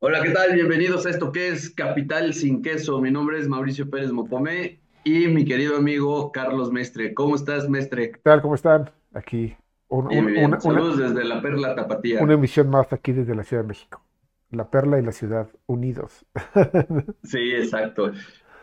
Hola, 0.00 0.22
¿qué 0.22 0.30
tal? 0.30 0.54
Bienvenidos 0.54 1.06
a 1.06 1.10
esto 1.10 1.32
que 1.32 1.48
es 1.48 1.70
Capital 1.70 2.32
sin 2.34 2.62
Queso. 2.62 3.00
Mi 3.00 3.10
nombre 3.10 3.38
es 3.38 3.48
Mauricio 3.48 3.90
Pérez 3.90 4.12
Mopomé 4.12 4.80
y 5.04 5.26
mi 5.28 5.44
querido 5.44 5.76
amigo 5.76 6.30
Carlos 6.32 6.70
Mestre. 6.70 7.14
¿Cómo 7.14 7.34
estás, 7.34 7.68
Mestre? 7.68 8.12
¿Qué 8.12 8.18
tal? 8.22 8.40
¿Cómo 8.42 8.54
están? 8.54 8.90
Aquí, 9.12 9.56
un- 9.88 10.06
un- 10.06 10.26
bien. 10.26 10.44
una, 10.44 10.46
una- 10.46 10.60
Saludos 10.60 10.98
desde 10.98 11.24
la 11.24 11.42
Perla 11.42 11.68
una 11.72 11.74
Tapatía. 11.76 12.20
emisión 12.20 12.68
más 12.70 12.92
aquí 12.92 13.12
desde 13.12 13.34
la 13.34 13.42
Ciudad 13.42 13.62
de 13.64 13.68
México. 13.68 14.04
La 14.50 14.70
Perla 14.70 14.98
y 14.98 15.02
la 15.02 15.12
ciudad 15.12 15.48
unidos. 15.66 16.24
Sí, 17.24 17.52
exacto. 17.54 18.12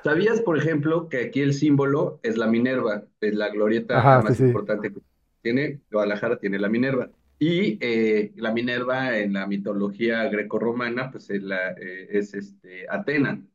¿Sabías, 0.03 0.39
por 0.41 0.57
ejemplo, 0.57 1.09
que 1.09 1.25
aquí 1.25 1.41
el 1.41 1.53
símbolo 1.53 2.19
es 2.23 2.37
la 2.37 2.47
Minerva? 2.47 3.03
Es 3.19 3.35
la 3.35 3.49
glorieta 3.49 3.99
Ajá, 3.99 4.21
más 4.21 4.37
sí. 4.37 4.43
importante 4.43 4.93
que 4.93 4.99
tiene. 5.41 5.81
Guadalajara 5.91 6.37
tiene 6.39 6.59
la 6.59 6.69
Minerva. 6.69 7.09
Y 7.39 7.77
eh, 7.81 8.33
la 8.37 8.51
Minerva 8.53 9.17
en 9.17 9.33
la 9.33 9.45
mitología 9.47 10.23
grecorromana, 10.25 11.11
pues 11.11 11.29
es, 11.29 11.43
la, 11.43 11.71
eh, 11.73 12.07
es 12.11 12.33
este, 12.33 12.85
Atena. 12.89 13.45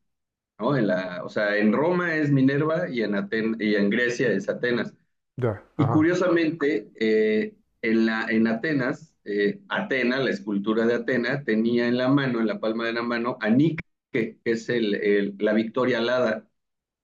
¿no? 0.58 0.76
En 0.76 0.86
la, 0.88 1.22
o 1.24 1.28
sea, 1.30 1.56
en 1.58 1.72
Roma 1.72 2.16
es 2.16 2.30
Minerva 2.32 2.88
y 2.90 3.02
en 3.02 3.12
Aten- 3.14 3.56
y 3.60 3.76
en 3.76 3.90
Grecia 3.90 4.30
es 4.32 4.48
Atenas. 4.48 4.94
Ya, 5.36 5.62
Y 5.76 5.88
curiosamente, 5.88 6.90
eh, 7.00 7.56
en 7.82 8.06
la, 8.06 8.26
en 8.28 8.46
Atenas, 8.46 9.16
eh, 9.24 9.60
Atena, 9.68 10.18
la 10.20 10.30
escultura 10.30 10.86
de 10.86 10.94
Atena, 10.94 11.44
tenía 11.44 11.88
en 11.88 11.96
la 11.98 12.08
mano, 12.08 12.40
en 12.40 12.46
la 12.46 12.60
palma 12.60 12.86
de 12.86 12.92
la 12.92 13.02
mano, 13.02 13.38
a 13.40 13.50
Nike, 13.50 13.84
que 14.12 14.38
es 14.44 14.68
el, 14.68 14.94
el- 14.96 15.36
la 15.38 15.52
Victoria 15.54 15.98
alada. 15.98 16.48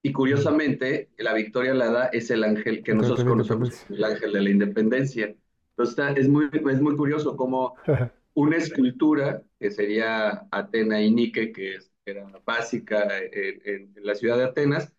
Y 0.03 0.13
curiosamente, 0.13 1.11
la 1.17 1.33
Victoria 1.33 1.71
alada 1.71 2.07
es 2.13 2.31
el 2.31 2.43
ángel 2.43 2.83
que 2.83 2.95
nosotros 2.95 3.25
conocemos 3.25 3.85
el 3.89 4.03
ángel 4.03 4.33
de 4.33 4.41
la 4.41 4.49
independencia. 4.51 5.35
Entonces, 5.77 5.91
está- 5.97 6.11
es 6.13 6.27
muy, 6.29 6.49
es 6.53 6.81
muy 6.81 6.95
curioso 6.97 7.35
cómo 7.37 7.75
una 8.33 8.57
escultura, 8.57 9.43
que 9.59 9.71
sería 9.71 10.47
Atena 10.51 11.01
y 11.01 11.11
Nike, 11.11 11.51
que 11.51 11.77
era 12.05 12.25
básica 12.45 13.07
en, 13.31 13.61
en- 13.65 13.93
la 14.05 14.15
ciudad 14.15 14.37
de 14.37 14.45
Atenas, 14.45 14.93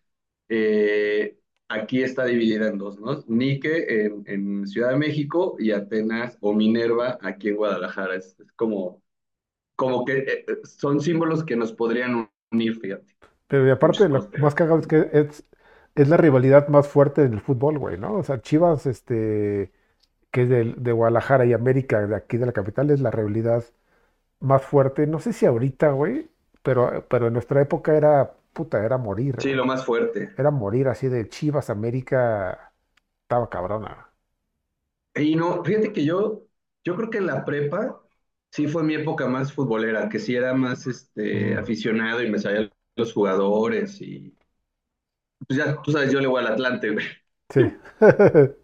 eh, 0.49 1.37
aquí 1.69 2.03
está 2.03 2.25
dividida 2.25 2.67
en 2.67 2.77
dos, 2.77 2.99
¿no? 2.99 3.23
Nike 3.27 4.05
en, 4.05 4.23
en 4.27 4.67
Ciudad 4.67 4.91
de 4.91 4.97
México 4.97 5.55
y 5.59 5.71
Atenas 5.71 6.37
o 6.41 6.53
Minerva 6.53 7.17
aquí 7.21 7.49
en 7.49 7.57
Guadalajara. 7.57 8.15
Es, 8.15 8.39
es 8.39 8.51
como, 8.53 9.01
como 9.75 10.05
que 10.05 10.17
eh, 10.19 10.45
son 10.65 11.01
símbolos 11.01 11.43
que 11.45 11.55
nos 11.57 11.73
podrían 11.73 12.29
unir, 12.51 12.79
fíjate, 12.79 13.15
Pero 13.47 13.67
y 13.67 13.71
aparte, 13.71 14.09
lo 14.09 14.31
más 14.37 14.55
cagado 14.55 14.79
es 14.79 14.87
que 14.87 15.09
es, 15.13 15.43
es 15.95 16.07
la 16.07 16.17
rivalidad 16.17 16.67
más 16.67 16.87
fuerte 16.87 17.23
en 17.23 17.33
el 17.33 17.41
fútbol, 17.41 17.77
güey, 17.79 17.97
¿no? 17.97 18.13
O 18.15 18.23
sea, 18.23 18.41
Chivas, 18.41 18.85
este, 18.85 19.71
que 20.31 20.43
es 20.43 20.49
del- 20.49 20.75
de, 20.83 20.91
Guadalajara 20.91 21.45
y 21.45 21.53
América, 21.53 22.05
de 22.07 22.15
aquí 22.15 22.37
de 22.37 22.45
la 22.45 22.53
capital, 22.53 22.89
es 22.91 23.01
la 23.01 23.11
rivalidad 23.11 23.63
más 24.41 24.63
fuerte. 24.63 25.07
No 25.07 25.19
sé 25.19 25.33
si 25.33 25.45
ahorita, 25.47 25.91
güey, 25.91 26.31
pero, 26.63 27.07
pero 27.09 27.27
en 27.27 27.33
nuestra 27.33 27.61
época 27.61 27.95
era, 27.97 28.33
puta, 28.53 28.83
era 28.85 28.97
morir, 28.97 29.37
Sí, 29.39 29.53
lo 29.53 29.65
más 29.65 29.85
fuerte. 29.85 30.29
Era 30.37 30.51
morir 30.51 30.87
así 30.89 31.07
de 31.09 31.29
Chivas, 31.29 31.69
América, 31.69 32.73
estaba 33.23 33.49
cabrona. 33.49 34.11
Y 35.15 35.35
no, 35.35 35.63
fíjate 35.63 35.91
que 35.93 36.05
yo, 36.05 36.43
yo 36.83 36.95
creo 36.95 37.09
que 37.09 37.17
en 37.17 37.25
la 37.27 37.43
prepa 37.45 38.01
sí 38.51 38.67
fue 38.67 38.83
mi 38.83 38.95
época 38.95 39.27
más 39.27 39.51
futbolera, 39.53 40.07
que 40.09 40.19
sí 40.19 40.35
era 40.35 40.53
más 40.53 40.87
este, 40.87 41.55
Mm. 41.55 41.57
aficionado 41.57 42.23
y 42.23 42.29
me 42.31 42.39
sabía 42.39 42.71
los 42.95 43.13
jugadores 43.13 44.01
y 44.01 44.35
pues 45.47 45.57
ya, 45.59 45.81
tú 45.81 45.91
sabes, 45.91 46.11
yo 46.11 46.19
le 46.19 46.27
voy 46.27 46.41
al 46.41 46.53
Atlante, 46.53 46.89
güey. 46.91 47.05
Sí. 47.49 47.61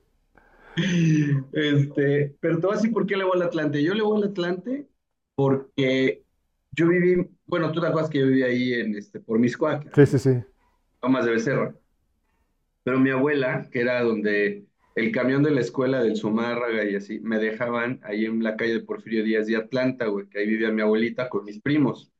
Este, 1.53 2.35
pero 2.39 2.59
te 2.59 2.65
voy 2.65 2.73
a 2.73 2.77
decir 2.77 2.91
por 2.91 3.05
qué 3.05 3.15
le 3.15 3.23
voy 3.23 3.35
al 3.35 3.47
Atlante. 3.47 3.81
Yo 3.81 3.93
le 3.93 4.01
voy 4.01 4.21
al 4.21 4.29
Atlante 4.29 4.87
porque 5.35 6.23
yo 6.71 6.87
viví, 6.87 7.27
bueno, 7.45 7.71
tú 7.71 7.81
te 7.81 7.87
acuerdas 7.87 8.09
que 8.09 8.19
yo 8.19 8.27
viví 8.27 8.43
ahí 8.43 8.73
en, 8.73 8.95
este, 8.95 9.19
por 9.19 9.39
Miscuac, 9.39 9.93
Sí, 9.95 10.05
sí, 10.05 10.19
sí. 10.19 10.43
Lomas 11.01 11.25
de 11.25 11.31
Becerra. 11.31 11.75
Pero 12.83 12.99
mi 12.99 13.09
abuela, 13.09 13.69
que 13.71 13.81
era 13.81 14.03
donde 14.03 14.65
el 14.95 15.11
camión 15.11 15.43
de 15.43 15.51
la 15.51 15.61
escuela 15.61 16.01
del 16.01 16.17
Zumárraga 16.17 16.83
y 16.85 16.95
así, 16.95 17.19
me 17.19 17.39
dejaban 17.39 17.99
ahí 18.03 18.25
en 18.25 18.43
la 18.43 18.55
calle 18.55 18.73
de 18.73 18.79
Porfirio 18.81 19.23
Díaz 19.23 19.47
de 19.47 19.57
Atlanta, 19.57 20.07
güey, 20.07 20.27
que 20.27 20.39
ahí 20.39 20.47
vivía 20.47 20.71
mi 20.71 20.81
abuelita 20.81 21.29
con 21.29 21.45
mis 21.45 21.59
primos, 21.61 22.11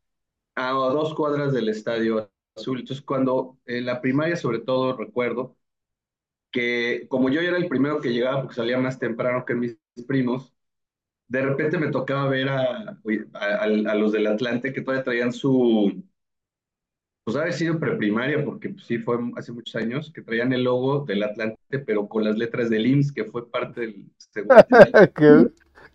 a 0.55 0.71
dos 0.71 1.13
cuadras 1.13 1.53
del 1.53 1.69
Estadio 1.69 2.29
Azul. 2.55 2.79
Entonces, 2.79 3.05
cuando 3.05 3.57
en 3.65 3.85
la 3.85 4.01
primaria, 4.01 4.35
sobre 4.35 4.59
todo, 4.59 4.95
recuerdo 4.97 5.55
que 6.55 7.07
como 7.09 7.29
yo 7.29 7.41
era 7.41 7.57
el 7.57 7.69
primero 7.69 8.01
que 8.01 8.13
llegaba 8.13 8.41
porque 8.43 8.55
salía 8.57 8.79
más 8.79 8.99
temprano 8.99 9.45
que 9.45 9.55
mis 9.55 9.77
primos, 10.07 10.55
de 11.29 11.41
repente 11.43 11.77
me 11.79 11.91
tocaba 11.91 12.29
ver 12.29 12.49
a, 12.49 12.61
a, 12.61 12.97
a- 13.35 13.63
a 13.63 13.95
los 13.95 14.11
del 14.13 14.27
Atlante 14.27 14.73
que 14.73 14.81
todavía 14.81 15.03
traían 15.05 15.33
su, 15.33 16.03
pues 17.23 17.37
haber 17.37 17.53
sido 17.53 17.79
preprimaria, 17.79 18.43
porque 18.45 18.69
pues, 18.69 18.85
sí 18.85 18.99
fue 18.99 19.17
hace 19.35 19.51
muchos 19.51 19.75
años, 19.75 20.11
que 20.13 20.21
traían 20.21 20.53
el 20.53 20.63
logo 20.63 21.05
del 21.05 21.23
Atlante, 21.23 21.79
pero 21.85 22.07
con 22.07 22.23
las 22.23 22.37
letras 22.37 22.69
del 22.69 22.85
IMSS, 22.87 23.13
que 23.13 23.25
fue 23.25 23.49
parte 23.49 23.81
del 23.81 24.11
Social. 24.17 24.49
Qué, 25.15 25.51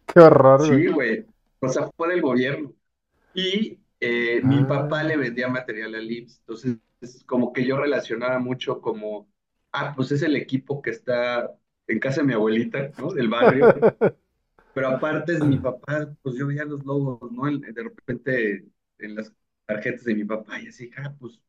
qué 0.07 0.21
horror. 0.21 0.83
Sí, 0.83 0.87
güey. 0.89 1.27
O 1.61 1.69
sea, 1.69 1.91
fue 1.97 2.09
del 2.09 2.23
gobierno. 2.23 2.75
Y 3.35 3.81
eh, 4.01 4.43
mi 4.45 4.65
papá 4.65 5.05
le 5.05 5.17
Ah, 5.17 5.19
vendía 5.19 5.49
material 5.49 5.97
al 5.97 6.11
IMSS. 6.13 6.41
Entonces, 6.41 6.79
es 7.03 7.25
como 7.25 7.53
que 7.55 7.67
yo 7.67 7.79
relacionaba 7.79 8.41
mucho 8.41 8.83
como, 8.83 9.30
ah, 9.73 9.95
pues 9.97 10.13
es 10.13 10.23
el 10.23 10.37
equipo 10.37 10.83
que 10.83 10.91
está 10.91 11.51
en 11.87 11.99
casa 11.99 12.21
de 12.21 12.27
mi 12.29 12.33
abuelita, 12.35 12.91
¿no? 12.99 13.13
Del 13.13 13.29
barrio. 13.29 13.75
Pero 14.75 14.89
aparte 14.89 15.35
es 15.35 15.45
mi 15.45 15.59
papá, 15.59 16.15
pues 16.23 16.37
yo 16.37 16.47
veía 16.47 16.65
los 16.65 16.85
logos, 16.85 17.31
¿no? 17.33 17.45
De 17.59 17.83
repente 17.83 18.67
en 18.99 19.15
las 19.17 19.33
tarjetas 19.67 20.05
de 20.05 20.15
mi 20.15 20.25
papá 20.25 20.61
y 20.61 20.69
así, 20.69 20.91
ah, 20.97 21.15
pues, 21.19 21.41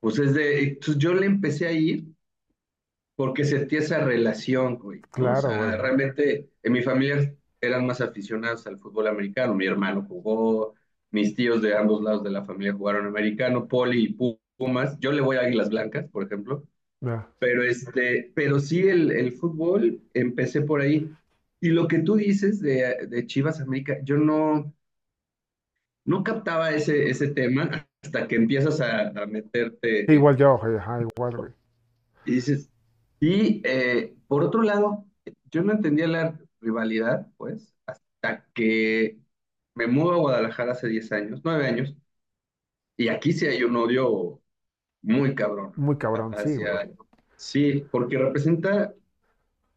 pues 0.00 0.18
es 0.18 0.34
de... 0.34 0.60
Entonces 0.64 0.98
yo 0.98 1.14
le 1.14 1.26
empecé 1.26 1.66
a 1.66 1.72
ir 1.72 2.06
porque 3.14 3.44
sentí 3.44 3.76
esa 3.76 4.04
relación, 4.04 4.76
güey, 4.78 5.06
¿no? 5.16 5.32
O 5.32 5.34
claro, 5.34 5.36
sea, 5.36 5.76
güey. 5.76 5.76
realmente 5.76 6.50
en 6.62 6.72
mi 6.72 6.82
familia 6.82 7.34
eran 7.60 7.86
más 7.86 8.00
aficionados 8.00 8.66
al 8.66 8.78
fútbol 8.78 9.06
americano. 9.08 9.54
Mi 9.54 9.66
hermano 9.66 10.04
jugó, 10.06 10.74
mis 11.10 11.34
tíos 11.34 11.62
de 11.62 11.76
ambos 11.76 12.02
lados 12.02 12.22
de 12.24 12.30
la 12.30 12.44
familia 12.44 12.74
jugaron 12.74 13.06
americano, 13.06 13.66
Poli 13.68 14.04
y 14.04 14.36
Pumas. 14.56 14.98
Yo 15.00 15.12
le 15.12 15.22
voy 15.22 15.36
a 15.36 15.40
Águilas 15.40 15.70
Blancas, 15.70 16.08
por 16.10 16.24
ejemplo. 16.24 16.66
Pero, 17.38 17.62
este, 17.62 18.32
pero 18.34 18.60
sí, 18.60 18.88
el, 18.88 19.10
el 19.12 19.32
fútbol 19.32 20.02
empecé 20.14 20.62
por 20.62 20.80
ahí. 20.80 21.10
Y 21.60 21.68
lo 21.70 21.88
que 21.88 21.98
tú 22.00 22.16
dices 22.16 22.60
de, 22.60 23.06
de 23.08 23.26
Chivas 23.26 23.60
América, 23.60 23.98
yo 24.04 24.16
no, 24.18 24.74
no 26.04 26.22
captaba 26.24 26.70
ese, 26.72 27.10
ese 27.10 27.28
tema 27.28 27.88
hasta 28.02 28.28
que 28.28 28.36
empiezas 28.36 28.80
a, 28.80 29.08
a 29.08 29.26
Sí, 30.08 30.12
meterte 30.12 30.14
igual 30.14 30.36
yo. 30.36 30.58
Ajá, 30.62 31.00
igual, 31.00 31.36
güey. 31.36 31.52
y 32.24 32.32
dices, 32.34 32.70
y 33.20 33.62
eh, 33.66 34.16
por 34.28 34.42
otro 34.44 34.62
lado, 34.62 35.06
yo 35.50 35.62
no 35.62 35.72
entendía 35.72 36.06
la 36.08 36.38
rivalidad, 36.60 37.28
pues, 37.36 37.74
hasta 37.86 38.46
que 38.54 39.20
me 39.74 39.86
mudo 39.86 40.12
a 40.14 40.16
Guadalajara 40.18 40.72
hace 40.72 40.88
10 40.88 41.12
años, 41.12 41.40
9 41.44 41.66
años, 41.66 41.94
y 42.96 43.08
aquí 43.08 43.32
sí 43.32 43.46
hay 43.46 43.62
un 43.64 43.76
odio 43.76 44.42
muy 45.06 45.34
cabrón 45.34 45.74
Muy 45.76 45.96
cabrón, 45.96 46.34
sí, 46.36 46.56
güey. 46.58 46.82
sí, 47.36 47.88
porque 47.90 48.18
representa 48.18 48.94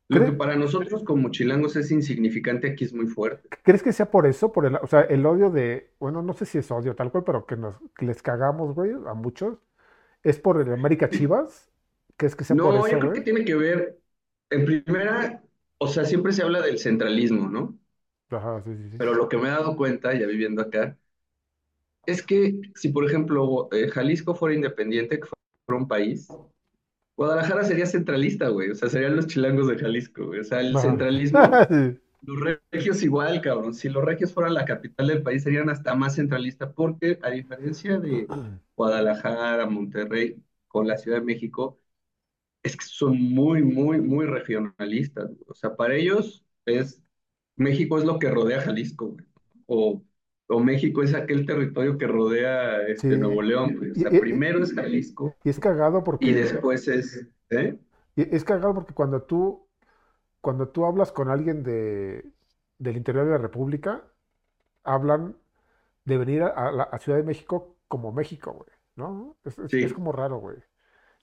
Lo 0.09 0.23
que 0.25 0.31
¿Cre- 0.31 0.37
para 0.37 0.55
nosotros 0.57 1.03
como 1.05 1.31
chilangos 1.31 1.75
es 1.77 1.91
insignificante, 1.91 2.69
aquí 2.71 2.85
es 2.85 2.93
muy 2.93 3.07
fuerte. 3.07 3.49
¿Crees 3.63 3.83
que 3.83 3.93
sea 3.93 4.11
por 4.11 4.25
eso? 4.27 4.51
Por 4.51 4.65
el, 4.65 4.75
o 4.75 4.87
sea, 4.87 5.01
el 5.01 5.25
odio 5.25 5.49
de, 5.49 5.91
bueno, 5.99 6.21
no 6.21 6.33
sé 6.33 6.45
si 6.45 6.57
es 6.57 6.71
odio 6.71 6.95
tal 6.95 7.11
cual, 7.11 7.23
pero 7.23 7.45
que 7.45 7.55
nos 7.57 7.75
que 7.97 8.05
les 8.05 8.21
cagamos, 8.21 8.73
güey, 8.75 8.91
a 9.07 9.13
muchos. 9.13 9.57
¿Es 10.23 10.39
por 10.39 10.61
el 10.61 10.73
América 10.73 11.09
Chivas? 11.09 11.71
¿Crees 12.17 12.35
que 12.35 12.43
sea 12.45 12.59
por 12.61 12.75
No, 12.75 12.87
yo 12.87 12.99
creo 12.99 13.11
güey? 13.11 13.13
que 13.13 13.21
tiene 13.21 13.45
que 13.45 13.55
ver, 13.55 13.99
en 14.49 14.65
primera, 14.65 15.43
o 15.77 15.87
sea, 15.87 16.05
siempre 16.05 16.33
se 16.33 16.41
habla 16.43 16.61
del 16.61 16.79
centralismo, 16.79 17.47
¿no? 17.49 17.79
Ajá, 18.31 18.61
sí, 18.63 18.75
sí, 18.75 18.89
sí. 18.91 18.97
Pero 18.97 19.13
lo 19.13 19.29
que 19.29 19.37
me 19.37 19.47
he 19.47 19.51
dado 19.51 19.75
cuenta, 19.77 20.13
ya 20.13 20.27
viviendo 20.27 20.61
acá, 20.61 20.97
es 22.09 22.23
que 22.23 22.59
si, 22.75 22.89
por 22.89 23.05
ejemplo, 23.05 23.69
eh, 23.71 23.89
Jalisco 23.89 24.35
fuera 24.35 24.55
independiente, 24.55 25.19
que 25.19 25.27
fuera 25.27 25.81
un 25.81 25.87
país, 25.87 26.27
Guadalajara 27.15 27.63
sería 27.63 27.85
centralista, 27.85 28.47
güey, 28.49 28.71
o 28.71 28.75
sea, 28.75 28.89
serían 28.89 29.15
los 29.15 29.27
chilangos 29.27 29.67
de 29.67 29.77
Jalisco, 29.77 30.27
güey. 30.27 30.39
O 30.39 30.43
sea, 30.43 30.61
el 30.61 30.77
centralismo, 30.77 31.39
los 32.21 32.57
regios 32.71 33.03
igual, 33.03 33.41
cabrón. 33.41 33.73
Si 33.73 33.89
los 33.89 34.03
regios 34.03 34.33
fueran 34.33 34.53
la 34.53 34.65
capital 34.65 35.07
del 35.07 35.21
país, 35.21 35.43
serían 35.43 35.69
hasta 35.69 35.95
más 35.95 36.15
centralistas, 36.15 36.71
porque 36.73 37.19
a 37.21 37.29
diferencia 37.29 37.99
de 37.99 38.25
Guadalajara, 38.75 39.65
Monterrey, 39.65 40.41
con 40.67 40.87
la 40.87 40.97
Ciudad 40.97 41.17
de 41.19 41.25
México, 41.25 41.79
es 42.63 42.75
que 42.77 42.85
son 42.85 43.19
muy, 43.19 43.63
muy, 43.63 44.01
muy 44.01 44.25
regionalistas. 44.25 45.29
O 45.47 45.53
sea, 45.53 45.75
para 45.75 45.95
ellos 45.95 46.45
es 46.65 47.01
México 47.55 47.97
es 47.97 48.05
lo 48.05 48.19
que 48.19 48.29
rodea 48.29 48.61
Jalisco, 48.61 49.09
güey. 49.09 49.25
O, 49.67 50.03
o 50.51 50.59
México 50.59 51.03
es 51.03 51.13
aquel 51.13 51.45
territorio 51.45 51.97
que 51.97 52.07
rodea 52.07 52.81
este 52.87 53.11
Sí. 53.11 53.17
Nuevo 53.17 53.41
León, 53.41 53.75
güey. 53.77 53.91
O 53.91 53.93
Y, 53.93 53.99
sea, 54.01 54.13
y- 54.13 54.19
primero 54.19 54.63
es 54.63 54.73
Jalisco 54.73 55.35
y 55.43 55.49
es 55.49 55.59
cagado 55.59 55.99
y 55.99 56.01
porque, 56.03 56.33
después 56.33 56.87
es, 56.87 57.27
¿eh? 57.51 57.77
y 58.15 58.35
es 58.35 58.43
cagado 58.43 58.73
porque 58.73 58.93
cuando 58.93 59.21
tú, 59.21 59.67
cuando 60.41 60.69
tú 60.69 60.85
hablas 60.85 61.11
con 61.11 61.29
alguien 61.29 61.63
de, 61.63 62.25
del 62.79 62.97
interior 62.97 63.25
de 63.25 63.31
la 63.31 63.37
República, 63.37 64.03
hablan 64.83 65.35
de 66.05 66.17
venir 66.17 66.41
a, 66.43 66.49
a 66.83 66.97
Ciudad 66.99 67.19
de 67.19 67.23
México 67.25 67.75
como 67.87 68.11
México, 68.11 68.53
güey, 68.53 68.69
¿no? 68.95 69.37
Es, 69.43 69.93
como 69.93 70.11
raro, 70.11 70.39
güey. 70.39 70.57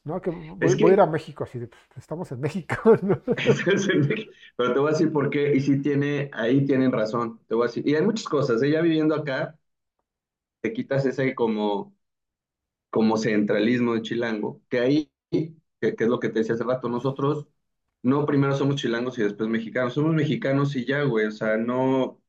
No, 0.06 0.20
que 0.22 0.30
voy, 0.30 0.74
es 0.74 0.76
voy 0.76 0.92
a 0.92 0.94
ir 0.94 1.00
a 1.00 1.06
México 1.06 1.44
así 1.44 1.58
de, 1.58 1.66
pues, 1.68 1.80
estamos 1.96 2.30
en 2.32 2.40
México, 2.40 2.76
¿no? 3.02 3.20
pero 4.56 4.72
te 4.72 4.78
voy 4.78 4.88
a 4.88 4.92
decir 4.92 5.12
por 5.12 5.30
qué, 5.30 5.54
y 5.54 5.60
sí 5.60 5.80
tiene, 5.82 6.30
ahí 6.32 6.64
tienen 6.64 6.92
razón, 6.92 7.40
te 7.48 7.54
voy 7.54 7.64
a 7.64 7.68
decir, 7.68 7.86
y 7.88 7.94
hay 7.96 8.02
muchas 8.02 8.26
cosas, 8.28 8.62
ella 8.62 8.80
viviendo 8.80 9.14
acá, 9.14 9.58
te 10.60 10.72
quitas 10.72 11.06
ese 11.06 11.34
como, 11.34 11.94
como 12.90 13.16
centralismo 13.18 13.94
de 13.94 14.02
chilango, 14.02 14.62
que 14.70 14.80
ahí, 14.80 15.12
que, 15.32 15.96
que 15.96 16.04
es 16.04 16.10
lo 16.10 16.20
que 16.20 16.30
te 16.30 16.40
decía 16.40 16.54
hace 16.56 16.64
rato, 16.64 16.88
nosotros 16.90 17.48
no 18.02 18.26
primero 18.26 18.56
somos 18.56 18.76
chilangos 18.76 19.18
y 19.18 19.24
después 19.24 19.48
mexicanos, 19.50 19.94
somos 19.94 20.14
mexicanos 20.14 20.76
y 20.76 20.86
ya, 20.86 21.02
güey, 21.04 21.26
o 21.26 21.32
sea, 21.32 21.56
no, 21.58 22.22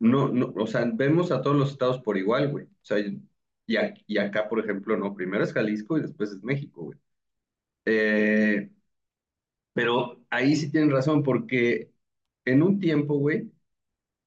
no, 0.00 0.28
no, 0.30 0.54
o 0.56 0.66
sea, 0.68 0.90
vemos 0.94 1.32
a 1.32 1.42
todos 1.42 1.56
los 1.56 1.72
estados 1.72 2.00
por 2.02 2.18
igual, 2.18 2.50
güey, 2.52 2.66
o 2.66 2.70
sea, 2.82 2.98
y 3.66 4.18
acá, 4.18 4.48
por 4.48 4.60
ejemplo, 4.60 4.96
no, 4.96 5.14
primero 5.14 5.44
es 5.44 5.52
Jalisco 5.52 5.98
y 5.98 6.02
después 6.02 6.32
es 6.32 6.42
México, 6.42 6.84
güey. 6.84 6.98
Eh, 7.88 8.70
pero 9.72 10.20
ahí 10.30 10.56
sí 10.56 10.70
tienen 10.70 10.90
razón, 10.90 11.22
porque 11.22 11.90
en 12.44 12.62
un 12.62 12.80
tiempo, 12.80 13.16
güey, 13.18 13.50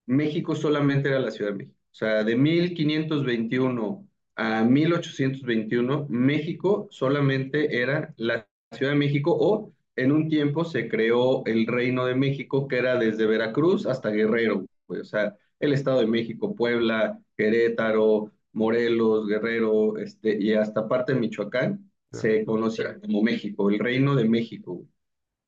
México 0.08 0.56
solamente 0.56 1.10
era 1.10 1.20
la 1.20 1.32
Ciudad 1.32 1.52
de 1.52 1.58
México. 1.58 1.78
O 1.92 1.96
sea, 1.96 2.24
de 2.24 2.36
1521 2.38 4.08
a 4.36 4.64
1821, 4.64 6.08
México 6.10 6.88
solamente 6.92 7.82
era 7.82 8.14
la 8.18 8.48
Ciudad 8.72 8.94
de 8.94 9.00
México 9.00 9.36
o 9.40 9.74
en 9.98 10.12
un 10.14 10.30
tiempo 10.30 10.66
se 10.66 10.90
creó 10.90 11.46
el 11.46 11.68
Reino 11.68 12.06
de 12.06 12.16
México, 12.16 12.68
que 12.68 12.78
era 12.78 12.98
desde 12.98 13.26
Veracruz 13.28 13.86
hasta 13.86 14.10
Guerrero. 14.12 14.66
O 14.88 15.04
sea, 15.04 15.38
el 15.60 15.74
Estado 15.74 16.02
de 16.02 16.08
México, 16.08 16.56
Puebla, 16.56 17.20
Querétaro, 17.38 18.32
Morelos, 18.54 19.28
Guerrero, 19.28 19.98
este, 19.98 20.38
y 20.42 20.54
hasta 20.54 20.88
parte 20.88 21.14
de 21.14 21.20
Michoacán, 21.20 21.91
se 22.12 22.46
conocía 22.46 23.00
como 23.00 23.22
México, 23.24 23.70
el 23.70 23.80
Reino 23.80 24.16
de 24.16 24.26
México. 24.26 24.86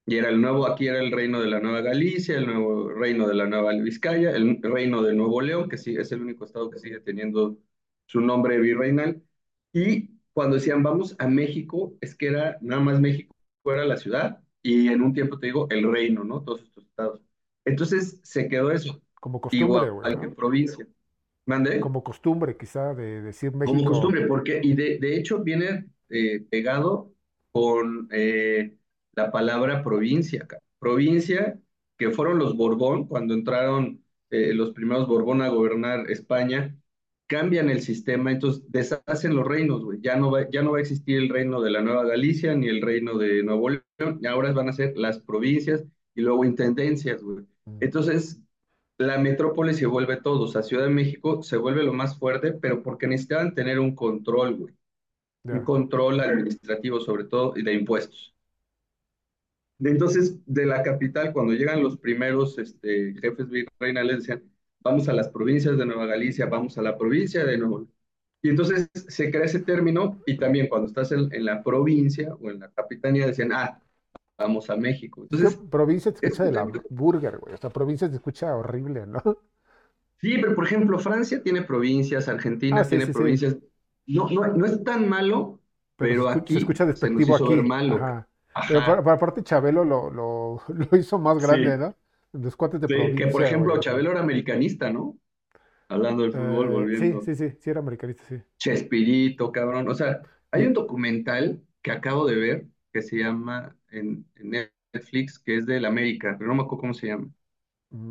Y 0.05 0.17
era 0.17 0.29
el 0.29 0.41
nuevo, 0.41 0.67
aquí 0.67 0.87
era 0.87 0.99
el 0.99 1.11
reino 1.11 1.39
de 1.41 1.47
la 1.49 1.61
Nueva 1.61 1.81
Galicia, 1.81 2.37
el 2.37 2.45
nuevo 2.45 2.89
reino 2.89 3.27
de 3.27 3.35
la 3.35 3.45
Nueva 3.47 3.73
Vizcaya, 3.73 4.31
el 4.31 4.59
reino 4.61 5.01
de 5.01 5.13
Nuevo 5.13 5.41
León, 5.41 5.69
que 5.69 5.77
sí 5.77 5.95
es 5.95 6.11
el 6.11 6.21
único 6.21 6.45
estado 6.45 6.69
que 6.69 6.79
sigue 6.79 6.99
teniendo 6.99 7.57
su 8.05 8.19
nombre 8.19 8.59
virreinal. 8.59 9.23
Y 9.71 10.09
cuando 10.33 10.55
decían 10.57 10.83
vamos 10.83 11.15
a 11.19 11.27
México, 11.27 11.95
es 12.01 12.15
que 12.15 12.27
era 12.27 12.57
nada 12.61 12.81
más 12.81 12.99
México, 12.99 13.33
era 13.65 13.85
la 13.85 13.97
ciudad, 13.97 14.41
y 14.61 14.89
en 14.89 15.01
un 15.01 15.13
tiempo 15.13 15.39
te 15.39 15.47
digo 15.47 15.67
el 15.69 15.89
reino, 15.89 16.23
¿no? 16.25 16.43
Todos 16.43 16.63
estos 16.63 16.85
estados. 16.85 17.21
Entonces 17.65 18.19
se 18.23 18.49
quedó 18.49 18.71
eso, 18.71 19.01
como 19.15 19.39
costumbre, 19.39 19.87
igual 19.87 20.19
que 20.19 20.29
provincia. 20.29 20.85
Como 21.79 22.03
costumbre 22.03 22.57
quizá 22.57 22.93
de 22.93 23.21
decir 23.21 23.51
Como 23.51 23.59
México. 23.59 23.91
costumbre, 23.91 24.27
porque, 24.27 24.59
y 24.63 24.73
de, 24.73 24.97
de 24.99 25.17
hecho 25.17 25.43
viene 25.43 25.85
eh, 26.09 26.41
pegado 26.49 27.13
con 27.51 28.07
eh, 28.11 28.75
la 29.13 29.31
palabra 29.31 29.83
provincia. 29.83 30.47
Provincia, 30.79 31.59
que 31.97 32.11
fueron 32.11 32.39
los 32.39 32.55
Borbón, 32.57 33.07
cuando 33.07 33.33
entraron 33.33 34.03
eh, 34.29 34.53
los 34.53 34.71
primeros 34.71 35.07
Borbón 35.07 35.41
a 35.41 35.49
gobernar 35.49 36.09
España, 36.11 36.75
cambian 37.27 37.69
el 37.69 37.81
sistema, 37.81 38.31
entonces 38.31 38.63
deshacen 38.69 39.35
los 39.35 39.47
reinos, 39.47 39.83
güey. 39.83 39.99
Ya 40.01 40.15
no 40.15 40.31
va, 40.31 40.49
ya 40.51 40.61
no 40.61 40.71
va 40.71 40.77
a 40.79 40.81
existir 40.81 41.17
el 41.17 41.29
reino 41.29 41.61
de 41.61 41.71
la 41.71 41.81
Nueva 41.81 42.05
Galicia 42.05 42.55
ni 42.55 42.67
el 42.67 42.81
reino 42.81 43.17
de 43.17 43.43
Nuevo 43.43 43.69
León, 43.69 44.19
y 44.21 44.27
ahora 44.27 44.51
van 44.51 44.69
a 44.69 44.73
ser 44.73 44.97
las 44.97 45.19
provincias 45.19 45.83
y 46.15 46.21
luego 46.21 46.45
intendencias, 46.45 47.21
güey. 47.23 47.45
Mm, 47.65 47.77
Entonces, 47.81 48.41
la 48.97 49.17
metrópoli 49.17 49.73
se 49.73 49.85
vuelve 49.87 50.17
todo, 50.17 50.43
o 50.43 50.47
sea, 50.47 50.63
Ciudad 50.63 50.85
de 50.85 50.89
México 50.91 51.43
se 51.43 51.57
vuelve 51.57 51.83
lo 51.83 51.93
más 51.93 52.17
fuerte, 52.17 52.53
pero 52.53 52.83
porque 52.83 53.07
necesitaban 53.07 53.53
tener 53.55 53.79
un 53.79 53.95
control, 53.95 54.55
güey, 54.55 54.73
un 55.43 55.63
control 55.63 56.19
administrativo 56.21 56.99
sobre 56.99 57.25
todo 57.25 57.53
y 57.57 57.63
de 57.63 57.73
impuestos. 57.73 58.33
De 59.77 59.89
entonces, 59.91 60.39
de 60.45 60.65
la 60.65 60.81
capital, 60.83 61.33
cuando 61.33 61.53
llegan 61.53 61.83
los 61.83 61.97
primeros 61.97 62.57
este, 62.57 63.13
jefes 63.21 63.49
virreinales, 63.49 64.17
decían, 64.19 64.43
vamos 64.79 65.09
a 65.09 65.13
las 65.13 65.29
provincias 65.29 65.77
de 65.77 65.85
Nueva 65.85 66.05
Galicia, 66.05 66.45
vamos 66.45 66.77
a 66.77 66.81
la 66.81 66.97
provincia 66.97 67.43
de 67.45 67.57
Nuevo. 67.57 67.87
Y 68.41 68.49
entonces 68.49 68.89
se 68.93 69.31
crea 69.31 69.45
ese 69.45 69.61
término 69.61 70.21
y 70.25 70.37
también 70.37 70.67
cuando 70.69 70.87
estás 70.87 71.11
en, 71.11 71.33
en 71.33 71.45
la 71.45 71.63
provincia 71.63 72.33
o 72.35 72.49
en 72.51 72.59
la 72.59 72.71
capitanía 72.71 73.25
decían, 73.27 73.51
ah, 73.53 73.81
vamos 74.37 74.69
a 74.69 74.77
México. 74.77 75.23
Entonces, 75.23 75.59
provincia 75.69 76.11
te 76.11 76.17
es 76.21 76.33
escucha 76.33 76.43
de 76.45 76.51
la 76.51 76.63
burger, 76.89 77.37
güey. 77.39 77.53
O 77.53 77.57
sea, 77.57 77.69
provincia 77.71 78.09
te 78.09 78.15
escucha 78.15 78.55
horrible, 78.55 79.05
¿no? 79.07 79.21
Sí, 80.21 80.37
pero 80.41 80.55
por 80.55 80.65
ejemplo, 80.65 80.97
Francia 80.99 81.43
tiene 81.43 81.63
provincias, 81.63 82.27
Ah, 82.69 82.83
Argentina 82.83 82.83
sí, 82.83 82.99
tiene 82.99 83.07
sí, 83.13 83.13
sí. 83.13 83.33
No, 84.05 84.29
no, 84.29 84.47
no 84.47 84.65
es 84.65 84.83
tan 84.83 85.07
malo, 85.09 85.61
Pero 85.95 86.29
se 86.29 86.39
escucha, 86.39 86.51
se 86.53 86.57
aquí 86.57 86.57
escucha 86.59 86.85
se 86.93 87.09
nos 87.09 87.27
despectivo 87.27 87.29
hizo 87.29 87.45
aquí. 87.45 87.63
malo. 87.63 88.11
Ajá. 88.11 88.27
Pero 88.65 88.83
para, 88.83 89.01
aparte 89.13 89.43
Chabelo 89.43 89.83
lo, 89.85 90.09
lo, 90.09 90.61
lo 90.91 90.97
hizo 90.97 91.19
más 91.19 91.39
grande, 91.39 91.77
sí, 91.77 91.77
¿no? 91.77 91.95
Los 92.33 92.55
cuates 92.55 92.81
de 92.81 92.87
sí, 92.87 93.15
que 93.15 93.27
por 93.27 93.43
ejemplo. 93.43 93.79
Chabelo 93.79 94.11
era 94.11 94.21
americanista, 94.21 94.89
¿no? 94.91 95.17
Hablando 95.89 96.23
del 96.23 96.33
fútbol, 96.33 96.69
Eh, 96.71 96.89
sí, 96.91 97.19
volviendo. 97.19 97.21
sí, 97.21 97.35
sí, 97.35 97.51
sí 97.59 97.69
era 97.69 97.79
americanista, 97.79 98.23
sí. 98.27 98.41
Chespirito, 98.57 99.51
cabrón. 99.51 99.87
O 99.89 99.93
sea, 99.95 100.21
hay 100.51 100.65
un 100.65 100.73
documental 100.73 101.61
que 101.81 101.91
acabo 101.91 102.25
de 102.27 102.35
ver 102.35 102.67
que 102.91 103.01
se 103.01 103.17
llama 103.17 103.75
en, 103.89 104.25
en 104.35 104.69
Netflix, 104.93 105.39
que 105.39 105.57
es 105.57 105.65
del 105.65 105.85
América, 105.85 106.35
pero 106.37 106.49
no 106.49 106.55
me 106.55 106.61
acuerdo 106.63 106.81
cómo 106.81 106.93
se 106.93 107.07
llama. 107.07 107.29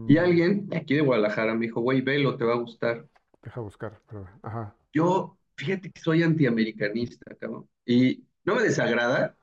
Y 0.06 0.16
mm, 0.16 0.18
alguien 0.18 0.68
de 0.68 0.78
aquí 0.78 0.94
de 0.96 1.02
Guadalajara 1.02 1.54
me 1.54 1.66
dijo, 1.66 1.80
güey, 1.82 2.02
velo, 2.02 2.36
te 2.38 2.44
va 2.44 2.54
a 2.54 2.58
gustar. 2.58 3.08
deja 3.42 3.60
buscar, 3.60 4.00
pero, 4.08 4.26
ajá. 4.42 4.74
Yo, 4.92 5.38
fíjate 5.64 5.90
que 5.90 6.00
soy 6.00 6.22
antiamericanista, 6.22 7.34
cabrón. 7.36 7.68
Y 7.86 8.24
no 8.44 8.56
me 8.56 8.62
desagrada, 8.62 9.36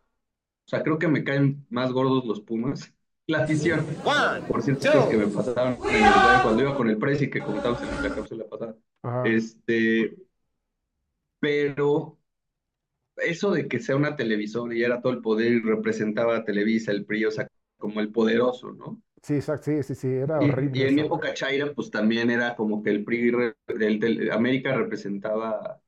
o 0.65 0.69
sea, 0.69 0.83
creo 0.83 0.99
que 0.99 1.07
me 1.07 1.23
caen 1.23 1.65
más 1.69 1.91
gordos 1.91 2.25
los 2.25 2.41
Pumas. 2.41 2.93
La 3.27 3.43
afición, 3.43 3.85
One, 4.05 4.41
por 4.47 4.61
ciertas 4.63 4.91
cosas 4.91 5.09
que 5.09 5.17
me 5.17 5.27
pasaron 5.27 5.73
el 5.73 6.41
cuando 6.43 6.61
iba 6.63 6.75
con 6.77 6.89
el 6.89 6.97
Prezi 6.97 7.29
que 7.29 7.41
comentamos 7.41 7.81
en 7.83 8.03
la 8.09 8.15
cápsula 8.15 8.45
pasada. 8.49 8.75
Ajá. 9.03 9.23
Este, 9.25 10.15
pero 11.39 12.17
eso 13.17 13.51
de 13.51 13.67
que 13.67 13.79
sea 13.79 13.95
una 13.95 14.15
televisora 14.15 14.75
y 14.75 14.83
era 14.83 15.01
todo 15.01 15.13
el 15.13 15.21
poder 15.21 15.51
y 15.53 15.61
representaba 15.61 16.37
a 16.37 16.45
Televisa, 16.45 16.91
el 16.91 17.05
PRI, 17.05 17.25
o 17.25 17.31
sea, 17.31 17.47
como 17.77 17.99
el 17.99 18.11
poderoso, 18.11 18.71
¿no? 18.73 19.01
Sí, 19.21 19.35
exacto, 19.35 19.65
sí, 19.65 19.83
sí, 19.83 19.95
sí, 19.95 20.07
era 20.07 20.41
Y, 20.41 20.45
y 20.47 20.51
horrible 20.51 20.87
en 20.87 20.95
mi 20.95 21.01
época 21.01 21.33
Chaira, 21.33 21.73
pues 21.73 21.91
también 21.91 22.29
era 22.31 22.55
como 22.55 22.81
que 22.81 22.89
el 22.91 23.03
PRI, 23.03 23.53
el, 23.67 23.99
del- 23.99 24.31
América 24.31 24.75
representaba 24.75 25.81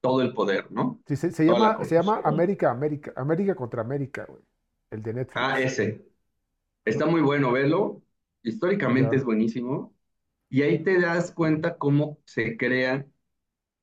todo 0.00 0.22
el 0.22 0.32
poder, 0.34 0.70
¿no? 0.72 1.02
Sí, 1.06 1.16
se, 1.16 1.44
llama, 1.44 1.82
se 1.84 1.94
llama. 1.96 2.20
América, 2.24 2.70
América, 2.70 3.12
América 3.16 3.54
contra 3.54 3.82
América, 3.82 4.24
güey. 4.26 4.42
El 4.90 5.02
de 5.02 5.12
Ah, 5.34 5.60
Netflix. 5.60 5.60
ese. 5.60 6.04
Está 6.84 7.06
muy 7.06 7.22
bueno 7.22 7.52
verlo. 7.52 8.02
Históricamente 8.42 9.16
es 9.16 9.24
buenísimo. 9.24 9.94
Y 10.50 10.62
ahí 10.62 10.82
te 10.84 11.00
das 11.00 11.32
cuenta 11.32 11.78
cómo 11.78 12.18
se 12.26 12.56
crea 12.56 13.06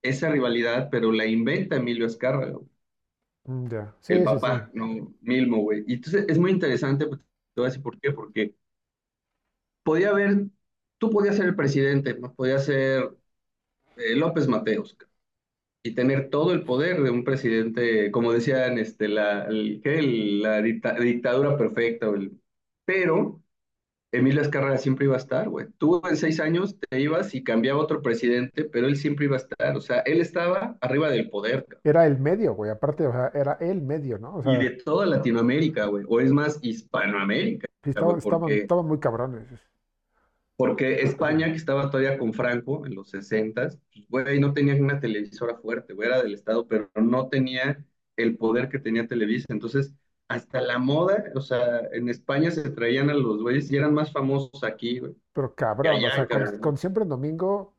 esa 0.03 0.29
rivalidad, 0.31 0.89
pero 0.91 1.11
la 1.11 1.25
inventa 1.27 1.77
Emilio 1.77 2.07
Azcárraga, 2.07 2.53
güey, 2.53 2.69
mm, 3.45 3.67
ya. 3.71 3.95
el 4.07 4.21
Sí, 4.21 4.27
sí, 4.27 4.39
sí. 4.39 4.51
papá, 4.51 4.69
no 4.73 5.13
Milmo, 5.21 5.57
güey. 5.61 5.83
Y 5.87 5.93
entonces 5.95 6.25
es 6.27 6.37
muy 6.39 6.51
interesante, 6.51 7.07
pues, 7.07 7.19
te 7.21 7.61
voy 7.61 7.65
a 7.65 7.69
decir 7.69 7.83
por 7.83 7.99
qué, 7.99 8.11
porque 8.11 8.55
podía 9.83 10.09
haber, 10.09 10.45
tú 10.97 11.09
podías 11.11 11.35
ser 11.37 11.47
el 11.47 11.55
presidente, 11.55 12.15
¿no? 12.19 12.33
Podías 12.33 12.65
ser 12.65 13.15
eh, 13.97 14.15
López 14.15 14.47
Mateos, 14.47 14.97
y 15.83 15.93
tener 15.95 16.29
todo 16.29 16.51
el 16.53 16.63
poder 16.63 17.01
de 17.01 17.09
un 17.11 17.23
presidente, 17.23 18.11
como 18.11 18.33
decían, 18.33 18.77
este, 18.77 19.07
la, 19.07 19.45
el- 19.45 19.79
¿qué? 19.83 19.99
El- 19.99 20.41
la 20.41 20.61
dicta- 20.61 20.93
dictadura 20.99 21.57
perfecta, 21.57 22.07
el- 22.07 22.39
pero 22.85 23.41
Emilio 24.11 24.41
Azcárraga 24.41 24.77
siempre 24.77 25.05
iba 25.05 25.15
a 25.15 25.19
estar, 25.19 25.49
güey. 25.49 25.67
Tú 25.77 26.01
en 26.09 26.15
seis 26.15 26.39
años 26.39 26.77
te 26.79 26.99
ibas 26.99 27.35
y 27.35 27.43
cambiaba 27.43 27.79
otro 27.81 28.01
presidente, 28.01 28.63
pero 28.63 28.87
él 28.87 28.95
siempre 28.95 29.25
iba 29.25 29.35
a 29.35 29.39
estar. 29.39 29.75
O 29.75 29.81
sea, 29.81 29.99
él 29.99 30.21
estaba 30.21 30.77
arriba 30.79 31.09
del 31.09 31.29
poder, 31.29 31.65
cabrón. 31.65 31.81
Era 31.83 32.07
el 32.07 32.17
medio, 32.17 32.53
güey. 32.55 32.71
Aparte, 32.71 33.05
o 33.05 33.11
sea, 33.11 33.31
era 33.33 33.57
el 33.59 33.81
medio, 33.81 34.17
¿no? 34.17 34.35
O 34.37 34.53
Y 34.53 34.57
de 34.57 34.69
toda 34.71 35.05
Latinoamérica, 35.05 35.85
güey. 35.87 36.05
O 36.07 36.21
es 36.21 36.31
más, 36.31 36.57
Hispanoamérica, 36.61 37.67
sí, 37.67 37.73
güey, 37.83 37.89
estaban, 37.91 38.17
estaban, 38.17 38.39
porque, 38.39 38.57
estaban 38.59 38.85
muy 38.85 38.99
cabrones. 38.99 39.43
Porque 40.57 41.01
España, 41.03 41.45
que 41.51 41.57
estaba 41.57 41.89
todavía 41.89 42.17
con 42.17 42.33
Franco 42.33 42.85
en 42.85 42.95
los 42.95 43.11
60, 43.11 43.69
pues, 44.09 44.25
güey, 44.25 44.39
no 44.39 44.53
tenía 44.53 44.75
una 44.75 44.99
televisora 44.99 45.55
fuerte, 45.55 45.93
güey, 45.93 46.09
era 46.09 46.21
del 46.21 46.33
Estado, 46.33 46.67
pero 46.67 46.89
no 46.95 47.29
tenía 47.29 47.85
el 48.17 48.35
poder 48.37 48.67
que 48.67 48.79
tenía 48.79 49.07
Televisa. 49.07 49.45
Entonces, 49.49 49.93
hasta 50.27 50.59
la 50.59 50.79
moda, 50.79 51.25
o 51.35 51.41
sea, 51.41 51.81
en 51.93 52.09
España 52.09 52.49
se 52.49 52.69
traían 52.71 53.09
a 53.11 53.13
los 53.13 53.41
güeyes 53.41 53.71
y 53.71 53.77
eran 53.77 53.93
más 53.93 54.11
famosos 54.11 54.63
aquí, 54.63 54.99
güey, 54.99 55.15
Pero 55.31 55.53
cabrón, 55.53 55.95
o 55.95 56.09
sea, 56.09 56.59
con, 56.59 56.75
siempre 56.75 57.03
en 57.03 57.09
domingo, 57.09 57.73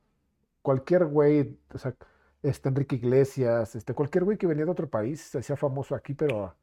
cualquier 0.63 1.05
güey, 1.07 1.59
o 1.75 1.79
sea, 1.79 1.95
este 2.43 2.69
Enrique 2.69 2.97
Iglesias, 2.97 3.75
este, 3.75 3.93
cualquier 3.93 4.25
güey 4.25 4.39
que 4.39 4.47
venía 4.47 4.65
de 4.65 4.71
otro 4.71 4.89
país 4.89 5.21
se 5.21 5.39
hacía 5.39 5.57
famoso 5.57 5.95
aquí, 5.95 6.15
pero 6.15 6.55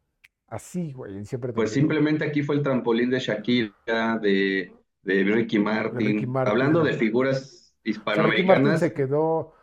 así, 0.47 0.93
güey, 0.93 1.17
en 1.17 1.25
siempre 1.25 1.49
en 1.49 1.55
Pues 1.55 1.71
domingo. 1.71 1.81
simplemente 1.81 2.25
aquí 2.25 2.41
fue 2.41 2.55
el 2.55 2.63
trampolín 2.63 3.09
de 3.09 3.19
Shakira, 3.19 4.17
de, 4.21 4.74
de 5.05 5.23
Ricky 5.23 5.59
Martin, 5.59 6.33
hablando 6.43 6.83
de 6.83 6.93
figuras 6.93 7.73
O 8.11 8.13
sea, 8.13 8.23
Ricky 8.23 8.43
hispanoamericanas. 8.43 8.79
se 8.79 8.93
quedó, 8.93 9.53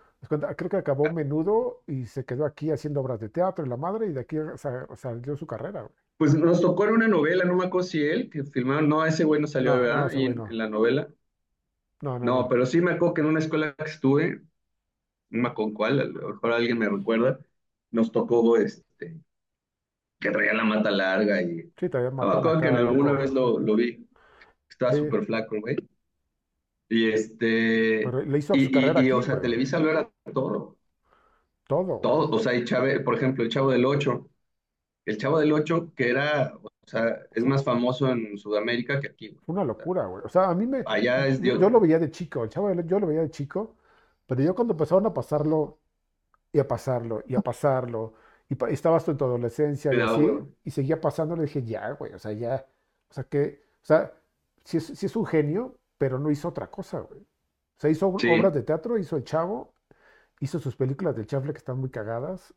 creo 0.57 0.71
que 0.71 0.77
acabó 0.77 1.11
menudo 1.11 1.83
y 1.87 2.07
se 2.07 2.25
quedó 2.25 2.45
aquí 2.45 2.71
haciendo 2.71 3.01
obras 3.01 3.21
de 3.21 3.29
teatro 3.29 3.65
y 3.65 3.69
la 3.69 3.77
madre, 3.77 4.07
y 4.09 4.13
de 4.13 4.21
aquí 4.21 4.37
sa- 4.57 4.87
salió 4.97 5.37
su 5.37 5.47
carrera, 5.47 5.83
güey. 5.83 5.95
Pues 6.17 6.35
nos 6.35 6.61
tocó 6.61 6.85
en 6.85 6.93
una 6.93 7.09
novela, 7.09 7.45
no 7.45 7.55
me 7.57 7.65
acuerdo 7.67 7.89
si 7.89 8.03
él, 8.03 8.31
que 8.31 8.45
filmaron, 8.45 8.89
no, 8.89 9.05
ese 9.05 9.25
güey 9.25 9.41
no 9.41 9.47
salió, 9.49 9.75
No, 9.75 9.81
¿verdad? 9.81 10.13
en, 10.15 10.45
la 10.57 10.69
novela. 10.69 11.09
No, 12.03 12.19
no, 12.19 12.27
No, 12.27 12.49
pero 12.49 12.67
sí 12.67 12.81
me 12.81 12.93
acuerdo 12.93 13.15
que 13.15 13.21
en 13.23 13.27
una 13.29 13.41
escuela 13.41 13.75
que 13.75 13.85
estuve, 13.85 14.43
no 15.31 15.43
me 15.43 15.49
acuerdo 15.51 15.75
cuál, 15.75 16.01
a 16.01 16.05
lo 16.07 16.31
mejor 16.31 16.53
alguien 16.53 16.79
me 16.79 16.89
recuerda, 16.89 17.41
nos 17.93 18.13
tocó 18.13 18.57
este, 18.59 19.21
que 20.21 20.31
traía 20.31 20.55
la 20.55 20.65
mata 20.65 20.91
larga 20.91 21.43
y 21.43 21.73
Sí, 21.79 21.89
todavía 21.89 22.11
no 22.11 22.17
me 22.25 22.33
acuerdo 22.39 22.61
que 22.61 22.69
en 22.69 22.77
alguna 22.77 23.13
vez 23.13 23.33
lo, 23.33 23.59
lo 23.59 23.75
vi, 23.77 24.02
estaba 24.87 24.93
Sí, 24.93 24.99
súper 25.05 25.25
flaco, 25.27 25.57
güey. 25.61 25.77
Y 26.89 27.11
este, 27.11 28.03
pero 28.03 28.23
le 28.23 28.39
hizo 28.39 28.59
su 28.59 28.59
y, 28.59 28.71
carrera 28.71 29.03
y, 29.03 29.07
y, 29.07 29.13
o 29.13 29.23
sea, 29.23 29.35
güey. 29.35 29.41
Televisa 29.41 29.79
lo 29.79 29.91
era 29.91 30.11
todo, 30.35 30.77
Todo, 31.67 32.01
todo, 32.01 32.31
o 32.31 32.39
sea, 32.39 32.55
y 32.55 32.65
Chave, 32.65 33.01
por 33.01 33.15
ejemplo, 33.15 33.45
el 33.45 33.51
Chavo 33.51 33.71
del 33.71 33.85
Ocho, 33.85 34.29
el 35.07 35.19
Chavo 35.19 35.39
del 35.41 35.53
Ocho, 35.53 35.93
que 35.97 36.11
era, 36.11 36.55
o 36.57 36.71
sea, 36.87 37.21
es 37.33 37.45
más 37.45 37.65
famoso 37.65 38.11
en 38.11 38.39
Sudamérica 38.39 39.01
que 39.01 39.09
aquí, 39.09 39.29
güey. 39.31 39.45
Una 39.47 39.65
locura, 39.65 40.07
güey. 40.07 40.23
O 40.25 40.29
sea, 40.29 40.49
a 40.51 40.55
mí 40.55 40.67
me. 40.67 40.85
allá 40.85 41.27
es 41.27 41.41
Yo, 41.41 41.55
Dios, 41.55 41.61
yo 41.61 41.71
lo 41.71 41.81
veía 41.81 41.99
de 41.99 42.11
chico, 42.11 42.45
el 42.45 42.51
chavo, 42.51 42.69
del- 42.69 42.87
yo 42.87 43.01
lo 43.01 43.07
veía 43.07 43.23
de 43.23 43.31
chico, 43.31 43.77
pero 44.27 44.43
yo 44.43 44.55
cuando 44.55 44.73
empezaron 44.75 45.07
a 45.07 45.15
pasarlo 45.15 45.81
y 46.53 46.61
a 46.61 46.69
pasarlo 46.69 47.23
y 47.27 47.35
a 47.37 47.41
pasarlo, 47.43 48.15
y 48.49 48.57
pa- 48.57 48.71
estabas 48.71 49.05
tú 49.05 49.13
en 49.13 49.19
tu 49.19 49.25
adolescencia 49.27 49.95
y 49.95 50.01
así, 50.01 50.29
güey. 50.29 50.45
y 50.65 50.71
seguía 50.73 51.01
pasando, 51.01 51.37
le 51.37 51.45
dije, 51.45 51.65
ya, 51.65 51.91
güey, 51.93 52.15
o 52.15 52.19
sea, 52.21 52.33
ya. 52.33 52.67
O 53.11 53.15
sea, 53.15 53.25
que. 53.25 53.65
O 53.83 53.87
sea, 53.87 54.15
sí 54.65 54.79
es, 54.79 54.87
sí 54.87 55.07
es 55.07 55.17
un 55.17 55.27
genio, 55.27 55.79
pero 55.99 56.19
no 56.19 56.31
hizo 56.31 56.49
otra 56.49 56.71
cosa, 56.71 57.01
güey. 57.01 57.21
O 57.23 57.27
sea, 57.81 57.91
hizo 57.91 58.09
obras 58.09 58.55
de 58.55 58.63
teatro, 58.63 58.99
hizo 58.99 59.17
El 59.17 59.25
Chavo, 59.25 59.75
hizo 60.41 60.59
sus 60.61 60.77
películas 60.77 61.17
del 61.17 61.27
Chafle 61.27 61.53
que 61.53 61.59
están 61.59 61.79
muy 61.81 61.91
cagadas, 61.91 62.55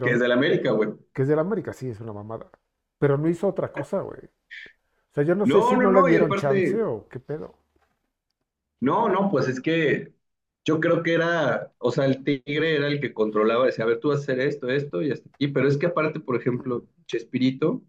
que 0.00 0.10
es 0.12 0.20
pero 0.20 0.20
del 0.20 0.32
América, 0.32 0.70
güey. 0.72 0.90
que 1.12 1.22
es 1.22 1.28
de 1.28 1.36
la 1.36 1.42
América, 1.42 1.72
sí, 1.72 1.88
es 1.88 2.00
una 2.00 2.12
mamada. 2.12 2.50
Pero 2.98 3.18
no 3.18 3.28
hizo 3.28 3.48
otra 3.48 3.72
cosa, 3.72 4.00
güey. 4.00 4.20
O 4.26 5.14
sea, 5.14 5.24
yo 5.24 5.34
no 5.34 5.46
sé 5.46 5.62
No, 5.62 5.62
si 5.62 5.76
no, 5.76 5.92
no 5.92 5.92
no, 5.92 6.02
dieron 6.04 6.34
chance 6.34 6.82
o 6.82 7.08
qué 7.08 7.20
pedo. 7.20 7.58
no, 8.80 9.08
no, 9.08 9.30
pues 9.30 9.48
es 9.48 9.60
que 9.60 10.14
yo 10.64 10.80
creo 10.80 11.02
que 11.02 11.14
era, 11.14 11.72
o 11.78 11.90
sea, 11.92 12.06
el 12.06 12.24
Tigre 12.24 12.76
era 12.76 12.86
el 12.88 13.00
que 13.00 13.14
controlaba, 13.14 13.66
decía, 13.66 13.84
a 13.84 13.88
ver, 13.88 14.00
tú 14.00 14.08
vas 14.08 14.20
a 14.20 14.22
hacer 14.22 14.40
esto, 14.40 14.68
esto 14.70 15.02
y 15.02 15.10
hasta 15.12 15.28
aquí, 15.30 15.48
pero 15.48 15.68
es 15.68 15.76
que 15.78 15.86
aparte, 15.86 16.20
por 16.20 16.36
ejemplo, 16.36 16.86
Chespirito 17.06 17.82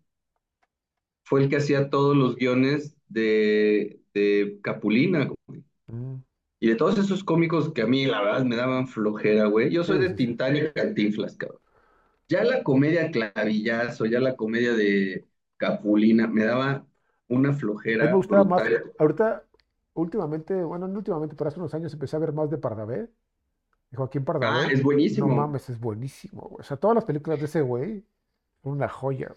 fue 1.23 1.41
el 1.43 1.49
que 1.49 1.57
hacía 1.57 1.89
todos 1.89 2.15
los 2.15 2.35
guiones 2.35 2.95
de, 3.15 4.01
de 4.13 4.59
Capulina, 4.63 5.25
güey. 5.47 5.63
Mm, 5.91 6.23
Y 6.59 6.69
de 6.69 6.75
todos 6.75 6.97
esos 6.97 7.23
cómicos 7.23 7.73
que 7.73 7.81
a 7.83 7.87
mí, 7.87 8.05
la 8.05 8.21
verdad, 8.21 8.45
me 8.45 8.55
daban 8.55 8.87
flojera, 8.87 9.45
güey. 9.47 9.71
Yo 9.71 9.83
soy 9.83 9.99
de. 9.99 10.11
Tintán 10.11 10.55
y 10.57 10.71
Cantinflas, 10.71 11.35
cabrón. 11.37 11.59
Ya 12.29 12.43
la 12.43 12.63
comedia 12.63 13.11
Clavillazo, 13.11 14.05
ya 14.07 14.19
la 14.21 14.35
comedia 14.37 14.73
de 14.73 15.27
Capulina, 15.57 16.27
me 16.27 16.45
daba 16.45 16.87
una 17.29 17.53
A 17.99 18.03
mí 18.05 18.09
me 18.09 18.15
flojera 18.15 18.17
gustaba 18.17 18.43
más, 18.43 18.63
ahorita, 18.97 19.45
últimamente, 19.93 20.63
bueno, 20.63 20.87
no 20.87 20.97
últimamente, 20.97 21.35
pero 21.35 21.47
hace 21.49 21.59
unos 21.59 21.73
años 21.73 21.93
empecé 21.93 22.15
a 22.15 22.19
ver 22.19 22.33
más 22.33 22.49
de 22.49 22.57
Pardavé, 22.57 23.09
Joaquín 23.95 24.25
Ah, 24.39 24.63
Pardavé. 24.63 24.71
es 24.71 24.81
No 25.09 25.29
buenísimo. 25.29 25.29
mames, 25.29 25.69
es 25.69 25.79
buenísimo, 25.79 26.43
güey. 26.43 26.61
O 26.61 26.63
sea, 26.63 26.77
todas 26.77 26.95
las 26.95 27.05
películas 27.05 27.39
de 27.39 27.45
ese 27.47 27.61
güey 27.61 28.05
son 28.63 28.73
una 28.73 28.89
joya. 28.89 29.35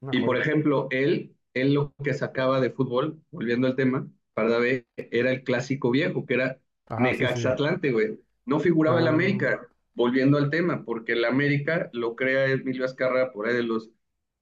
Una 0.00 0.12
Y 0.12 0.20
por 0.22 0.36
ejemplo, 0.36 0.88
él, 0.90 1.35
él 1.62 1.74
lo 1.74 1.94
que 2.04 2.14
sacaba 2.14 2.60
de 2.60 2.70
fútbol, 2.70 3.20
volviendo 3.30 3.66
al 3.66 3.76
tema, 3.76 4.08
Pardavé, 4.34 4.86
era 4.96 5.30
el 5.30 5.44
clásico 5.44 5.90
viejo, 5.90 6.26
que 6.26 6.34
era 6.34 6.60
Ajá, 6.86 7.14
sí, 7.14 7.26
Necaxa 7.26 7.28
sí. 7.28 7.52
Atlante, 7.52 7.92
güey. 7.92 8.18
No 8.44 8.60
figuraba 8.60 9.00
el 9.00 9.08
Ah, 9.08 9.08
América, 9.08 9.68
volviendo 9.94 10.38
al 10.38 10.50
tema, 10.50 10.84
porque 10.84 11.12
el 11.12 11.24
América 11.24 11.90
lo 11.92 12.16
crea 12.16 12.46
Emilio 12.46 12.84
Azcárraga 12.84 13.32
por 13.32 13.48
ahí 13.48 13.54
de 13.56 13.62
los 13.62 13.90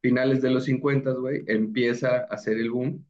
finales 0.03 0.43
de 0.43 0.51
los 0.51 0.65
50, 0.65 1.13
güey, 1.13 1.45
empieza 1.47 2.17
a 2.19 2.21
hacer 2.35 2.59
el 2.59 2.71
boom, 2.71 3.07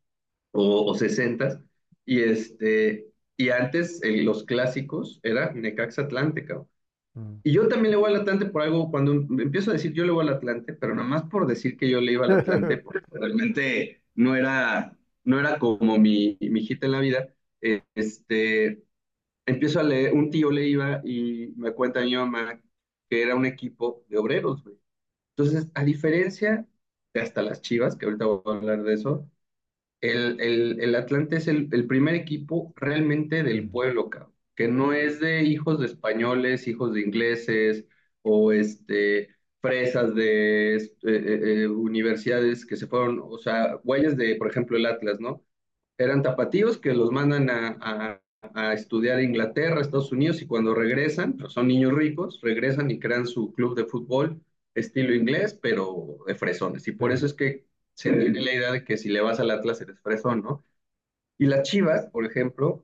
o, 0.53 0.87
o 0.91 0.95
60, 0.95 1.63
y 2.05 2.21
este, 2.23 3.09
y 3.37 3.51
antes 3.51 4.03
el- 4.03 4.25
los 4.25 4.45
clásicos 4.45 5.21
era 5.23 5.53
Necaxa 5.53 6.03
Atlante, 6.03 6.45
cabrón. 6.45 6.69
Mm. 7.15 7.43
Y 7.43 7.53
yo 7.53 7.69
también 7.69 7.93
le 7.93 7.97
voy 7.99 8.11
al 8.13 8.21
Atlante 8.23 8.47
por 8.47 8.63
algo, 8.63 8.91
cuando 8.91 9.13
empiezo 9.13 9.71
a 9.71 9.75
decir 9.75 9.93
yo 9.93 10.05
le 10.05 10.13
voy 10.13 10.27
al 10.27 10.35
Atlante, 10.35 10.73
pero 10.75 10.95
nada 10.95 11.07
más 11.09 11.25
por 11.25 11.47
decir 11.47 11.77
que 11.77 11.91
yo 11.91 12.01
le 12.01 12.13
iba 12.13 12.25
al 12.27 12.33
Atlante, 12.33 12.79
porque 12.79 13.05
realmente 13.11 14.03
no 14.15 14.35
era, 14.37 14.97
no 15.25 15.39
era 15.41 15.59
como 15.59 15.99
mi, 15.99 16.39
mi 16.41 16.61
hijita 16.61 16.87
en 16.87 16.93
la 16.93 17.01
vida, 17.01 17.35
eh, 17.61 17.83
este, 17.95 18.83
empiezo 19.47 19.81
a 19.81 19.85
leer, 19.85 20.15
un 20.15 20.31
tío 20.31 20.51
le 20.51 20.69
iba 20.69 21.01
y 21.05 21.53
me 21.57 21.73
cuenta 21.73 22.03
mi 22.03 22.17
mamá 22.17 22.61
que 23.11 23.23
era 23.23 23.37
un 23.37 23.47
equipo 23.47 24.05
de 24.09 24.19
obreros, 24.19 24.65
güey. 24.65 24.77
Entonces, 25.37 25.71
a 25.75 25.85
diferencia 25.85 26.67
de 27.15 27.21
hasta 27.23 27.43
las 27.43 27.63
Chivas, 27.63 27.97
que 27.97 28.07
ahorita 28.07 28.27
voy 28.27 28.43
a 28.47 28.59
hablar 28.59 28.83
de 28.85 28.95
eso, 28.95 29.31
el, 30.03 30.41
el, 30.41 30.81
el 30.81 30.95
Atlante 30.97 31.37
es 31.39 31.49
el, 31.49 31.69
el 31.73 31.87
primer 31.89 32.15
equipo 32.17 32.73
realmente 32.77 33.43
del 33.45 33.69
Mm, 33.69 33.71
pueblo, 33.71 34.11
cabrón, 34.11 34.34
que 34.55 34.69
no 34.69 34.93
es 34.93 35.21
de 35.21 35.43
hijos 35.45 35.81
de 35.81 35.87
españoles, 35.87 36.69
hijos 36.69 36.95
de 36.95 37.01
ingleses 37.03 37.87
o 38.23 38.53
este, 38.53 39.31
fresas 39.61 40.15
de 40.15 40.77
eh, 40.77 40.91
eh, 41.05 41.63
eh, 41.65 41.69
universidades 41.69 42.65
que 42.67 42.77
se 42.77 42.87
fueron, 42.87 43.21
o 43.23 43.39
sea, 43.39 43.75
güeyes 43.85 44.17
de, 44.17 44.37
por 44.37 44.49
ejemplo, 44.51 44.77
el 44.77 44.87
Atlas, 44.87 45.21
¿no? 45.21 45.45
Eran 45.99 46.23
tapatíos 46.23 46.79
que 46.79 46.95
los 46.95 47.11
mandan 47.13 47.51
a, 47.51 47.77
a- 47.81 48.21
a 48.55 48.75
estudiar 48.75 49.19
a 49.19 49.23
Inglaterra, 49.23 49.81
Estados 49.81 50.13
Unidos, 50.13 50.43
y 50.43 50.47
cuando 50.47 50.75
regresan, 50.75 51.37
pues 51.39 51.53
son 51.55 51.69
niños 51.69 51.93
ricos, 51.95 52.41
regresan 52.43 52.91
y 52.91 52.99
crean 53.01 53.27
su 53.27 53.53
club 53.55 53.75
de 53.75 53.87
fútbol 53.87 54.43
estilo 54.75 55.15
inglés, 55.15 55.59
pero 55.63 56.19
de 56.27 56.35
fresones. 56.35 56.87
Y 56.89 56.93
por 56.93 57.11
eso 57.13 57.25
es 57.27 57.33
que 57.35 57.65
se 57.95 58.13
tiene 58.13 58.41
la 58.43 58.53
idea 58.53 58.73
de 58.73 58.85
que 58.85 58.97
si 58.99 59.09
le 59.09 59.21
vas 59.23 59.41
al 59.41 59.51
Atlas 59.51 59.81
eres 59.81 59.99
fresón, 60.01 60.43
¿no? 60.43 60.65
Y 61.39 61.47
las 61.47 61.63
Chivas, 61.69 62.07
por 62.07 62.27
ejemplo, 62.27 62.84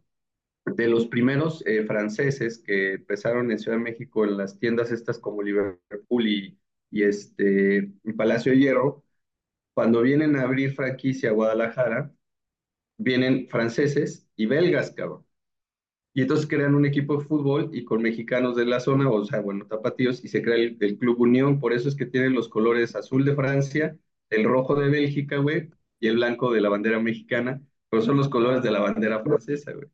de 0.76 0.88
los 0.88 1.06
primeros 1.06 1.62
eh, 1.66 1.84
franceses 1.84 2.58
que 2.58 2.94
empezaron 2.94 3.50
en 3.50 3.58
Ciudad 3.58 3.76
de 3.78 3.84
México 3.84 4.24
en 4.24 4.36
las 4.36 4.58
tiendas 4.58 4.90
estas 4.92 5.18
como 5.18 5.42
Liverpool 5.42 6.26
y, 6.28 6.58
y 6.90 7.02
este, 7.04 7.92
Palacio 8.16 8.52
Hierro, 8.54 9.04
cuando 9.74 10.02
vienen 10.02 10.36
a 10.36 10.42
abrir 10.42 10.74
franquicia 10.74 11.30
a 11.30 11.32
Guadalajara, 11.34 12.12
vienen 12.98 13.48
franceses 13.48 14.28
y 14.36 14.46
belgas, 14.46 14.92
cabrón. 14.92 15.26
Y 16.12 16.22
entonces 16.22 16.46
crean 16.48 16.74
un 16.74 16.86
equipo 16.86 17.16
de 17.18 17.24
fútbol 17.24 17.70
y 17.72 17.84
con 17.84 18.02
mexicanos 18.02 18.56
de 18.56 18.66
la 18.66 18.80
zona, 18.80 19.08
o 19.10 19.24
sea, 19.24 19.40
bueno, 19.40 19.66
tapatíos, 19.66 20.24
y 20.24 20.28
se 20.28 20.42
crea 20.42 20.56
el, 20.56 20.76
el 20.80 20.98
Club 20.98 21.20
Unión. 21.20 21.60
Por 21.60 21.72
eso 21.72 21.88
es 21.88 21.94
que 21.96 22.06
tienen 22.06 22.34
los 22.34 22.48
colores 22.48 22.96
azul 22.96 23.24
de 23.24 23.34
Francia, 23.36 23.96
el 24.30 24.44
rojo 24.44 24.74
de 24.74 24.88
Bélgica, 24.90 25.36
güey, 25.38 25.70
y 26.00 26.08
el 26.08 26.16
blanco 26.16 26.52
de 26.52 26.60
la 26.60 26.68
bandera 26.68 26.98
mexicana, 27.00 27.62
pero 27.88 28.02
son 28.02 28.16
los 28.16 28.28
colores 28.28 28.62
de 28.62 28.70
la 28.72 28.80
bandera 28.80 29.22
francesa, 29.22 29.72
güey. 29.72 29.88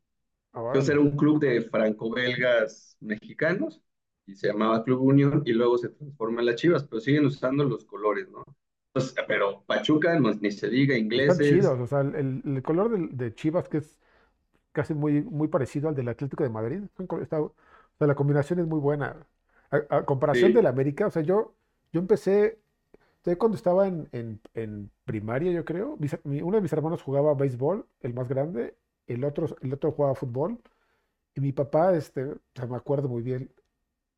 Entonces 0.67 0.89
era 0.93 0.99
un 1.01 1.15
club 1.15 1.39
de 1.39 1.61
franco-belgas 1.61 2.97
mexicanos 2.99 3.81
y 4.25 4.35
se 4.35 4.47
llamaba 4.47 4.83
Club 4.83 5.01
Unión 5.01 5.43
y 5.45 5.53
luego 5.53 5.77
se 5.77 5.89
transforma 5.89 6.41
en 6.41 6.47
las 6.47 6.55
Chivas, 6.55 6.83
pero 6.85 6.99
siguen 6.99 7.25
usando 7.25 7.63
los 7.63 7.85
colores, 7.85 8.29
¿no? 8.29 8.43
Entonces, 8.93 9.15
pero 9.27 9.63
Pachuca, 9.65 10.19
no, 10.19 10.33
ni 10.35 10.51
se 10.51 10.69
diga, 10.69 10.97
Están 11.13 11.39
ingleses, 11.39 11.39
chidos, 11.39 11.79
o 11.79 11.87
sea, 11.87 12.01
el, 12.01 12.41
color 12.63 12.91
del- 12.91 13.17
de, 13.17 13.33
Chivas, 13.33 13.69
que 13.69 13.77
es 13.77 13.97
casi 14.73 14.93
muy, 14.95 15.23
muy 15.23 15.47
parecido 15.49 15.89
al 15.89 15.95
del 15.95 16.09
Atlético 16.09 16.43
de 16.43 16.49
Madrid, 16.49 16.83
está- 17.21 17.41
o 17.41 17.53
sea, 17.99 18.07
la 18.07 18.15
combinación 18.15 18.59
es 18.59 18.67
muy 18.67 18.79
buena. 18.79 19.27
A, 19.71 19.97
a 19.97 20.05
comparación 20.05 20.53
del 20.53 20.65
sí, 20.65 20.67
América, 20.67 21.07
o 21.07 21.11
sea, 21.11 21.23
yo, 21.23 21.55
yo 21.93 22.01
empecé, 22.01 22.59
cuando 23.37 23.57
estaba 23.57 23.87
en, 23.87 24.09
en- 24.13 24.41
en 24.55 24.91
primaria, 25.05 25.51
yo 25.51 25.65
creo, 25.65 25.97
mis- 25.97 26.17
mi- 26.25 26.41
uno 26.41 26.57
de 26.57 26.61
mis 26.61 26.73
hermanos 26.73 27.03
jugaba 27.03 27.33
béisbol, 27.35 27.87
el 28.01 28.13
más 28.13 28.27
grande, 28.29 28.75
el 29.07 29.23
otro, 29.25 29.47
el 29.61 29.73
otro 29.73 29.91
jugaba 29.91 30.15
fútbol, 30.15 30.59
y 31.35 31.41
mi 31.41 31.51
papá, 31.53 31.95
este, 31.95 32.25
o 32.25 32.39
sea, 32.55 32.67
me 32.67 32.77
acuerdo 32.77 33.09
muy 33.09 33.21
bien, 33.21 33.51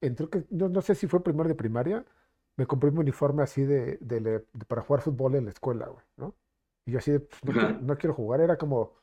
entró 0.01 0.29
que, 0.29 0.45
no, 0.51 0.69
no 0.69 0.81
sé 0.81 0.95
si 0.95 1.07
fue 1.07 1.23
primero 1.23 1.49
de 1.49 1.55
primaria, 1.55 2.05
me 2.57 2.67
compré 2.67 2.91
mi 2.91 2.99
uniforme 2.99 3.43
así 3.43 3.63
de, 3.63 3.97
de 4.01 4.21
le- 4.21 4.31
de- 4.53 4.65
para 4.67 4.81
jugar 4.83 5.01
fútbol 5.03 5.35
en 5.35 5.45
la 5.45 5.51
escuela, 5.51 5.87
güey, 5.87 6.05
¿no? 6.17 6.35
Y 6.85 6.91
yo 6.93 6.99
así 6.99 7.11
de, 7.11 7.19
"Pues, 7.21 7.43
no 7.45 7.55
quiero, 7.57 7.75
no 7.79 7.97
quiero 7.97 8.13
jugar, 8.15 8.41
era 8.41 8.57
como, 8.57 8.93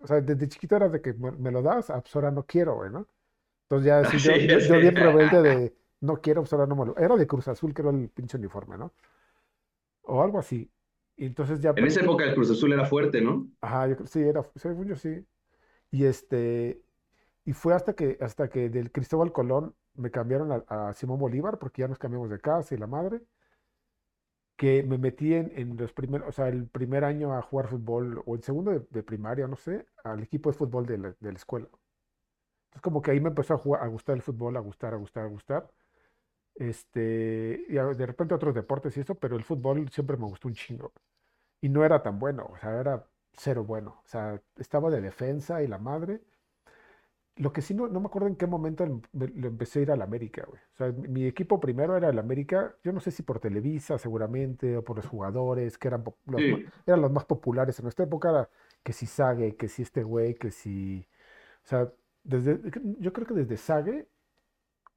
o 0.00 0.06
sea, 0.06 0.20
desde 0.20 0.48
chiquito 0.48 0.76
era 0.76 0.88
de 0.88 1.00
que 1.02 1.12
me, 1.14 1.32
me 1.32 1.50
lo 1.50 1.62
das, 1.62 1.90
ah, 1.90 2.00
pues 2.02 2.14
ahora 2.16 2.30
no 2.30 2.44
quiero, 2.46 2.76
güey, 2.76 2.90
¿no? 2.90 3.08
Entonces 3.64 3.86
ya 3.86 4.00
así 4.02 4.16
así, 4.18 4.22
yo, 4.22 4.38
yo, 4.40 4.60
yo 4.60 4.78
bien 4.80 4.96
rebelde 4.96 5.42
de, 5.42 5.76
no 6.00 6.20
quiero, 6.20 6.42
pues 6.42 6.52
ahora 6.54 6.66
no 6.68 6.76
me 6.76 6.86
lo, 6.86 6.96
era 6.98 7.16
de 7.16 7.26
Cruz 7.26 7.48
Azul, 7.48 7.74
que 7.74 7.82
era 7.82 7.90
el 7.92 8.08
pinche 8.10 8.38
uniforme, 8.38 8.78
¿no? 8.78 8.92
O 10.02 10.22
algo 10.22 10.38
así. 10.38 10.70
Y 11.16 11.26
entonces 11.26 11.60
ya, 11.60 11.70
En 11.76 11.86
esa 11.86 12.00
época 12.00 12.24
el 12.24 12.34
Cruz 12.34 12.50
Azul 12.50 12.72
era 12.72 12.84
fuerte, 12.86 13.20
¿no? 13.20 13.48
ajá, 13.60 13.88
yo 13.88 13.96
creo- 13.96 14.06
sí, 14.06 14.20
era, 14.22 14.42
según 14.56 14.86
yo 14.88 14.96
sí. 14.96 15.26
Y 15.92 16.06
este, 16.06 16.82
y 17.44 17.52
fue 17.54 17.74
hasta 17.74 17.94
que, 17.94 18.18
hasta 18.20 18.48
que 18.50 18.70
del 18.70 18.92
Cristóbal 18.92 19.32
Colón 19.32 19.76
me 19.94 20.10
cambiaron 20.10 20.52
a, 20.52 20.88
a 20.90 20.94
Simón 20.94 21.20
Bolívar, 21.20 21.58
porque 21.58 21.82
ya 21.82 21.88
nos 21.88 21.98
cambiamos 21.98 22.30
de 22.30 22.40
casa 22.40 22.74
y 22.74 22.78
la 22.78 22.86
madre, 22.86 23.22
que 24.56 24.82
me 24.84 24.98
metí 24.98 25.34
en, 25.34 25.52
en 25.58 25.76
los 25.76 25.92
primeros, 25.92 26.28
o 26.28 26.32
sea, 26.32 26.48
el 26.48 26.68
primer 26.68 27.04
año 27.04 27.34
a 27.34 27.42
jugar 27.42 27.68
fútbol, 27.68 28.22
o 28.26 28.34
el 28.36 28.42
segundo 28.42 28.70
de, 28.72 28.86
de 28.90 29.02
primaria, 29.02 29.46
no 29.48 29.56
sé, 29.56 29.86
al 30.04 30.22
equipo 30.22 30.50
de 30.50 30.56
fútbol 30.58 30.86
de 30.86 30.98
la, 30.98 31.16
de 31.20 31.32
la 31.32 31.36
escuela. 31.38 31.68
Entonces 32.66 32.82
como 32.82 33.02
que 33.02 33.10
ahí 33.12 33.20
me 33.20 33.28
empezó 33.30 33.54
a, 33.54 33.58
jugar, 33.58 33.82
a 33.82 33.86
gustar 33.88 34.16
el 34.16 34.22
fútbol, 34.22 34.56
a 34.56 34.60
gustar, 34.60 34.94
a 34.94 34.96
gustar, 34.96 35.24
a 35.24 35.28
gustar. 35.28 35.70
Este, 36.54 37.64
y 37.68 37.74
de 37.74 38.06
repente 38.06 38.34
otros 38.34 38.54
deportes 38.54 38.96
y 38.96 39.00
eso, 39.00 39.14
pero 39.16 39.36
el 39.36 39.44
fútbol 39.44 39.88
siempre 39.90 40.16
me 40.16 40.24
gustó 40.26 40.48
un 40.48 40.54
chingo. 40.54 40.92
Y 41.60 41.68
no 41.68 41.84
era 41.84 42.02
tan 42.02 42.18
bueno, 42.18 42.46
o 42.52 42.58
sea, 42.58 42.80
era 42.80 43.06
cero 43.36 43.64
bueno. 43.64 44.00
O 44.04 44.08
sea, 44.08 44.40
estaba 44.58 44.90
de 44.90 45.00
defensa 45.00 45.62
y 45.62 45.66
la 45.68 45.78
madre. 45.78 46.20
Lo 47.36 47.52
que 47.52 47.62
sí 47.62 47.74
no, 47.74 47.88
no 47.88 47.98
me 47.98 48.06
acuerdo 48.06 48.28
en 48.28 48.36
qué 48.36 48.46
momento 48.46 48.84
em- 48.84 49.02
le 49.12 49.48
empecé 49.48 49.80
a 49.80 49.82
ir 49.82 49.90
al 49.90 50.02
América, 50.02 50.44
güey. 50.48 50.60
O 50.74 50.76
sea, 50.76 50.92
mi, 50.92 51.26
equipo 51.26 51.58
primero 51.58 51.96
era 51.96 52.08
el 52.08 52.18
América, 52.18 52.76
yo 52.84 52.92
no 52.92 53.00
sé 53.00 53.10
si 53.10 53.24
por 53.24 53.40
Televisa 53.40 53.98
seguramente, 53.98 54.76
o 54.76 54.84
por 54.84 54.96
los 54.96 55.06
jugadores, 55.06 55.76
que 55.76 55.88
eran 55.88 56.04
los, 56.26 56.40
Sí, 56.40 56.64
eran 56.86 57.02
los 57.02 57.10
más 57.10 57.24
populares 57.24 57.78
en 57.80 57.84
nuestra 57.84 58.04
época, 58.04 58.30
era 58.30 58.48
que 58.84 58.92
si 58.92 59.06
Sague, 59.06 59.56
que 59.56 59.68
si 59.68 59.82
este 59.82 60.04
güey, 60.04 60.34
que 60.34 60.50
si... 60.52 61.08
O 61.64 61.66
sea, 61.66 61.92
desde, 62.22 62.60
yo 63.00 63.12
creo 63.12 63.26
que 63.26 63.34
desde 63.34 63.56
Sague, 63.56 64.08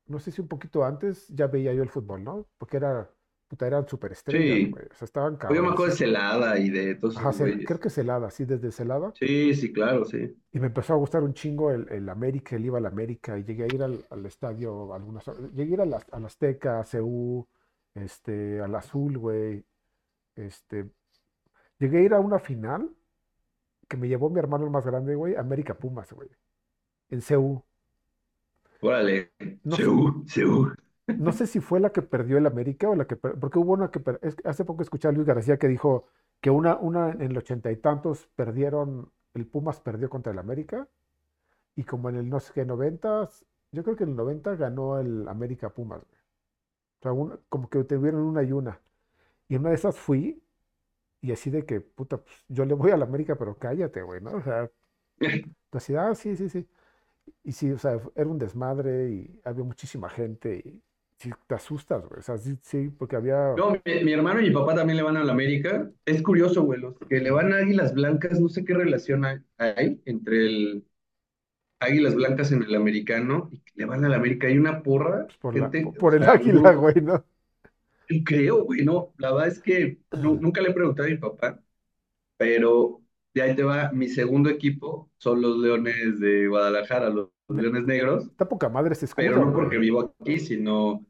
no 0.07 0.19
sé 0.19 0.31
si 0.31 0.41
un 0.41 0.47
poquito 0.47 0.83
antes, 0.85 1.27
ya 1.29 1.47
veía 1.47 1.73
yo 1.73 1.83
el 1.83 1.89
fútbol, 1.89 2.23
¿no? 2.23 2.47
Porque 2.57 2.77
era, 2.77 3.11
puta, 3.47 3.67
eran 3.67 3.87
superestrellas, 3.87 4.61
sí. 4.61 4.71
güey. 4.71 4.85
O 4.91 4.95
sea, 4.95 5.05
estaban 5.05 5.37
Pues 5.45 5.57
yo 5.57 5.63
me 5.63 5.71
acuerdo 5.71 5.93
de. 5.93 5.97
Celada 5.97 6.59
y 6.59 6.69
de 6.69 6.95
todos 6.95 7.15
Ajá, 7.15 7.31
esos 7.31 7.39
creo 7.65 7.79
que 7.81 7.89
Celada, 7.89 8.29
sí, 8.31 8.45
desde 8.45 8.71
Celada. 8.71 9.13
Sí, 9.13 9.53
sí, 9.55 9.73
claro, 9.73 10.05
sí. 10.05 10.37
Y 10.51 10.59
me 10.59 10.67
empezó 10.67 10.93
a 10.93 10.97
gustar 10.97 11.23
un 11.23 11.33
chingo 11.33 11.71
el, 11.71 11.87
el 11.91 12.09
América, 12.09 12.55
el 12.55 12.65
iba 12.65 12.77
al 12.79 12.85
América, 12.85 13.37
y 13.37 13.43
llegué 13.43 13.63
a 13.65 13.67
ir 13.67 13.83
al, 13.83 14.05
al 14.09 14.25
estadio 14.25 14.93
algunas 14.93 15.27
horas. 15.27 15.51
Llegué 15.53 15.71
a 15.71 15.73
ir 15.75 15.81
al, 15.81 15.93
Az- 15.93 16.07
al 16.11 16.25
Azteca, 16.25 16.79
a 16.79 16.83
CU, 16.85 17.47
este, 17.93 18.61
al 18.61 18.73
Azul, 18.75 19.17
güey. 19.17 19.65
Este, 20.35 20.91
llegué 21.79 21.99
a 21.99 22.01
ir 22.03 22.13
a 22.15 22.19
una 22.21 22.39
final 22.39 22.91
que 23.89 23.97
me 23.97 24.07
llevó 24.07 24.29
mi 24.29 24.39
hermano 24.39 24.65
el 24.65 24.71
más 24.71 24.85
grande, 24.85 25.15
güey, 25.15 25.35
América 25.35 25.75
Pumas, 25.77 26.11
güey, 26.13 26.29
en 27.11 27.21
CU. 27.21 27.63
Órale. 28.81 29.31
No, 29.63 29.77
sé- 29.79 29.83
Seú, 29.83 30.23
Seú. 30.27 30.73
no 31.15 31.31
sé 31.31 31.47
si 31.47 31.59
fue 31.59 31.79
la 31.79 31.91
que 31.91 32.01
perdió 32.01 32.37
el 32.37 32.45
América 32.45 32.89
o 32.89 32.95
la 32.95 33.07
que 33.07 33.15
per- 33.15 33.39
porque 33.39 33.59
hubo 33.59 33.73
una 33.73 33.91
que 33.91 33.99
per- 33.99 34.19
es 34.21 34.35
hace 34.45 34.65
poco 34.65 34.83
escuché 34.83 35.07
a 35.07 35.11
Luis 35.11 35.25
García 35.27 35.57
que 35.57 35.67
dijo 35.67 36.07
que 36.41 36.49
una, 36.51 36.77
una 36.77 37.11
en 37.11 37.21
el 37.23 37.37
ochenta 37.37 37.71
y 37.71 37.77
tantos 37.77 38.27
perdieron, 38.35 39.11
el 39.33 39.47
Pumas 39.47 39.79
perdió 39.81 40.09
contra 40.09 40.31
el 40.31 40.39
América 40.39 40.87
y 41.75 41.83
como 41.85 42.09
en 42.09 42.17
el 42.17 42.29
no 42.29 42.39
sé 42.39 42.53
qué 42.53 42.65
noventas, 42.65 43.45
yo 43.71 43.83
creo 43.83 43.95
que 43.95 44.03
en 44.05 44.11
el 44.11 44.15
90 44.17 44.55
ganó 44.55 44.99
el 44.99 45.27
América 45.29 45.69
Pumas, 45.73 46.01
güey. 46.05 46.19
O 47.01 47.27
sea, 47.29 47.39
como 47.49 47.69
que 47.69 47.83
tuvieron 47.83 48.21
una 48.21 48.43
y 48.43 48.51
una. 48.51 48.81
Y 49.49 49.55
en 49.55 49.61
una 49.61 49.69
de 49.71 49.75
esas 49.77 49.97
fui 49.97 50.43
y 51.21 51.31
así 51.31 51.49
de 51.51 51.65
que, 51.65 51.81
puta, 51.81 52.17
pues, 52.19 52.45
yo 52.49 52.65
le 52.65 52.73
voy 52.75 52.91
al 52.91 53.03
América, 53.03 53.37
pero 53.37 53.57
cállate, 53.59 54.01
güey, 54.03 54.21
¿no? 54.21 54.31
O 54.37 54.41
sea, 54.41 54.71
así, 55.71 55.95
ah, 55.95 56.15
sí, 56.15 56.35
sí, 56.35 56.49
sí. 56.49 56.67
Y 57.43 57.51
sí, 57.53 57.71
o 57.71 57.77
sea, 57.77 57.99
era 58.15 58.29
un 58.29 58.37
desmadre 58.39 59.11
y 59.11 59.41
había 59.43 59.63
muchísima 59.63 60.09
gente 60.09 60.61
y 60.65 60.83
sí, 61.17 61.31
te 61.47 61.55
asustas, 61.55 62.05
güey. 62.07 62.19
O 62.19 62.21
sea, 62.23 62.37
sí, 62.37 62.57
sí, 62.63 62.89
porque 62.89 63.15
había, 63.15 63.55
No, 63.55 63.71
mi, 63.71 64.03
mi 64.03 64.13
hermano 64.13 64.39
y 64.39 64.49
mi 64.49 64.51
papá 64.53 64.75
también 64.75 64.97
le 64.97 65.03
van 65.03 65.17
a 65.17 65.23
la 65.23 65.31
América. 65.33 65.91
Es 66.05 66.21
curioso, 66.21 66.63
güey, 66.63 66.79
los 66.79 66.95
que 67.09 67.19
le 67.19 67.31
van 67.31 67.51
a 67.53 67.57
Águilas 67.57 67.93
Blancas, 67.93 68.39
no 68.39 68.49
sé 68.49 68.63
qué 68.63 68.73
relación 68.75 69.25
hay, 69.25 70.01
entre 70.05 70.45
el 70.45 70.85
Águilas 71.79 72.15
Blancas 72.15 72.51
en 72.53 72.63
el 72.63 72.75
americano 72.75 73.49
y 73.51 73.59
que 73.61 73.73
le 73.75 73.85
van 73.85 74.05
a 74.05 74.09
la 74.09 74.17
América. 74.17 74.47
Hay 74.47 74.57
una 74.59 74.83
porra, 74.83 75.31
pues, 75.39 75.93
por 75.99 76.15
gente, 76.15 76.15
el 76.15 76.27
sea, 76.27 76.29
águila, 76.29 76.73
güey, 76.75 76.95
¿no? 77.01 77.25
creo, 78.25 78.63
güey, 78.63 78.83
no, 78.85 79.13
la 79.17 79.31
verdad 79.33 79.47
es 79.49 79.61
que 79.61 79.99
nu- 80.13 80.39
nunca 80.39 80.61
le 80.61 80.69
he 80.69 80.73
preguntado 80.73 81.07
a 81.07 81.11
mi 81.11 81.17
papá, 81.17 81.61
pero 82.37 83.03
de 83.37 83.43
ahí 83.43 83.55
te 83.55 83.63
va, 83.63 83.91
mi 83.91 84.09
segundo 84.09 84.49
equipo 84.49 85.09
son 85.17 85.41
los 85.41 85.57
Leones 85.57 86.19
de 86.19 86.47
Guadalajara, 86.47 87.09
los, 87.09 87.29
Leones 87.49 87.85
Negros, 87.85 88.25
Está 88.25 88.49
poca 88.49 88.67
madre 88.67 88.93
ese 88.93 89.07
pero 89.15 89.35
escudo, 89.35 89.45
no 89.45 89.53
porque 89.53 89.77
vivo 89.77 90.13
aquí, 90.19 90.37
sino 90.39 91.05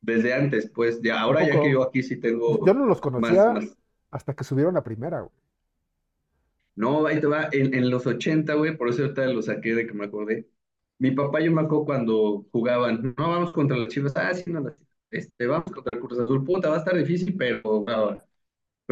desde 0.00 0.34
antes, 0.34 0.68
pues, 0.68 1.00
ya, 1.00 1.18
¿A 1.18 1.20
ahora 1.22 1.46
ya 1.46 1.52
que 1.52 1.68
vivo 1.68 1.82
aquí 1.82 2.02
sí 2.02 2.16
Yo 2.16 2.20
tengo 2.20 2.64
no 2.74 2.86
los 2.86 3.00
conocía 3.00 3.52
más 3.52 3.76
hasta 4.10 4.34
que 4.34 4.44
subieron 4.44 4.76
a 4.76 4.82
primera, 4.82 5.20
güey. 5.20 5.32
No, 6.74 7.06
ahí 7.06 7.20
te 7.20 7.26
va, 7.26 7.48
en, 7.52 7.74
en 7.74 7.90
los 7.90 8.06
80, 8.06 8.52
güey, 8.54 8.76
por 8.76 8.88
eso 8.88 9.02
ahorita 9.02 9.26
lo 9.26 9.40
saqué 9.40 9.74
de 9.74 9.86
que 9.86 9.94
me 9.94 10.04
acordé. 10.04 10.48
Mi 10.98 11.12
papá, 11.12 11.40
yo 11.40 11.52
me 11.52 11.62
acuerdo 11.62 11.84
cuando 11.84 12.46
jugaban, 12.50 13.14
no, 13.16 13.30
vamos 13.30 13.52
contra 13.52 13.76
los 13.76 13.88
Chivas, 13.88 14.12
ah, 14.16 14.34
sí, 14.34 14.50
no, 14.50 14.74
este, 15.10 15.46
vamos 15.46 15.70
contra 15.70 15.90
el 15.96 16.00
Cruz 16.00 16.18
Azul, 16.18 16.44
puta, 16.44 16.68
va 16.68 16.76
a 16.76 16.78
estar 16.78 16.96
difícil, 16.96 17.36
pero. 17.36 17.84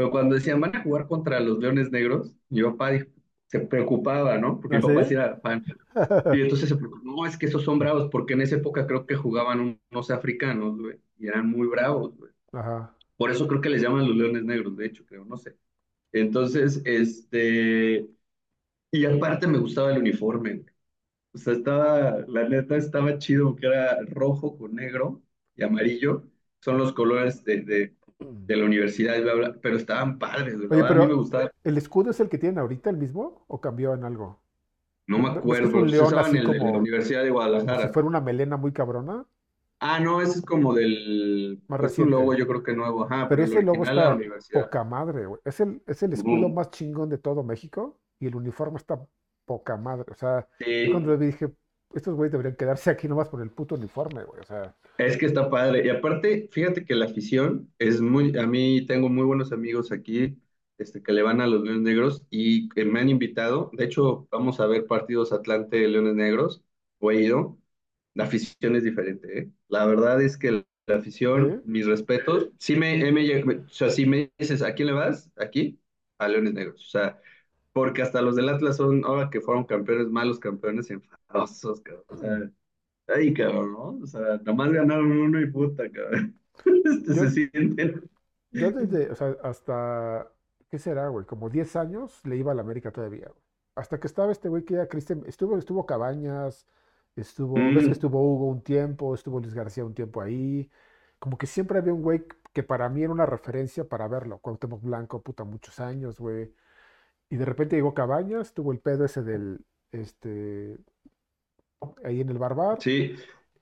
Pero 0.01 0.11
cuando 0.11 0.35
decían, 0.37 0.61
van 0.61 0.75
a 0.77 0.83
jugar 0.83 1.07
contra 1.09 1.41
los 1.41 1.59
Leones 1.59 1.91
Negros, 1.91 2.35
mi 2.49 2.63
papá 2.63 2.91
dijo- 2.91 3.07
se 3.49 3.61
preocupaba, 3.61 4.39
¿no? 4.39 4.61
Porque 4.61 4.77
¿Ah, 4.77 4.79
mi 4.79 4.83
papá 4.83 5.05
sí 5.05 5.15
sí? 5.15 5.15
era 5.15 5.37
fan. 5.41 5.65
Y 6.31 6.41
entonces 6.43 6.69
se 6.69 6.77
preocupó, 6.77 7.03
no, 7.05 7.27
es 7.27 7.37
que 7.39 7.47
esos 7.47 7.65
son 7.65 7.79
bravos, 7.79 8.09
porque 8.11 8.35
en 8.35 8.43
esa 8.43 8.57
época 8.57 8.87
creo 8.87 9.07
que 9.07 9.17
jugaban 9.17 9.79
unos 9.93 10.11
africanos, 10.11 10.79
güey, 10.79 11.01
y 11.19 11.27
eran 11.29 11.49
muy 11.51 11.67
bravos, 11.69 12.17
güey. 12.17 12.33
Ajá. 12.53 12.95
Por 13.17 13.31
eso 13.31 13.49
creo 13.49 13.61
que 13.61 13.71
les 13.71 13.83
llaman 13.83 14.07
los 14.09 14.17
Leones 14.17 14.45
Negros, 14.45 14.77
de 14.77 14.87
hecho, 14.87 15.05
creo, 15.07 15.25
no 15.25 15.39
sé. 15.39 15.57
Entonces, 16.13 16.83
este... 16.87 18.09
Y 18.93 19.05
aparte 19.07 19.47
me 19.47 19.59
gustaba 19.59 19.93
el 19.93 19.99
uniforme, 19.99 20.55
güey. 20.57 20.67
O 21.35 21.39
sea, 21.39 21.55
estaba, 21.55 22.25
la 22.29 22.49
neta 22.49 22.77
estaba 22.77 23.19
chido 23.19 23.51
porque 23.51 23.67
era 23.69 24.01
rojo 24.07 24.59
con 24.59 24.75
negro 24.77 25.23
y 25.57 25.65
amarillo. 25.65 26.25
Son 26.61 26.79
los 26.79 26.93
colores 26.95 27.45
de, 27.45 27.63
de, 27.63 27.97
de 28.21 28.57
la 28.57 28.65
universidad, 28.67 29.17
y 29.17 29.23
bla, 29.23 29.35
bla, 29.35 29.57
pero 29.61 29.77
estaban 29.77 30.19
padres, 30.19 30.55
Oye, 30.69 30.83
verdad, 30.83 30.91
a 30.93 30.95
mí 30.95 31.07
me 31.07 31.15
pero 31.15 31.15
gustaba. 31.15 31.51
¿el 31.65 31.79
escudo 31.79 32.11
es 32.11 32.21
el 32.21 32.29
que 32.29 32.39
tienen 32.39 32.59
ahorita 32.59 32.91
el 32.91 32.97
mismo 32.97 33.45
o 33.49 33.61
cambió 33.61 33.95
en 33.95 34.05
algo? 34.05 34.43
No 35.07 35.19
me 35.19 35.29
ve- 35.29 35.41
¿Ves 35.45 35.61
que 35.61 35.67
es 35.67 35.73
acuerdo. 35.75 35.85
león 35.91 36.07
usaban 36.07 36.25
así 36.27 36.37
en, 36.39 36.47
en 36.55 36.73
la 36.73 36.79
Universidad 36.79 37.23
de 37.23 37.31
como 37.57 37.79
si 37.79 37.89
Guadalajara. 37.89 37.89
fuera 37.89 38.09
una 38.09 38.21
melena 38.21 38.57
muy 38.57 38.73
cabrona? 38.73 39.27
Ah, 39.79 39.99
no, 40.01 40.21
ese 40.21 40.39
es 40.41 40.45
como 40.45 40.75
del. 40.75 41.63
Más 41.69 41.81
Es 41.83 41.99
un 41.99 42.11
logo, 42.11 42.35
yo 42.35 42.47
creo 42.47 42.63
que 42.63 42.75
nuevo, 42.75 43.05
ajá, 43.05 43.29
Pero 43.29 43.43
pero 43.43 43.45
el 43.45 43.53
ese 43.53 43.63
logo 43.63 43.83
está 43.85 44.27
poca 44.51 44.85
madre, 44.85 45.27
güey. 45.27 45.41
Es 45.45 45.61
el, 45.61 45.83
es 45.87 46.03
el 46.03 46.13
escudo 46.13 46.49
más 46.49 46.71
chingón 46.71 47.09
de 47.09 47.19
todo 47.19 47.43
México 47.43 48.01
y 48.19 48.27
el 48.27 48.35
uniforme 48.35 48.77
está 48.79 49.01
poca 49.47 49.77
madre. 49.77 50.07
O 50.11 50.15
sea, 50.15 50.49
yo 50.83 50.91
cuando 50.91 51.11
lo 51.11 51.19
vi 51.19 51.27
dije, 51.27 51.55
estos 51.95 52.15
güeyes 52.15 52.33
deberían 52.33 52.57
quedarse 52.57 52.91
aquí 52.91 53.09
nomás 53.09 53.29
por 53.29 53.41
el 53.43 53.51
puto 53.51 53.75
uniforme, 53.77 54.25
güey. 54.25 54.41
O 54.41 54.45
sea, 54.45 54.75
Es 54.97 55.17
que 55.17 55.27
está 55.27 55.49
padre. 55.49 55.85
Y 55.87 55.89
aparte, 55.89 56.49
fíjate 56.53 56.85
que 56.85 56.95
la 56.95 57.07
afición 57.07 57.73
es 57.79 58.01
muy, 58.03 58.37
a 58.39 58.47
mí 58.47 58.85
tengo 58.87 59.09
muy 59.09 59.25
buenos 59.25 59.51
amigos 59.53 59.93
aquí, 59.93 60.37
este, 60.79 61.03
que 61.03 61.13
le 61.13 61.23
van 61.23 61.41
a 61.41 61.47
los 61.47 61.63
Leones 61.63 61.83
Negros 61.83 62.27
y 62.31 62.69
que 62.69 62.85
me 62.85 63.01
han 63.01 63.09
invitado. 63.09 63.71
De 63.75 63.85
hecho, 63.85 64.29
vamos 64.31 64.61
a 64.61 64.67
ver 64.67 64.87
partidos 64.87 65.33
Atlante 65.33 65.89
Leones 65.89 66.15
Negros, 66.15 66.63
o 66.99 67.11
he 67.11 67.23
ido. 67.23 67.59
La 68.15 68.25
afición 68.25 68.77
es 68.77 68.85
diferente, 68.85 69.39
¿eh? 69.39 69.51
La 69.69 69.87
verdad 69.87 70.21
es 70.23 70.37
que 70.37 70.53
la 70.87 70.97
afición, 70.97 71.61
¿sí? 71.61 71.65
mis 71.65 71.87
respetos, 71.87 72.51
sí 72.59 72.77
me, 72.77 72.99
me, 73.13 73.45
me- 73.45 73.55
o 73.57 73.69
sea, 73.71 73.89
si 73.91 74.05
me 74.07 74.33
dices, 74.39 74.61
¿a 74.63 74.75
quién 74.75 74.89
le 74.89 74.95
vas? 74.95 75.31
Aquí, 75.37 75.81
a 76.19 76.29
Leones 76.29 76.53
Negros. 76.55 76.87
O 76.87 76.91
sea, 76.91 77.19
porque 77.73 78.03
hasta 78.03 78.23
los 78.23 78.37
del 78.37 78.49
Atlas 78.49 78.77
son, 78.77 79.05
ahora 79.05 79.31
que 79.31 79.41
fueron 79.41 79.65
campeones, 79.65 80.09
malos 80.09 80.39
campeones 80.41 80.91
enfadosos, 80.91 81.81
cabrón. 81.83 82.05
O 82.09 82.17
sea, 82.17 82.51
Ay, 83.09 83.35
cabrón, 83.35 83.73
¿no? 83.73 83.83
O 84.05 84.07
sea, 84.07 84.39
nomás 84.45 84.73
ganaron 84.73 85.11
uno 85.13 85.41
y 85.41 85.51
puta, 85.51 85.91
cabrón. 85.91 86.41
Este 86.85 87.15
Yo, 87.15 87.23
se 87.29 87.31
sienten. 87.31 88.11
yo 88.53 88.71
desde, 88.73 89.11
o 89.11 89.15
sea, 89.15 89.37
hasta, 89.43 90.33
¿qué 90.71 90.79
será, 90.79 91.09
güey? 91.09 91.27
Como 91.27 91.49
10 91.51 91.77
años 91.77 92.21
le 92.25 92.37
iba 92.37 92.53
a 92.53 92.55
la 92.55 92.63
América 92.63 92.91
todavía, 92.93 93.29
güey. 93.29 93.41
Hasta 93.75 93.99
que 94.01 94.07
estaba 94.07 94.33
este 94.33 94.49
güey 94.49 94.65
que 94.65 94.75
era 94.75 94.89
Cristian, 94.89 95.23
estuvo, 95.27 95.57
estuvo 95.57 95.87
Cabañas, 95.87 96.67
estuvo, 97.17 97.73
ves 97.73 97.87
que 97.87 97.95
Mm, 97.95 97.95
estuvo 97.95 98.21
Hugo 98.23 98.47
un 98.49 98.63
tiempo, 98.63 99.15
estuvo 99.15 99.41
Luis 99.41 99.55
García 99.55 99.85
un 99.85 99.95
tiempo 99.95 100.21
ahí. 100.21 100.71
Como 101.19 101.39
que 101.39 101.47
siempre 101.47 101.79
había 101.79 101.95
un 101.95 102.03
güey 102.03 102.25
que 102.53 102.63
para 102.63 102.89
mí 102.89 103.03
era 103.03 103.13
una 103.13 103.27
referencia 103.27 103.89
para 103.89 104.09
verlo. 104.09 104.39
Cuauhtémoc 104.41 104.83
Blanco, 104.83 105.23
puta, 105.23 105.45
muchos 105.45 105.79
años, 105.81 106.19
güey. 106.19 106.53
Y 107.31 107.37
de 107.37 107.45
repente 107.47 107.77
llegó 107.77 107.95
Cabañas, 107.95 108.55
tuvo 108.55 108.73
el 108.73 108.81
pedo 108.81 109.05
ese 109.07 109.23
del, 109.23 109.65
este, 109.93 110.79
ahí 112.05 112.21
en 112.21 112.29
el 112.31 112.39
Barbar. 112.39 112.79
sí, 112.79 113.15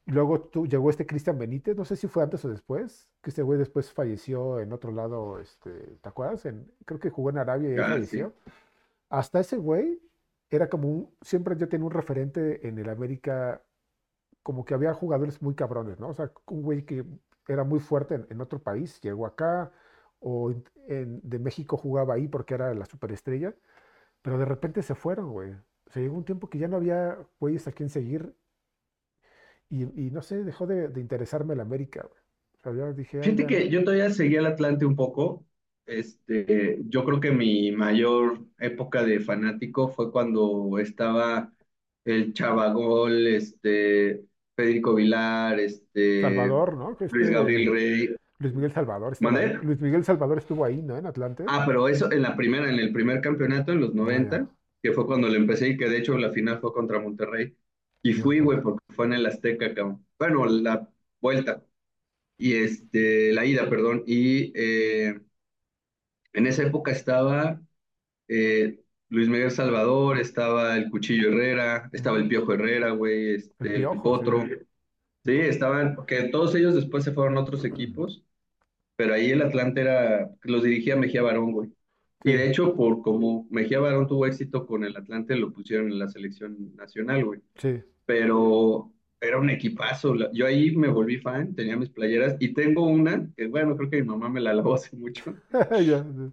Y 0.07 0.13
luego 0.13 0.41
tú, 0.43 0.67
llegó 0.67 0.91
este 0.91 1.07
Cristian 1.07 1.39
Benítez, 1.39 1.77
no 1.77 1.85
sé 1.85 1.97
si 1.97 2.09
fue 2.09 2.23
antes 2.25 2.45
o 2.45 2.51
después, 2.51 3.11
que 3.23 3.31
este 3.31 3.43
güey 3.43 3.59
después 3.59 3.93
falleció 3.93 4.61
en 4.61 4.73
otro 4.73 4.93
lado, 4.93 5.39
este, 5.41 5.71
¿te 6.03 6.09
acuerdas? 6.09 6.47
En- 6.47 6.73
creo 6.87 7.01
que 7.01 7.11
jugó 7.11 7.31
en 7.31 7.39
Arabia 7.39 7.71
y 7.71 7.75
ahí 7.75 7.85
ah, 7.85 8.01
sí. 8.03 8.27
falleció. 8.27 8.35
Hasta 9.11 9.41
ese 9.41 9.57
güey 9.59 10.01
era 10.51 10.69
como 10.71 10.89
un, 10.91 11.17
siempre 11.23 11.57
yo 11.57 11.69
tenía 11.69 11.87
un 11.87 11.93
referente 11.93 12.69
en 12.69 12.79
el 12.79 12.89
América, 12.91 13.63
como 14.43 14.65
que 14.65 14.75
había 14.75 14.95
jugadores 14.95 15.43
muy 15.43 15.55
cabrones, 15.55 16.01
¿no? 16.01 16.09
O 16.11 16.15
sea, 16.15 16.33
un 16.49 16.63
güey 16.63 16.85
que 16.85 17.05
era 17.49 17.65
muy 17.65 17.81
fuerte 17.81 18.15
en, 18.17 18.27
en 18.31 18.41
otro 18.41 18.61
país, 18.63 19.01
llegó 19.03 19.27
acá, 19.27 19.73
o 20.21 20.53
en- 20.89 21.21
de 21.23 21.39
México 21.39 21.77
jugaba 21.77 22.15
ahí 22.15 22.29
porque 22.29 22.55
era 22.55 22.75
la 22.75 22.87
superestrella, 22.87 23.55
pero 24.23 24.39
de 24.39 24.45
repente 24.47 24.83
se 24.83 24.95
fueron, 24.95 25.33
güey. 25.33 25.53
O 25.53 25.91
sea, 25.93 26.03
llegó 26.03 26.17
un 26.17 26.25
tiempo 26.25 26.51
que 26.51 26.59
ya 26.59 26.69
no 26.69 26.77
había 26.79 27.19
güeyes 27.41 27.69
a 27.69 27.73
quien 27.73 27.91
seguir 27.91 28.35
y, 29.71 29.83
y 30.07 30.11
no 30.11 30.23
sé, 30.23 30.45
dejó 30.45 30.67
de, 30.67 30.89
de 30.89 31.01
interesarme 31.01 31.55
el 31.55 31.61
América, 31.61 32.03
güey. 32.09 32.21
O 32.59 32.61
sea, 32.63 32.73
yo 32.73 32.93
dije, 32.93 33.19
Fíjate 33.23 33.43
ya. 33.43 33.49
que 33.49 33.69
yo 33.69 33.85
todavía 33.85 34.11
seguía 34.11 34.41
al 34.41 34.47
Atlante 34.47 34.85
un 34.87 34.97
poco. 34.97 35.45
Este, 35.87 36.81
yo 36.87 37.05
creo 37.05 37.21
que 37.21 37.31
mi 37.31 37.73
mayor 37.73 38.45
época 38.59 39.03
de 39.05 39.21
fanático 39.21 39.89
fue 39.89 40.13
cuando 40.13 40.79
estaba 40.79 41.53
el 42.05 42.35
Chavagol, 42.35 43.27
este, 43.29 44.25
Federico 44.55 44.95
Vilar, 44.95 45.59
este, 45.61 46.21
Salvador, 46.21 46.77
¿no? 46.77 46.97
Luis 47.11 47.31
Gabriel 47.31 47.63
este 47.63 47.73
Rey. 47.73 48.17
Luis 48.39 48.55
Miguel 48.55 48.73
Salvador. 48.73 49.17
¿Mané? 49.21 49.55
Luis 49.63 49.81
Miguel 49.81 50.05
Salvador 50.05 50.39
estuvo 50.39 50.65
ahí, 50.65 50.81
¿no? 50.83 50.97
En 50.97 51.07
Atlante. 51.07 51.45
Ah, 51.47 51.65
pero 51.67 51.89
eso 51.89 52.11
en 52.13 52.23
la 52.23 52.37
primera, 52.37 52.69
en 52.71 52.79
el 52.79 52.93
primer 52.93 53.21
campeonato, 53.21 53.73
en 53.73 53.81
los 53.81 53.95
Ah, 53.95 53.95
ya. 53.95 54.05
90, 54.05 54.49
que 54.83 54.93
fue 54.93 55.07
cuando 55.07 55.29
le 55.29 55.39
empecé 55.39 55.69
y 55.71 55.77
que 55.77 55.89
de 55.89 55.99
hecho 55.99 56.17
la 56.19 56.31
final 56.31 56.61
fue 56.61 56.73
contra 56.73 57.01
Monterrey. 57.01 57.57
Y 58.03 58.13
fui, 58.15 58.41
güey, 58.41 58.61
porque 58.61 58.81
fue 58.95 59.07
en 59.07 59.15
el 59.15 59.27
Azteca, 59.27 59.75
cabrón. 59.75 60.07
Bueno, 60.19 60.47
la 60.47 60.89
vuelta 61.21 61.65
y 62.39 62.55
este, 62.55 63.33
la 63.33 63.47
ida, 63.47 63.69
perdón. 63.71 64.05
Y 64.07 64.53
eh, 64.57 65.21
en 66.33 66.47
esa 66.47 66.63
época 66.63 66.91
estaba 66.93 67.61
eh, 68.29 68.81
Luis 69.11 69.29
Miguel 69.29 69.51
Salvador, 69.51 70.19
estaba 70.19 70.77
el 70.77 70.91
Cuchillo 70.91 71.31
Herrera, 71.31 71.91
estaba 71.93 72.19
el. 72.19 72.29
Piojo 72.29 72.55
Herrera, 72.55 72.91
güey, 72.93 73.35
este, 73.37 73.77
el 73.79 73.83
Piojo, 73.83 73.95
sí. 73.95 74.03
Potro. 74.03 74.45
Sí, 75.25 75.33
estaban, 75.33 75.95
porque 75.97 76.25
todos 76.31 76.55
ellos 76.57 76.75
después 76.75 77.05
se 77.05 77.13
fueron 77.13 77.39
a 77.39 77.43
otros 77.43 77.65
equipos, 77.65 78.25
pero 78.99 79.15
ahí 79.15 79.31
el 79.33 79.43
Atlante 79.43 79.81
era, 79.83 80.31
los 80.43 80.65
dirigía 80.65 80.97
Mejía 80.97 81.23
Barón, 81.23 81.53
güey. 81.53 81.73
Y 82.25 82.35
de 82.35 82.49
hecho, 82.51 82.77
por 82.77 83.03
como 83.03 83.47
Mejía 83.51 83.81
Barón 83.81 84.09
tuvo 84.09 84.27
éxito 84.27 84.67
con 84.67 84.85
el 84.85 84.97
Atlante, 84.97 85.37
lo 85.37 85.53
pusieron 85.53 85.89
en 85.93 86.01
la 86.01 86.09
selección 86.09 86.77
nacional, 86.77 87.25
güey. 87.25 87.41
sí. 87.57 87.83
Pero 88.07 88.93
era 89.21 89.39
un 89.41 89.51
equipazo. 89.51 90.15
Yo 90.33 90.47
ahí 90.47 90.77
me 90.77 90.89
volví 90.89 91.19
fan, 91.19 91.55
tenía 91.55 91.77
mis 91.77 91.91
playeras 91.91 92.37
y 92.41 92.55
tengo 92.55 92.87
una, 92.89 93.31
que 93.37 93.49
bueno, 93.49 93.77
creo 93.77 93.91
que 93.91 94.03
mi 94.03 94.09
mamá 94.09 94.31
me 94.31 94.41
la 94.43 94.55
lavó 94.55 94.75
hace 94.77 94.97
mucho. 94.97 95.35
Ya, 95.87 96.05
sí. 96.05 96.33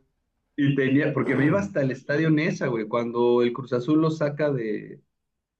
Y 0.57 0.75
tenía, 0.75 1.13
porque 1.13 1.35
me 1.35 1.45
iba 1.47 1.59
hasta 1.59 1.81
el 1.81 1.91
estadio 1.91 2.29
Nesa, 2.29 2.67
güey, 2.67 2.87
cuando 2.87 3.41
el 3.41 3.51
Cruz 3.53 3.73
Azul 3.73 4.01
lo 4.01 4.09
saca 4.11 4.51
de, 4.51 5.01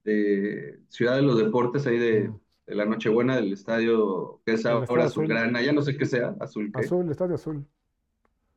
de 0.04 0.80
Ciudad 0.88 1.16
de 1.16 1.22
los 1.22 1.38
Deportes, 1.38 1.86
ahí 1.86 1.98
de, 1.98 2.30
Mm. 2.30 2.40
De 2.66 2.74
la 2.74 2.84
Nochebuena 2.84 3.36
del 3.36 3.52
estadio, 3.52 4.42
que 4.44 4.54
es 4.54 4.64
El 4.64 4.72
ahora 4.72 4.84
Estadio 4.84 5.06
Azul. 5.06 5.24
Azulgrana, 5.24 5.62
ya 5.62 5.72
no 5.72 5.82
sé 5.82 5.96
qué 5.96 6.06
sea, 6.06 6.36
azul 6.40 6.72
qué. 6.74 6.80
Azul, 6.80 7.10
Estadio 7.10 7.34
Azul. 7.36 7.66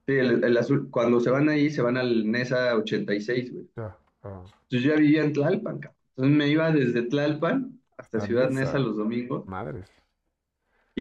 Sí, 0.08 0.14
el, 0.16 0.44
el 0.44 0.58
azul, 0.58 0.90
cuando 0.90 1.20
se 1.20 1.30
van 1.30 1.50
ahí, 1.50 1.70
se 1.70 1.82
van 1.84 1.96
al 1.98 2.30
Nesa 2.30 2.76
86, 2.76 3.54
güey. 3.54 3.70
Ya. 3.78 3.98
ah, 4.24 4.44
Entonces 4.64 4.82
yo 4.84 4.94
ya 4.94 5.00
vivía 5.00 5.24
en 5.24 5.34
Tlalpan, 5.34 5.80
cabrón. 5.80 5.98
Entonces 6.16 6.38
me 6.38 6.48
iba 6.50 6.72
desde 6.72 7.04
Tlalpan 7.04 7.80
hasta 7.98 8.20
Ciudad 8.20 8.50
Nesa. 8.50 8.80
los 8.80 8.98
domingos. 8.98 9.46
Madres. 9.48 9.88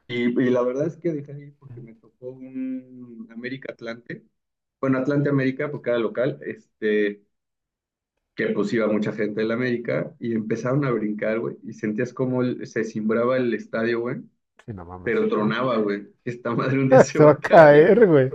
Y, 0.06 0.24
y 0.40 0.50
la 0.50 0.62
verdad 0.62 0.86
es 0.86 0.96
que 0.96 1.12
dejé 1.12 1.32
ahí 1.32 1.50
porque 1.52 1.80
me 1.80 1.94
tocó 1.94 2.30
un 2.30 3.28
América 3.30 3.72
Atlante. 3.72 4.24
Bueno, 4.80 4.98
Atlante 4.98 5.28
América, 5.30 5.70
porque 5.70 5.90
era 5.90 5.98
local, 5.98 6.38
este, 6.42 7.24
que 8.38 8.48
pues 8.50 8.72
iba 8.74 8.88
mucha 8.88 9.12
gente 9.12 9.42
del 9.42 9.52
América 9.52 10.14
y 10.20 10.34
empezaron 10.34 10.86
a 10.86 10.92
brincar, 10.92 11.40
güey. 11.40 11.58
Y 11.64 11.74
sentías 11.74 12.14
como 12.14 12.42
el- 12.42 12.66
se 12.68 12.84
cimbraba 12.84 13.38
el 13.38 13.54
estadio, 13.54 14.00
güey. 14.02 14.18
Sí, 14.66 14.72
no 14.72 14.84
mames. 14.84 15.12
Pero 15.12 15.28
tronaba, 15.28 15.78
güey. 15.78 16.08
Esta 16.24 16.54
madre 16.54 16.78
un 16.80 16.90
día 16.90 17.02
se 17.04 17.18
Se 17.18 17.24
va 17.24 17.32
a 17.32 17.38
caer, 17.38 18.06
güey. 18.06 18.30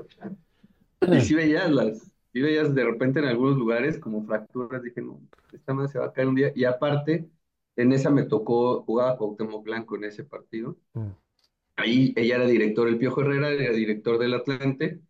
Y 1.05 1.21
sí 1.21 1.35
veías 1.35 1.69
las, 1.71 1.99
sí 2.31 2.41
veías 2.41 2.73
de 2.73 2.83
repente 2.85 3.19
en 3.19 3.25
algunos 3.25 3.57
lugares 3.57 3.99
como 3.99 4.25
fracturas, 4.25 4.81
dije, 4.83 5.01
no, 5.01 5.21
esta 5.51 5.73
madre 5.73 5.91
se 5.91 5.99
va 5.99 6.05
a 6.07 6.13
caer 6.13 6.27
un 6.27 6.35
día. 6.35 6.51
Y 6.55 6.63
aparte, 6.65 7.29
en 7.75 7.91
esa 7.93 8.09
me 8.09 8.23
tocó, 8.23 8.83
jugaba 8.83 9.17
Cuauhtémoc 9.17 9.63
Blanco 9.63 9.95
en 9.97 10.05
ese 10.05 10.23
partido. 10.23 10.77
Mm, 10.95 11.13
Ahí 11.75 12.13
ella 12.15 12.35
era 12.35 12.45
director, 12.45 12.87
el 12.87 12.97
Piojo 12.99 13.21
Herrera 13.21 13.49
era 13.51 13.73
director 13.73 14.17
del 14.19 14.33
Atlante. 14.35 15.01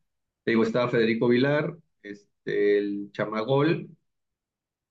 Te 0.43 0.51
digo, 0.51 0.63
estaba 0.63 0.89
Federico 0.89 1.27
Vilar, 1.27 1.77
este, 2.01 2.77
el 2.77 3.11
Chamagol, 3.11 3.89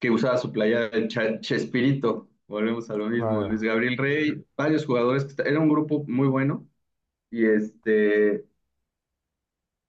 que 0.03 0.11
usaba 0.11 0.37
su 0.37 0.51
playa 0.51 0.89
de 0.89 1.07
Chespirito. 1.07 2.29
Volvemos 2.49 2.91
a 2.91 2.97
lo 2.97 3.09
mismo, 3.09 3.47
Luis. 3.47 3.63
Gabriel 3.63 3.97
Rey, 3.97 4.45
varios 4.57 4.85
jugadores, 4.85 5.25
que 5.25 5.43
era 5.49 5.61
un 5.61 5.69
grupo 5.69 6.05
muy 6.09 6.27
bueno. 6.27 6.67
Y 7.31 7.47
este, 7.47 8.45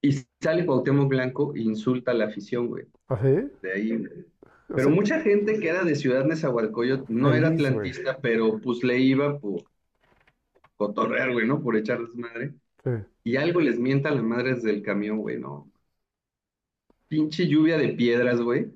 y 0.03 0.11
sale 0.39 0.67
Cuauhtémoc 0.67 1.09
Blanco 1.09 1.55
e 1.55 1.61
insulta 1.61 2.11
a 2.11 2.13
la 2.13 2.25
afición, 2.25 2.67
güey. 2.67 2.85
¿Así? 3.07 3.49
de 3.63 3.71
ahí. 3.73 3.97
güey. 3.97 4.11
O 4.69 4.75
Pero 4.75 4.83
sea, 4.83 4.95
mucha 4.95 5.19
gente 5.21 5.59
que 5.59 5.69
era 5.69 5.83
de 5.83 5.95
Ciudad 5.95 6.25
Nezahualcóyotl 6.25 7.11
no 7.11 7.33
era 7.33 7.49
feliz, 7.49 7.65
atlantista, 7.67 8.19
pero 8.21 8.61
pues 8.61 8.83
le 8.83 8.99
iba 8.99 9.39
por 9.39 9.63
cotorrear, 10.77 11.31
güey, 11.33 11.47
¿no? 11.47 11.61
Por 11.63 11.75
echar 11.75 11.99
desmadre. 12.01 12.53
Sí. 12.83 12.91
Y 13.23 13.37
algo 13.37 13.61
les 13.61 13.79
mienta 13.79 14.09
a 14.09 14.15
las 14.15 14.23
madres 14.23 14.61
del 14.63 14.83
camión, 14.83 15.17
güey, 15.19 15.39
¿no? 15.39 15.71
Pinche 17.07 17.47
lluvia 17.47 17.77
de 17.77 17.89
piedras, 17.89 18.41
güey. 18.41 18.73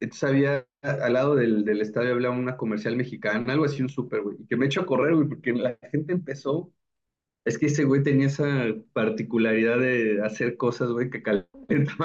Entonces 0.00 0.24
había, 0.24 0.66
al 0.82 1.12
lado 1.12 1.34
del, 1.36 1.64
del 1.64 1.80
estadio 1.80 2.14
había 2.14 2.30
una 2.30 2.56
comercial 2.56 2.96
mexicana, 2.96 3.52
algo 3.52 3.64
así, 3.66 3.82
un 3.82 3.88
súper, 3.88 4.22
güey. 4.22 4.36
Y 4.40 4.46
que 4.46 4.56
me 4.56 4.66
echó 4.66 4.82
a 4.82 4.86
correr, 4.86 5.14
güey, 5.14 5.28
porque 5.28 5.52
la 5.52 5.76
gente 5.90 6.12
empezó. 6.12 6.72
Es 7.44 7.58
que 7.58 7.66
ese 7.66 7.84
güey 7.84 8.02
tenía 8.02 8.26
esa 8.26 8.44
particularidad 8.92 9.78
de 9.78 10.22
hacer 10.24 10.56
cosas, 10.56 10.90
güey, 10.92 11.10
que 11.10 11.22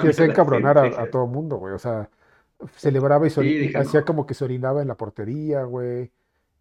Que 0.02 0.08
calentaban 0.08 0.08
hacía 0.10 0.26
la 0.26 0.32
encabronar 0.32 0.78
a, 0.78 1.02
a 1.02 1.10
todo 1.10 1.26
mundo, 1.26 1.56
güey. 1.56 1.74
O 1.74 1.78
sea, 1.78 2.10
celebraba 2.76 3.26
y, 3.26 3.30
se 3.30 3.42
Sí, 3.42 3.72
hacía 3.74 4.00
no, 4.00 4.04
como 4.04 4.26
que 4.26 4.34
se 4.34 4.44
orinaba 4.44 4.82
en 4.82 4.88
la 4.88 4.96
portería, 4.96 5.64
güey. 5.64 6.12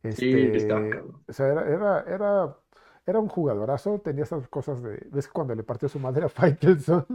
sí, 0.10 0.52
estaba 0.54 0.88
Este, 0.88 0.90
cabrón. 0.90 1.24
o 1.28 1.34
sea, 1.34 1.48
era, 1.48 1.62
era, 1.70 2.02
era, 2.08 2.58
era 3.06 3.20
un 3.20 3.28
jugadorazo, 3.30 4.00
tenía 4.02 4.24
esas 4.24 4.48
cosas 4.50 4.82
de, 4.84 5.08
ves 5.12 5.28
que 5.28 5.34
cuando 5.34 5.56
le 5.56 5.64
partió 5.64 5.90
su 5.90 6.00
madre 6.00 6.26
a 6.26 6.30
Faitelson, 6.30 7.06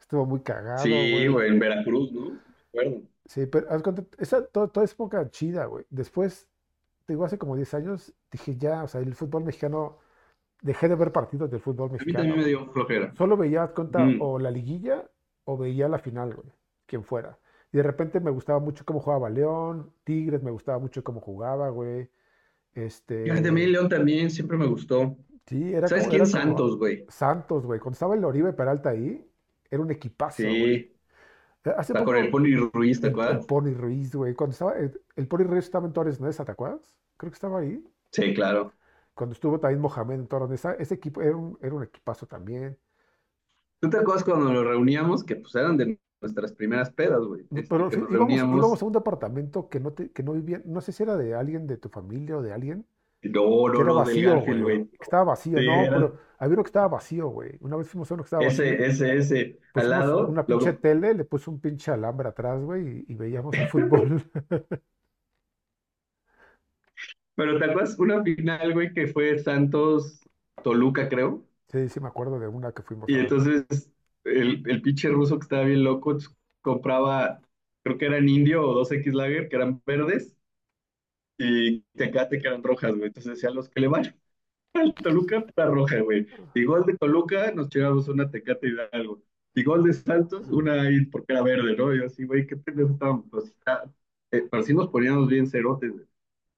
estuvo 0.00 0.26
muy 0.26 0.40
cagado, 0.42 0.78
Sí, 0.78 1.26
güey. 1.28 1.48
en 1.48 1.58
Veracruz, 1.58 2.12
¿no? 2.12 2.38
Acuerdo. 2.68 3.02
Sí, 3.30 3.46
pero 3.46 3.66
esa, 4.18 4.44
to- 4.46 4.68
toda, 4.68 4.84
esa 4.84 4.94
época 4.94 5.30
chida, 5.30 5.66
güey. 5.66 5.84
Después, 5.90 6.48
te 7.06 7.12
digo, 7.14 7.24
hace 7.24 7.38
como 7.38 7.56
10 7.56 7.74
años, 7.74 8.12
dije 8.30 8.56
ya, 8.58 8.84
o 8.84 8.88
sea, 8.88 9.00
el 9.00 9.14
fútbol 9.14 9.44
mexicano, 9.44 9.98
dejé 10.62 10.88
de 10.88 10.96
ver 10.96 11.12
partidos 11.12 11.50
del 11.50 11.60
fútbol 11.60 11.90
A 11.90 11.92
mí 11.92 11.98
también 12.12 12.36
mexicano, 12.36 12.36
me 12.36 12.44
dio 12.44 12.72
flojera. 12.72 13.14
Solo 13.16 13.36
veía, 13.36 13.68
cuenta, 13.68 14.00
Mm. 14.06 14.18
o 14.20 14.38
la 14.40 14.50
liguilla 14.50 15.10
o 15.44 15.56
veía 15.58 15.88
la 15.88 15.98
final, 16.00 16.34
güey, 16.34 16.48
quien 16.86 17.04
fuera. 17.04 17.38
Y 17.72 17.76
de 17.78 17.82
repente 17.84 18.20
me 18.20 18.30
gustaba 18.32 18.58
mucho 18.60 18.84
cómo 18.84 19.00
jugaba 19.00 19.30
León, 19.30 19.92
Tigres, 20.04 20.42
me 20.42 20.50
gustaba 20.50 20.78
mucho 20.80 21.04
cómo 21.04 21.20
jugaba, 21.20 21.68
güey. 21.70 22.10
Fíjate, 23.22 23.48
a 23.48 23.52
mí 23.52 23.62
Este, 23.62 23.68
León 23.72 23.88
también 23.88 24.30
siempre 24.30 24.56
me 24.58 24.66
gustó. 24.66 25.16
sí, 25.46 25.72
era 25.74 25.88
¿Sabes 25.88 26.04
como, 26.04 26.10
quién? 26.10 26.22
era 26.22 26.26
Santos, 26.26 26.76
güey. 26.78 27.04
Santos, 27.08 27.66
güey. 27.66 27.80
Cuando 27.80 27.94
estaba 27.94 28.14
el 28.14 28.24
Oribe 28.24 28.52
Peralta 28.52 28.90
ahí, 28.90 29.26
era 29.70 29.82
un 29.82 29.90
equipazo, 29.90 30.54
güey. 30.56 30.84
Sí, 30.84 30.99
Hace 31.76 31.92
está 31.92 32.04
con 32.04 32.16
el 32.16 32.30
Pony 32.30 32.56
Ruiz, 32.72 33.00
¿te 33.00 33.06
el, 33.06 33.14
el 33.14 33.14
acuerdas? 33.14 33.46
Pony 33.46 33.74
Ruiz, 33.74 34.14
güey. 34.14 34.34
Cuando 34.34 34.52
estaba, 34.52 34.74
el, 34.78 35.00
el 35.16 35.28
Pony 35.28 35.44
Ruiz 35.44 35.64
estaba 35.64 35.86
en 35.86 35.92
Torres 35.92 36.20
Neza, 36.20 36.44
¿te 36.44 36.52
acuerdas? 36.52 36.96
Creo 37.16 37.30
que 37.30 37.34
estaba 37.36 37.60
ahí. 37.60 37.84
Sí, 38.12 38.34
claro. 38.34 38.72
Cuando 39.14 39.34
estuvo 39.34 39.60
también 39.60 39.80
Mohamed 39.80 40.14
en 40.20 40.26
Torres 40.28 40.64
ese 40.78 40.94
equipo 40.94 41.20
era 41.22 41.36
un, 41.36 41.58
era 41.60 41.74
un 41.74 41.82
equipazo 41.82 42.26
también. 42.26 42.78
¿Tú 43.80 43.88
te 43.90 43.98
acuerdas 43.98 44.24
cuando 44.24 44.52
nos 44.52 44.64
reuníamos? 44.64 45.24
Que 45.24 45.36
pues 45.36 45.54
eran 45.54 45.76
de 45.76 45.98
nuestras 46.20 46.52
primeras 46.52 46.90
pedas, 46.90 47.20
güey. 47.20 47.46
No, 47.50 47.60
Este, 47.60 47.68
Pero 47.68 47.90
sí, 47.90 47.98
íbamos, 48.10 48.34
íbamos 48.34 48.82
a 48.82 48.86
un 48.86 48.92
departamento 48.92 49.68
que 49.68 49.80
no, 49.80 49.92
te, 49.92 50.10
que 50.10 50.22
no 50.22 50.32
vivía, 50.32 50.62
no 50.64 50.80
sé 50.80 50.92
si 50.92 51.02
era 51.02 51.16
de 51.16 51.34
alguien 51.34 51.66
de 51.66 51.76
tu 51.78 51.88
familia 51.88 52.36
o 52.36 52.42
de 52.42 52.52
alguien, 52.52 52.86
No, 53.22 53.68
que 53.72 53.82
no, 53.82 53.82
era 53.82 53.92
no, 53.92 53.94
vacío, 53.94 54.22
Garfield, 54.22 54.62
güey. 54.62 54.62
güey. 54.62 54.90
Estaba 54.98 55.24
vacío, 55.24 55.62
Sí, 55.62 55.62
no, 55.62 55.86
era 55.86 55.98
pero 55.98 56.18
había 56.38 56.54
uno 56.54 56.62
que 56.64 56.68
estaba 56.68 56.88
vacío, 56.88 57.28
güey. 57.28 57.56
Una 57.60 57.76
vez 57.76 57.88
fuimos 57.88 58.10
a 58.10 58.14
uno 58.14 58.22
que 58.22 58.26
estaba 58.26 58.44
vacío, 58.44 58.74
ese, 58.74 58.84
ese, 58.86 59.16
ese. 59.16 59.58
Al 59.74 59.90
pusimos 59.98 60.28
lado, 60.28 60.28
una 60.28 60.46
pinche 60.46 60.72
tele, 60.74 61.14
le 61.14 61.24
puse 61.24 61.50
un 61.50 61.60
pinche 61.60 61.90
alambre 61.92 62.28
atrás, 62.28 62.60
güey, 62.62 63.04
y, 63.08 63.12
y 63.12 63.14
veíamos 63.16 63.58
el 63.58 63.66
fútbol. 63.68 64.30
Pero 67.34 67.58
¿te 67.58 67.64
acuerdas 67.64 67.98
una 67.98 68.22
final, 68.22 68.72
güey, 68.74 68.92
que 68.92 69.06
fue 69.08 69.38
Santos-Toluca, 69.38 71.08
creo? 71.08 71.44
Sí, 71.68 71.88
sí 71.88 72.00
me 72.00 72.08
acuerdo 72.08 72.38
de 72.38 72.48
una 72.48 72.72
que 72.72 72.82
fuimos 72.82 73.12
Y 73.12 73.14
a 73.14 73.18
entonces 73.18 73.64
el, 74.24 74.62
el 74.68 74.82
pinche 74.82 75.08
ruso 75.08 75.38
que 75.38 75.44
estaba 75.44 75.64
bien 75.64 75.84
loco 75.84 76.12
pues, 76.12 76.30
compraba, 76.60 77.40
creo 77.82 77.98
que 77.98 78.06
eran 78.06 78.28
indio 78.28 78.62
o 78.68 78.74
dos 78.74 78.92
x 78.92 79.12
Lager, 79.14 79.48
que 79.48 79.56
eran 79.56 79.82
verdes, 79.86 80.36
y 81.40 81.80
Tecate, 81.96 82.38
que 82.38 82.48
eran 82.48 82.62
rojas, 82.62 82.92
güey. 82.94 83.08
Entonces 83.08 83.34
decía, 83.34 83.50
los 83.50 83.68
que 83.68 83.80
le 83.80 83.88
van 83.88 84.02
al 84.74 84.94
Toluca, 84.94 85.44
para 85.54 85.70
roja, 85.70 86.00
güey. 86.00 86.26
Y 86.54 86.64
gol 86.64 86.84
de 86.86 86.96
Toluca, 86.96 87.52
nos 87.52 87.68
llevamos 87.70 88.08
una 88.08 88.30
Tecate 88.30 88.68
y 88.68 88.76
algo. 88.92 89.22
Y 89.54 89.64
gol 89.64 89.84
de 89.84 89.92
Santos, 89.92 90.48
una 90.50 90.82
ahí, 90.82 91.06
porque 91.06 91.32
era 91.32 91.42
verde, 91.42 91.76
¿no? 91.76 91.94
Y 91.94 91.98
yo 91.98 92.06
así, 92.06 92.24
güey, 92.24 92.46
qué 92.46 92.56
pendejo 92.56 92.92
estábamos. 92.92 93.26
Pues, 93.30 93.46
está- 93.46 93.84
eh, 94.32 94.46
pero 94.50 94.62
sí 94.62 94.74
nos 94.74 94.88
poníamos 94.88 95.28
bien 95.28 95.46
cerotes, 95.48 95.90
güey. 95.92 96.06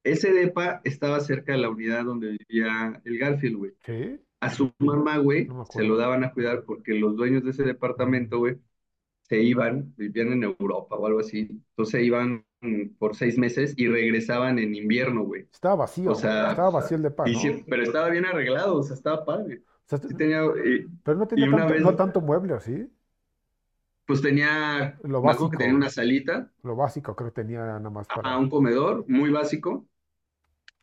Ese 0.05 0.33
depa 0.33 0.81
estaba 0.85 1.21
cerca 1.21 1.53
de 1.53 1.59
la 1.59 1.71
unidad 1.71 2.05
donde 2.05 2.37
vivía 2.49 3.01
el 3.05 3.19
Garfield, 3.19 3.57
güey. 3.57 3.73
¿Sí? 3.85 4.21
A 4.41 4.51
su 4.51 4.73
mamá, 4.81 5.19
güey, 5.19 5.47
No 5.47 5.65
se 5.67 5.85
lo 5.85 5.97
daban 5.97 6.25
a 6.25 6.33
cuidar 6.33 6.65
porque 6.65 6.95
los 6.95 7.17
dueños 7.17 7.45
de 7.45 7.51
ese 7.51 7.63
departamento, 7.63 8.39
güey, 8.39 8.59
se 9.37 9.43
iban, 9.43 9.95
vivían 9.97 10.33
en 10.33 10.45
Europa 10.45 10.97
o 10.97 11.07
algo 11.07 11.21
así. 11.21 11.41
Entonces 11.51 11.93
se 11.93 12.03
iban 12.05 12.45
por 12.99 13.17
seis 13.17 13.39
meses 13.39 13.75
y 13.77 13.89
regresaban 13.89 14.59
en 14.59 14.75
invierno, 14.75 15.25
güey. 15.25 15.49
Estaba 15.53 15.77
O 16.05 16.15
vacío, 16.17 16.17
güey. 16.19 16.33
sea, 16.33 16.51
Estaba 16.51 16.71
vacío 16.71 16.97
el 16.97 17.03
¿no? 17.33 17.41
sí, 17.41 17.65
pero 17.69 17.83
estaba 17.83 18.09
bien 18.11 18.27
arreglado, 18.27 18.77
o 18.79 18.83
sea, 18.83 18.97
estaba 18.97 19.25
padre. 19.25 19.63
O 19.87 19.89
sea, 19.89 19.99
Sí 20.09 20.15
tenía, 20.17 20.43
y, 20.65 20.87
pero 21.03 21.19
no 21.19 21.27
tenía 21.29 21.47
tanto, 21.49 21.75
vez, 21.75 21.85
no 21.85 21.95
tanto 21.97 22.21
mueble, 22.21 22.55
¿o 22.55 22.61
¿sí? 22.61 22.91
pues 24.07 24.23
tenía, 24.23 24.99
Lo 25.03 25.23
acuerdo 25.29 25.51
que 25.51 25.57
tenía 25.57 25.75
básico, 25.75 25.77
una 25.77 25.91
salita 25.91 26.51
lo 26.63 26.77
básico 26.77 27.17
creo 27.17 27.31
que 27.33 27.43
tenía 27.43 27.61
nada 27.67 27.91
más 27.91 28.09
a 28.09 28.11
para... 28.11 28.39
un 28.39 28.49
comedor 28.51 29.05
muy 29.09 29.31
básico 29.31 29.87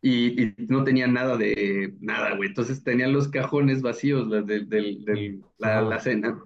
y, 0.00 0.42
y 0.44 0.54
no 0.68 0.84
tenían 0.84 1.12
nada 1.14 1.36
de 1.36 1.96
nada, 2.00 2.36
güey. 2.36 2.48
Entonces 2.50 2.82
tenían 2.84 3.12
los 3.12 3.28
cajones 3.28 3.82
vacíos, 3.82 4.28
las 4.28 4.46
del, 4.46 4.68
del, 4.68 5.04
del- 5.04 5.44
la, 5.58 5.82
la 5.82 6.00
cena. 6.00 6.42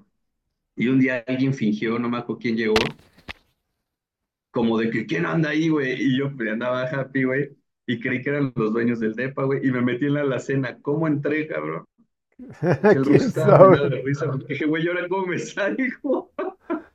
Y 0.77 0.89
un 0.89 0.99
día 0.99 1.25
alguien 1.27 1.55
fingió, 1.55 1.99
no 1.99 2.09
me 2.09 2.19
acuerdo 2.19 2.41
quién 2.41 2.57
llegó, 2.57 2.75
como 4.51 4.79
de 4.79 4.91
que 4.91 5.07
quién 5.07 5.27
anda 5.27 5.51
ahí, 5.51 5.69
güey. 5.69 5.95
Y 6.01 6.19
yo 6.19 6.35
pues, 6.35 6.51
andaba 6.51 6.83
happy, 6.85 7.25
güey. 7.25 7.57
Y 7.87 8.01
creí 8.01 8.23
que 8.23 8.31
eran 8.31 8.53
los 8.57 8.73
dueños 8.73 9.01
del 9.01 9.15
depa, 9.15 9.45
güey. 9.45 9.67
Y 9.67 9.71
me 9.71 9.83
metí 9.83 10.07
en 10.07 10.15
la 10.15 10.23
alacena. 10.23 10.79
¿Cómo 10.81 11.07
entré, 11.07 11.47
cabrón? 11.47 11.85
El 12.83 13.05
risa. 13.05 13.59
Porque 14.31 14.55
dije, 14.55 14.67
güey, 14.67 14.85
¿y 14.85 14.89
ahora 14.89 15.09
cómo 15.09 15.27
me 15.27 15.39
salgo? 15.39 16.33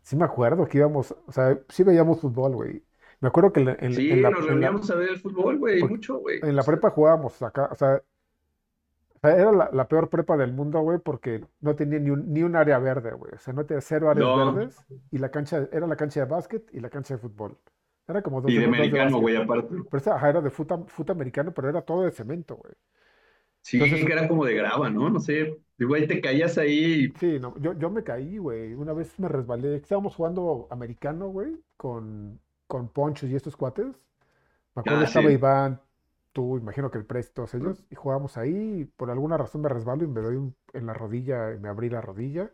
Sí 0.01 0.15
me 0.15 0.25
acuerdo 0.25 0.67
que 0.67 0.79
íbamos, 0.79 1.15
o 1.27 1.31
sea, 1.31 1.59
sí 1.69 1.83
veíamos 1.83 2.19
fútbol, 2.19 2.53
güey. 2.53 2.83
Me 3.19 3.27
acuerdo 3.27 3.51
que 3.53 3.59
en 3.59 3.65
la, 3.67 3.73
en, 3.73 3.85
en 3.85 3.93
Sí, 3.93 4.09
la, 4.15 4.31
nos 4.31 4.41
la, 4.41 4.47
reuníamos 4.47 4.89
a 4.89 4.95
ver 4.95 5.09
el 5.09 5.19
fútbol, 5.19 5.57
güey, 5.59 5.83
mucho, 5.83 6.17
güey. 6.19 6.39
en 6.41 6.55
la 6.55 6.63
prepa 6.63 6.89
jugábamos 6.89 7.41
acá, 7.43 7.69
o 7.71 7.75
sea, 7.75 8.01
o 9.19 9.27
sea, 9.27 9.36
era 9.38 9.51
la, 9.51 9.69
la 9.73 9.88
peor 9.88 10.10
prepa 10.10 10.38
del 10.38 10.53
mundo, 10.53 10.79
güey, 10.82 10.99
porque 10.99 11.45
no 11.62 11.75
tenía 11.75 11.99
ni 11.99 12.10
un, 12.12 12.32
ni 12.34 12.43
un 12.43 12.55
área 12.55 12.79
verde, 12.79 13.12
güey. 13.13 13.34
O 13.36 13.38
sea, 13.39 13.53
no 13.53 13.65
tenía 13.65 13.82
cero 13.82 14.10
áreas 14.10 14.34
no. 14.36 14.36
verdes 14.36 14.86
y 15.12 15.17
la 15.17 15.32
cancha, 15.32 15.67
era 15.71 15.88
la 15.88 15.95
cancha 15.97 16.21
de 16.21 16.25
básquet 16.27 16.63
y 16.73 16.79
la 16.79 16.89
cancha 16.89 17.15
de 17.15 17.19
fútbol. 17.21 17.58
Era 18.08 18.21
como 18.23 18.41
dos 18.41 18.53
Y 18.53 18.58
de, 18.58 18.65
de 18.65 18.73
dos 18.73 18.89
de 18.89 18.89
americano, 18.89 19.19
güey, 19.19 19.36
aparte. 19.38 19.75
Pero 19.89 19.97
esa, 20.01 20.15
ajá, 20.15 20.29
era 20.29 20.41
de 20.41 20.49
fútbol 20.51 20.86
americano, 21.10 21.53
pero 21.53 21.69
era 21.69 21.82
todo 21.82 22.03
de 22.03 22.12
cemento, 22.12 22.55
güey. 22.58 22.73
Sí, 23.62 23.77
Entonces, 23.77 24.05
que 24.05 24.13
era 24.13 24.27
como 24.27 24.45
de 24.45 24.55
grava, 24.55 24.89
¿no? 24.89 25.10
No 25.10 25.19
sé. 25.19 25.62
Güey, 25.79 26.08
te 26.08 26.21
caías 26.21 26.58
ahí. 26.58 27.13
sí, 27.19 27.39
no, 27.39 27.58
yo, 27.60 27.73
yo 27.77 27.89
me 27.89 28.03
caí, 28.03 28.38
güey. 28.38 28.73
Una 28.73 28.93
vez 28.93 29.17
me 29.19 29.27
resbalé. 29.27 29.75
Estábamos 29.75 30.15
jugando 30.15 30.67
americano, 30.71 31.27
güey, 31.29 31.58
con, 31.77 32.39
con 32.67 32.89
Ponchos 32.89 33.29
y 33.29 33.36
estos 33.36 33.55
cuates. 33.58 34.08
Me 34.75 34.82
acuerdo 34.82 35.03
Ah, 35.03 35.05
estaba 35.05 35.32
sí. 35.32 35.34
Iván, 35.34 35.82
tú, 36.39 36.58
imagino 36.58 36.91
que 36.91 36.97
el 36.99 37.06
Prest, 37.06 37.34
todos 37.36 37.54
ellos, 37.56 37.84
y 37.89 37.95
jugábamos 37.95 38.38
ahí. 38.38 38.82
Y 38.82 38.86
por 38.86 39.12
alguna 39.12 39.38
razón 39.38 39.62
me 39.62 39.69
resbalo 39.69 40.04
y 40.04 40.08
me 40.08 40.21
doy 40.21 40.36
un- 40.38 40.56
en 40.73 40.86
la 40.88 40.93
rodilla, 40.93 41.54
y 41.54 41.60
me 41.60 41.69
abrí 41.69 41.89
la 41.89 42.02
rodilla. 42.02 42.52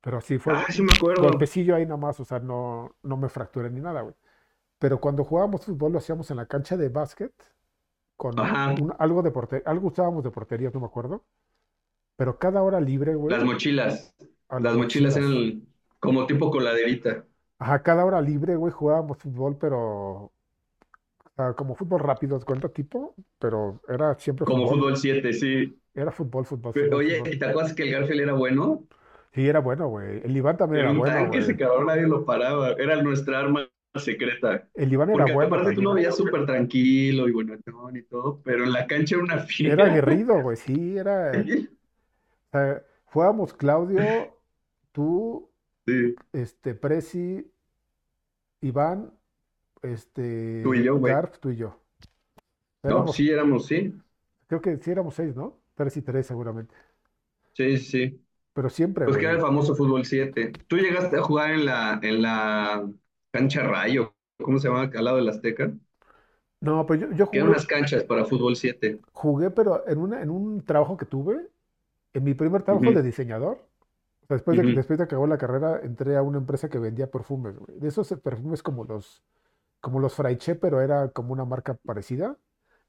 Pero 0.00 0.20
sí, 0.20 0.38
fue 0.38 0.54
Ah, 0.54 0.66
sí 0.70 0.82
me 0.82 0.92
acuerdo. 0.92 1.22
golpecillo 1.22 1.74
ahí 1.76 1.86
nomás, 1.86 2.18
o 2.20 2.24
sea, 2.24 2.40
no, 2.40 2.96
no 3.02 3.16
me 3.16 3.28
fracturé 3.28 3.70
ni 3.70 3.80
nada, 3.80 4.02
güey. 4.02 4.14
Pero 4.78 5.00
cuando 5.00 5.24
jugábamos 5.24 5.66
fútbol 5.66 5.92
lo 5.92 5.98
hacíamos 5.98 6.30
en 6.30 6.38
la 6.38 6.46
cancha 6.46 6.76
de 6.76 6.88
básquet, 6.90 7.32
con 8.16 8.38
un, 8.40 8.94
algo 8.98 9.22
de 9.22 9.30
portería, 9.32 9.64
algo 9.70 9.88
usábamos 9.88 10.24
de 10.24 10.30
portería, 10.32 10.70
no 10.74 10.80
me 10.80 10.86
acuerdo. 10.86 11.24
Pero 12.16 12.38
cada 12.38 12.62
hora 12.62 12.80
libre, 12.80 13.14
Las 13.26 13.42
güey, 13.42 13.44
mochilas. 13.44 14.14
a 14.48 14.60
las 14.60 14.74
Las 14.74 14.76
mochilas 14.76 15.16
mochilas. 15.16 15.16
eran 15.16 15.66
como 15.98 16.26
tipo 16.26 16.50
coladerita. 16.50 17.26
Ajá, 17.58 17.82
cada 17.82 18.04
hora 18.04 18.20
libre, 18.20 18.56
güey, 18.56 18.72
jugábamos 18.72 19.18
fútbol, 19.18 19.56
pero 19.58 20.32
como 21.56 21.74
fútbol 21.74 22.00
rápido, 22.00 22.38
¿de 22.38 22.44
cuenta 22.44 22.68
tipo? 22.72 23.14
Pero 23.38 23.80
era 23.88 24.18
siempre 24.18 24.46
Como 24.46 24.66
fútbol, 24.66 24.80
fútbol 24.80 24.96
güey. 24.96 24.96
7, 24.96 25.32
sí. 25.32 25.78
Era 25.94 26.12
fútbol, 26.12 26.44
fútbol, 26.46 26.74
Pero, 26.74 26.74
fútbol, 26.74 26.98
Oye, 26.98 27.22
fútbol. 27.22 27.38
¿te 27.38 27.44
acuerdas 27.46 27.74
que 27.74 27.82
el 27.84 27.92
Garfield 27.92 28.20
era 28.22 28.32
bueno? 28.34 28.86
Sí, 29.32 29.46
era 29.48 29.60
bueno, 29.60 29.88
güey. 29.88 30.20
El 30.24 30.36
Iván 30.36 30.56
también 30.56 30.80
Era 30.80 30.84
era 30.84 30.92
un 30.92 30.98
bueno, 30.98 31.02
tanque 31.02 31.38
ese 31.38 31.56
güey. 31.56 31.56
cabrón, 31.56 31.86
nadie 31.86 32.02
lo 32.06 32.24
paraba. 32.24 32.72
Era 32.72 33.02
nuestra 33.02 33.40
arma 33.40 33.68
secreta. 33.94 34.68
El 34.74 34.92
Iván 34.92 35.08
era 35.10 35.26
bueno 35.26 35.46
aparte 35.46 35.72
tú 35.74 35.82
lo 35.82 35.94
veías 35.94 36.16
súper 36.16 36.46
tranquilo 36.46 37.28
y 37.28 37.32
bueno 37.32 37.54
y 37.96 38.02
todo, 38.04 38.42
pero 38.42 38.64
en 38.64 38.72
la 38.72 38.86
cancha 38.86 39.14
era 39.16 39.24
una 39.24 39.38
Era 39.64 39.84
fiera. 39.84 39.86
aguerrido, 39.86 40.40
güey. 40.40 40.56
Sí, 40.56 40.96
era. 40.98 41.32
O 42.52 42.58
sea, 42.58 42.82
jugábamos 43.06 43.54
Claudio, 43.54 44.40
tú, 44.92 45.50
Sí, 45.86 46.14
este, 46.32 46.74
Presi, 46.74 47.52
Iván, 48.62 49.12
tú 49.82 50.74
y 50.74 50.78
este, 50.78 50.84
yo, 50.84 50.96
güey. 50.96 51.12
Garf, 51.12 51.38
tú 51.38 51.50
y 51.50 51.56
yo. 51.56 51.78
No, 52.82 53.06
sí, 53.08 53.30
éramos, 53.30 53.66
sí. 53.66 53.94
creo 54.46 54.60
que 54.60 54.76
sí 54.78 54.90
éramos 54.90 55.14
seis, 55.14 55.34
¿no? 55.36 55.58
Tres 55.74 55.96
y 55.96 56.02
tres 56.02 56.26
seguramente. 56.26 56.74
Sí, 57.54 57.78
sí. 57.78 58.24
Pero 58.54 58.68
siempre, 58.68 59.06
Pues 59.06 59.16
que 59.16 59.24
era 59.24 59.32
el 59.32 59.40
famoso 59.40 59.74
fútbol 59.74 60.04
7. 60.04 60.52
Tú 60.66 60.76
llegaste 60.76 61.16
a 61.16 61.22
jugar 61.22 61.52
en 61.52 61.64
la, 61.64 61.98
en 62.02 62.22
la 62.22 62.86
cancha 63.30 63.62
Rayo, 63.62 64.14
¿cómo 64.38 64.58
se 64.58 64.68
llama? 64.68 64.90
Al 64.94 65.04
lado 65.04 65.16
del 65.16 65.28
Azteca. 65.28 65.72
No, 66.60 66.86
pero 66.86 67.08
yo, 67.08 67.16
yo 67.16 67.26
jugué, 67.26 67.42
unas 67.42 67.66
canchas 67.66 68.04
para 68.04 68.24
fútbol 68.24 68.56
7. 68.56 69.00
jugué, 69.12 69.50
pero 69.50 69.86
en 69.88 69.98
una, 69.98 70.22
en 70.22 70.30
un 70.30 70.64
trabajo 70.64 70.96
que 70.96 71.06
tuve, 71.06 71.48
en 72.12 72.24
mi 72.24 72.34
primer 72.34 72.62
trabajo 72.62 72.92
de 72.92 73.02
diseñador, 73.02 73.66
después 74.28 74.56
de, 74.56 74.64
ujú. 74.64 74.76
después 74.76 74.98
de 74.98 75.04
que 75.04 75.14
acabó 75.14 75.26
la 75.26 75.38
carrera, 75.38 75.80
entré 75.82 76.16
a 76.16 76.22
una 76.22 76.38
empresa 76.38 76.68
que 76.70 76.78
vendía 76.78 77.10
perfumes, 77.10 77.58
güey. 77.58 77.78
De 77.80 77.88
esos 77.88 78.08
perfumes 78.22 78.62
como 78.62 78.84
los, 78.84 79.22
como 79.82 80.00
los 80.00 80.14
Fraiche, 80.14 80.54
pero 80.56 80.80
era 80.80 81.10
como 81.10 81.34
una 81.34 81.44
marca 81.44 81.74
parecida, 81.74 82.38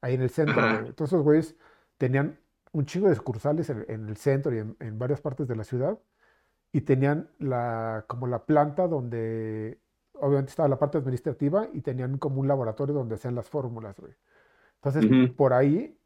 ahí 0.00 0.14
en 0.14 0.22
el 0.22 0.30
centro, 0.30 0.62
güey. 0.70 0.86
Entonces, 0.88 1.12
los 1.14 1.24
güeyes 1.24 1.56
tenían 1.98 2.38
un 2.72 2.86
chingo 2.86 3.08
de 3.10 3.16
sucursales 3.16 3.68
en, 3.70 3.84
en 3.88 4.08
el 4.08 4.16
centro 4.16 4.54
y 4.54 4.60
en, 4.60 4.76
en 4.80 4.98
varias 4.98 5.20
partes 5.20 5.46
de 5.48 5.56
la 5.56 5.64
ciudad, 5.64 5.98
y 6.72 6.80
tenían 6.82 7.30
la, 7.38 8.04
como 8.08 8.26
la 8.26 8.46
planta 8.46 8.88
donde, 8.88 9.78
obviamente 10.14 10.50
estaba 10.50 10.68
la 10.68 10.78
parte 10.78 10.98
administrativa, 10.98 11.68
y 11.72 11.82
tenían 11.82 12.18
como 12.18 12.40
un 12.40 12.48
laboratorio 12.48 12.94
donde 12.94 13.16
hacían 13.16 13.34
las 13.36 13.48
fórmulas, 13.48 13.98
güey. 14.00 14.14
Entonces, 14.76 15.04
por 15.36 15.52
ahí, 15.52 15.98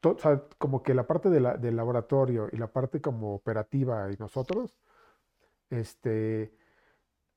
to- 0.00 0.12
o 0.12 0.18
sea, 0.18 0.42
como 0.58 0.82
que 0.82 0.94
la 0.94 1.06
parte 1.06 1.30
de 1.30 1.40
la- 1.40 1.56
del 1.56 1.76
laboratorio 1.76 2.48
y 2.52 2.56
la 2.58 2.68
parte 2.68 3.00
como 3.00 3.34
operativa 3.34 4.10
y 4.12 4.16
nosotros, 4.18 4.76
este, 5.70 6.54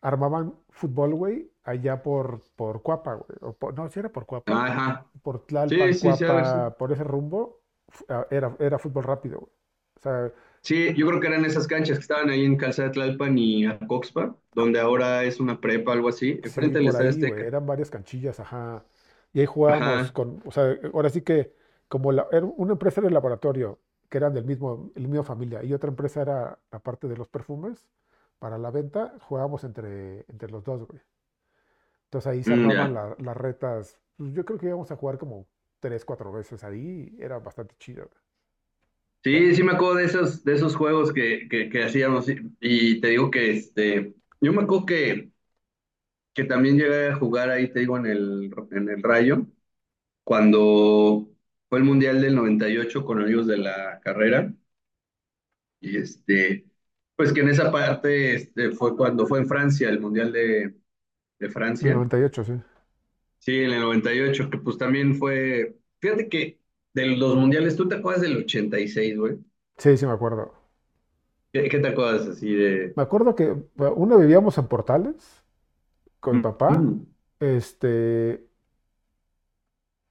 armaban 0.02 0.56
fútbol, 0.70 1.16
güey, 1.16 1.52
allá 1.68 2.02
por, 2.04 2.42
por 2.56 2.82
Cuapa, 2.84 3.16
güey. 3.16 3.38
O 3.42 3.54
por- 3.58 3.74
no, 3.76 3.90
si 3.90 4.00
era 4.00 4.12
por 4.12 4.26
Cuapa, 4.26 4.66
Ajá. 4.68 5.12
por 5.22 5.46
Tlalpan, 5.46 5.94
sí, 5.94 6.14
sí, 6.14 6.24
a 6.24 6.32
ver, 6.34 6.46
sí. 6.48 6.58
Cuapa, 6.66 6.76
por 6.78 6.92
ese 6.94 7.04
rumbo, 7.04 7.64
ah, 8.10 8.28
era, 8.32 8.56
era 8.60 8.80
fútbol 8.80 9.04
rápido, 9.04 9.40
güey. 9.42 9.52
O 9.98 10.00
sea, 10.02 10.34
Sí, 10.62 10.94
yo 10.96 11.08
creo 11.08 11.20
que 11.22 11.28
eran 11.28 11.46
esas 11.46 11.68
canchas 11.68 11.98
que 11.98 12.02
estaban 12.02 12.30
ahí 12.30 12.44
en 12.46 12.58
Calzada 12.58 12.90
de 12.90 12.94
Tlalpan 12.94 13.38
y 13.38 13.66
Acoxpa, 13.66 14.36
donde 14.54 14.80
ahora 14.80 15.24
es 15.24 15.40
una 15.40 15.62
prepa, 15.62 15.94
algo 15.94 16.10
así, 16.10 16.40
sí, 16.44 16.44
enfrente 16.44 16.80
del 16.80 16.88
Estadio 16.90 17.10
Azteca. 17.12 17.44
eran 17.48 17.66
varias 17.66 17.90
canchillas, 17.90 18.40
ajá. 18.40 18.86
Y 19.34 19.40
ahí 19.42 19.46
jugábamos 19.46 20.12
Ajá. 20.12 20.12
con, 20.12 20.42
o 20.46 20.52
sea, 20.52 20.76
ahora 20.94 21.10
sí 21.10 21.22
que, 21.22 21.54
como 21.88 22.12
la, 22.12 22.28
era 22.32 22.46
una 22.46 22.74
empresa 22.74 23.02
era 23.02 23.08
el 23.08 23.14
laboratorio, 23.14 23.80
que 24.10 24.18
eran 24.18 24.34
del 24.34 24.46
mismo, 24.46 24.92
el 24.96 25.08
mismo 25.08 25.24
familia, 25.24 25.64
y 25.64 25.74
otra 25.74 25.90
empresa 25.90 26.22
era 26.22 26.60
la 26.72 26.80
parte 26.80 27.08
de 27.08 27.18
los 27.18 27.28
perfumes 27.28 27.88
para 28.40 28.58
la 28.58 28.72
venta, 28.72 29.16
jugábamos 29.22 29.64
entre, 29.64 30.26
entre 30.30 30.50
los 30.50 30.64
dos, 30.64 30.86
güey. 30.88 31.02
Entonces 32.08 32.28
ahí 32.32 32.44
se 32.44 32.54
Mm, 32.54 32.54
armaban 32.54 32.94
la- 32.94 33.16
las 33.20 33.38
retas. 33.38 34.00
Pues 34.18 34.34
yo 34.34 34.46
creo 34.46 34.60
que 34.60 34.68
íbamos 34.68 34.92
a 34.92 34.96
jugar 34.98 35.18
como 35.18 35.48
tres, 35.80 36.06
cuatro 36.06 36.32
veces 36.32 36.64
ahí, 36.64 37.16
era 37.20 37.40
bastante 37.40 37.76
chido. 37.80 38.10
Sí, 39.24 39.54
sí 39.56 39.64
me 39.64 39.74
acuerdo 39.74 39.96
de 39.96 40.06
esos, 40.06 40.44
de 40.44 40.54
esos 40.56 40.76
juegos 40.76 41.12
que, 41.12 41.48
que, 41.50 41.70
que 41.70 41.84
hacíamos 41.84 42.30
y, 42.30 42.38
y 42.62 43.02
te 43.02 43.10
digo 43.10 43.30
que 43.30 43.52
este, 43.52 44.16
yo 44.40 44.54
me 44.54 44.64
acuerdo 44.64 44.86
que, 44.86 45.32
que 46.34 46.44
también 46.46 46.78
llegué 46.78 47.08
a 47.10 47.16
jugar 47.16 47.50
ahí, 47.50 47.72
te 47.72 47.80
digo, 47.80 47.98
en 47.98 48.06
el, 48.06 48.54
en 48.72 48.90
el 48.90 49.02
Rayo, 49.04 49.48
cuando 50.24 51.30
fue 51.70 51.80
el 51.80 51.86
Mundial 51.86 52.22
del 52.22 52.36
98 52.36 53.06
con 53.06 53.22
amigos 53.22 53.48
de 53.48 53.58
la 53.60 54.00
carrera 54.02 54.54
y 55.80 55.98
este, 55.98 56.66
pues 57.16 57.34
que 57.34 57.42
en 57.42 57.50
esa 57.50 57.72
parte 57.72 58.36
este, 58.36 58.72
fue 58.72 58.96
cuando 58.98 59.28
fue 59.28 59.40
en 59.40 59.48
Francia, 59.48 59.90
el 59.90 60.00
Mundial 60.00 60.32
de, 60.32 60.76
de 61.40 61.50
En 61.80 61.88
el 61.88 61.94
Francia, 61.94 61.96
98, 61.96 62.44
sí. 62.44 62.54
sí, 63.40 63.60
en 63.64 63.72
el 63.72 63.82
98, 63.82 64.50
que 64.50 64.58
pues 64.58 64.78
también 64.78 65.16
fue, 65.16 65.78
fíjate 66.00 66.30
que 66.30 66.60
de 66.94 67.06
los 67.08 67.36
mundiales, 67.36 67.76
¿tú 67.76 67.88
te 67.88 67.96
acuerdas 67.96 68.22
del 68.24 68.38
86, 68.38 69.18
güey? 69.18 69.38
Sí, 69.78 69.98
sí, 69.98 70.06
me 70.06 70.12
acuerdo. 70.14 70.54
¿Qué, 71.52 71.68
qué 71.70 71.80
te 71.80 71.88
acuerdas 71.90 72.28
así 72.28 72.54
de... 72.54 72.96
Me 72.96 73.04
acuerdo 73.04 73.36
que 73.36 73.56
uno 73.96 74.18
vivíamos 74.18 74.58
en 74.58 74.68
Portales 74.68 75.44
con 76.22 76.38
mi 76.38 76.44
papá, 76.44 76.92
Mm, 76.92 77.08
este, 77.40 78.48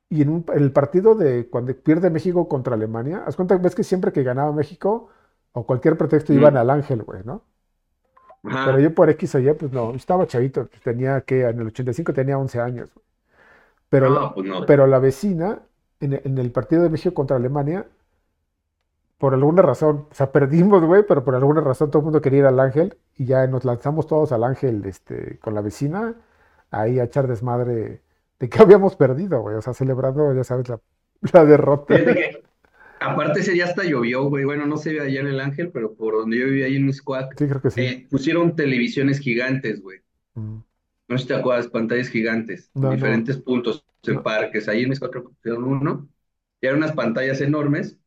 y 0.08 0.22
en, 0.22 0.28
un- 0.28 0.44
en 0.54 0.62
el 0.62 0.72
partido 0.72 1.14
de 1.14 1.48
cuando 1.50 1.74
pierde 1.76 2.10
México 2.10 2.48
contra 2.48 2.74
Alemania, 2.74 3.24
haz 3.26 3.36
cuenta, 3.36 3.56
ves 3.58 3.74
que 3.74 3.84
siempre 3.84 4.12
que 4.12 4.22
ganaba 4.22 4.52
México, 4.52 5.08
o 5.52 5.66
cualquier 5.66 5.96
pretexto 5.98 6.32
iban 6.32 6.56
mm, 6.56 6.56
al 6.56 6.70
Ángel, 6.70 7.02
güey, 7.02 7.22
¿no? 7.24 7.42
Pero 8.64 8.80
yo 8.80 8.94
por 8.94 9.10
X 9.10 9.34
o 9.34 9.38
Y, 9.40 9.52
pues 9.54 9.72
no, 9.72 9.94
estaba 9.94 10.26
chavito, 10.26 10.66
pues, 10.68 10.82
tenía 10.82 11.20
que, 11.22 11.42
en 11.42 11.60
el 11.60 11.66
85 11.68 12.12
tenía 12.12 12.38
11 12.38 12.60
años. 12.60 12.90
Pero, 13.88 14.10
la- 14.10 14.34
pues 14.34 14.46
no. 14.48 14.66
pero 14.66 14.86
la 14.86 14.98
vecina, 14.98 15.60
en, 16.00 16.14
en 16.24 16.38
el 16.38 16.52
partido 16.52 16.82
de 16.82 16.90
México 16.90 17.14
contra 17.14 17.36
Alemania, 17.36 17.86
por 19.18 19.32
alguna 19.34 19.62
razón, 19.62 20.06
o 20.10 20.14
sea, 20.14 20.30
perdimos, 20.32 20.84
güey, 20.84 21.02
pero 21.06 21.24
por 21.24 21.34
alguna 21.34 21.60
razón 21.62 21.90
todo 21.90 22.00
el 22.00 22.04
mundo 22.04 22.20
quería 22.20 22.40
ir 22.40 22.46
al 22.46 22.60
Ángel 22.60 22.98
y 23.16 23.24
ya 23.26 23.46
nos 23.46 23.64
lanzamos 23.64 24.06
todos 24.06 24.30
al 24.32 24.44
Ángel, 24.44 24.84
este, 24.84 25.38
con 25.38 25.54
la 25.54 25.62
vecina, 25.62 26.14
ahí 26.70 26.98
a 27.00 27.04
echar 27.04 27.26
desmadre 27.26 28.02
de 28.38 28.48
que 28.50 28.58
habíamos 28.62 28.94
perdido, 28.96 29.40
güey, 29.40 29.56
o 29.56 29.62
sea, 29.62 29.72
celebrando, 29.74 30.34
ya 30.34 30.44
sabes, 30.44 30.68
la, 30.68 30.80
la 31.32 31.44
derrota. 31.46 31.94
Fíjate 31.94 32.14
que, 32.14 32.42
aparte 33.00 33.40
ese 33.40 33.52
día 33.52 33.64
hasta 33.64 33.84
llovió, 33.84 34.24
güey. 34.24 34.44
Bueno, 34.44 34.66
no 34.66 34.76
se 34.76 34.92
ve 34.92 35.00
allá 35.00 35.20
en 35.20 35.28
el 35.28 35.40
Ángel, 35.40 35.70
pero 35.72 35.94
por 35.94 36.14
donde 36.14 36.38
yo 36.38 36.46
vivía 36.46 36.66
ahí 36.66 36.76
en 36.76 36.86
Miscuac, 36.86 37.34
Sí, 37.38 37.46
creo 37.48 37.60
que 37.62 37.70
sí. 37.70 37.80
eh, 37.82 38.06
pusieron 38.10 38.56
televisiones 38.56 39.18
gigantes, 39.20 39.82
güey. 39.82 40.00
Mm. 40.34 40.62
no 41.08 41.16
sé 41.18 41.22
si 41.22 41.28
te 41.28 41.34
acuerdas, 41.34 41.68
pantallas 41.68 42.08
gigantes, 42.08 42.70
en 42.74 42.82
No, 42.82 42.88
no, 42.90 42.94
diferentes 42.96 43.36
puntos, 43.38 43.84
en 44.04 44.22
parques. 44.22 44.68
Ahí 44.68 44.82
en 44.82 44.90
mis 44.90 45.00
cuatro 45.00 45.24
pusieron 45.24 45.64
uno, 45.64 46.08
y 46.60 46.66
eran 46.66 46.78
unas 46.78 46.92
pantallas 46.92 47.40
enormes 47.40 47.98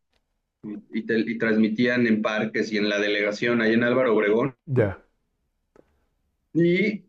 y, 0.94 1.04
te- 1.06 1.20
y 1.20 1.38
transmitían 1.38 2.08
en 2.08 2.22
parques 2.22 2.72
y 2.72 2.78
en 2.78 2.90
la 2.90 3.00
delegación, 3.00 3.62
ahí 3.62 3.74
en 3.74 3.84
Álvaro 3.84 4.16
Obregón. 4.16 4.56
Ya, 4.68 5.04
Y 6.54 7.06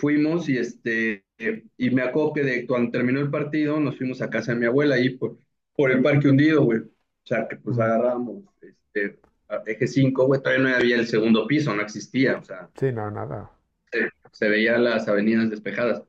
fuimos 0.00 0.48
y 0.48 0.58
este, 0.58 1.24
eh, 1.38 1.64
y 1.76 1.90
me 1.90 2.02
acuerdo 2.02 2.32
que 2.34 2.42
de 2.44 2.66
cuando 2.66 2.90
terminó 2.92 3.20
el 3.20 3.30
partido, 3.30 3.80
nos 3.80 3.96
fuimos 3.98 4.22
a 4.22 4.30
casa 4.30 4.52
de 4.54 4.60
mi 4.60 4.66
abuela 4.66 4.96
ahí 4.96 5.10
por, 5.10 5.38
por 5.76 5.90
el 5.90 6.02
parque 6.02 6.28
hundido, 6.28 6.64
güey. 6.64 6.80
O 6.80 7.26
sea, 7.26 7.48
que 7.48 7.56
pues 7.56 7.78
agarramos 7.78 8.44
este, 8.62 9.18
a- 9.48 9.62
eje 9.66 9.86
5 9.86 10.26
güey, 10.26 10.42
todavía 10.42 10.64
no 10.70 10.76
había 10.76 10.96
el 10.96 11.06
segundo 11.06 11.46
piso, 11.46 11.74
no 11.74 11.82
existía, 11.82 12.38
o 12.38 12.44
sea, 12.44 12.70
sí, 12.76 12.92
no, 12.92 13.10
nada. 13.10 13.50
se, 13.92 14.10
se 14.32 14.48
veían 14.48 14.84
las 14.84 15.08
avenidas 15.08 15.50
despejadas. 15.50 16.02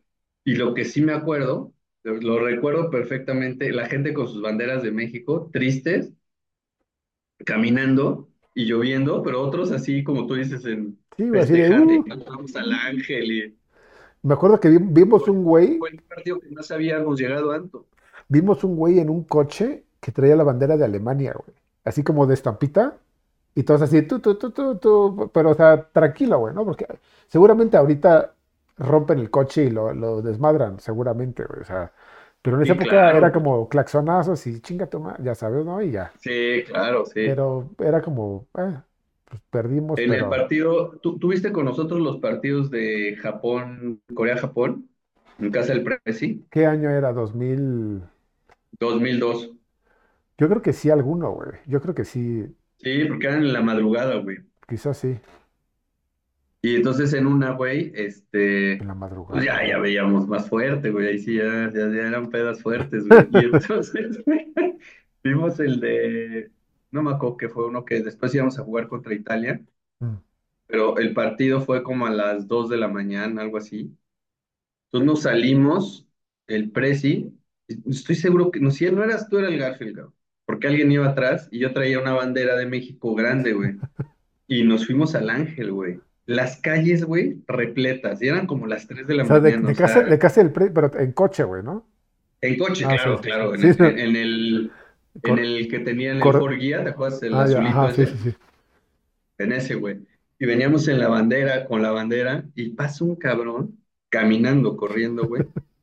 Y 0.43 0.55
lo 0.55 0.73
que 0.73 0.85
sí 0.85 1.01
me 1.01 1.13
acuerdo, 1.13 1.73
lo, 2.03 2.39
recuerdo 2.39 2.89
perfectamente, 2.91 3.71
la 3.71 3.87
gente 3.87 4.13
con 4.13 4.27
sus 4.27 4.41
banderas 4.41 4.83
de 4.83 4.91
México, 4.91 5.49
tristes, 5.53 6.13
caminando 7.45 8.29
y 8.53 8.65
lloviendo, 8.65 9.23
pero 9.23 9.41
otros 9.41 9.71
así 9.71 10.03
como 10.03 10.27
tú 10.27 10.35
dices, 10.35 10.65
en 10.65 10.99
Sí, 11.17 11.29
güey, 11.29 11.43
así 11.43 11.53
de, 11.55 11.71
festejando, 11.71 11.93
y 11.93 12.01
uh, 12.01 12.03
cantamos 12.03 12.55
al 12.55 12.71
ángel 12.73 13.31
y 13.31 13.57
me 14.23 14.33
acuerdo 14.33 14.59
que 14.59 14.69
vi- 14.69 14.77
vimos 14.81 15.27
un 15.27 15.43
güey, 15.43 15.79
fue 15.79 15.89
el 15.91 16.01
partido 16.03 16.39
que 16.39 16.49
más 16.49 16.71
habíamos 16.71 17.19
llegado 17.19 17.51
antes. 17.51 17.81
Vimos 18.27 18.63
un 18.63 18.75
güey 18.75 18.99
en 18.99 19.09
un 19.09 19.23
coche 19.23 19.85
que 20.01 20.11
traía 20.11 20.35
la 20.35 20.43
bandera 20.43 20.77
de 20.77 20.85
Alemania, 20.85 21.33
güey. 21.33 21.55
Así 21.83 22.03
como 22.03 22.25
de 22.27 22.33
estampita. 22.35 22.97
Y 23.55 23.63
todos 23.63 23.81
así, 23.83 24.01
tú, 24.03 24.19
tú, 24.19 24.35
tú, 24.37 24.51
tú, 24.51 24.77
tú, 24.77 25.31
pero 25.33 25.51
o 25.51 25.53
sea, 25.55 25.89
tranquilo, 25.91 26.39
güey, 26.39 26.53
¿no? 26.53 26.65
Porque 26.65 26.85
seguramente 27.27 27.77
ahorita 27.77 28.33
rompen 28.77 29.19
el 29.19 29.29
coche 29.31 29.63
y 29.65 29.69
lo, 29.71 29.93
lo 29.93 30.21
desmadran, 30.21 30.79
seguramente, 30.79 31.45
güey. 31.45 31.61
O 31.61 31.65
sea, 31.65 31.93
pero 32.41 32.57
en 32.57 32.63
esa 32.63 32.73
Sí, 32.73 32.75
época 32.75 33.15
era 33.15 33.31
como 33.31 33.69
claxonazos 33.69 34.45
y 34.47 34.59
chinga 34.61 34.87
tu 34.87 34.99
ma- 34.99 35.17
ya 35.21 35.35
sabes, 35.35 35.65
¿no? 35.65 35.81
Y 35.81 35.91
ya. 35.91 36.13
sí, 36.19 36.63
claro, 36.67 37.05
sí. 37.05 37.21
Pero 37.23 37.71
era 37.79 38.01
como, 38.01 38.47
eh, 38.57 38.81
pues 39.25 39.41
perdimos, 39.49 40.03
En 40.03 40.13
el 40.13 40.27
partido, 40.27 40.99
¿tú 41.01 41.17
tuviste 41.19 41.51
con 41.51 41.65
nosotros 41.65 42.01
los 42.01 42.17
partidos 42.19 42.69
de 42.71 43.15
Japón, 43.17 44.01
Corea-Japón, 44.13 44.89
en 45.37 45.51
casa 45.51 45.73
del 45.73 45.83
Presi? 45.83 46.45
¿qué 46.49 46.65
año 46.65 46.89
era? 46.89 47.13
2000. 47.13 48.03
2002. 48.79 49.51
Yo 50.37 50.49
creo 50.49 50.61
que 50.61 50.73
sí 50.73 50.89
alguno, 50.89 51.31
güey. 51.31 51.51
Yo 51.67 51.81
creo 51.81 51.95
que 51.95 52.05
sí, 52.05 52.45
Sí, 52.77 53.03
porque 53.05 53.27
eran 53.27 53.43
en 53.43 53.51
la 53.53 53.61
madrugada, 53.61 54.15
güey. 54.19 54.37
quizás 54.67 54.97
sí, 54.97 55.19
Y 56.61 56.75
entonces 56.75 57.13
en 57.13 57.27
una, 57.27 57.51
güey, 57.51 57.91
este, 57.95 58.77
en 58.79 58.87
la 58.87 58.95
pues 59.29 59.45
madrugada, 59.45 59.45
ya, 59.45 59.65
güey. 59.65 59.67
ya 59.67 59.77
veíamos 59.79 60.27
más 60.27 60.49
fuerte, 60.49 60.89
güey. 60.91 61.07
Ahí 61.07 61.19
sí, 61.19 61.35
ya, 61.37 61.71
ya, 61.73 61.81
ya 61.89 62.07
eran 62.07 62.29
pedas 62.29 62.61
fuertes, 62.61 63.07
güey. 63.07 63.27
Y 63.31 63.43
entonces 63.45 64.23
vimos 65.23 65.59
el 65.59 65.79
de, 65.79 66.51
no 66.91 67.03
me 67.03 67.11
acuerdo 67.11 67.37
que 67.37 67.49
fue 67.49 67.67
uno 67.67 67.85
que 67.85 68.01
después 68.01 68.33
íbamos 68.35 68.57
a 68.59 68.63
jugar 68.63 68.87
contra 68.87 69.13
Italia, 69.13 69.61
Mm. 70.01 70.19
pero 70.67 70.97
el 70.97 71.13
partido 71.13 71.61
fue 71.61 71.83
como 71.83 72.05
a 72.07 72.09
las 72.11 72.47
2 72.47 72.69
de 72.69 72.77
la 72.77 72.87
mañana, 72.87 73.41
algo 73.41 73.57
así. 73.57 73.95
Entonces 74.87 75.07
nos 75.07 75.21
salimos, 75.23 76.07
el 76.47 76.71
Prezi, 76.71 77.33
estoy 77.67 78.15
seguro 78.15 78.51
que, 78.51 78.59
no, 78.59 78.71
si 78.71 78.89
no 78.91 79.03
eras 79.03 79.29
tú, 79.29 79.37
era 79.39 79.47
el 79.49 79.57
Garfield, 79.59 79.95
cabrón, 79.95 80.13
porque 80.45 80.67
alguien 80.67 80.91
iba 80.91 81.07
atrás 81.07 81.47
y 81.51 81.59
yo 81.59 81.73
traía 81.73 81.99
una 81.99 82.13
bandera 82.13 82.55
de 82.55 82.65
México 82.65 83.15
grande, 83.15 83.53
güey. 83.53 83.75
Y 84.47 84.63
nos 84.63 84.85
fuimos 84.85 85.15
al 85.15 85.29
Ángel, 85.31 85.71
güey. 85.71 85.99
Las 86.27 86.57
calles, 86.57 87.03
güey, 87.03 87.41
repletas. 87.47 88.21
Y 88.21 88.27
eran 88.27 88.45
como 88.47 88.67
las 88.67 88.87
3 88.87 89.07
de 89.07 89.15
la 89.15 89.23
O 89.23 89.27
sea, 89.27 89.39
de, 89.39 89.51
mañana, 89.51 89.69
de 89.69 89.75
casa, 89.75 90.01
de 90.01 90.19
casa 90.19 90.41
del 90.43 90.51
pre, 90.51 90.69
pero 90.69 90.91
en 90.99 91.11
coche, 91.13 91.43
güey, 91.43 91.63
¿no? 91.63 91.87
en 92.41 92.57
coche, 92.57 92.85
Ah, 92.85 92.91
sí, 92.91 92.97
claro, 92.97 93.17
sí, 93.17 93.23
claro. 93.23 93.55
En 93.55 93.61
Sí, 93.61 93.67
el, 93.83 93.99
en 93.99 94.15
el, 94.15 94.71
en 95.23 95.39
el 95.39 95.67
que 95.67 95.79
tenían 95.79 96.17
el 96.17 96.23
cor- 96.23 96.57
Guía, 96.57 96.83
¿te 96.83 96.89
acuerdas? 96.91 97.23
El 97.23 97.33
ah, 97.33 97.43
azulito 97.43 97.67
ajá, 97.79 97.93
sí, 97.93 98.05
sí, 98.05 98.17
sí. 98.23 98.35
En 99.37 99.51
ese, 99.51 99.75
güey. 99.75 100.05
Y 100.39 100.45
veníamos 100.45 100.87
en 100.87 100.99
la 100.99 101.07
bandera, 101.07 101.65
con 101.65 101.81
la 101.81 101.91
bandera, 101.91 102.45
y 102.55 102.69
pasa 102.71 103.03
un 103.03 103.15
cabrón 103.15 103.79
caminando, 104.09 104.77
corriendo, 104.77 105.25
güey. 105.27 105.43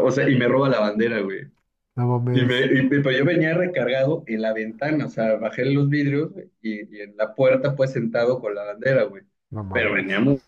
O 0.00 0.10
sea, 0.10 0.28
y 0.28 0.36
me 0.36 0.48
roba 0.48 0.68
la 0.68 0.80
bandera, 0.80 1.20
güey. 1.20 1.46
No 1.94 2.22
Y 2.34 2.42
me, 2.44 2.60
y- 2.60 2.88
pero 2.88 3.10
yo 3.12 3.24
venía 3.24 3.54
recargado 3.54 4.24
en 4.26 4.40
la 4.42 4.52
ventana, 4.54 5.06
o 5.06 5.08
sea, 5.10 5.36
bajé 5.36 5.66
los 5.66 5.88
vidrios 5.88 6.30
y, 6.62 6.96
y 6.96 7.00
en 7.00 7.16
la 7.16 7.34
puerta 7.34 7.76
pues 7.76 7.92
sentado 7.92 8.40
con 8.40 8.54
la 8.54 8.64
bandera, 8.64 9.04
güey. 9.04 9.22
no 9.50 9.68
Pero 9.72 9.92
veníamos, 9.92 10.40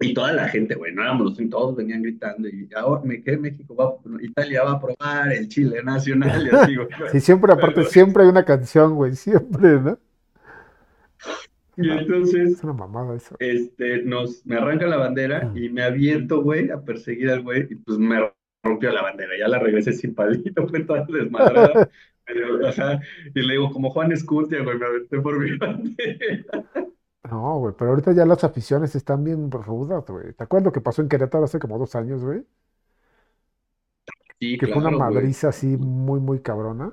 y 0.00 0.14
toda 0.14 0.32
la 0.32 0.48
gente, 0.48 0.74
güey, 0.76 0.94
no 0.94 1.02
éramos 1.02 1.38
los 1.38 1.50
todos 1.50 1.74
venían 1.74 2.02
gritando 2.02 2.48
y 2.48 2.68
ahora 2.76 3.02
me 3.04 3.22
quedé 3.22 3.36
México, 3.36 3.74
va, 3.74 3.96
Italia 4.20 4.62
va 4.62 4.72
a 4.72 4.80
probar 4.80 5.32
el 5.32 5.48
Chile 5.48 5.82
nacional 5.82 6.46
y 6.46 6.50
así, 6.56 6.76
güey. 6.76 6.88
Sí, 7.12 7.20
siempre, 7.20 7.52
aparte, 7.52 7.76
Pero, 7.76 7.90
siempre 7.90 8.22
hay 8.22 8.28
una 8.28 8.44
canción, 8.44 8.94
güey, 8.94 9.14
siempre, 9.16 9.80
¿no? 9.80 9.98
Y 11.80 11.90
es 11.90 12.00
entonces, 12.00 12.62
una 12.62 12.72
mamada 12.74 13.16
eso. 13.16 13.40
este, 13.40 14.02
nos, 14.04 14.44
me 14.46 14.56
arranca 14.56 14.86
la 14.86 14.96
bandera 14.98 15.50
Mm. 15.50 15.56
y 15.56 15.68
me 15.70 15.82
aviento, 15.82 16.42
güey, 16.42 16.70
a 16.70 16.82
perseguir 16.84 17.30
al 17.30 17.42
güey 17.42 17.66
y 17.70 17.76
pues 17.76 17.98
me 17.98 18.32
rompió 18.62 18.92
la 18.92 19.02
bandera, 19.02 19.38
ya 19.38 19.48
la 19.48 19.58
regresé 19.60 19.92
sin 19.92 20.14
palito, 20.14 20.66
fue 20.68 20.84
toda 20.84 21.06
desmadrada. 21.06 21.90
Ajá, 22.68 23.00
y 23.34 23.42
le 23.42 23.54
digo, 23.54 23.70
como 23.70 23.90
Juan 23.90 24.12
Escutia, 24.12 24.62
güey, 24.62 24.78
me 24.78 24.86
aventé 24.86 25.20
por 25.20 25.38
mi 25.38 25.56
bandera. 25.58 26.64
No, 27.30 27.58
güey, 27.58 27.74
pero 27.78 27.90
ahorita 27.90 28.12
ya 28.12 28.24
las 28.26 28.42
aficiones 28.44 28.94
están 28.96 29.22
bien 29.24 29.50
rudas, 29.50 30.04
güey. 30.08 30.32
¿Te 30.32 30.44
acuerdas 30.44 30.64
lo 30.66 30.72
que 30.72 30.80
pasó 30.80 31.02
en 31.02 31.08
Querétaro 31.08 31.44
hace 31.44 31.58
como 31.58 31.78
dos 31.78 31.94
años, 31.94 32.22
güey? 32.24 32.44
Sí, 34.40 34.58
Que 34.58 34.66
fue 34.68 34.80
una 34.82 34.90
güey. 34.90 34.98
madriza 34.98 35.48
así 35.48 35.76
muy, 35.78 36.20
muy 36.20 36.40
cabrona. 36.42 36.92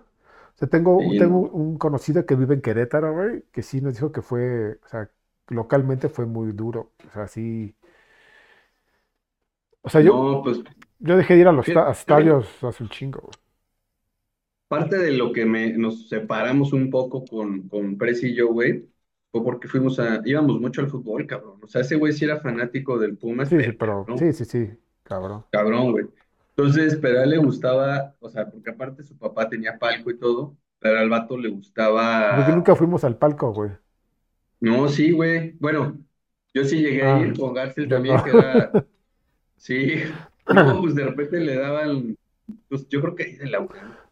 O 0.56 0.58
sea, 0.60 0.70
tengo, 0.70 1.16
Sí, 1.16 1.18
tengo 1.18 1.40
no. 1.42 1.50
un 1.50 1.78
conocido 1.78 2.26
que 2.26 2.36
vive 2.36 2.56
en 2.56 2.62
Querétaro, 2.62 3.14
güey, 3.14 3.44
que 3.52 3.62
sí 3.64 3.82
nos 3.82 3.94
dijo 3.96 4.12
que 4.12 4.22
fue, 4.22 4.80
o 4.86 4.88
sea, 4.88 5.12
localmente 5.50 6.10
fue 6.10 6.26
muy 6.26 6.52
duro. 6.54 6.94
O 7.08 7.12
sea, 7.12 7.28
sí. 7.28 7.76
O 9.84 9.90
sea, 9.90 10.02
yo, 10.02 10.12
No, 10.12 10.42
pues, 10.44 10.60
yo 11.00 11.18
dejé 11.18 11.36
de 11.36 11.42
ir 11.42 11.48
a 11.48 11.52
los 11.52 11.76
a 11.76 11.92
estadios 11.92 12.64
hace 12.64 12.84
un 12.84 12.90
chingo, 12.90 13.22
güey. 13.22 13.34
parte 14.68 14.98
de 14.98 15.12
lo 15.12 15.32
que 15.34 15.46
me, 15.46 15.74
nos 15.78 16.08
separamos 16.10 16.74
un 16.74 16.90
poco 16.90 17.26
con, 17.26 17.68
con 17.70 17.98
Prezi 17.98 18.30
y 18.30 18.36
yo, 18.36 18.48
güey, 18.50 18.90
fue 19.32 19.44
porque 19.44 19.68
fuimos 19.68 20.00
a, 20.00 20.22
íbamos 20.26 20.60
mucho 20.60 20.82
al 20.82 20.90
fútbol, 20.90 21.28
cabrón. 21.28 21.60
O 21.64 21.68
sea, 21.68 21.82
ese 21.82 21.96
güey 21.96 22.14
sí 22.14 22.26
era 22.26 22.40
fanático 22.40 22.98
del 23.00 23.18
Pumas, 23.18 23.50
Sí, 23.50 23.62
sí, 23.62 23.72
pero 23.72 23.74
pero 23.74 24.06
cabrón, 24.06 24.32
sí, 24.32 24.34
sí, 24.34 24.46
sí, 24.46 24.78
cabrón. 25.04 25.46
cabrón, 25.52 25.92
güey. 25.92 26.06
Entonces, 26.58 26.98
pero 27.02 27.20
a 27.20 27.24
él 27.24 27.32
le 27.32 27.38
gustaba, 27.38 28.16
o 28.20 28.30
sea, 28.30 28.50
porque 28.50 28.70
aparte 28.72 29.04
su 29.04 29.18
papá 29.18 29.50
tenía 29.50 29.78
palco 29.80 30.10
y 30.12 30.18
todo, 30.20 30.58
pero 30.80 31.00
al 31.00 31.10
vato 31.10 31.38
le 31.38 31.50
Porque 32.28 32.52
nunca 32.52 32.76
gustaba, 32.76 32.76
fuimos 32.76 33.04
al 33.04 33.18
palco, 33.18 33.52
güey. 33.54 33.72
no, 34.60 34.88
sí, 34.90 35.12
güey. 35.12 35.52
Bueno, 35.60 36.00
yo 36.54 36.64
sí 36.66 36.78
llegué 36.82 37.04
a 37.04 37.12
Ah, 37.12 37.18
ir 37.18 37.36
con 37.36 37.54
Garfield 37.54 37.90
no. 37.90 37.92
también, 37.92 38.22
que 38.22 38.30
era, 38.32 38.78
sí, 39.58 39.96
no, 40.48 40.82
pues 40.82 40.96
de 40.96 41.06
repente 41.06 41.40
le 41.40 41.56
daban, 41.58 42.18
pues 42.70 42.88
yo 42.90 43.02
creo 43.02 43.16
que 43.16 43.24
ahí 43.26 43.36
de 43.38 43.48
la 43.50 43.60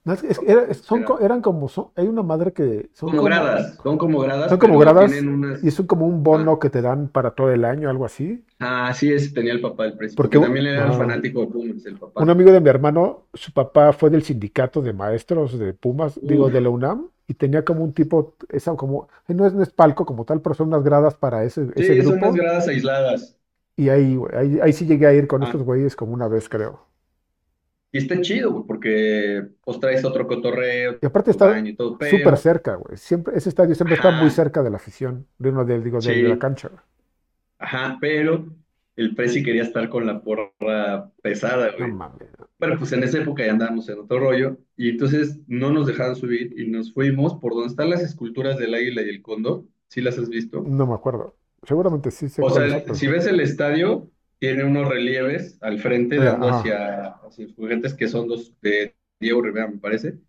No, 0.05 0.13
es, 0.13 0.23
es- 0.23 0.41
era- 0.45 0.63
es- 0.65 0.77
son, 0.79 1.05
eran 1.21 1.41
como, 1.41 1.69
son- 1.69 1.91
hay 1.95 2.07
una 2.07 2.23
madre 2.23 2.53
que 2.53 2.89
son 2.93 3.13
como 3.15 3.23
como, 3.23 3.23
gradas, 3.23 3.79
son 3.83 3.97
como 3.97 4.19
gradas, 4.19 4.57
son 4.57 4.59
como 4.59 4.77
gradas 4.79 5.27
y 5.61 5.71
son 5.71 5.87
como 5.87 6.07
un 6.07 6.23
ah, 6.31 6.47
bono 6.47 6.59
que 6.59 6.69
te 6.69 6.81
dan 6.81 7.09
para 7.09 7.31
todo 7.35 7.51
el 7.51 7.65
año, 7.65 7.89
algo 7.89 8.05
así. 8.05 8.45
ah, 8.59 8.93
sí, 8.93 9.11
ese 9.11 9.31
tenía 9.33 9.53
el 9.53 9.61
papá 9.61 9.83
del 9.85 9.97
precio, 9.97 10.17
Porque 10.17 10.39
también 10.39 10.65
era 10.67 10.91
ajá, 10.91 10.93
fanático 10.93 11.41
de 11.41 11.47
Pumas, 11.47 11.85
el 11.85 11.97
un 12.17 12.29
amigo 12.29 12.51
de 12.51 12.61
mi 12.61 12.69
hermano, 12.69 13.27
su 13.33 13.51
papá 13.53 13.93
fue 13.93 14.09
del 14.09 14.23
sindicato 14.23 14.81
de 14.81 14.93
maestros 14.93 15.57
de 15.59 15.73
Pumas, 15.73 16.19
digo, 16.23 16.49
de 16.49 16.61
la 16.61 16.69
UNAM, 16.69 17.09
y 17.27 17.33
tenía 17.35 17.65
como 17.65 17.83
un 17.83 17.93
tipo, 17.93 18.35
esa 18.49 18.75
como, 18.75 19.07
no 19.27 19.45
es, 19.47 19.53
no 19.53 19.63
es 19.63 19.71
palco 19.71 20.05
como 20.05 20.25
tal, 20.25 20.41
pero 20.41 20.55
son 20.55 20.67
unas 20.69 20.83
gradas 20.83 21.15
para 21.15 21.43
ese, 21.43 21.67
ese 21.75 21.95
sí, 21.95 22.03
son 22.03 22.17
unas 22.19 22.33
grupo. 22.33 22.35
gradas 22.35 22.67
aisladas. 22.67 23.37
Y 23.75 23.89
ahí, 23.89 24.17
ahí 24.61 24.73
sí 24.73 24.85
llegué 24.85 25.07
a 25.07 25.13
ir 25.13 25.27
con 25.27 25.41
Ah, 25.41 25.43
estos 25.43 25.63
güeyes 25.63 25.95
como 25.95 26.13
una 26.13 26.27
vez, 26.27 26.49
creo. 26.49 26.87
Y 27.93 27.99
está 27.99 28.19
chido, 28.21 28.51
güey, 28.51 28.65
porque 28.67 29.47
pues 29.63 29.79
traes 29.79 30.03
otro 30.03 30.27
cotorreo, 30.27 30.97
Y 31.01 31.05
aparte 31.05 31.31
está 31.31 31.53
súper 32.09 32.37
cerca, 32.37 32.75
güey. 32.75 32.97
Siempre, 32.97 33.37
ese 33.37 33.49
estadio 33.49 33.75
siempre 33.75 33.95
está 33.95 34.11
muy 34.11 34.29
cerca 34.29 34.63
de 34.63 34.69
la 34.71 34.77
afición, 34.77 35.27
de 35.37 35.49
uno 35.49 35.63
del, 35.65 35.83
digo, 35.83 35.99
de 36.01 36.15
la 36.23 36.39
cancha, 36.39 36.69
güey. 36.69 36.81
ajá, 37.59 37.97
pero 38.01 38.45
el 38.95 39.15
Prezi 39.15 39.43
quería 39.43 39.63
estar 39.63 39.89
con 39.89 40.05
la 40.05 40.21
porra 40.21 41.11
pesada, 41.21 41.71
No 41.77 41.77
güey. 41.77 41.91
mames. 41.91 42.29
Pero 42.59 42.77
pues 42.77 42.91
en 42.93 43.03
esa 43.03 43.19
época 43.19 43.45
ya 43.45 43.51
andábamos 43.51 43.89
en 43.89 43.99
otro 43.99 44.19
rollo, 44.19 44.57
y 44.77 44.89
entonces 44.89 45.39
no 45.47 45.71
nos 45.71 45.87
dejaban 45.87 46.15
subir 46.15 46.57
y 46.59 46.67
nos 46.69 46.93
fuimos 46.93 47.35
por 47.35 47.53
donde 47.53 47.67
están 47.69 47.89
las 47.89 48.01
esculturas 48.01 48.57
del 48.57 48.73
águila 48.73 49.01
y 49.01 49.09
el 49.09 49.21
cóndor, 49.21 49.65
¿sí 49.89 50.01
las 50.01 50.17
has 50.17 50.29
visto? 50.29 50.61
No 50.63 50.87
me 50.87 50.93
acuerdo. 50.93 51.35
Seguramente 51.63 52.11
sí 52.11 52.29
sé 52.29 52.41
O 52.41 52.49
sea, 52.49 52.93
si 52.93 53.07
ves 53.07 53.25
el 53.25 53.39
estadio, 53.39 54.09
tiene 54.43 54.65
unos 54.65 54.89
relieves 54.89 55.57
al 55.61 55.79
frente 55.79 56.19
dando 56.19 56.49
ajá. 56.49 56.59
hacia, 56.59 57.07
hacia 57.25 57.45
los 57.45 57.55
juguetes 57.55 57.93
que 57.93 58.09
son 58.09 58.27
dos 58.27 58.53
de 58.61 58.93
Diego 59.17 59.41
Rivera, 59.41 59.69
me 59.69 59.77
parece. 59.77 60.19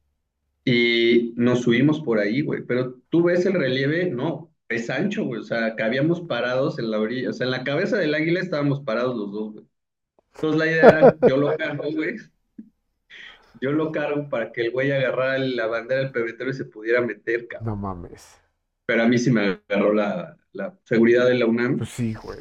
Y 0.64 1.32
nos 1.34 1.62
subimos 1.62 2.00
por 2.00 2.20
ahí, 2.20 2.40
güey. 2.42 2.62
Pero 2.62 2.94
tú 3.08 3.24
ves 3.24 3.44
el 3.44 3.54
relieve, 3.54 4.08
no. 4.08 4.54
es 4.68 4.88
ancho, 4.88 5.24
güey. 5.24 5.40
O 5.40 5.42
sea, 5.42 5.74
que 5.74 5.82
habíamos 5.82 6.20
parados 6.20 6.78
en 6.78 6.92
la 6.92 7.00
orilla. 7.00 7.30
O 7.30 7.32
sea, 7.32 7.46
en 7.46 7.50
la 7.50 7.64
cabeza 7.64 7.96
del 7.96 8.14
águila 8.14 8.38
estábamos 8.38 8.82
parados 8.82 9.16
los 9.16 9.32
dos, 9.32 9.52
güey. 9.54 9.66
Entonces 10.36 10.58
la 10.60 10.66
idea 10.68 10.88
era, 10.90 11.16
yo 11.26 11.36
lo 11.36 11.56
cargo, 11.56 11.90
güey. 11.92 12.16
Yo 13.60 13.72
lo 13.72 13.90
cargo 13.90 14.28
para 14.28 14.52
que 14.52 14.60
el 14.60 14.70
güey 14.70 14.92
agarrara 14.92 15.38
la 15.38 15.66
bandera 15.66 16.02
del 16.02 16.12
pebetero 16.12 16.50
y 16.50 16.54
se 16.54 16.66
pudiera 16.66 17.00
meter, 17.00 17.48
cabrón. 17.48 17.66
No 17.66 17.74
mames. 17.74 18.40
Pero 18.86 19.02
a 19.02 19.08
mí 19.08 19.18
sí 19.18 19.32
me 19.32 19.60
agarró 19.68 19.92
la, 19.92 20.36
la 20.52 20.78
seguridad 20.84 21.26
de 21.26 21.34
la 21.34 21.46
UNAM. 21.46 21.78
Pues 21.78 21.90
sí, 21.90 22.14
güey. 22.14 22.38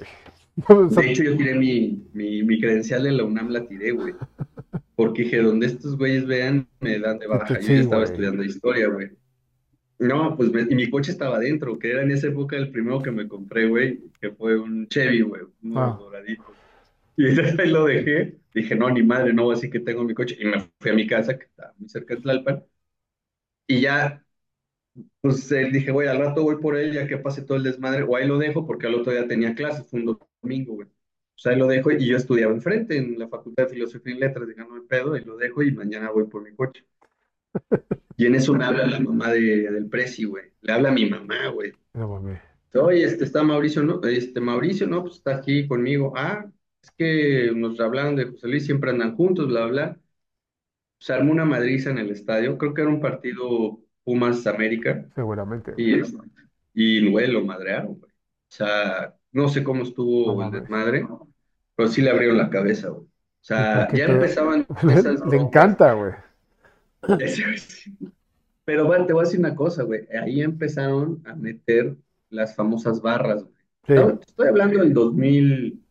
De 0.89 1.05
hecho, 1.07 1.23
yo 1.23 1.35
tiré 1.35 1.55
mi, 1.55 2.07
mi, 2.13 2.43
mi 2.43 2.59
credencial 2.59 3.03
de 3.03 3.11
la 3.11 3.23
UNAM, 3.23 3.49
la 3.49 3.67
tiré, 3.67 3.91
güey. 3.91 4.13
Porque 4.95 5.23
dije, 5.23 5.41
donde 5.41 5.67
estos 5.67 5.97
güeyes 5.97 6.25
vean, 6.27 6.69
me 6.81 6.99
dan 6.99 7.19
de 7.19 7.27
baja. 7.27 7.59
Yo 7.59 7.73
ya 7.73 7.79
sí, 7.79 7.81
estaba 7.81 8.03
güey. 8.03 8.05
estudiando 8.05 8.43
historia, 8.43 8.87
güey. 8.89 9.11
No, 9.99 10.35
pues 10.37 10.51
me- 10.51 10.63
y 10.69 10.75
mi 10.75 10.89
coche 10.89 11.11
estaba 11.11 11.37
adentro, 11.37 11.79
que 11.79 11.91
era 11.91 12.03
en 12.03 12.11
esa 12.11 12.27
época 12.27 12.57
el 12.57 12.71
primero 12.71 13.01
que 13.01 13.11
me 13.11 13.27
compré, 13.27 13.67
güey, 13.67 14.01
que 14.21 14.31
fue 14.31 14.59
un 14.59 14.87
Chevy, 14.89 15.21
güey, 15.21 15.43
uno 15.63 15.81
Ah, 15.81 15.97
doradito. 15.97 16.59
Y 17.17 17.27
entonces 17.29 17.59
ahí 17.59 17.69
lo 17.71 17.85
dejé. 17.85 18.39
Dije, 18.53 18.75
no, 18.75 18.89
ni 18.89 19.03
madre, 19.03 19.33
no, 19.33 19.51
así 19.51 19.69
que 19.69 19.79
tengo 19.81 20.03
mi 20.05 20.13
coche. 20.15 20.37
Y 20.39 20.45
me 20.45 20.59
fui 20.79 20.91
a 20.91 20.95
mi 20.95 21.07
casa, 21.07 21.37
que 21.39 21.45
está 21.45 21.73
muy 21.79 21.89
cerca 21.89 22.15
de 22.15 22.21
Tlalpan. 22.21 22.63
Y 23.67 23.81
ya, 23.81 24.25
pues 25.21 25.51
eh, 25.51 25.69
dije, 25.71 25.91
güey, 25.91 26.07
al 26.07 26.19
rato 26.19 26.43
voy 26.43 26.57
por 26.61 26.77
él, 26.77 26.93
ya 26.93 27.07
que 27.07 27.17
pase 27.17 27.43
todo 27.43 27.57
el 27.57 27.63
desmadre. 27.63 28.03
O 28.03 28.15
ahí 28.15 28.27
lo 28.27 28.37
dejo, 28.37 28.65
porque 28.67 28.87
al 28.87 28.95
otro 28.95 29.11
día 29.13 29.27
tenía 29.27 29.55
clases, 29.55 29.87
fue 29.89 30.01
un 30.01 30.07
domingo, 30.43 30.73
güey. 30.75 30.87
O 30.87 31.39
sea, 31.39 31.55
lo 31.55 31.67
dejo 31.67 31.91
y 31.91 32.05
yo 32.05 32.17
estudiaba 32.17 32.53
enfrente 32.53 32.95
en 32.97 33.17
la 33.17 33.27
Facultad 33.27 33.63
de 33.63 33.69
Filosofía 33.69 34.13
y 34.13 34.19
Letras, 34.19 34.47
dije, 34.47 34.59
no 34.61 34.69
me 34.69 34.81
pedo, 34.81 35.17
y 35.17 35.23
lo 35.23 35.35
dejo 35.35 35.63
y 35.63 35.71
mañana 35.71 36.11
voy 36.11 36.25
por 36.25 36.43
mi 36.43 36.55
coche. 36.55 36.85
Y 38.15 38.27
en 38.27 38.35
eso 38.35 38.53
me 38.53 38.63
habla 38.63 38.85
la 38.85 38.99
mamá 38.99 39.31
de, 39.31 39.71
del 39.71 39.89
Prezi, 39.89 40.25
güey. 40.25 40.51
Le 40.61 40.71
habla 40.71 40.89
a 40.89 40.91
mi 40.91 41.09
mamá, 41.09 41.47
güey. 41.47 41.73
no 41.95 42.07
mames. 42.07 42.39
Oye, 42.75 43.03
este 43.03 43.23
está 43.23 43.43
Mauricio, 43.43 43.81
¿no? 43.81 44.01
Este 44.03 44.39
Mauricio, 44.39 44.87
no, 44.87 45.01
pues 45.01 45.15
está 45.15 45.37
aquí 45.37 45.67
conmigo. 45.67 46.13
Ah, 46.15 46.45
es 46.83 46.91
que 46.91 47.51
nos 47.55 47.79
hablaron 47.79 48.15
de 48.15 48.25
José 48.25 48.47
Luis, 48.47 48.65
siempre 48.65 48.91
andan 48.91 49.15
juntos, 49.15 49.47
bla, 49.47 49.65
bla. 49.65 49.99
Se 50.99 51.13
armó 51.13 51.31
una 51.31 51.45
madriza 51.45 51.89
en 51.89 51.97
el 51.97 52.11
estadio. 52.11 52.57
Creo 52.57 52.73
que 52.73 52.81
era 52.81 52.89
un 52.89 53.01
partido 53.01 53.79
Pumas 54.03 54.45
América. 54.47 55.07
Seguramente. 55.15 55.73
Y, 55.77 55.99
este, 55.99 56.17
y 56.73 57.09
güey, 57.09 57.31
lo 57.31 57.43
madrearon, 57.43 57.95
güey. 57.99 58.11
O 58.11 58.55
sea, 58.55 59.15
no 59.33 59.49
sé 59.49 59.63
cómo 59.63 59.83
No 60.25 60.33
estuvo 60.35 60.43
el 60.43 60.51
mames. 60.51 60.61
desmadre, 60.61 61.07
pero 61.75 61.89
sí 61.89 62.01
le 62.01 62.11
abrieron 62.11 62.37
la 62.37 62.49
cabeza, 62.49 62.89
güey. 62.89 63.03
O 63.05 63.09
sea, 63.41 63.93
ya 63.93 64.05
te... 64.05 64.11
empezaban 64.11 64.67
Le, 64.83 64.93
esas 64.93 65.21
le 65.25 65.37
encanta, 65.37 65.93
güey. 65.93 66.13
Pero 68.65 68.85
bueno, 68.85 69.05
te 69.05 69.13
voy 69.13 69.21
a 69.23 69.25
decir 69.25 69.39
una 69.39 69.55
cosa, 69.55 69.83
güey. 69.83 70.07
Ahí 70.21 70.41
empezaron 70.41 71.21
a 71.25 71.35
meter 71.35 71.97
las 72.29 72.55
famosas 72.55 73.01
barras, 73.01 73.43
güey. 73.43 73.53
Sí, 73.87 73.93
Estoy 74.27 74.47
hablando 74.47 74.79
del 74.79 74.93
2000, 74.93 75.83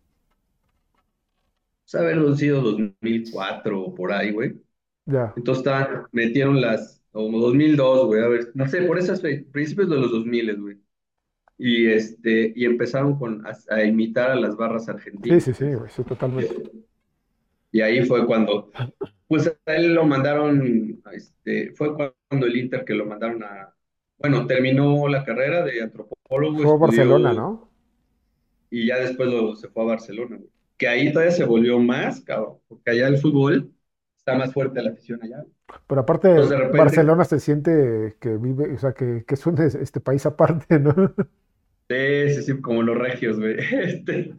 pues 1.84 1.94
haber 1.94 2.36
sido 2.36 2.60
2004 2.62 3.80
o 3.82 3.94
por 3.94 4.12
ahí, 4.12 4.32
güey. 4.32 4.60
ya. 5.06 5.32
Entonces 5.36 5.60
estaban, 5.60 6.06
metieron 6.12 6.60
las, 6.60 7.04
como 7.12 7.40
2002, 7.40 8.06
güey, 8.08 8.22
a 8.24 8.28
ver, 8.28 8.52
no 8.54 8.68
sé, 8.68 8.82
por 8.82 8.98
esas 8.98 9.20
principios 9.20 9.90
de 9.90 9.96
los 9.98 10.12
2000, 10.12 10.60
güey. 10.60 10.81
Y 11.64 11.86
este, 11.88 12.52
y 12.56 12.64
empezaron 12.66 13.18
con, 13.18 13.46
a, 13.46 13.52
a 13.70 13.84
imitar 13.84 14.30
a 14.32 14.36
las 14.36 14.56
barras 14.56 14.88
argentinas. 14.88 15.40
sí, 15.40 15.54
sí, 15.54 15.74
güey. 15.74 15.90
Sí, 15.90 16.04
totalmente. 16.04 16.54
Y 17.70 17.80
ahí 17.80 18.04
fue 18.04 18.26
cuando, 18.26 18.70
pues 19.28 19.48
a 19.66 19.74
él 19.76 19.94
lo 19.94 20.04
mandaron, 20.04 21.02
este, 21.12 21.72
fue 21.74 21.94
cuando 21.96 22.46
el 22.46 22.56
Inter 22.56 22.84
que 22.84 22.94
lo 22.94 23.06
mandaron 23.06 23.42
a, 23.44 23.74
bueno, 24.18 24.46
terminó 24.46 25.08
la 25.08 25.24
carrera 25.24 25.64
de 25.64 25.82
antropólogo, 25.82 26.58
Fue 26.62 26.72
a 26.72 26.76
Barcelona, 26.78 27.34
¿no? 27.34 27.68
y 28.70 28.86
ya 28.86 28.98
después 28.98 29.28
lo, 29.28 29.54
se 29.56 29.68
fue 29.68 29.82
a 29.82 29.86
Barcelona, 29.86 30.36
güey. 30.36 30.50
Que 30.76 30.88
ahí 30.88 31.12
todavía 31.12 31.32
se 31.32 31.44
volvió 31.44 31.78
más, 31.78 32.20
cabrón, 32.22 32.58
porque 32.68 32.90
allá 32.90 33.08
el 33.08 33.18
fútbol 33.18 33.72
está 34.16 34.34
más 34.36 34.52
fuerte 34.52 34.82
la 34.82 34.90
afición 34.90 35.22
allá. 35.22 35.44
Pero 35.86 36.00
aparte, 36.02 36.28
repente, 36.58 36.70
Barcelona 36.70 37.24
se 37.24 37.40
siente 37.40 38.16
que 38.20 38.36
vive, 38.36 38.74
o 38.74 38.78
sea, 38.78 38.92
que, 38.94 39.24
que 39.26 39.34
es 39.34 39.46
un 39.46 39.60
es- 39.60 39.74
este 39.74 40.00
país 40.00 40.26
aparte, 40.26 40.78
¿no? 40.80 40.94
Sí, 41.92 42.34
sí, 42.34 42.42
sí, 42.42 42.60
como 42.60 42.82
los 42.82 42.98
regios, 42.98 43.38
güey. 43.38 43.56
Este, 43.72 44.34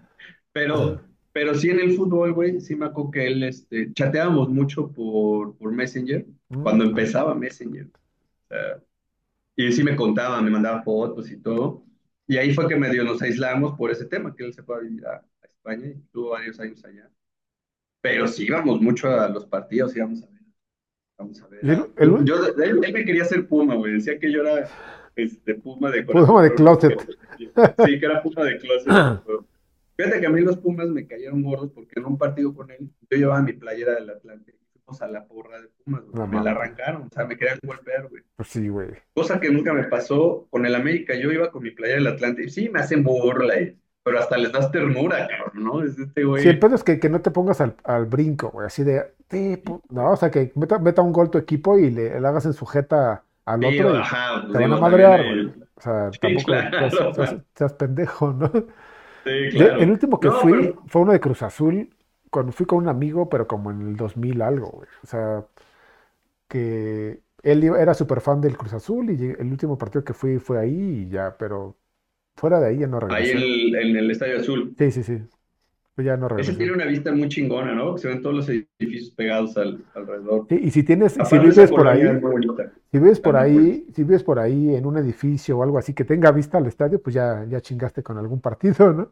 pero, 0.51 1.01
pero 1.31 1.55
sí 1.55 1.69
en 1.69 1.79
el 1.79 1.95
fútbol, 1.95 2.33
güey, 2.33 2.59
sí 2.61 2.75
me 2.75 2.85
acuerdo 2.85 3.11
que 3.11 3.27
él, 3.27 3.43
este, 3.43 3.91
chateábamos 3.93 4.49
mucho 4.49 4.91
por, 4.91 5.55
por 5.57 5.71
Messenger, 5.71 6.25
cuando 6.61 6.85
Mm, 6.85 6.89
empezaba 6.89 7.35
Messenger. 7.35 7.87
Sea, 8.49 8.81
y 9.55 9.71
sí 9.71 9.83
me 9.83 9.95
contaba, 9.95 10.41
me 10.41 10.49
mandaba 10.49 10.83
fotos 10.83 11.29
y 11.31 11.37
todo. 11.37 11.83
Y 12.27 12.37
ahí 12.37 12.53
fue 12.53 12.67
que 12.67 12.75
medio 12.75 13.03
nos 13.03 13.21
aislamos 13.21 13.77
por 13.77 13.91
ese 13.91 14.05
tema, 14.05 14.35
que 14.35 14.45
él 14.45 14.53
se 14.53 14.63
fue 14.63 14.77
a 14.77 14.79
vivir 14.79 15.05
a, 15.05 15.15
a 15.17 15.45
España 15.47 15.87
y 15.87 15.95
tuvo 16.11 16.31
varios 16.31 16.59
años 16.59 16.83
allá. 16.85 17.09
Pero 18.01 18.27
sí 18.27 18.45
íbamos 18.45 18.81
mucho 18.81 19.09
a 19.09 19.29
los 19.29 19.45
partidos, 19.45 19.95
íbamos 19.95 20.23
a 20.23 20.27
ver, 20.27 20.41
vamos 21.17 21.41
a 21.41 21.47
ver. 21.47 21.61
yo, 21.63 22.45
él, 22.57 22.79
él 22.83 22.93
me 22.93 23.05
quería 23.05 23.23
hacer 23.23 23.47
Puma, 23.47 23.75
güey, 23.75 23.93
decía 23.93 24.19
que 24.19 24.31
yo 24.31 24.41
era 24.41 24.67
este, 25.15 25.55
Puma 25.55 25.91
de 25.91 26.03
Puma 26.03 26.43
de 26.43 26.53
closet. 26.53 27.17
Sí, 27.37 27.99
que 27.99 28.05
era 28.05 28.21
Puma 28.21 28.43
de 28.43 28.57
closet. 28.57 28.91
Fíjate 29.95 30.19
que 30.21 30.25
a 30.25 30.29
mí 30.29 30.41
los 30.41 30.57
Pumas 30.57 30.87
me 30.87 31.05
cayeron 31.05 31.43
gordos 31.43 31.71
porque 31.73 31.99
en 31.99 32.05
un 32.05 32.17
partido 32.17 32.53
con 32.53 32.71
él, 32.71 32.89
yo 33.11 33.17
llevaba 33.17 33.41
mi 33.43 33.53
playera 33.53 33.93
del 33.93 34.09
Atlante 34.09 34.51
y 34.51 34.79
fuimos 34.79 35.01
a 35.03 35.07
la 35.07 35.25
porra 35.25 35.61
de 35.61 35.67
Pumas, 35.83 36.01
güey. 36.09 36.27
Me 36.29 36.43
la 36.43 36.51
arrancaron, 36.51 37.03
o 37.03 37.09
sea, 37.13 37.25
me 37.25 37.37
querían 37.37 37.59
golpear, 37.63 38.07
güey. 38.09 38.23
Pues 38.35 38.49
sí, 38.49 38.67
güey. 38.69 38.89
Cosa 39.13 39.39
que 39.39 39.51
nunca 39.51 39.71
me 39.73 39.83
pasó 39.83 40.47
con 40.49 40.65
el 40.65 40.73
América. 40.73 41.13
Yo 41.15 41.31
iba 41.31 41.51
con 41.51 41.61
mi 41.61 41.69
playera 41.71 41.99
del 41.99 42.07
Atlante 42.07 42.43
y 42.45 42.49
sí, 42.49 42.69
me 42.69 42.79
hacen 42.79 43.03
burla, 43.03 43.59
y- 43.61 43.77
pero 44.05 44.19
hasta 44.19 44.35
les 44.37 44.51
das 44.51 44.69
ternura, 44.71 45.27
cabrón, 45.27 45.63
¿no? 45.63 45.81
Es 45.83 45.91
este 45.91 46.05
Sí, 46.05 46.11
el 46.21 46.27
güey. 46.27 46.59
pedo 46.59 46.75
es 46.75 46.83
que, 46.83 46.99
que 46.99 47.09
no 47.09 47.21
te 47.21 47.31
pongas 47.31 47.61
al, 47.61 47.75
al 47.85 48.05
brinco, 48.05 48.49
güey, 48.49 48.65
así 48.67 48.83
de, 48.83 49.01
no, 49.91 50.11
o 50.11 50.15
sea, 50.17 50.29
que 50.29 50.51
meta, 50.55 50.77
meta 50.79 51.01
un 51.01 51.13
gol 51.13 51.29
tu 51.31 51.37
equipo 51.37 51.77
y 51.79 51.89
le, 51.89 52.19
le 52.19 52.27
hagas 52.27 52.45
en 52.45 52.51
sujeta 52.53 53.23
al 53.45 53.61
Sí, 53.61 53.79
otro 53.79 53.95
ajá, 53.99 54.45
te 54.51 54.57
van 54.57 54.73
a 54.73 54.77
madrear, 54.77 55.23
güey. 55.23 55.53
Sea, 55.83 56.17
Sí, 56.19 56.19
tampoco 56.19 56.45
claro, 56.45 56.89
seas, 56.91 57.15
seas- 57.15 57.37
seas 57.55 57.73
pendejo, 57.73 58.33
¿no? 58.33 58.51
sí, 59.25 59.31
Yo- 59.53 59.67
el 59.77 59.89
claro. 59.89 59.91
último 59.91 60.19
que 60.19 60.31
No, 60.31 60.31
fui 60.31 60.73
pero 60.73 60.83
fue 60.87 61.01
uno 61.03 61.13
de 61.13 61.19
Cruz 61.19 61.43
Azul, 61.43 61.95
cuando 62.31 62.51
fui 62.51 62.65
con 62.65 62.79
un 62.79 62.87
amigo, 62.89 63.29
pero 63.29 63.47
como 63.47 63.71
en 63.71 63.81
el 63.89 63.95
2000 63.97 64.41
algo, 64.41 64.69
güey. 64.71 64.89
O 65.03 65.07
sea, 65.07 65.45
que 66.47 67.23
él 67.43 67.63
era 67.63 67.93
súper 67.93 68.21
fan 68.21 68.41
del 68.41 68.57
Cruz 68.57 68.73
Azul 68.73 69.09
y 69.11 69.25
el 69.39 69.51
último 69.51 69.77
partido 69.77 70.03
que 70.03 70.13
fui 70.13 70.39
fue 70.39 70.59
ahí 70.59 71.03
y 71.05 71.09
ya, 71.09 71.37
pero 71.37 71.77
fuera 72.35 72.59
de 72.59 72.69
ahí 72.69 72.79
ya 72.79 72.87
no 72.87 72.99
ahí 73.07 73.29
regresé. 73.29 73.49
el- 73.69 73.75
en 73.75 73.95
el 73.97 74.11
Estadio 74.11 74.39
Azul. 74.39 74.77
Sí, 74.77 74.91
sí, 74.91 75.03
sí, 75.03 75.17
pues 75.95 76.05
ya 76.05 76.17
no 76.17 76.27
Ese 76.37 76.53
tiene 76.53 76.73
una 76.73 76.85
vista 76.85 77.11
muy 77.11 77.29
chingona, 77.29 77.73
¿no? 77.73 77.95
Que 77.95 78.01
se 78.01 78.07
ven 78.07 78.21
todos 78.21 78.35
los 78.35 78.49
edificios 78.49 79.11
pegados 79.11 79.55
al, 79.57 79.83
alrededor. 79.93 80.47
Sí, 80.49 80.59
y 80.61 80.71
si 80.71 80.83
tienes, 80.83 81.13
si 81.13 81.19
Aparte, 81.21 81.39
vives 81.39 81.71
por 81.71 81.87
ahí, 81.87 82.01
si 82.91 82.99
vives 82.99 83.19
por 83.19 83.35
ahí, 83.37 83.87
si 83.93 84.03
vives 84.03 84.23
por 84.23 84.39
ahí 84.39 84.75
en 84.75 84.85
un 84.85 84.97
edificio 84.97 85.57
o 85.57 85.63
algo 85.63 85.77
así 85.77 85.93
que 85.93 86.05
tenga 86.05 86.31
vista 86.31 86.57
al 86.57 86.67
estadio, 86.67 87.01
pues 87.01 87.13
ya, 87.15 87.45
ya 87.49 87.61
chingaste 87.61 88.03
con 88.03 88.17
algún 88.17 88.41
partido, 88.41 88.91
¿no? 88.93 89.11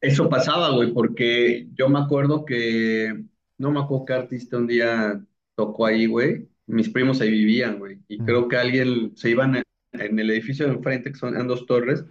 Eso 0.00 0.28
pasaba, 0.28 0.70
güey, 0.70 0.92
porque 0.92 1.68
yo 1.74 1.88
me 1.88 2.00
acuerdo 2.00 2.44
que, 2.44 3.24
no 3.58 3.70
me 3.70 3.80
acuerdo 3.80 4.04
qué 4.04 4.12
artista 4.14 4.56
un 4.56 4.66
día 4.66 5.24
tocó 5.54 5.86
ahí, 5.86 6.06
güey. 6.06 6.48
Mis 6.66 6.88
primos 6.90 7.20
ahí 7.20 7.30
vivían, 7.30 7.78
güey. 7.78 8.00
Y 8.08 8.18
Mm, 8.18 8.24
creo 8.24 8.48
que 8.48 8.56
alguien 8.56 9.16
se 9.16 9.30
iban 9.30 9.56
en, 9.56 9.62
en 9.92 10.18
el 10.18 10.30
edificio 10.30 10.66
de 10.66 10.72
enfrente, 10.72 11.12
que 11.12 11.18
son 11.18 11.36
en 11.36 11.46
dos 11.46 11.66
torres, 11.66 12.04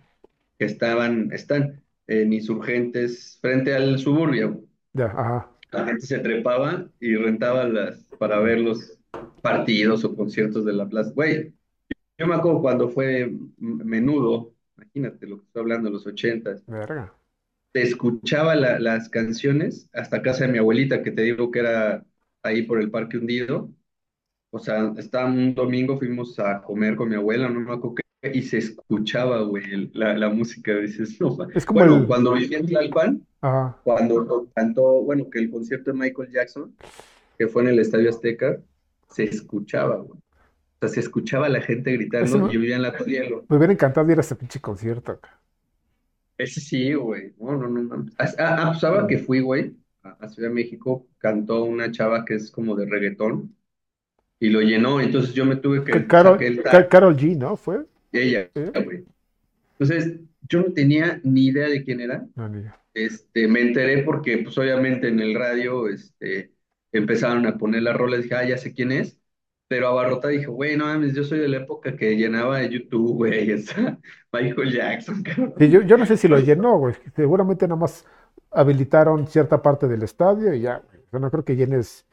que 0.57 0.65
estaban, 0.65 1.31
están 1.33 1.83
en 2.19 2.33
Insurgentes, 2.33 3.37
frente 3.41 3.73
al 3.73 3.97
Suburbia. 3.99 4.47
güey. 4.47 4.65
Ya, 4.93 5.05
ajá. 5.05 5.49
La 5.71 5.85
gente 5.85 6.05
se 6.05 6.19
trepaba 6.19 6.89
y 6.99 7.15
rentaba 7.15 7.63
las 7.65 8.03
para 8.19 8.39
ver 8.39 8.59
los 8.59 8.99
partidos 9.41 10.03
o 10.03 10.15
conciertos 10.15 10.65
de 10.65 10.73
la 10.73 10.87
plaza. 10.87 11.11
Güey, 11.15 11.53
yo 12.17 12.27
me 12.27 12.35
acuerdo 12.35 12.61
cuando 12.61 12.89
fue 12.89 13.31
Menudo, 13.57 14.53
imagínate 14.77 15.25
lo 15.27 15.37
que 15.39 15.45
estoy 15.45 15.61
hablando, 15.61 15.89
los 15.89 16.05
ochentas. 16.05 16.63
Verga. 16.67 17.13
te 17.73 17.81
escuchaba 17.83 18.53
la- 18.55 18.79
las 18.79 19.07
canciones 19.07 19.89
hasta 19.93 20.21
casa 20.21 20.45
de 20.45 20.51
mi 20.51 20.57
abuelita, 20.57 21.03
que 21.03 21.11
te 21.11 21.21
digo 21.21 21.51
que 21.51 21.59
era 21.59 22.05
ahí 22.43 22.63
por 22.63 22.81
el 22.81 22.91
Parque 22.91 23.17
Hundido. 23.17 23.69
O 24.51 24.59
sea, 24.59 24.93
estaba 24.97 25.27
un 25.27 25.55
domingo, 25.55 25.97
fuimos 25.97 26.37
a 26.39 26.61
comer 26.61 26.97
con 26.97 27.07
mi 27.09 27.15
abuela, 27.15 27.47
no 27.49 27.61
me 27.61 27.71
acuerdo 27.73 27.95
qué, 27.95 28.00
y 28.23 28.41
se 28.43 28.59
escuchaba, 28.59 29.41
güey, 29.41 29.89
la, 29.93 30.15
la 30.15 30.29
música. 30.29 30.75
Dices, 30.77 31.19
no, 31.19 31.37
Es 31.55 31.65
como 31.65 31.79
Bueno, 31.79 31.97
el, 31.97 32.05
cuando 32.05 32.33
vivía 32.33 32.59
en 32.59 32.67
Tlalpan, 32.67 33.27
ajá. 33.41 33.77
cuando 33.83 34.49
cantó, 34.53 35.01
bueno, 35.03 35.29
que 35.29 35.39
el 35.39 35.49
concierto 35.49 35.91
de 35.91 35.97
Michael 35.97 36.31
Jackson, 36.31 36.75
que 37.37 37.47
fue 37.47 37.63
en 37.63 37.69
el 37.69 37.79
Estadio 37.79 38.09
Azteca, 38.09 38.61
se 39.09 39.23
escuchaba, 39.23 39.97
güey. 39.97 40.19
O 40.19 40.87
sea, 40.87 40.89
se 40.89 40.99
escuchaba 40.99 41.49
la 41.49 41.61
gente 41.61 41.91
gritando, 41.93 42.39
me, 42.39 42.47
y 42.47 42.49
yo 42.49 42.59
vivía 42.59 42.75
en 42.75 42.81
la 42.83 42.95
Torielo. 42.95 43.45
me 43.49 43.57
hubiera 43.57 43.73
encantado 43.73 44.11
ir 44.11 44.17
a 44.17 44.21
ese 44.21 44.35
pinche 44.35 44.59
concierto. 44.61 45.19
ca. 45.19 45.39
Ese 46.37 46.59
sí, 46.59 46.93
güey. 46.93 47.33
No, 47.39 47.55
no, 47.55 47.67
no, 47.67 47.81
no. 47.83 48.05
Ah, 48.17 48.29
ah, 48.37 48.55
ah, 48.59 48.71
pues 48.71 48.83
ahora 48.83 49.07
que 49.07 49.19
fui, 49.19 49.41
güey, 49.41 49.75
a, 50.03 50.09
a 50.19 50.29
Ciudad 50.29 50.49
de 50.49 50.55
México, 50.55 51.07
cantó 51.17 51.63
una 51.63 51.91
chava 51.91 52.25
que 52.25 52.35
es 52.35 52.51
como 52.51 52.75
de 52.75 52.85
reggaetón 52.85 53.55
y 54.39 54.49
lo 54.49 54.61
llenó. 54.61 54.99
Entonces 54.99 55.33
yo 55.33 55.45
me 55.45 55.55
tuve 55.55 55.83
que, 55.83 56.07
Carol, 56.07 56.39
Carol 56.89 57.15
G, 57.15 57.37
¿no? 57.37 57.55
¿Fue? 57.55 57.85
Ella, 58.11 58.49
Sí. 58.55 58.61
güey. 58.83 59.05
Entonces, 59.79 60.19
yo 60.49 60.61
no 60.61 60.73
tenía 60.73 61.19
ni 61.23 61.47
idea 61.47 61.67
de 61.69 61.83
quién 61.83 62.01
era. 62.01 62.27
Este, 62.93 63.47
me 63.47 63.61
enteré 63.61 64.03
porque, 64.03 64.39
pues 64.39 64.57
obviamente 64.57 65.07
en 65.07 65.19
el 65.19 65.35
radio, 65.35 65.87
este, 65.89 66.53
empezaron 66.91 67.45
a 67.47 67.57
poner 67.57 67.83
la 67.83 67.93
rola, 67.93 68.17
dije, 68.17 68.35
ah, 68.35 68.45
ya 68.47 68.57
sé 68.57 68.73
quién 68.73 68.91
es, 68.91 69.19
pero 69.67 69.87
abarrota 69.87 70.27
dije, 70.29 70.47
güey, 70.47 70.75
no 70.77 70.85
mames, 70.85 71.15
yo 71.15 71.23
soy 71.23 71.39
de 71.39 71.47
la 71.49 71.57
época 71.57 71.95
que 71.95 72.15
llenaba 72.17 72.59
de 72.59 72.69
YouTube, 72.69 73.15
güey, 73.15 73.51
está 73.51 73.99
Michael 74.33 74.71
Jackson, 74.73 75.23
Sí, 75.57 75.69
cabrón. 75.69 75.69
yo, 75.69 75.81
yo 75.81 75.97
no 75.97 76.05
sé 76.05 76.17
si 76.17 76.27
lo 76.27 76.39
llenó, 76.39 76.77
güey. 76.77 76.95
Seguramente 77.15 77.67
nada 77.67 77.79
más 77.79 78.05
habilitaron 78.51 79.27
cierta 79.27 79.61
parte 79.61 79.87
del 79.87 80.03
estadio 80.03 80.53
y 80.53 80.61
ya, 80.61 80.79
güey. 80.79 81.01
O 81.05 81.09
sea, 81.11 81.19
no 81.19 81.29
creo 81.31 81.45
que 81.45 81.55
llenes, 81.55 82.05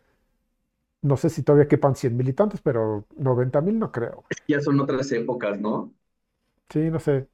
no 1.08 1.16
sé 1.18 1.30
si 1.30 1.42
todavía 1.44 1.68
quepan 1.68 1.96
100 1.96 2.16
militantes, 2.16 2.60
pero 2.62 3.06
90 3.16 3.60
mil 3.62 3.78
no 3.78 3.92
creo. 3.92 4.24
Ya 4.48 4.60
son 4.60 4.80
otras 4.80 5.12
épocas, 5.12 5.60
¿no? 5.60 5.94
Sí, 6.70 6.90
no 6.90 7.00
sé. 7.00 7.28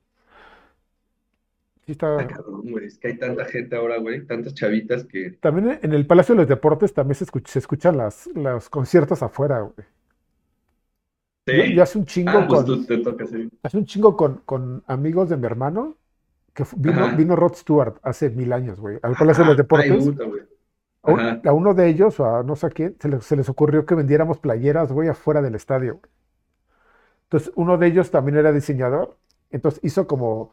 Sí 1.86 1.92
Ah, 2.16 2.26
está. 2.26 2.26
cabrón, 2.26 2.70
güey, 2.70 2.86
es 2.86 2.98
que 2.98 3.06
hay 3.08 3.18
tanta 3.18 3.44
gente 3.44 3.76
ahora, 3.76 3.98
güey, 3.98 4.26
tantas 4.26 4.54
chavitas 4.54 5.04
que... 5.06 5.38
También 5.40 5.78
en 5.82 5.92
el 5.92 6.06
Palacio 6.08 6.34
de 6.34 6.40
los 6.40 6.48
Deportes 6.48 6.92
también 6.92 7.14
se 7.14 7.24
escuch- 7.26 7.46
se 7.46 7.58
escuchan 7.60 7.96
las, 7.96 8.26
los 8.34 8.68
conciertos 8.68 9.22
afuera, 9.22 9.60
güey. 9.60 9.86
Yo, 11.50 11.64
yo 11.66 11.82
¿Sí? 11.82 11.82
hace 11.82 11.98
un 11.98 12.06
Ah, 12.26 12.44
chingo 12.44 12.46
pues 12.48 12.64
con, 12.64 12.66
tú 12.66 12.84
te 12.86 12.98
toca 12.98 13.26
sí. 13.26 13.48
hace 13.62 13.78
un 13.78 13.86
chingo 13.86 14.16
con, 14.16 14.38
con 14.46 14.84
amigos 14.88 15.28
de 15.30 15.36
mi 15.36 15.46
hermano, 15.46 15.98
que 16.54 16.64
vino, 16.76 17.08
Ajá. 17.08 17.10
vino 17.10 17.36
Rod 17.36 17.54
Stewart 17.56 17.98
hace 18.02 18.30
mil 18.30 18.52
años, 18.52 18.80
güey, 18.80 18.98
al 19.02 19.16
Palacio 19.16 19.44
de 19.44 19.48
los 19.48 19.56
Ah, 19.72 19.80
ay, 19.82 19.92
Deportes. 19.92 20.04
puta, 20.04 20.24
güey. 20.24 20.42
A, 21.05 21.12
un- 21.12 21.20
Ajá. 21.20 21.40
a 21.44 21.52
uno 21.52 21.74
de 21.74 21.88
ellos, 21.88 22.18
o 22.20 22.26
a 22.26 22.42
no 22.42 22.57
sé 22.57 22.66
a 22.66 22.70
quién, 22.70 22.96
se 23.00 23.09
les, 23.09 23.24
se 23.24 23.36
les 23.36 23.48
ocurrió 23.48 23.86
que 23.86 23.94
vendiéramos 23.94 24.38
playeras, 24.38 24.92
güey, 24.92 25.09
afuera 25.09 25.42
del 25.42 25.55
estadio. 25.55 26.00
Entonces, 27.24 27.52
uno 27.57 27.78
de 27.78 27.86
ellos 27.88 28.11
también 28.11 28.36
era 28.38 28.52
diseñador. 28.52 29.16
Entonces, 29.50 29.80
hizo 29.84 30.07
como, 30.07 30.52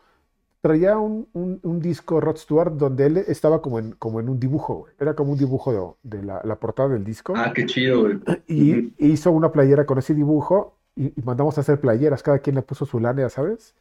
traía 0.62 0.98
un, 0.98 1.30
un- 1.34 1.60
un 1.64 1.80
disco 1.82 2.22
Rod 2.22 2.38
Stewart 2.38 2.74
donde 2.74 3.08
él 3.08 3.18
estaba 3.20 3.62
como 3.62 3.80
en, 3.80 3.94
como 3.94 4.20
en 4.20 4.30
un 4.30 4.40
dibujo, 4.40 4.76
güey. 4.76 4.94
Era 5.00 5.16
como 5.16 5.34
un 5.34 5.40
dibujo 5.40 5.98
de, 6.04 6.18
de 6.18 6.24
la, 6.26 6.42
la 6.44 6.60
portada 6.60 6.90
del 6.90 7.04
disco. 7.04 7.34
Ah, 7.36 7.54
qué 7.56 7.66
chido, 7.68 8.02
güey. 8.04 8.20
Y 8.48 8.94
hizo 9.00 9.32
una 9.32 9.52
playera 9.52 9.86
con 9.86 10.00
ese 10.00 10.14
dibujo 10.16 10.78
y, 10.96 11.08
y 11.20 11.24
mandamos 11.24 11.58
a 11.58 11.62
hacer 11.62 11.80
playeras. 11.82 12.24
Cada 12.24 12.40
quien 12.40 12.56
le 12.56 12.62
puso 12.64 12.86
su 12.86 13.00
lana, 13.00 13.30
¿sabes? 13.30 13.76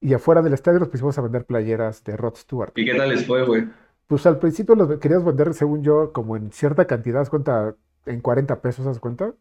Y 0.00 0.14
afuera 0.14 0.42
del 0.42 0.54
estadio 0.54 0.80
nos 0.80 0.88
pusimos 0.88 1.18
a 1.18 1.22
vender 1.22 1.46
playeras 1.46 2.04
de 2.04 2.16
Rod 2.16 2.36
Stewart. 2.36 2.72
¿Y 2.76 2.84
qué 2.86 2.94
tal 2.94 3.10
les 3.10 3.26
fue, 3.26 3.44
güey? 3.46 3.68
Pues 4.10 4.26
al 4.26 4.38
principio 4.38 4.74
los 4.74 4.98
querías 5.00 5.24
vender, 5.24 5.54
según 5.54 5.82
yo, 5.82 6.12
como 6.12 6.36
en 6.36 6.52
cierta 6.52 6.86
cantidad, 6.86 7.22
¿haz 7.22 7.30
cuenta? 7.30 7.76
En 8.06 8.20
40 8.20 8.60
pesos, 8.60 8.86
¿haz 8.86 8.98
cuenta? 9.00 9.34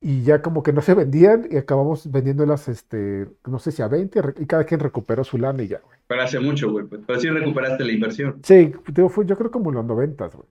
Y 0.00 0.22
ya 0.22 0.42
como 0.42 0.62
que 0.62 0.72
no 0.72 0.80
se 0.80 0.94
vendían 0.94 1.48
y 1.50 1.56
acabamos 1.56 2.10
vendiéndolas, 2.10 2.68
este, 2.68 3.28
no 3.46 3.58
sé 3.58 3.72
si 3.72 3.82
a 3.82 3.88
20 3.88 4.22
re- 4.22 4.34
y 4.38 4.46
cada 4.46 4.64
quien 4.64 4.78
recuperó 4.80 5.24
su 5.24 5.38
lana 5.38 5.62
y 5.64 5.68
ya, 5.68 5.80
güey. 5.80 5.98
Pero 6.06 6.22
hace 6.22 6.40
mucho, 6.40 6.70
güey. 6.70 6.86
pues, 6.86 7.02
Pero 7.06 7.20
sí 7.20 7.28
recuperaste 7.28 7.84
la 7.84 7.92
inversión. 7.92 8.40
Sí, 8.42 8.72
digo, 8.88 9.08
fue, 9.08 9.26
yo 9.26 9.36
creo 9.36 9.50
como 9.50 9.70
en 9.70 9.76
los 9.76 9.84
noventas, 9.84 10.34
güey. 10.34 10.46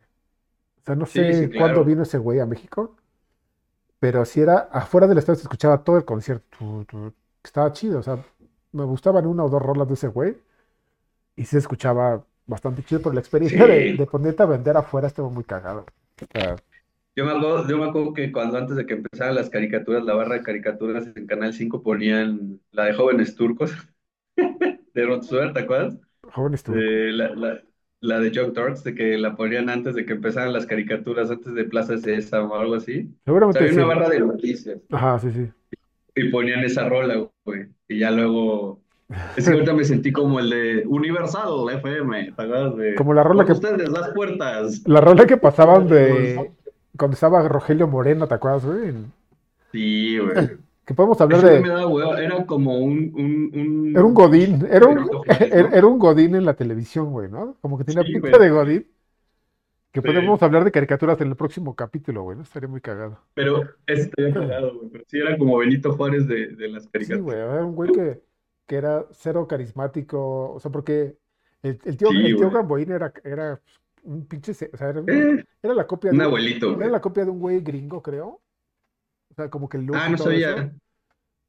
O 0.82 0.86
sea, 0.86 0.96
no 0.96 1.06
Sí, 1.14 1.34
sí, 1.34 1.48
sé 1.48 1.54
cuándo 1.58 1.84
vino 1.86 2.04
ese 2.04 2.18
güey 2.20 2.40
a 2.40 2.46
México, 2.48 2.98
pero 4.00 4.26
si 4.26 4.42
era 4.42 4.60
afuera 4.72 5.08
del 5.08 5.18
estadio 5.18 5.38
se 5.38 5.44
escuchaba 5.44 5.84
todo 5.84 5.98
el 5.98 6.06
concierto. 6.06 6.58
estaba 7.44 7.72
chido, 7.74 8.00
o 8.00 8.04
sea, 8.04 8.20
me 8.72 8.84
gustaban 8.86 9.26
una 9.28 9.44
o 9.46 9.50
dos 9.50 9.62
rolas 9.62 9.88
de 9.88 9.94
ese 9.96 10.08
güey 10.08 10.38
y 11.36 11.46
se 11.46 11.58
escuchaba 11.60 12.26
bastante 12.48 12.84
chido, 12.84 13.02
pero 13.02 13.14
la 13.14 13.20
experiencia 13.22 13.68
de, 13.68 13.92
Sí. 13.92 13.94
de 13.94 14.08
ponerte 14.08 14.44
a 14.44 14.46
vender 14.48 14.78
afuera 14.78 15.08
estuvo 15.08 15.30
muy 15.32 15.44
cagado. 15.44 15.82
O 16.22 16.40
sea, 16.40 16.56
Yo 17.16 17.26
me 17.26 17.32
acuerdo, 17.32 17.68
yo 17.68 17.78
me 17.80 17.86
acuerdo 17.86 18.14
que 18.14 18.32
cuando 18.32 18.58
antes 18.58 18.76
de 18.76 18.86
que 18.86 18.94
empezaran 18.94 19.36
las 19.36 19.50
caricaturas, 19.50 20.04
la 20.04 20.14
barra 20.14 20.36
de 20.36 20.44
caricaturas 20.44 21.08
en 21.16 21.26
Canal 21.26 21.54
5 21.54 21.82
ponían 21.82 22.62
la 22.72 22.86
de 22.86 22.94
Jóvenes 22.94 23.36
Turcos, 23.36 23.72
de 24.94 25.06
Rod 25.06 25.24
Stewart, 25.24 25.54
¿te 25.54 25.62
acuerdas? 25.62 25.98
jóvenes 26.34 26.64
turcos. 26.64 26.84
De 26.84 27.12
la, 27.14 27.30
la, 27.36 27.64
la 28.02 28.20
de 28.20 28.32
Young 28.32 28.54
Turks, 28.54 28.84
de 28.84 28.96
que 28.96 29.18
la 29.18 29.36
ponían 29.36 29.70
antes 29.70 29.96
de 29.96 30.06
que 30.06 30.14
empezaran 30.14 30.54
las 30.54 30.66
caricaturas, 30.68 31.32
antes 31.32 31.54
de 31.54 31.66
Plaza 31.66 31.98
Sésamo 31.98 32.54
o 32.54 32.60
algo 32.60 32.76
así. 32.76 33.14
O 33.50 33.52
sea, 33.52 33.62
Seguramente 33.62 33.64
había 33.64 33.74
una 33.74 33.86
barra 33.86 34.10
de 34.10 34.20
noticias 34.22 34.80
Ajá, 34.92 35.20
sí, 35.20 35.32
sí. 35.32 35.50
y 36.16 36.30
ponían 36.30 36.64
esa 36.64 36.88
rola, 36.90 37.30
güey. 37.46 37.68
Y 37.88 38.00
ya 38.00 38.12
luego, 38.12 38.84
es 39.36 39.46
que 39.46 39.52
ahorita 39.54 39.74
me 39.74 39.86
sentí 39.86 40.12
como 40.12 40.40
el 40.40 40.50
de 40.50 40.84
Universal 40.88 41.70
FM, 41.74 42.34
¿te 42.34 42.42
acuerdas 42.42 42.76
de 42.76 42.96
Como 42.96 43.14
la 43.14 43.24
rola 43.24 43.46
que, 43.46 43.54
ustedes 43.54 43.90
las 43.90 44.10
puertas? 44.12 44.84
la 44.86 45.02
rola 45.02 45.26
que 45.26 45.38
pasaban 45.38 45.88
de 45.88 46.52
cuando 46.98 47.14
estaba 47.16 47.48
Rogelio 47.48 47.88
Moreno, 47.88 48.28
¿te 48.28 48.34
acuerdas, 48.36 48.66
güey? 48.66 48.94
Sí, 49.72 50.18
güey. 50.18 50.34
Que 50.86 50.94
podemos 50.94 51.20
hablar 51.20 51.42
me 51.42 51.50
de, 51.50 51.58
era 52.24 52.46
como 52.46 52.78
un, 52.80 53.12
un, 53.14 53.92
era 53.94 54.06
un 54.06 54.06
un 54.06 54.14
Godín, 54.14 54.66
era 54.72 54.88
un, 54.88 55.10
era 55.74 55.86
un 55.86 56.00
Godín 56.00 56.36
en 56.36 56.46
la 56.46 56.56
televisión, 56.56 57.12
güey, 57.12 57.30
¿no? 57.30 57.58
Como 57.62 57.78
que 57.78 57.84
tenía 57.84 58.04
Sí, 58.04 58.14
pinta 58.14 58.38
güey. 58.38 58.40
de 58.40 58.50
Godín. 58.50 58.88
Que 59.92 60.02
podemos 60.02 60.42
hablar 60.44 60.64
de 60.64 60.72
caricaturas 60.72 61.20
en 61.22 61.28
el 61.30 61.36
próximo 61.36 61.76
capítulo, 61.76 62.24
güey, 62.24 62.38
¿no? 62.38 62.44
Estaría 62.44 62.70
muy 62.70 62.82
cagado. 62.82 63.20
Pero 63.34 63.64
estaría 63.86 64.34
cagado, 64.34 64.76
güey. 64.78 64.90
Pero 64.92 65.04
sí 65.08 65.18
era 65.20 65.38
como 65.38 65.58
Benito 65.58 65.94
Juárez 65.94 66.28
de, 66.28 66.48
de 66.56 66.68
las 66.70 66.88
Sí, 67.00 67.20
güey, 67.20 67.38
caricaturas. 67.38 67.40
era 67.40 67.66
un 67.66 67.76
güey 67.76 67.92
que, 67.92 68.22
que 68.68 68.78
era 68.78 69.08
cero 69.14 69.48
carismático, 69.48 70.54
o 70.54 70.60
sea, 70.60 70.72
porque 70.72 71.18
el, 71.64 71.80
el 71.86 71.98
tío, 71.98 72.10
Sí, 72.10 72.16
el 72.24 72.36
tío. 72.36 72.52
Gamboín 72.52 72.92
era, 72.92 73.14
era 73.24 73.62
un 74.04 74.28
pinche, 74.28 74.52
o 74.74 74.78
sea, 74.78 74.90
era, 74.90 75.02
Eh, 75.08 75.44
era 75.64 75.74
la 75.76 75.88
copia 75.88 76.14
un 76.14 76.22
de 76.22 76.24
un, 76.24 76.42
abuelito, 76.68 76.80
era 76.80 76.90
la 76.92 77.02
copia 77.02 77.26
de 77.26 77.32
un 77.32 77.40
güey 77.40 77.62
gringo, 77.62 78.02
creo. 78.04 78.42
O 79.32 79.36
sea, 79.36 79.50
como 79.50 79.70
que 79.70 79.78
el 79.78 79.86
look 79.86 80.00
Ah, 80.00 80.10
no 80.10 80.18
todo 80.18 80.32
eso. 80.32 80.56
sabía. 80.56 80.74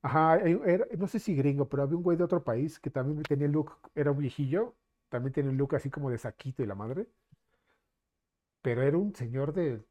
Ajá, 0.02 0.38
era- 0.38 0.86
no 0.98 1.06
sé 1.08 1.18
si 1.20 1.34
gringo, 1.36 1.68
pero 1.68 1.82
había 1.84 1.96
un 1.96 2.02
güey 2.02 2.16
de 2.18 2.24
otro 2.24 2.44
país 2.44 2.78
que 2.80 2.90
también 2.90 3.22
tenía 3.26 3.46
el 3.46 3.52
look, 3.52 3.72
era 3.94 4.12
un 4.12 4.18
viejillo, 4.18 4.76
también 5.08 5.32
tenía 5.32 5.50
un 5.50 5.56
look 5.58 5.74
así 5.76 5.90
como 5.90 6.10
de 6.10 6.18
saquito 6.18 6.62
y 6.62 6.66
la 6.66 6.74
madre, 6.74 7.08
pero 8.62 8.82
era 8.82 8.96
un 8.98 9.14
señor 9.14 9.52
de, 9.52 9.84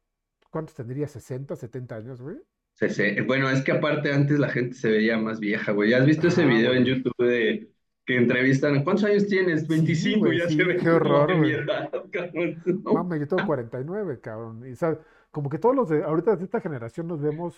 ¿cuántos 0.50 0.74
tendría? 0.76 1.06
¿60, 1.08 1.56
70 1.56 1.96
años, 1.96 2.20
güey? 2.22 2.38
Sí, 2.78 2.88
sí. 2.90 3.20
Bueno, 3.22 3.50
es 3.50 3.62
que 3.62 3.72
aparte 3.72 4.12
antes 4.12 4.38
la 4.38 4.48
gente 4.50 4.74
se 4.76 4.88
veía 4.90 5.18
más 5.18 5.40
vieja, 5.40 5.72
güey. 5.72 5.90
¿Ya 5.90 5.96
has 5.98 6.06
visto 6.06 6.28
ese 6.28 6.44
Ajá, 6.44 6.46
video 6.46 6.74
en. 6.74 6.84
YouTube 6.84 7.14
de 7.18 7.72
que 8.06 8.16
entrevistan? 8.16 8.84
¿Cuántos 8.84 9.04
años 9.04 9.26
tienes? 9.26 9.66
Sí, 10.00 10.14
25, 10.14 10.20
güey, 10.20 10.38
ya 10.38 10.48
se 10.48 10.62
sí, 10.62 10.76
qué 10.76 10.88
horror, 10.90 11.36
güey. 11.36 11.54
edad, 11.54 11.90
cabrón. 12.12 12.62
No. 12.84 12.94
Mame, 12.94 13.18
yo 13.18 13.28
tengo 13.28 13.44
49, 13.44 14.20
cabrón. 14.20 14.66
Y, 14.66 14.72
o 14.72 14.76
sea, 14.76 14.98
como 15.30 15.50
que 15.50 15.58
todos 15.58 15.74
los 15.76 15.88
de 15.88 16.04
ahorita 16.04 16.36
de 16.36 16.44
esta 16.44 16.60
generación 16.60 17.06
nos 17.06 17.20
vemos 17.20 17.54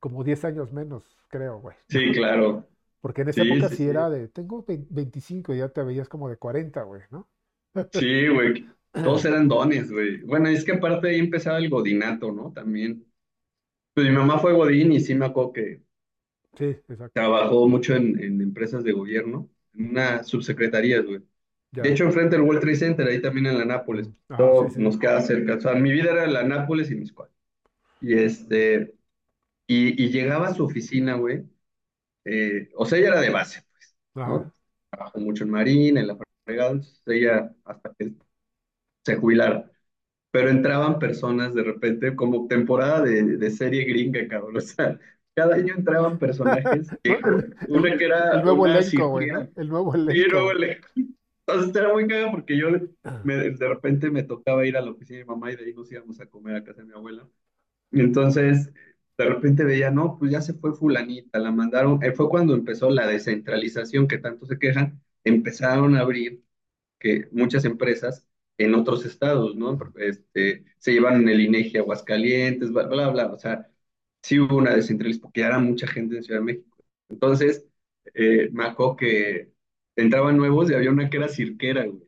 como 0.00 0.22
10 0.24 0.44
años 0.44 0.72
menos, 0.72 1.04
creo, 1.28 1.60
güey. 1.60 1.76
Sí, 1.88 2.12
claro. 2.12 2.68
Porque 3.00 3.22
en 3.22 3.28
esa 3.28 3.42
Sí, 3.42 3.44
época 3.44 3.70
sí, 3.70 3.88
era 3.88 4.10
de, 4.10 4.28
tengo 4.28 4.62
20 4.64 4.88
25 4.92 5.54
y 5.54 5.58
ya 5.58 5.68
te 5.70 5.82
veías 5.82 6.08
como 6.10 6.28
de 6.28 6.36
40, 6.38 6.82
güey, 6.82 7.02
¿no? 7.10 7.28
Sí, 7.92 8.28
güey. 8.28 8.66
Todos 9.00 9.24
eran 9.24 9.48
dones, 9.48 9.90
güey. 9.90 10.22
Bueno, 10.22 10.48
es 10.48 10.64
que 10.64 10.72
aparte 10.72 11.08
ahí 11.08 11.18
empezaba 11.18 11.58
el 11.58 11.68
godinato, 11.70 12.32
¿no? 12.32 12.52
También. 12.52 13.06
Pues 13.96 14.06
mi 14.08 14.12
mamá 14.14 14.38
fue 14.38 14.52
godín 14.52 14.92
y 14.92 15.00
sí 15.00 15.16
me 15.16 15.26
acuerdo 15.26 15.52
que 15.54 15.82
Sí, 16.58 16.64
exacto. 16.88 17.12
trabajó 17.12 17.68
mucho 17.68 17.94
en, 17.94 18.22
en 18.22 18.40
empresas 18.40 18.84
de 18.84 18.92
gobierno, 18.92 19.50
en 19.74 19.90
una 19.90 20.22
subsecretaría, 20.24 21.00
güey. 21.02 21.22
De 21.80 21.88
Ya. 21.88 21.90
hecho, 21.90 22.04
enfrente 22.04 22.36
del 22.36 22.44
World 22.46 22.60
Trade 22.62 22.76
Center, 22.76 23.06
ahí 23.08 23.20
también 23.22 23.46
en 23.46 23.58
la 23.58 23.64
Nápoles. 23.64 24.10
Ajá, 24.28 24.54
sí, 24.54 24.68
Todo 24.68 24.70
sí. 24.70 24.80
nos 24.80 24.98
queda 24.98 25.20
cerca. 25.22 25.56
O 25.56 25.60
sea, 25.60 25.74
mi 25.74 25.92
vida 25.92 26.12
era 26.12 26.26
la 26.26 26.44
Nápoles 26.44 26.90
y 26.90 26.96
Miscuac. 26.96 27.30
Y 28.00 28.14
este, 28.18 28.94
y, 29.68 30.02
y 30.04 30.10
llegaba 30.10 30.48
a 30.48 30.54
su 30.54 30.64
oficina, 30.64 31.14
güey. 31.16 31.44
eh, 32.24 32.70
o 32.76 32.86
sea, 32.86 32.98
ella 32.98 33.08
era 33.10 33.20
de 33.22 33.30
base, 33.30 33.62
pues, 33.72 33.96
Ajá. 34.14 34.50
¿no? 34.50 34.52
Trabajó 34.90 35.20
mucho 35.20 35.44
en 35.44 35.50
Marina, 35.50 36.00
en 36.00 36.08
la 36.08 36.18
fregada, 36.46 36.72
entonces 36.72 37.02
ella 37.08 37.54
hasta 37.64 37.94
que 37.98 38.14
se 39.04 39.16
jubilara. 39.16 39.70
Pero 40.36 40.50
entraban 40.50 40.98
personas 40.98 41.54
de 41.54 41.62
repente, 41.64 42.14
como 42.16 42.46
temporada 42.48 43.02
de, 43.02 43.22
de 43.38 43.50
serie 43.50 43.84
gringa, 43.84 44.26
cabrón. 44.28 44.56
O 44.58 44.60
sea, 44.60 44.98
cada 45.34 45.56
año 45.56 45.74
entraban 45.76 46.18
personajes. 46.18 46.88
que- 47.02 47.18
El, 47.20 47.54
una 47.66 47.96
que 47.96 48.04
el 48.30 48.40
era 48.40 48.42
nuevo 48.42 48.66
una 48.66 48.78
elenco, 48.78 49.08
güey, 49.08 49.28
El 49.56 49.68
nuevo 49.68 49.94
y 50.06 50.24
luego 50.24 50.52
elenco. 50.52 50.54
le. 50.54 50.80
Entonces 51.46 51.76
era 51.76 51.92
muy 51.92 52.06
cagado 52.08 52.32
porque 52.32 52.58
yo 52.58 52.68
me- 53.22 53.50
de 53.50 53.68
repente 53.68 54.10
me 54.10 54.22
tocaba 54.24 54.66
ir 54.66 54.76
a 54.76 54.82
la 54.82 54.90
oficina 54.92 55.18
de 55.20 55.24
mi 55.24 55.30
mamá 55.30 55.52
y 55.52 55.56
de 55.56 55.64
ahí 55.64 55.74
nos 55.74 55.90
íbamos 55.92 56.20
a 56.20 56.26
comer 56.26 56.56
a 56.56 56.64
casa 56.64 56.82
de 56.82 56.88
mi 56.88 56.94
abuela. 56.94 57.28
Y 57.92 58.00
entonces, 58.00 58.72
de 59.18 59.24
repente 59.26 59.64
veía, 59.64 59.90
no, 59.90 60.18
pues 60.18 60.30
ya 60.32 60.40
se 60.42 60.54
fue 60.54 60.74
fulanita, 60.74 61.38
la 61.38 61.52
mandaron. 61.52 62.02
eh, 62.02 62.12
fue 62.12 62.28
cuando 62.28 62.54
empezó 62.54 62.90
la 62.90 63.06
descentralización 63.06 64.08
que 64.08 64.18
tanto 64.18 64.46
se 64.46 64.58
quejan. 64.58 65.00
Empezaron 65.24 65.96
a 65.96 66.00
abrir 66.00 66.42
que 67.00 67.28
muchas 67.32 67.64
empresas 67.64 68.28
en 68.58 68.74
otros 68.74 69.04
estados, 69.06 69.54
¿no? 69.56 69.78
Este, 69.98 70.64
se 70.78 70.92
llevan 70.92 71.28
el 71.28 71.40
INEGI 71.40 71.78
a 71.78 71.80
Aguascalientes, 71.82 72.72
bla, 72.72 72.86
bla, 72.86 73.08
bla. 73.10 73.26
O 73.32 73.38
sea, 73.38 73.68
sí 74.22 74.38
hubo 74.40 74.56
una 74.56 74.74
descentralización 74.74 75.22
porque 75.22 75.42
era 75.42 75.58
mucha 75.58 75.86
gente 75.86 76.16
en 76.16 76.22
Ciudad 76.24 76.40
de 76.40 76.44
México. 76.46 76.76
Entonces, 77.08 77.66
eh, 78.14 78.48
me 78.52 78.64
acuerdo 78.66 78.96
que 78.96 79.52
entraban 79.96 80.36
nuevos 80.36 80.70
y 80.70 80.74
había 80.74 80.90
una 80.90 81.10
que 81.10 81.16
era 81.18 81.28
cirquera, 81.28 81.84
güey. 81.86 82.02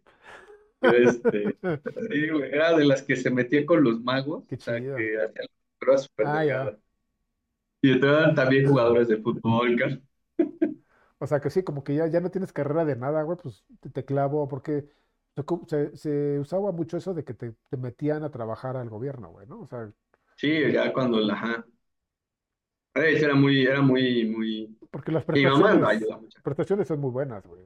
Este, 0.82 1.58
sí, 2.10 2.28
güey, 2.30 2.50
era 2.52 2.76
de 2.76 2.84
las 2.86 3.02
que 3.02 3.16
se 3.16 3.30
metía 3.30 3.66
con 3.66 3.84
los 3.84 4.00
magos, 4.02 4.44
Qué 4.48 4.56
o 4.58 4.60
sea, 4.60 4.74
chido. 4.74 4.94
que 4.94 5.16
hacía 5.20 5.42
la 5.44 5.48
prueba 5.78 5.98
súper 5.98 6.26
Ah, 6.26 6.42
ya. 6.44 6.78
Y 7.82 7.90
entraban 7.92 8.34
también 8.36 8.68
jugadores 8.68 9.08
de 9.08 9.16
fútbol, 9.18 9.76
cara. 9.76 10.00
O 11.20 11.26
sea, 11.26 11.40
que 11.40 11.50
sí, 11.50 11.62
como 11.64 11.82
que 11.84 11.94
ya, 11.96 12.06
ya 12.06 12.20
no 12.20 12.30
tienes 12.30 12.52
carrera 12.52 12.84
de 12.84 12.96
nada, 12.96 13.22
güey, 13.22 13.36
pues 13.42 13.64
te, 13.80 13.90
te 13.90 14.04
clavo, 14.04 14.46
porque 14.48 14.88
se, 15.94 16.38
usaba 16.38 16.72
mucho 16.72 16.96
eso 16.96 17.14
de 17.14 17.24
que 17.24 17.34
te, 17.34 17.54
te 17.68 17.76
metían 17.76 18.24
a 18.24 18.30
trabajar 18.30 18.76
al 18.76 18.88
gobierno, 18.88 19.30
güey, 19.30 19.46
¿no? 19.46 19.60
O 19.60 19.66
sea, 19.66 19.90
Sí, 20.36 20.72
ya 20.72 20.92
cuando 20.92 21.18
la, 21.20 21.34
ajá. 21.34 21.66
Era 22.94 23.34
muy, 23.34 23.64
era 23.64 23.80
muy, 23.80 24.24
muy. 24.24 24.76
porque 24.90 25.12
las 25.12 25.26
mamá 25.26 25.32
prestaciones, 25.32 25.84
ayuda 25.84 26.16
mucho. 26.16 26.38
prestaciones 26.42 26.88
son 26.88 27.00
muy 27.00 27.10
buenas, 27.10 27.44
güey. 27.46 27.62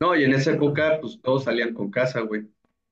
No, 0.00 0.14
y 0.14 0.24
en 0.24 0.34
esa 0.34 0.52
época, 0.52 0.98
pues 1.00 1.20
todos 1.22 1.44
salían 1.44 1.72
con 1.72 1.90
casa, 1.90 2.20
güey. 2.20 2.48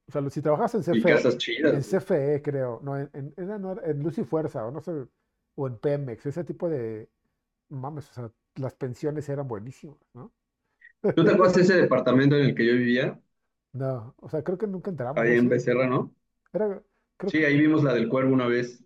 O 0.09 0.13
sea, 0.13 0.31
si 0.31 0.41
trabajas 0.41 0.75
en 0.75 0.81
Y 0.83 1.01
CFE, 1.01 1.03
casas 1.03 1.39
chidas, 1.39 1.75
en. 1.75 2.01
CFE, 2.01 2.43
creo, 2.43 2.81
no, 2.83 2.97
en, 2.97 3.11
en, 3.13 3.35
en 3.37 4.03
Luz 4.03 4.19
y 4.19 4.25
Fuerza, 4.25 4.67
o 4.67 4.71
no 4.71 4.81
sé, 4.81 4.93
o 5.57 5.67
en 5.67 5.79
Pemex, 5.79 6.27
ese 6.27 6.45
tipo 6.45 6.69
de, 6.69 7.09
mames, 7.71 8.09
o 8.11 8.15
sea, 8.15 8.31
las 8.57 8.75
pensiones 8.75 9.29
eran 9.29 9.49
buenísimas, 9.49 9.99
¿no? 10.15 10.33
¿Tú 11.15 11.25
te 11.25 11.33
acuerdas 11.33 11.55
de 11.57 11.63
ese 11.63 11.77
departamento 11.77 12.37
en 12.37 12.47
el 12.47 12.55
que 12.55 12.67
yo 12.67 12.73
vivía? 12.75 13.21
No, 13.75 14.15
o 14.21 14.29
sea, 14.31 14.43
creo 14.45 14.57
que 14.59 14.67
nunca 14.67 14.91
entramos, 14.91 15.29
Ahí 15.29 15.33
¿o 15.33 15.37
en 15.37 15.49
sí? 15.49 15.49
Becerra, 15.49 15.87
¿no? 15.89 16.15
Era, 16.53 16.83
creo 17.19 17.33
Sí, 17.33 17.45
que, 17.45 17.45
ahí 17.45 17.59
vimos 17.59 17.83
la 17.85 17.93
del 17.95 18.09
Cuervo 18.09 18.33
una 18.35 18.47
vez. 18.47 18.83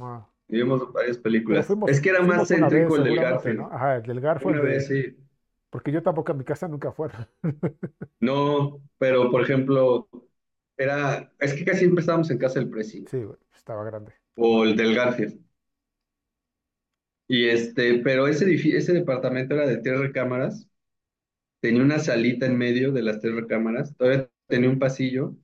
ah, 0.00 0.26
Y 0.48 0.56
vimos 0.58 0.92
varias 0.92 1.18
pero 1.48 1.64
películas. 1.64 1.64
fuimos, 1.64 1.92
Es 1.92 2.00
que 2.00 2.10
era 2.10 2.22
más 2.22 2.46
fuimos 2.46 2.52
una 2.52 2.68
vez 2.70 2.94
céntrico 2.94 2.96
el 2.96 3.04
del 3.04 3.18
seguramente, 3.18 3.54
¿no? 3.54 3.68
Garfield. 3.68 3.72
Ajá, 3.72 3.96
el 3.96 4.02
del 4.04 4.20
Garfo, 4.20 4.50
el 4.50 4.56
Una 4.56 4.60
de, 4.60 4.74
vez, 4.74 4.88
sí. 4.88 5.16
porque 5.70 5.92
yo 5.92 6.02
tampoco 6.02 6.32
en 6.32 6.38
mi 6.38 6.44
casa 6.44 6.68
nunca 6.68 6.92
fuera. 6.92 7.28
No, 8.20 8.82
pero 8.98 9.30
por 9.30 9.42
ejemplo, 9.42 10.08
era. 10.76 11.32
Es 11.40 11.54
que 11.54 11.64
casi 11.64 11.80
siempre 11.80 12.00
estábamos 12.02 12.30
en 12.30 12.38
casa 12.38 12.60
del 12.60 12.70
Presi. 12.70 13.10
Sí, 13.10 13.22
güey, 13.24 13.38
estaba 13.54 13.84
grande. 13.84 14.14
O 14.36 14.62
el 14.64 14.76
del 14.76 14.94
Garfield. 14.94 15.40
Y 17.28 17.48
este, 17.48 17.98
pero 18.00 18.26
ese, 18.28 18.46
edifi- 18.46 18.74
ese 18.76 18.92
departamento 18.92 19.54
era 19.54 19.66
de 19.66 19.78
tres 19.78 19.98
recámaras. 20.00 20.68
Tenía 21.62 21.82
una 21.82 22.00
salita 22.00 22.46
en 22.46 22.58
medio 22.58 22.92
de 22.92 23.02
las 23.02 23.20
tres 23.20 23.34
recámaras, 23.36 23.96
todavía 23.96 24.30
tenía 24.48 24.70
un 24.70 24.80
pasillo 24.80 25.36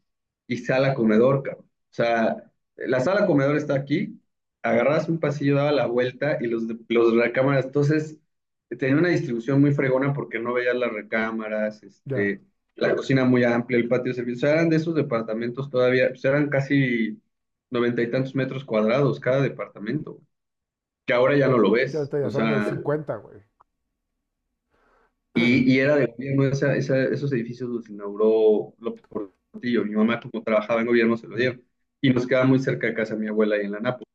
y 0.48 0.58
sala 0.58 0.94
comedor, 0.94 1.44
cabrón. 1.44 1.66
O 1.66 1.94
sea, 1.94 2.52
la 2.76 3.00
sala 3.00 3.26
comedor 3.26 3.56
está 3.56 3.74
aquí, 3.76 4.20
agarrabas 4.62 5.08
un 5.08 5.20
pasillo, 5.20 5.56
daba 5.56 5.72
la 5.72 5.86
vuelta 5.86 6.38
y 6.40 6.48
los, 6.48 6.64
los 6.88 7.14
recámaras, 7.16 7.66
entonces 7.66 8.18
tenía 8.78 8.96
una 8.96 9.10
distribución 9.10 9.60
muy 9.60 9.72
fregona 9.72 10.12
porque 10.12 10.40
no 10.40 10.54
veías 10.54 10.76
las 10.76 10.92
recámaras, 10.92 11.82
este, 11.84 12.42
la 12.76 12.96
cocina 12.96 13.24
muy 13.24 13.44
amplia, 13.44 13.78
el 13.78 13.88
patio 13.88 14.12
de 14.12 14.16
servicio, 14.16 14.38
o 14.38 14.40
sea, 14.40 14.52
eran 14.54 14.70
de 14.70 14.76
esos 14.76 14.94
departamentos 14.96 15.70
todavía, 15.70 16.08
pues 16.10 16.24
eran 16.24 16.50
casi 16.50 17.20
noventa 17.70 18.02
y 18.02 18.10
tantos 18.10 18.34
metros 18.34 18.64
cuadrados 18.64 19.20
cada 19.20 19.42
departamento, 19.42 20.20
que 21.06 21.14
ahora 21.14 21.36
ya 21.36 21.48
no 21.48 21.58
lo 21.58 21.70
ya, 21.70 21.74
ves, 21.74 21.92
ya 21.92 22.00
o 22.00 22.30
son 22.30 22.50
de 22.50 22.64
sea, 22.64 22.70
50, 22.74 23.16
güey. 23.16 23.47
Y, 25.38 25.72
y 25.74 25.78
era 25.80 25.96
de 25.96 26.06
gobierno, 26.06 26.44
esa- 26.46 26.76
esa- 26.76 27.04
esos 27.04 27.32
edificios 27.32 27.68
los 27.70 27.88
inauguró 27.88 28.74
López 28.78 29.02
Portillo. 29.08 29.84
Mi 29.84 29.92
mamá, 29.94 30.20
como 30.20 30.42
trabajaba 30.42 30.80
en 30.80 30.86
gobierno, 30.88 31.16
se 31.16 31.28
lo 31.28 31.36
dieron. 31.36 31.62
Y 32.00 32.10
nos 32.10 32.26
quedaba 32.26 32.46
muy 32.46 32.58
cerca 32.60 32.86
de 32.86 32.94
casa 32.94 33.14
de 33.14 33.20
mi 33.20 33.28
abuela 33.28 33.56
ahí 33.56 33.66
en 33.66 33.72
la 33.72 33.80
Nápoles. 33.80 34.08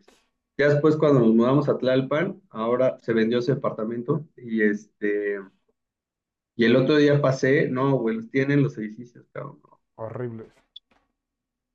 Ya 0.57 0.69
después, 0.69 0.95
cuando 0.97 1.19
nos 1.21 1.33
mudamos 1.35 1.69
a 1.69 1.77
Tlalpan, 1.77 2.41
ahora 2.49 2.97
se 3.01 3.13
vendió 3.13 3.39
ese 3.39 3.55
departamento. 3.55 4.27
Y 4.37 4.61
este, 4.63 5.39
y 6.55 6.65
el 6.65 6.75
otro 6.75 6.97
día 6.97 7.21
pasé, 7.21 7.67
no, 7.69 7.97
güey, 7.97 8.15
los 8.17 8.29
tienen 8.31 8.63
los 8.63 8.77
edificios, 8.77 9.25
cabrón. 9.31 9.59
no. 9.63 9.79
horribles. 9.95 10.53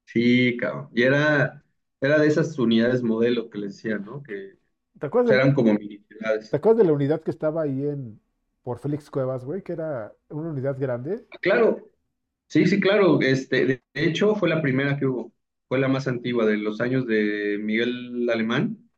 Sí, 0.07 0.57
cabrón. 0.57 0.89
Y 0.95 1.03
era, 1.03 1.65
era 2.01 2.19
de 2.19 2.27
esas 2.29 2.59
unidades 2.59 3.03
modelo 3.03 3.51
que 3.51 3.59
les 3.59 3.75
decían, 3.77 4.05
¿no? 4.05 4.23
Que 4.23 4.59
¿Te 4.99 5.07
acuerdas 5.07 5.37
eran 5.37 5.55
de, 5.55 5.55
como 5.55 5.75
mini 5.75 5.99
ciudades. 6.09 6.51
te 6.51 6.57
acuerdas 6.57 6.79
de 6.79 6.85
la 6.87 6.93
unidad 6.95 7.23
que 7.23 7.31
estaba 7.31 7.63
ahí 7.63 7.87
en, 7.87 8.21
por 8.69 8.79
Félix 8.81 9.11
Cuevas, 9.11 9.45
güey? 9.45 9.63
Que 9.63 9.73
era 9.73 10.13
una 10.31 10.51
unidad 10.51 10.79
grande. 10.79 11.27
Claro, 11.41 11.85
Sí, 12.49 12.67
sí, 12.67 12.81
claro. 12.81 13.21
Este, 13.23 13.67
de 13.67 13.83
hecho, 13.95 14.35
fue 14.37 14.49
la 14.49 14.63
primera 14.63 14.99
que 14.99 15.07
hubo. 15.07 15.33
Fue 15.69 15.79
la 15.81 15.89
más 15.89 16.09
antigua 16.09 16.47
de 16.47 16.59
los 16.59 16.81
años 16.81 17.07
de 17.07 17.59
Miguel 17.63 18.29
Alemán. 18.31 18.91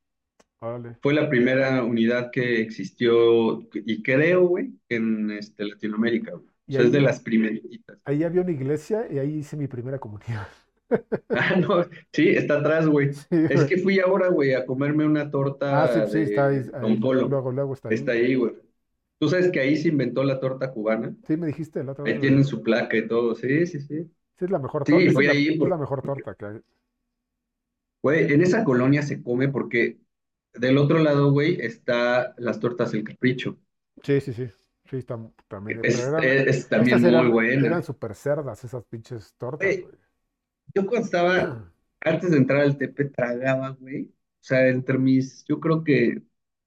Fue 1.02 1.14
la 1.14 1.28
primera 1.28 1.82
unidad 1.84 2.30
que 2.30 2.60
existió 2.60 3.60
y 3.74 4.02
creo, 4.02 4.46
güey, 4.46 4.72
en 4.88 5.30
este, 5.30 5.64
Latinoamérica. 5.64 6.32
güey. 6.32 6.46
O 6.46 6.72
sea, 6.72 6.82
es 6.82 6.92
de 6.92 7.00
las 7.00 7.20
primeritas. 7.20 7.98
ahí 8.04 8.24
había 8.24 8.42
una 8.42 8.52
iglesia 8.52 9.06
y 9.10 9.18
ahí 9.18 9.36
hice 9.38 9.56
mi 9.56 9.66
primera 9.68 9.98
comunión. 9.98 10.44
Ah, 11.32 11.54
no, 11.56 11.84
sí, 12.12 12.28
está 12.30 12.58
atrás, 12.58 12.86
güey. 12.88 13.12
Sí, 13.12 13.48
Es 13.48 13.64
güey. 13.64 13.68
que 13.68 13.78
fui 13.78 14.00
ahora, 14.00 14.28
güey, 14.28 14.54
a 14.54 14.66
comerme 14.66 15.04
una 15.06 15.30
Ah, 15.68 15.88
sí, 15.88 16.00
torta 16.00 16.10
pues 16.10 16.12
sí, 16.12 16.18
está 16.22 16.46
ahí, 16.48 16.58
de 16.58 16.76
ahí, 16.76 16.80
Don 16.80 17.00
Polo. 17.00 17.28
luego, 17.28 17.52
luego 17.52 17.74
está 17.74 17.88
Está 17.88 18.12
ahí. 18.12 18.12
ahí, 18.12 18.34
güey. 18.34 18.54
Tú 19.20 19.28
sabes 19.30 19.50
que 19.52 19.60
ahí 19.60 19.76
se 19.78 19.88
inventó 19.88 20.24
la 20.24 20.40
torta 20.40 20.72
cubana. 20.72 21.16
Sí, 21.26 21.36
me 21.38 21.46
dijiste 21.46 21.82
la 21.84 21.92
otra 21.92 22.04
vez, 22.06 22.16
Ahí 22.16 22.20
tienen 22.20 22.44
su 22.44 22.62
placa 22.62 22.96
y 22.96 23.08
todo. 23.08 23.34
Sí, 23.36 23.66
sí, 23.66 23.80
sí. 23.80 24.10
Sí, 24.38 24.44
es 24.46 24.50
la 24.50 24.58
mejor 24.58 24.86
torta, 24.86 25.08
Sí, 25.08 25.10
es 25.10 25.14
fui 25.14 25.26
la, 25.26 25.32
ahí 25.32 25.48
es 25.60 25.68
la 25.68 25.76
mejor 25.78 26.02
torta 26.02 26.34
que 26.34 26.46
hay. 26.46 26.60
güey, 28.02 28.32
en 28.32 28.42
esa 28.42 28.64
colonia 28.64 29.02
se 29.02 29.22
come 29.22 29.48
porque 29.48 29.98
Del 30.54 30.78
otro 30.78 31.00
lado, 31.00 31.32
güey, 31.32 31.60
está 31.62 32.34
las 32.38 32.60
tortas 32.60 32.94
El 32.94 33.04
Capricho. 33.04 33.58
Sí, 34.02 34.20
sí, 34.20 34.32
sí. 34.32 34.48
Sí, 34.90 34.98
tam- 35.04 35.32
también. 35.48 35.78
Es, 35.82 35.98
eran, 35.98 36.26
es- 36.46 36.68
es 36.68 36.68
también 36.68 37.04
muy 37.04 37.28
eran, 37.28 37.30
buena. 37.30 37.60
eran 37.60 37.82
súper 37.82 38.14
cerdas 38.14 38.64
esas 38.64 38.84
pinches 38.84 39.34
tortas, 39.36 39.78
Güey, 39.78 39.80
güey. 39.80 39.94
yo 40.74 40.86
cuando 40.86 41.06
estaba, 41.06 41.72
antes 42.00 42.30
de 42.32 42.36
entrar 42.38 42.62
al 42.62 42.78
Tepe, 42.78 43.06
tragaba, 43.06 43.70
güey. 43.70 44.06
O 44.06 44.44
sea, 44.44 44.68
entre 44.68 44.98
mis, 44.98 45.44
yo 45.46 45.60
creo 45.60 45.84
que 45.84 46.22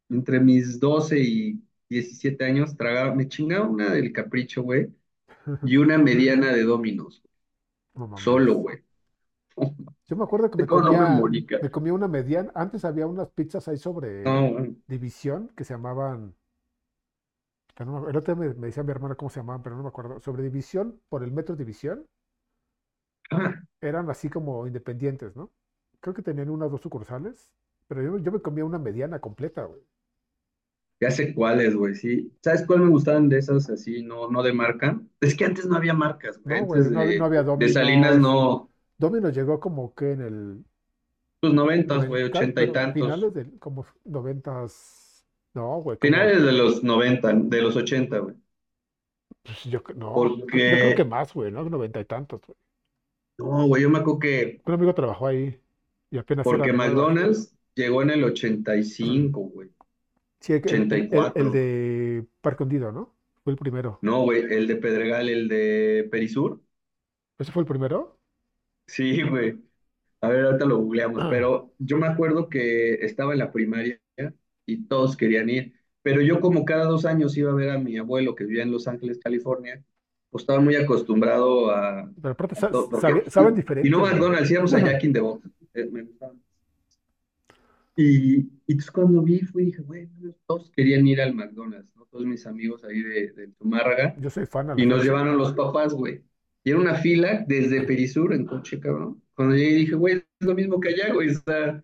entre 0.09 0.39
mis 0.39 0.79
12 0.79 1.19
y 1.19 1.63
17 1.93 2.45
años, 2.45 2.77
tragaba, 2.77 3.15
me 3.15 3.27
chingaba 3.29 3.67
una 3.69 3.91
del 3.93 4.13
Capricho, 4.13 4.63
güey, 4.63 4.89
y 5.63 5.77
una 5.77 5.97
mediana 5.99 6.53
de 6.53 6.63
Domino's, 6.63 7.23
No 7.95 8.07
mames. 8.07 8.35
solo, 8.35 8.55
güey. 8.55 8.79
Yo 10.05 10.15
me 10.15 10.23
acuerdo 10.23 10.49
que 10.51 10.57
me 10.57 10.67
¿Cómo 10.67 10.81
no 10.81 10.93
me 10.93 11.05
comía, 11.05 11.07
morí, 11.07 11.45
me 11.59 11.71
comía 11.71 11.93
una 11.93 12.07
mediana. 12.07 12.51
Antes 12.55 12.85
había 12.85 13.07
unas 13.07 13.29
pizzas 13.29 13.67
ahí 13.67 13.77
sobre 13.77 14.25
No, 14.25 14.49
güey. 14.51 14.75
División 14.87 15.49
que 15.55 15.63
se 15.63 15.73
llamaban. 15.73 16.35
que 17.75 17.85
no 17.85 18.01
me- 18.01 18.09
el 18.11 18.17
otro 18.17 18.33
día 18.35 18.47
me, 18.47 18.53
me 18.55 18.67
decía 18.67 18.81
mi 18.83 18.89
hermana 18.91 19.13
cómo 19.15 19.29
se 19.29 19.39
llamaban, 19.39 19.61
pero 19.63 19.75
no 19.75 19.83
me 19.83 19.89
acuerdo. 19.89 20.19
Sobre 20.19 20.41
División, 20.43 20.99
por 21.09 21.23
el 21.23 21.31
metro 21.31 21.55
División, 21.55 22.05
Ah, 23.31 23.63
eran 23.81 24.09
así 24.09 24.29
como 24.29 24.65
independientes, 24.67 25.35
¿no? 25.35 25.51
Creo 25.99 26.13
que 26.13 26.21
tenían 26.23 26.49
unas 26.49 26.71
dos 26.71 26.81
sucursales, 26.81 27.51
pero 27.87 28.01
yo, 28.03 28.17
yo 28.17 28.31
me 28.31 28.41
comía 28.41 28.65
una 28.65 28.79
mediana 28.79 29.19
completa, 29.19 29.63
güey. 29.65 29.81
Ya 31.03 31.11
sé 31.11 31.33
cuáles, 31.33 31.75
güey, 31.75 31.95
sí. 31.95 32.33
¿Sabes 32.41 32.65
cuál 32.67 32.81
me 32.81 32.89
gustaban 32.89 33.29
de 33.29 33.39
esas 33.39 33.69
así, 33.69 34.03
no, 34.03 34.29
no 34.29 34.43
de 34.43 34.53
marca? 34.53 35.01
Es 35.21 35.35
que 35.35 35.45
antes 35.45 35.65
no 35.67 35.75
había 35.77 35.93
marcas, 35.93 36.41
güey. 36.43 36.57
No, 36.57 36.65
güey, 36.65 36.81
Antes 36.81 36.91
no, 36.91 36.99
hab- 37.01 37.15
no 37.15 37.25
de, 37.25 37.25
había 37.25 37.43
de 37.55 37.69
Salinas 37.69 38.19
no, 38.19 38.71
Domino's 38.97 39.33
llegó 39.35 39.59
como 39.59 39.93
que 39.93 40.11
en 40.13 40.21
el 40.21 40.65
pues 41.39 41.53
noventas, 41.53 42.05
güey, 42.07 42.23
90, 42.31 42.39
ochenta 42.39 42.63
y 42.63 42.71
tantos. 42.71 42.93
finales 42.93 43.33
del, 43.33 43.59
como 43.59 43.85
noventas. 44.05 45.25
No, 45.53 45.77
güey, 45.81 45.97
como, 45.99 46.21
Finales 46.21 46.43
de 46.43 46.51
los 46.51 46.83
noventa, 46.83 47.33
de 47.33 47.61
los 47.63 47.75
ochenta, 47.75 48.19
güey. 48.19 48.35
pues 49.43 49.63
yo, 49.65 49.81
no, 49.95 50.45
creo- 50.45 50.67
yo 50.67 50.77
creo 50.79 50.93
que 50.93 51.03
Porque, 51.03 51.05
más, 51.05 51.33
güey, 51.33 51.51
¿no? 51.51 51.63
Noventa 51.69 51.99
y 51.99 52.05
tantos, 52.05 52.41
güey. 52.45 52.57
no, 53.37 53.67
güey, 53.67 53.83
yo 53.83 53.89
me 53.89 53.99
acuerdo 53.99 54.19
que, 54.19 54.61
Un 54.65 54.73
amigo 54.73 54.93
trabajó 54.93 55.27
ahí 55.27 55.57
y 56.11 56.17
apenas 56.17 56.47
porque. 56.47 56.73
McDonald's 56.73 57.55
llegó 57.75 58.01
en 58.01 58.11
el 58.11 58.23
ochenta 58.23 58.75
y 58.75 58.83
cinco, 58.83 59.41
güey, 59.41 59.69
Sí, 60.43 60.53
el, 60.53 60.59
el- 60.59 60.65
ochenta 60.65 60.97
y 60.97 61.01
el- 61.01 61.51
de 61.53 62.25
Parque 62.41 62.63
Hundido, 62.63 62.91
¿no? 62.91 63.15
Fue 63.43 63.53
el 63.53 63.57
primero. 63.57 63.99
No, 64.01 64.21
güey, 64.23 64.41
el 64.53 64.67
de 64.67 64.75
Pedregal, 64.75 65.29
el 65.29 65.47
de 65.47 66.07
Perisur. 66.11 66.61
¿Ese 67.39 67.51
fue 67.51 67.61
el 67.61 67.67
primero? 67.67 68.19
Sí, 68.87 69.21
güey. 69.23 69.57
A 70.21 70.29
ver, 70.29 70.45
ahorita 70.45 70.65
lo 70.65 70.77
googleamos, 70.79 71.23
pero 71.29 71.73
yo 71.79 71.97
me 71.97 72.07
acuerdo 72.07 72.49
que 72.49 72.95
estaba 73.05 73.33
en 73.33 73.39
la 73.39 73.51
primaria 73.51 74.01
y 74.65 74.85
todos 74.85 75.17
querían 75.17 75.49
ir, 75.49 75.73
pero 76.01 76.21
yo 76.21 76.39
como 76.41 76.65
cada 76.65 76.85
dos 76.85 77.05
años 77.05 77.35
iba 77.37 77.51
a 77.51 77.55
ver 77.55 77.69
a 77.71 77.77
mi 77.77 77.97
abuelo 77.97 78.35
que 78.35 78.45
vivía 78.45 78.63
en 78.63 78.71
Los 78.71 78.87
Ángeles, 78.87 79.19
California, 79.19 79.83
pues 80.29 80.43
estaba 80.43 80.59
muy 80.61 80.75
acostumbrado 80.75 81.71
a, 81.71 82.01
Pero 82.21 82.29
aparte 82.33 82.55
a 82.55 82.59
sa- 82.59 82.71
todo, 82.71 82.89
porque, 82.89 83.01
sabe- 83.01 83.29
saben 83.29 83.65
y 83.83 83.89
no. 83.89 83.99
McDonald's, 84.01 84.51
íbamos 84.51 84.73
a 84.73 84.79
Jack 84.79 85.03
in 85.03 85.13
the 85.13 85.19
Box, 85.19 85.45
eh, 85.73 85.89
me 85.91 86.03
gustaba. 86.03 86.33
Y, 87.95 88.37
y 88.39 88.49
entonces 88.67 88.91
cuando 88.91 89.21
vi, 89.21 89.39
fui 89.41 89.63
y 89.63 89.65
dije, 89.67 89.81
güey, 89.83 90.09
todos 90.47 90.71
querían 90.71 91.05
ir 91.07 91.21
al 91.21 91.35
McDonald's, 91.35 91.95
¿no? 91.95 92.05
Todos 92.07 92.25
mis 92.25 92.45
amigos 92.47 92.83
ahí 92.83 93.01
de, 93.01 93.31
de 93.33 93.51
Zumárraga, 93.53 94.15
Yo 94.15 94.29
soy 94.29 94.45
fan 94.45 94.69
y 94.75 94.85
nos 94.85 95.03
llevaron 95.03 95.37
los 95.37 95.53
papás, 95.53 95.93
güey. 95.93 96.23
Y 96.63 96.71
era 96.71 96.79
una 96.79 96.95
fila 96.95 97.43
desde 97.47 97.83
Perisur 97.83 98.33
en 98.33 98.45
coche, 98.45 98.79
cabrón. 98.79 99.21
Cuando 99.35 99.55
llegué 99.55 99.75
dije, 99.75 99.95
güey, 99.95 100.15
es 100.17 100.47
lo 100.47 100.55
mismo 100.55 100.79
que 100.79 100.89
allá, 100.89 101.13
güey. 101.13 101.29
O 101.31 101.33
sea, 101.45 101.83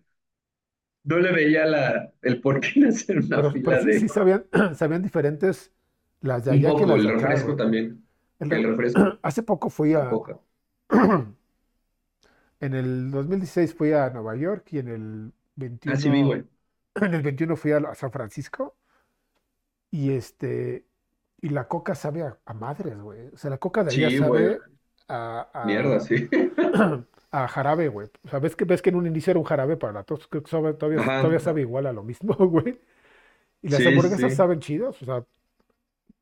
no 1.04 1.18
le 1.18 1.32
veía 1.32 1.66
la, 1.66 2.12
el 2.22 2.40
por 2.40 2.60
qué 2.60 2.86
hacer 2.88 3.18
una 3.20 3.44
Pero, 3.44 3.50
fila 3.50 3.80
sí, 3.80 3.92
sí 3.92 4.08
de 4.08 4.08
sabían, 4.08 4.46
sabían 4.74 5.02
diferentes 5.02 5.72
las 6.20 6.44
de 6.44 6.50
un 6.50 6.60
allá 6.60 6.74
que 6.74 6.84
poco, 6.84 6.86
las 6.86 7.04
el 7.04 7.06
acá, 7.06 7.38
refresco 7.38 7.56
güey. 7.56 7.56
también. 7.56 8.06
El 8.40 8.50
El 8.50 8.62
re- 8.62 8.64
refresco, 8.64 9.18
hace 9.22 9.42
poco 9.42 9.70
fui 9.70 9.94
a, 9.94 10.22
en 12.60 12.74
el 12.74 13.10
2016 13.10 13.74
fui 13.74 13.92
a 13.92 14.10
Nueva 14.10 14.36
York 14.36 14.66
y 14.72 14.78
en 14.78 14.88
el 14.88 15.32
Ah, 15.86 15.96
sí 15.96 16.08
vi, 16.10 16.22
21, 16.22 16.30
güey. 16.30 16.44
en 17.00 17.14
el 17.14 17.22
21 17.22 17.56
fui 17.56 17.72
a, 17.72 17.78
a 17.78 17.94
San 17.94 18.12
Francisco 18.12 18.76
Y 19.90 20.12
este, 20.12 20.86
y 21.40 21.48
la 21.50 21.66
coca 21.68 21.94
sabe 21.94 22.22
a, 22.22 22.38
a 22.44 22.54
madres, 22.54 22.98
güey. 23.00 23.28
O 23.28 23.36
sea, 23.36 23.50
la 23.50 23.58
coca 23.58 23.82
de 23.84 23.92
allá 23.92 24.10
Sí, 24.10 24.16
sabe 24.16 24.62
Mierda, 25.62 26.00
a, 26.00 26.00
sí. 26.00 26.28
a, 26.72 27.04
a 27.44 27.48
jarabe, 27.48 27.88
güey. 27.88 28.08
O 28.24 28.28
sea, 28.28 28.38
ves 28.40 28.56
que, 28.56 28.64
ves 28.64 28.82
que 28.82 28.90
en 28.90 28.96
un 28.96 29.06
inicio 29.06 29.30
era 29.32 29.40
un 29.40 29.44
jarabe 29.46 29.76
para 29.76 29.92
la 29.94 30.04
tos, 30.04 30.26
creo 30.28 30.42
que 30.42 30.50
sabe- 30.50 30.74
todavía, 30.74 31.00
Ajá. 31.00 31.20
todavía 31.20 31.40
sabe 31.40 31.62
igual 31.62 31.86
a 31.86 31.92
lo 31.92 32.02
mismo, 32.04 32.34
güey. 32.38 32.80
Y 33.62 33.70
las 33.70 33.80
Sí, 33.80 33.86
hamburguesas 33.86 34.34
sí. 34.34 34.36
saben 34.36 34.60
chidas, 34.60 35.00
o 35.02 35.06
sea, 35.06 35.26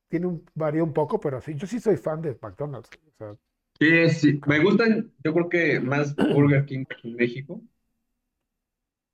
tiene 0.08 0.26
un, 0.26 0.44
varía 0.54 0.82
un 0.84 0.92
poco, 0.92 1.20
pero 1.20 1.40
sí, 1.40 1.54
yo 1.54 1.66
sí 1.66 1.80
soy 1.80 1.96
fan 1.96 2.22
de 2.22 2.38
McDonald's. 2.40 2.90
O 3.08 3.16
sea, 3.18 3.36
Sí, 3.80 4.08
sí. 4.10 4.40
Me 4.46 4.58
gustan, 4.60 5.12
yo 5.24 5.32
creo 5.32 5.48
que 5.48 5.80
más 5.80 6.14
Burger 6.16 6.64
King 6.66 6.84
que 6.84 7.08
en 7.08 7.14
México. 7.16 7.60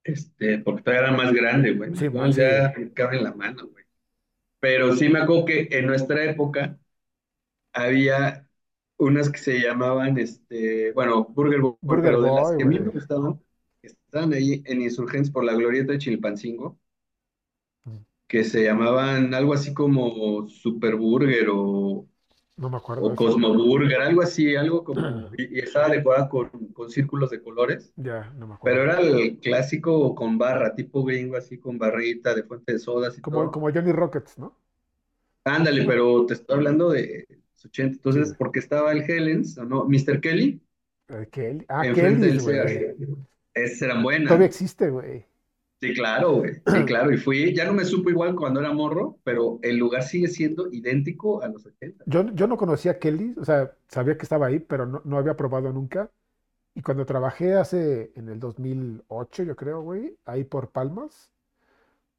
Este, 0.04 0.58
porque 0.58 0.82
todavía 0.82 1.08
era 1.08 1.16
más 1.16 1.32
grande, 1.32 1.72
güey. 1.72 1.94
Sí, 1.96 2.08
sí. 2.08 2.40
ya 2.40 2.72
cabe 2.94 3.16
en 3.16 3.24
la 3.24 3.34
mano, 3.34 3.68
güey. 3.68 3.84
Pero 4.60 4.94
sí 4.94 5.08
me 5.08 5.20
acuerdo 5.20 5.46
que 5.46 5.68
en 5.70 5.86
nuestra 5.86 6.24
época 6.24 6.78
había 7.72 8.48
unas 8.98 9.30
que 9.30 9.38
se 9.38 9.60
llamaban, 9.60 10.18
este, 10.18 10.92
bueno, 10.92 11.24
Burger 11.24 11.60
Boy, 11.60 11.74
Burger 11.80 12.04
pero 12.04 12.22
de 12.22 12.30
las 12.32 12.52
que 12.56 12.62
a 12.62 12.66
mí 12.66 12.78
me 12.78 12.90
gustaban, 12.90 13.40
que 13.82 13.88
estaban 13.88 14.32
ahí 14.32 14.62
en 14.66 14.82
Insurgentes 14.82 15.30
por 15.30 15.44
la 15.44 15.54
Glorieta 15.54 15.92
de 15.92 15.98
Chilpancingo, 15.98 16.78
Mm, 17.86 18.04
que 18.26 18.44
se 18.44 18.64
llamaban 18.64 19.34
algo 19.34 19.54
así 19.54 19.74
como 19.74 20.48
Super 20.48 20.96
Burger 20.96 21.48
o, 21.50 22.08
No 22.56 22.70
me 22.70 22.76
acuerdo 22.76 23.02
o 23.06 23.08
esa. 23.08 23.16
Cosmo 23.16 23.52
Burger, 23.54 24.00
algo 24.00 24.22
así, 24.22 24.54
algo 24.54 24.84
como, 24.84 25.00
y, 25.36 25.56
y 25.56 25.58
estaba 25.60 25.88
decorada 25.88 26.28
con, 26.28 26.48
con 26.72 26.90
círculos 26.90 27.30
de 27.30 27.42
colores, 27.42 27.92
Ya, 27.96 28.32
no 28.36 28.46
me 28.46 28.54
pero 28.62 28.82
acuerdo. 28.82 29.02
era 29.08 29.20
el 29.22 29.38
clásico 29.38 30.14
con 30.14 30.38
barra, 30.38 30.74
tipo 30.74 31.02
gringo, 31.04 31.36
así 31.36 31.58
con 31.58 31.78
barrita 31.78 32.34
de 32.34 32.44
fuente 32.44 32.72
de 32.74 32.78
sodas 32.78 33.18
y 33.18 33.20
Como, 33.22 33.38
todo. 33.38 33.50
como 33.50 33.72
Johnny 33.72 33.92
Rockets, 33.92 34.38
¿no? 34.38 34.56
Ándale, 35.44 35.84
pero 35.84 36.24
te 36.26 36.34
estoy 36.34 36.56
hablando 36.56 36.90
de 36.90 37.26
los 37.28 37.64
80, 37.66 37.94
Sí, 37.98 37.98
entonces, 37.98 38.28
güey. 38.28 38.38
porque 38.38 38.58
estaba 38.60 38.92
el 38.92 39.02
Helens, 39.02 39.58
¿o 39.58 39.64
no? 39.64 39.84
Mr. 39.86 40.20
Kelly, 40.20 40.60
Eh, 41.08 41.28
Kel- 41.30 41.64
ah, 41.68 41.86
enfrente 41.86 42.28
Kelly's, 42.28 42.44
del 42.46 42.64
Sears. 42.64 42.98
güey. 42.98 43.16
Esas 43.54 43.82
eran 43.82 44.02
Todavía 44.02 44.26
buenas. 44.28 44.40
existe, 44.46 44.90
güey. 44.90 45.26
Sí, 45.88 45.94
claro, 45.94 46.32
güey. 46.36 46.54
Sí, 46.54 46.84
claro. 46.86 47.12
Y 47.12 47.16
fui, 47.16 47.54
ya 47.54 47.64
no 47.64 47.72
me 47.74 47.84
supo 47.84 48.10
igual 48.10 48.34
cuando 48.34 48.60
era 48.60 48.72
morro, 48.72 49.18
pero 49.24 49.58
el 49.62 49.76
lugar 49.76 50.02
sigue 50.02 50.28
siendo 50.28 50.68
idéntico 50.72 51.42
a 51.42 51.48
los 51.48 51.64
80. 51.66 52.04
Yo, 52.06 52.26
yo 52.34 52.46
no 52.46 52.56
conocía 52.56 52.92
a 52.92 52.98
Kelly's, 52.98 53.36
o 53.38 53.44
sea, 53.44 53.72
sabía 53.88 54.16
que 54.16 54.22
estaba 54.22 54.46
ahí, 54.46 54.58
pero 54.58 54.86
no, 54.86 55.02
no 55.04 55.18
había 55.18 55.36
probado 55.36 55.72
nunca. 55.72 56.10
Y 56.74 56.82
cuando 56.82 57.06
trabajé 57.06 57.54
hace, 57.54 58.10
en 58.16 58.28
el 58.28 58.40
2008, 58.40 59.42
yo 59.44 59.54
creo, 59.56 59.80
güey, 59.82 60.16
ahí 60.24 60.44
por 60.44 60.70
Palmas, 60.70 61.30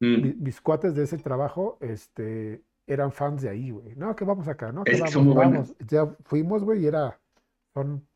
mi- 0.00 0.16
Mm. 0.18 0.42
mis 0.42 0.60
cuates 0.60 0.94
de 0.94 1.04
ese 1.04 1.18
trabajo, 1.18 1.78
este, 1.80 2.62
eran 2.86 3.12
fans 3.12 3.42
de 3.42 3.48
ahí, 3.50 3.70
güey. 3.70 3.94
No, 3.96 4.14
que 4.16 4.24
vamos 4.24 4.46
acá, 4.48 4.72
no, 4.72 4.84
que 4.84 4.92
Es 4.92 5.02
que 5.02 5.08
son 5.10 5.22
vamos, 5.28 5.34
muy 5.36 5.44
buenas. 5.44 5.68
vamos. 5.68 5.88
Ya 5.90 6.06
fuimos, 6.24 6.62
güey, 6.64 6.82
y 6.84 6.86
era, 6.86 7.18
son, 7.74 8.06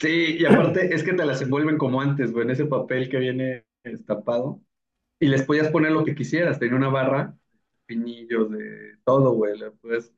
Sí, 0.00 0.36
y 0.40 0.44
aparte 0.44 0.92
es 0.92 1.04
que 1.04 1.12
te 1.12 1.24
las 1.24 1.40
envuelven 1.40 1.78
como 1.78 2.00
antes, 2.00 2.32
güey, 2.32 2.44
en 2.44 2.50
ese 2.50 2.64
papel 2.64 3.08
que 3.08 3.18
viene 3.18 3.64
destapado. 3.92 4.62
Y 5.20 5.28
les 5.28 5.44
podías 5.44 5.70
poner 5.70 5.92
lo 5.92 6.04
que 6.04 6.14
quisieras. 6.14 6.58
Tenía 6.60 6.76
una 6.76 6.88
barra, 6.90 7.36
pinillos, 7.86 8.50
de 8.50 8.96
todo, 9.04 9.32
güey. 9.34 9.58
le 9.58 9.70
puedes- 9.72 10.12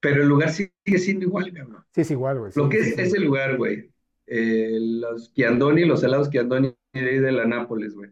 Pero 0.00 0.22
el 0.22 0.28
lugar 0.28 0.50
sigue 0.50 0.72
siendo 0.98 1.24
igual, 1.26 1.52
cabrón. 1.52 1.84
sí 1.94 2.00
es 2.02 2.10
igual, 2.10 2.38
güey, 2.38 2.52
Lo 2.54 2.64
sí, 2.64 2.70
que 2.70 2.84
sí, 2.84 2.90
es 2.90 2.96
sí. 2.96 3.02
ese 3.02 3.20
lugar, 3.20 3.56
güey. 3.58 3.92
Eh, 4.26 4.78
los 4.80 5.32
Chiandoni, 5.34 5.84
los 5.84 6.02
helados 6.04 6.30
Chiandoni 6.30 6.74
de 6.92 7.20
de 7.20 7.32
la 7.32 7.46
Nápoles, 7.46 7.94
güey. 7.94 8.10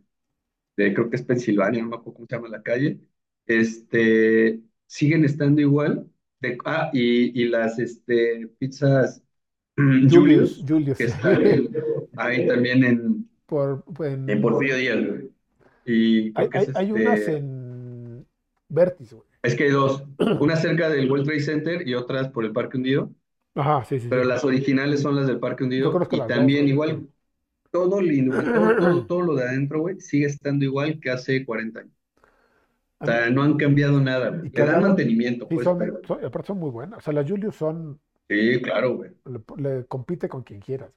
De, 0.76 0.92
creo 0.94 1.10
que 1.10 1.16
es 1.16 1.22
Pensilvania, 1.22 1.82
no 1.82 1.90
me 1.90 1.96
acuerdo 1.96 2.14
cómo 2.14 2.26
se 2.28 2.36
llama 2.36 2.48
la 2.48 2.62
calle. 2.62 3.00
Este, 3.46 4.60
siguen 4.86 5.24
estando 5.24 5.60
igual. 5.60 6.10
De, 6.40 6.58
ah, 6.64 6.90
y, 6.92 7.40
y 7.42 7.46
las 7.48 7.78
este, 7.78 8.48
pizzas 8.58 9.22
Julius, 9.76 10.64
Julius, 10.66 10.98
que 10.98 11.04
están 11.04 11.46
en- 11.46 11.70
ahí 12.16 12.46
también 12.46 12.84
en, 12.84 13.30
por, 13.46 13.84
en 14.00 14.28
en, 14.28 14.40
Porfirio 14.40 14.76
Díaz, 14.76 14.98
güey. 15.06 15.30
Y 15.86 16.38
hay, 16.38 16.48
hay, 16.52 16.66
hay 16.74 16.92
unas 16.92 17.20
este, 17.20 17.36
en 17.36 18.26
Vertis, 18.68 19.12
güey. 19.12 19.24
es 19.42 19.54
que 19.54 19.64
hay 19.64 19.70
dos, 19.70 20.04
una 20.40 20.56
cerca 20.56 20.88
del 20.88 21.10
World 21.10 21.26
Trade 21.26 21.40
Center 21.40 21.86
y 21.86 21.94
otras 21.94 22.28
por 22.28 22.44
el 22.44 22.52
Parque 22.52 22.78
Hundido, 22.78 23.10
Ajá, 23.54 23.84
sí, 23.84 24.00
sí, 24.00 24.08
pero 24.08 24.22
sí. 24.22 24.28
las 24.28 24.44
originales 24.44 25.00
son 25.02 25.16
las 25.16 25.26
del 25.26 25.38
Parque 25.38 25.64
Hundido 25.64 25.90
y 25.90 26.16
dos, 26.16 26.26
también 26.26 26.66
igual 26.66 27.06
todo 27.70 28.00
todo, 28.00 28.76
todo, 28.76 29.06
todo 29.06 29.20
lo 29.22 29.34
de 29.34 29.44
adentro, 29.44 29.80
güey, 29.80 30.00
sigue 30.00 30.26
estando 30.26 30.64
igual 30.64 31.00
que 31.00 31.10
hace 31.10 31.44
40 31.44 31.80
años. 31.80 31.92
O 33.00 33.06
sea, 33.06 33.28
no 33.30 33.42
han 33.42 33.56
cambiado 33.56 34.00
nada, 34.00 34.30
güey. 34.30 34.46
y 34.46 34.56
Le 34.56 34.64
dan 34.64 34.82
mantenimiento, 34.82 35.46
sí, 35.48 35.56
pues, 35.56 35.64
son, 35.64 35.78
pero 35.78 36.00
son, 36.06 36.24
aparte 36.24 36.46
son 36.46 36.58
muy 36.58 36.70
buenas. 36.70 36.98
O 36.98 37.02
sea, 37.02 37.12
las 37.12 37.28
Julius 37.28 37.56
son, 37.56 38.00
sí, 38.28 38.62
claro, 38.62 38.96
güey. 38.96 39.10
le, 39.26 39.40
le 39.62 39.84
compite 39.86 40.28
con 40.28 40.42
quien 40.42 40.60
quieras. 40.60 40.90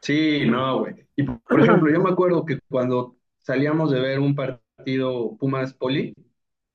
Sí, 0.00 0.46
no, 0.46 0.80
güey. 0.80 0.94
Y 1.16 1.24
por 1.24 1.60
ejemplo, 1.62 1.90
yo 1.90 2.00
me 2.02 2.10
acuerdo 2.10 2.44
que 2.44 2.58
cuando 2.68 3.16
salíamos 3.38 3.90
de 3.90 4.00
ver 4.00 4.20
un 4.20 4.34
partido 4.34 5.36
Pumas 5.38 5.74
Poli, 5.74 6.14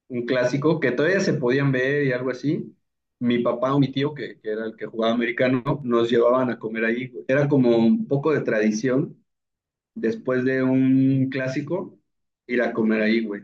un 0.10 0.26
clásico, 0.26 0.80
que 0.80 0.92
todavía 0.92 1.20
se 1.22 1.34
podían 1.36 1.72
ver 1.72 2.06
y 2.06 2.12
algo 2.14 2.32
así, 2.32 2.76
mi 3.20 3.40
papá 3.40 3.74
o 3.76 3.80
mi 3.80 3.92
tío, 3.92 4.14
que, 4.16 4.40
que 4.42 4.52
era 4.52 4.66
el 4.66 4.76
que 4.78 4.88
jugaba 4.88 5.14
americano, 5.16 5.82
nos 5.84 6.10
llevaban 6.12 6.50
a 6.52 6.60
comer 6.60 6.86
ahí. 6.86 7.10
güey. 7.10 7.26
Era 7.28 7.48
como 7.50 7.78
un 7.78 8.08
poco 8.08 8.34
de 8.34 8.42
tradición, 8.42 9.24
después 9.96 10.46
de 10.46 10.64
un 10.64 11.30
clásico, 11.32 12.00
ir 12.48 12.62
a 12.64 12.74
comer 12.74 13.02
ahí, 13.04 13.26
güey. 13.26 13.44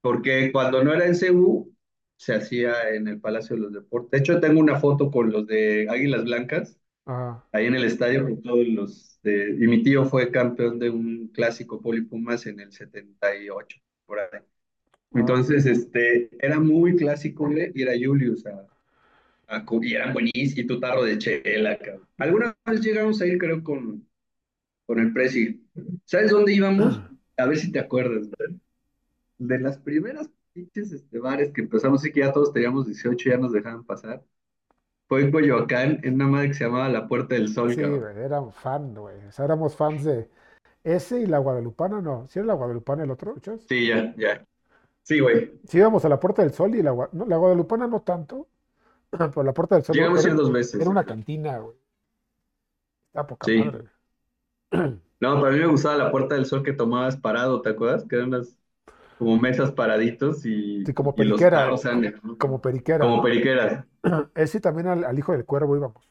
Porque 0.00 0.52
cuando 0.52 0.82
no 0.84 0.92
era 0.94 1.06
en 1.06 1.14
CU, 1.14 1.74
se 2.16 2.34
hacía 2.34 2.90
en 2.94 3.08
el 3.08 3.20
Palacio 3.20 3.56
de 3.56 3.62
los 3.62 3.72
Deportes. 3.72 4.10
De 4.10 4.18
hecho, 4.18 4.40
tengo 4.40 4.60
una 4.60 4.78
foto 4.80 5.10
con 5.10 5.30
los 5.32 5.46
de 5.46 5.86
Águilas 5.90 6.24
Blancas, 6.24 6.77
Ajá, 7.08 7.44
ahí 7.52 7.66
en 7.66 7.74
el 7.74 7.84
estadio, 7.84 8.24
con 8.24 8.42
todos 8.42 8.66
los 8.68 9.20
de... 9.22 9.56
Y 9.60 9.66
mi 9.66 9.82
tío 9.82 10.04
fue 10.04 10.30
campeón 10.30 10.78
de 10.78 10.90
un 10.90 11.28
clásico 11.28 11.80
Poli 11.80 12.02
Pumas 12.02 12.46
en 12.46 12.60
el 12.60 12.72
78, 12.72 13.78
por 14.06 14.20
ahí. 14.20 14.40
ah, 15.12 15.20
Entonces, 15.20 15.66
este, 15.66 16.30
era 16.44 16.60
muy 16.60 16.96
clásico, 16.96 17.46
güey, 17.48 17.72
ir 17.74 17.88
a 17.90 17.94
Julius 17.94 18.46
a, 18.46 18.66
a 19.48 19.64
y 19.82 19.94
eran 19.94 20.12
buenísimos, 20.12 20.58
y 20.58 20.66
tu 20.66 20.80
tarro 20.80 21.04
de 21.04 21.18
chela, 21.18 21.78
cabrón. 21.78 22.08
Alguna 22.18 22.56
vez 22.66 22.80
llegamos 22.82 23.20
a 23.22 23.26
ir, 23.26 23.38
creo, 23.38 23.62
con, 23.64 24.06
con 24.86 25.00
el 25.00 25.12
Prezi. 25.12 25.66
¿Sabes 26.04 26.30
dónde 26.32 26.54
íbamos? 26.54 27.00
A 27.38 27.46
ver 27.46 27.58
si 27.58 27.72
te 27.72 27.80
acuerdas. 27.80 28.28
De 29.38 29.58
las 29.58 29.78
primeras 29.78 30.30
pinches 30.52 30.92
este, 30.92 31.18
bares 31.18 31.52
que 31.52 31.62
empezamos, 31.62 32.02
sí 32.02 32.12
que 32.12 32.20
ya 32.20 32.32
todos 32.32 32.52
teníamos 32.52 32.86
18, 32.86 33.30
ya 33.30 33.38
nos 33.38 33.52
dejaban 33.52 33.84
pasar. 33.84 34.24
Fue 35.08 35.22
en 35.22 35.32
Coyoacán, 35.32 36.00
en 36.02 36.14
una 36.14 36.26
madre 36.26 36.48
que 36.48 36.54
se 36.54 36.64
llamaba 36.64 36.88
La 36.88 37.08
Puerta 37.08 37.34
del 37.34 37.48
Sol, 37.48 37.70
sí, 37.74 37.80
cabrón. 37.80 38.00
güey, 38.00 38.18
era 38.24 38.40
un 38.40 38.52
fan, 38.52 38.94
güey. 38.94 39.16
O 39.26 39.32
sea, 39.32 39.44
éramos 39.46 39.74
fans 39.76 40.04
de 40.04 40.28
ese 40.84 41.20
y 41.20 41.26
la 41.26 41.38
Guadalupana, 41.38 42.00
no. 42.00 42.26
¿Sí 42.28 42.38
era 42.38 42.46
la 42.48 42.54
Guadalupana 42.54 43.04
el 43.04 43.10
otro? 43.10 43.34
Sí, 43.68 43.88
ya, 43.88 44.14
ya. 44.16 44.44
Sí, 45.02 45.20
güey. 45.20 45.52
Sí, 45.68 45.78
íbamos 45.78 46.04
a 46.04 46.08
la 46.08 46.20
Puerta 46.20 46.42
del 46.42 46.52
Sol 46.52 46.74
y 46.74 46.82
la, 46.82 46.92
no, 47.12 47.26
la 47.26 47.36
Guadalupana 47.36 47.86
no 47.86 48.02
tanto, 48.02 48.48
pero 49.10 49.42
la 49.42 49.54
Puerta 49.54 49.76
del 49.76 49.84
Sol 49.84 49.96
Llegamos 49.96 50.24
a 50.24 50.28
ir 50.28 50.34
dos 50.36 50.52
veces. 50.52 50.80
era 50.80 50.90
una 50.90 51.04
cantina, 51.04 51.58
güey. 51.58 51.76
Está 53.08 53.26
poca 53.26 53.46
Sí. 53.46 53.58
madre. 53.58 53.88
No, 55.20 55.40
para 55.40 55.52
mí 55.52 55.58
me 55.58 55.66
gustaba 55.66 55.96
La 55.96 56.10
Puerta 56.12 56.36
del 56.36 56.46
Sol 56.46 56.62
que 56.62 56.72
tomabas 56.72 57.16
parado, 57.16 57.60
¿te 57.60 57.70
acuerdas? 57.70 58.04
Que 58.08 58.16
eran 58.16 58.28
unas 58.28 58.56
como 59.18 59.38
mesas 59.38 59.72
paraditos 59.72 60.44
y, 60.46 60.84
Sí, 60.84 60.94
como 60.94 61.14
y 61.16 61.24
los 61.24 61.40
periquera, 61.40 61.64
eran 61.84 62.00
de- 62.00 62.14
como 62.38 62.60
periquera, 62.60 62.98
como 63.04 63.22
periqueras. 63.22 63.84
Ese 64.34 64.60
también 64.60 64.88
al, 64.88 65.04
al 65.04 65.18
hijo 65.18 65.32
del 65.32 65.44
cuervo 65.44 65.76
íbamos. 65.76 66.10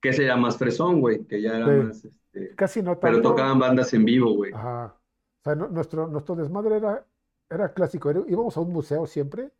Que 0.00 0.10
ese 0.10 0.24
era 0.24 0.36
más 0.36 0.56
fresón, 0.58 1.00
güey, 1.00 1.24
que 1.26 1.42
ya 1.42 1.56
era 1.56 1.66
Sí, 1.66 1.70
más, 1.70 2.04
este, 2.04 2.56
casi 2.56 2.82
no 2.82 3.00
pero 3.00 3.20
tanto. 3.20 3.30
tocaban 3.30 3.58
bandas 3.58 3.92
en 3.94 4.04
vivo, 4.04 4.34
güey. 4.34 4.52
Ajá. 4.52 4.96
O 5.40 5.44
sea, 5.44 5.54
no- 5.54 5.68
nuestro, 5.68 6.06
nuestro 6.08 6.34
desmadre 6.36 6.76
era, 6.76 7.06
era 7.50 7.72
clásico. 7.74 8.10
era- 8.10 8.22
íbamos 8.28 8.56
a 8.56 8.60
un 8.60 8.72
museo 8.72 9.06
siempre. 9.06 9.52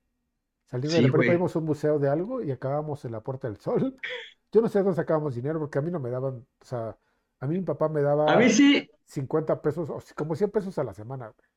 Saliendo 0.66 0.96
de 0.96 1.02
la 1.02 1.10
prepa 1.10 1.32
íbamos 1.32 1.56
a 1.56 1.58
un 1.60 1.66
museo 1.66 1.98
de 1.98 2.08
algo 2.10 2.42
y 2.42 2.50
acabábamos 2.52 3.04
en 3.04 3.12
la 3.12 3.22
Puerta 3.22 3.48
del 3.48 3.58
Sol. 3.58 3.96
Yo 4.52 4.62
no 4.62 4.68
sé 4.68 4.78
de 4.80 4.84
dónde 4.84 4.96
sacábamos 4.96 5.34
dinero 5.36 5.60
porque 5.60 5.78
a 5.78 5.82
mí 5.82 5.90
no 5.92 6.00
me 6.00 6.10
daban, 6.10 6.46
o 6.60 6.64
sea, 6.64 6.98
a 7.40 7.46
mí 7.48 7.56
mi 7.58 7.64
papá 7.64 7.88
me 7.90 8.00
A 8.26 8.36
mí 8.36 8.48
daba 8.48 8.48
sí, 8.50 8.88
50 9.06 9.62
pesos, 9.62 9.90
o 9.90 10.00
como 10.16 10.36
100 10.36 10.50
pesos 10.50 10.78
a 10.78 10.84
la 10.84 10.94
semana, 10.94 11.28
güey. 11.28 11.47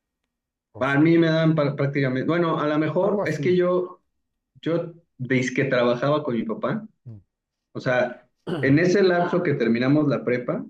O 0.72 0.82
a 0.84 0.92
sea, 0.92 1.00
mí 1.00 1.18
me 1.18 1.28
dan 1.28 1.54
prácticamente, 1.54 2.26
bueno, 2.28 2.58
a 2.60 2.66
lo 2.66 2.78
mejor 2.78 3.28
es 3.28 3.38
que 3.38 3.56
yo, 3.56 4.00
yo 4.62 4.92
que 5.54 5.64
trabajaba 5.64 6.22
con 6.24 6.34
mi 6.36 6.44
papá, 6.44 6.86
Mm. 7.06 7.20
o 7.72 7.80
sea, 7.80 8.28
en 8.46 8.78
ese 8.78 9.02
lapso 9.02 9.42
que 9.42 9.54
terminamos 9.54 10.08
la 10.08 10.24
prepa, 10.24 10.64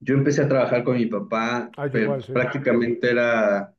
yo 0.00 0.14
empecé 0.14 0.42
a 0.42 0.48
trabajar 0.48 0.84
con 0.84 0.96
mi 0.96 1.06
papá, 1.06 1.70
Ah, 1.76 1.88
pero 1.90 2.04
igual, 2.04 2.22
sí. 2.22 2.32
prácticamente 2.32 3.10
era 3.10 3.74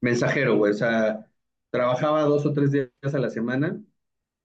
mensajero, 0.00 0.56
güey, 0.58 0.72
o 0.72 0.74
sea, 0.76 1.26
trabajaba 1.70 2.22
dos 2.24 2.46
o 2.46 2.52
tres 2.54 2.72
días 2.72 2.90
a 3.14 3.18
la 3.18 3.30
semana 3.30 3.80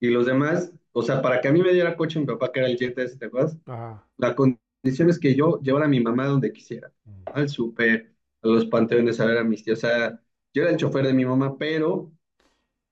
y 0.01 0.09
los 0.09 0.25
demás, 0.27 0.73
o 0.93 1.03
sea, 1.03 1.21
para 1.21 1.41
que 1.41 1.49
a 1.49 1.53
mí 1.53 1.61
me 1.63 1.73
diera 1.73 1.97
coche 1.97 2.19
mi 2.19 2.27
papá, 2.27 2.51
que 2.53 2.61
era 2.61 2.69
el 2.69 2.77
Jet 2.77 2.97
ese, 2.99 3.17
¿te 3.17 3.27
acuerdas? 3.27 3.57
Ajá. 3.65 4.03
La 4.17 4.35
condición 4.35 5.09
es 5.11 5.19
que 5.19 5.35
yo 5.35 5.61
llevara 5.61 5.85
a 5.85 5.89
mi 5.89 6.01
mamá 6.01 6.27
donde 6.27 6.53
quisiera, 6.53 6.91
Mm. 7.05 7.23
al 7.33 7.49
súper, 7.49 8.13
a 8.43 8.47
los 8.47 8.65
panteones, 8.65 9.19
a 9.19 9.25
ver 9.25 9.37
a 9.39 9.43
mis 9.43 9.63
tíos, 9.63 9.79
o 9.79 9.81
sea, 9.87 10.21
yo 10.53 10.63
era 10.63 10.71
el 10.71 10.77
chofer 10.77 11.05
de 11.05 11.13
mi 11.13 11.25
mamá, 11.25 11.57
pero 11.57 12.11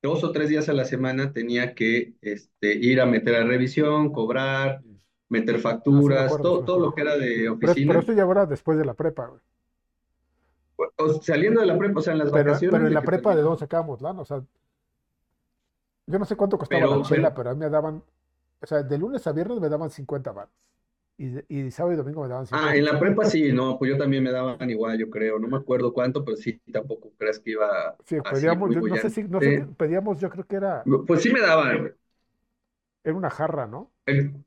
dos 0.02 0.24
o 0.24 0.32
tres 0.32 0.50
días 0.50 0.70
a 0.70 0.74
la 0.74 0.86
semana 0.86 1.34
tenía 1.34 1.76
que 1.76 2.16
este, 2.22 2.76
ir 2.76 3.02
a 3.02 3.06
meter 3.08 3.36
a 3.36 3.46
revisión, 3.46 4.12
cobrar, 4.14 4.84
meter 5.30 5.60
sí 6.00 6.14
facturas, 6.14 6.16
acuerdo, 6.16 6.48
todo, 6.48 6.64
todo 6.66 6.80
lo 6.80 6.94
que 6.96 7.02
era 7.02 7.18
de 7.18 7.50
Pero, 7.60 7.74
es- 7.74 7.82
pero 7.86 8.00
oficina. 8.00 8.02
esto 8.02 8.14
ya 8.14 8.24
era 8.24 8.46
después 8.46 8.78
de 8.78 8.86
la 8.86 8.94
prepa, 8.94 9.28
güey. 9.28 9.42
O- 10.98 11.22
saliendo 11.22 11.60
de 11.62 11.68
la 11.68 11.78
prepa, 11.78 12.00
o 12.00 12.02
sea, 12.04 12.14
en 12.14 12.20
las 12.20 12.32
Pero, 12.34 12.68
pero 12.70 12.88
vacaciones 12.88 12.88
en 12.88 12.94
la 12.94 13.04
prepa, 13.06 13.36
¿de 13.36 13.42
dónde 13.42 13.60
sacábamos 13.60 14.02
lana? 14.02 14.22
O 14.22 14.26
sea, 14.26 14.44
yo 16.08 16.20
no 16.20 16.26
sé 16.26 16.36
cuánto 16.36 16.58
costaba 16.58 16.88
la 16.88 17.00
Pero, 17.00 17.02
chela, 17.02 17.34
pero, 17.34 17.34
pero 17.34 17.50
a 17.52 17.54
mí 17.54 17.60
me 17.60 17.70
daban, 17.70 18.04
o 18.62 18.66
sea, 18.68 18.84
de 18.84 18.98
lunes 18.98 19.26
a 19.28 19.32
viernes 19.34 19.60
me 19.60 19.70
daban 19.70 19.90
50 19.92 20.32
baros. 20.32 20.54
Y, 21.18 21.40
y 21.68 21.72
sábado 21.72 21.94
y 21.94 21.98
domingo 21.98 22.22
me 22.24 22.28
daban 22.30 22.48
ah, 22.52 22.76
en 22.76 22.86
50. 22.86 22.86
la 22.86 23.00
prepa 23.00 23.26
sí, 23.26 23.52
no, 23.52 23.78
pues 23.78 23.92
yo 23.92 23.98
también 23.98 24.24
me 24.24 24.32
daban 24.32 24.70
igual, 24.70 24.98
yo 25.00 25.10
creo, 25.10 25.40
no 25.40 25.48
me 25.48 25.58
acuerdo 25.58 25.94
cuánto, 25.94 26.24
pero 26.24 26.38
sí, 26.38 26.60
tampoco 26.72 27.12
creas 27.18 27.40
que 27.40 27.52
iba 27.52 27.98
Sí, 28.06 28.22
así 28.24 28.48
pedíamos, 28.48 28.72
yo 28.74 28.82
no 28.84 28.98
sé 28.98 29.10
si, 29.10 29.24
no 29.24 29.42
sé 29.42 29.52
qué, 29.54 29.62
bollante. 29.62 29.76
pedíamos, 29.78 30.20
yo 30.20 30.30
creo 30.30 30.46
que 30.46 30.56
era, 30.58 30.90
Pues 31.08 31.22
sí 31.22 31.32
me 31.32 31.42
daban. 31.42 31.96
era 33.06 33.16
una 33.16 33.30
jarra, 33.30 33.68
¿no? 33.68 33.94
El- 34.08 34.44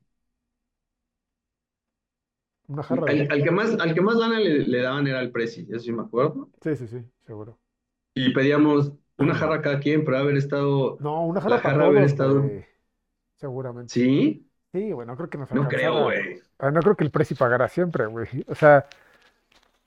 Una 2.75 2.83
jarra 2.91 3.09
de, 3.09 3.27
al, 3.29 3.43
que 3.43 3.51
más, 3.51 3.79
al 3.79 3.93
que 3.93 4.01
más 4.01 4.15
lana 4.15 4.39
le, 4.39 4.59
le 4.67 4.81
daban 4.81 5.07
era 5.07 5.21
el 5.21 5.31
Prezi, 5.31 5.67
eso 5.69 5.79
sí 5.79 5.91
me 5.91 6.03
acuerdo. 6.03 6.49
sí, 6.61 6.75
sí, 6.75 6.87
sí, 6.87 7.03
seguro. 7.25 7.59
Y 8.13 8.33
pedíamos 8.33 8.91
una 9.17 9.35
jarra 9.35 9.61
cada 9.61 9.79
quien, 9.79 10.03
pero 10.05 10.17
haber 10.17 10.37
estado, 10.37 11.03
No, 11.05 11.25
una 11.25 11.41
la 11.45 11.57
jarra 11.57 11.61
para 11.61 11.75
jarra 11.75 11.85
haber 11.87 12.03
estado, 12.03 12.55
seguramente. 13.37 13.95
sí, 13.95 14.45
Sí, 14.73 14.91
güey, 14.93 15.07
no 15.07 15.15
creo 15.17 15.29
que 15.29 15.37
nos 15.39 15.49
no 15.51 15.67
creo, 15.67 16.03
güey. 16.03 16.41
Ah, 16.59 16.71
no 16.71 16.81
creo 16.81 16.95
que 16.95 17.03
el 17.03 17.11
precio 17.11 17.35
pagara 17.37 17.67
siempre, 17.69 18.05
güey. 18.07 18.27
O 18.47 18.55
sea, 18.55 18.87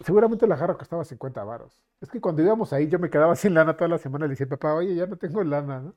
seguramente 0.01 0.47
la 0.47 0.57
jarra 0.57 0.77
costaba 0.77 1.05
50 1.05 1.45
varos. 1.45 1.81
Es 2.01 2.11
que 2.11 2.21
cuando 2.21 2.43
íbamos 2.43 2.73
ahí 2.73 2.89
yo 2.89 2.99
me 2.99 3.11
quedaba 3.11 3.37
sin 3.37 3.55
lana 3.55 3.77
toda 3.77 3.89
la 3.89 3.99
semana 3.99 4.27
y 4.27 4.29
le 4.29 4.33
decía, 4.33 4.49
papá, 4.49 4.75
oye, 4.75 4.95
ya 4.95 5.07
no 5.07 5.17
tengo 5.17 5.43
lana, 5.45 5.81
¿no? 5.81 5.97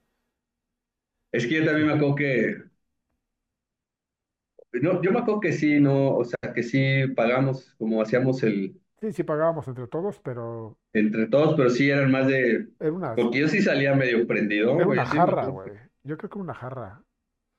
Es 1.31 1.45
que 1.47 1.55
yo 1.55 1.65
también 1.65 1.87
me 1.87 1.93
acuerdo 1.93 2.15
que, 2.15 2.55
no, 4.73 5.01
yo 5.01 5.11
me 5.11 5.19
acuerdo 5.19 5.39
que 5.39 5.53
sí, 5.53 5.79
no, 5.79 6.15
o 6.17 6.23
sea, 6.25 6.53
que 6.53 6.63
sí 6.63 7.07
pagamos 7.15 7.73
como 7.77 8.01
hacíamos 8.01 8.43
el, 8.43 8.79
Sí, 8.99 9.11
sí 9.13 9.23
pagábamos 9.23 9.67
entre 9.67 9.87
todos, 9.87 10.19
pero 10.19 10.77
entre 10.93 11.27
todos, 11.27 11.55
pero 11.55 11.69
sí 11.69 11.89
eran 11.89 12.11
más 12.11 12.27
de, 12.27 12.69
era 12.79 12.93
una, 12.93 13.15
porque 13.15 13.39
yo 13.39 13.47
sí 13.47 13.61
salía 13.61 13.93
medio 13.95 14.25
prendido, 14.27 14.77
era 14.77 14.85
güey, 14.85 14.99
una 14.99 15.03
yo 15.03 15.05
sí 15.07 15.19
me 15.19 15.25
jarra, 15.25 15.31
acuerdo 15.31 15.59
güey. 15.63 15.71
Yo 16.03 16.17
creo 16.17 16.29
que 16.29 16.37
era 16.37 16.43
una 16.43 16.53
jarra. 16.53 17.03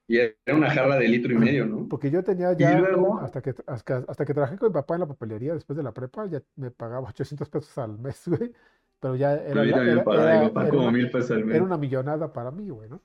Y 0.08 0.18
era 0.18 0.34
una 0.56 0.70
jarra 0.70 0.96
de 0.96 1.08
litro 1.08 1.32
y 1.32 1.36
medio, 1.36 1.66
¿no? 1.66 1.88
Porque 1.88 2.10
yo 2.10 2.22
tenía 2.22 2.52
Y 2.52 2.58
ya, 2.58 2.78
luego, 2.78 3.18
hasta 3.18 3.42
que, 3.42 3.54
hasta, 3.66 4.04
hasta 4.08 4.24
que 4.24 4.34
trabajé 4.34 4.56
con 4.58 4.68
mi 4.68 4.74
papá 4.74 4.94
en 4.94 5.00
la 5.00 5.06
papelería 5.08 5.54
después 5.54 5.76
de 5.76 5.82
la 5.82 5.92
prepa, 5.92 6.26
ya 6.26 6.42
me 6.56 6.70
pagaba 6.70 7.08
800 7.10 7.48
pesos 7.48 7.76
al 7.78 7.98
mes, 7.98 8.22
güey. 8.26 8.52
Pero 9.00 9.14
ya 9.16 9.34
era, 9.34 9.62
era, 9.62 10.04
era, 10.12 10.52
era 10.56 10.70
como 10.70 10.88
una, 10.88 10.90
mil 10.90 11.10
pesos 11.10 11.32
al 11.32 11.44
era 11.50 11.64
una 11.64 11.76
millonada 11.76 12.32
para 12.32 12.50
mí, 12.50 12.68
güey, 12.70 12.88
¿no? 12.88 13.02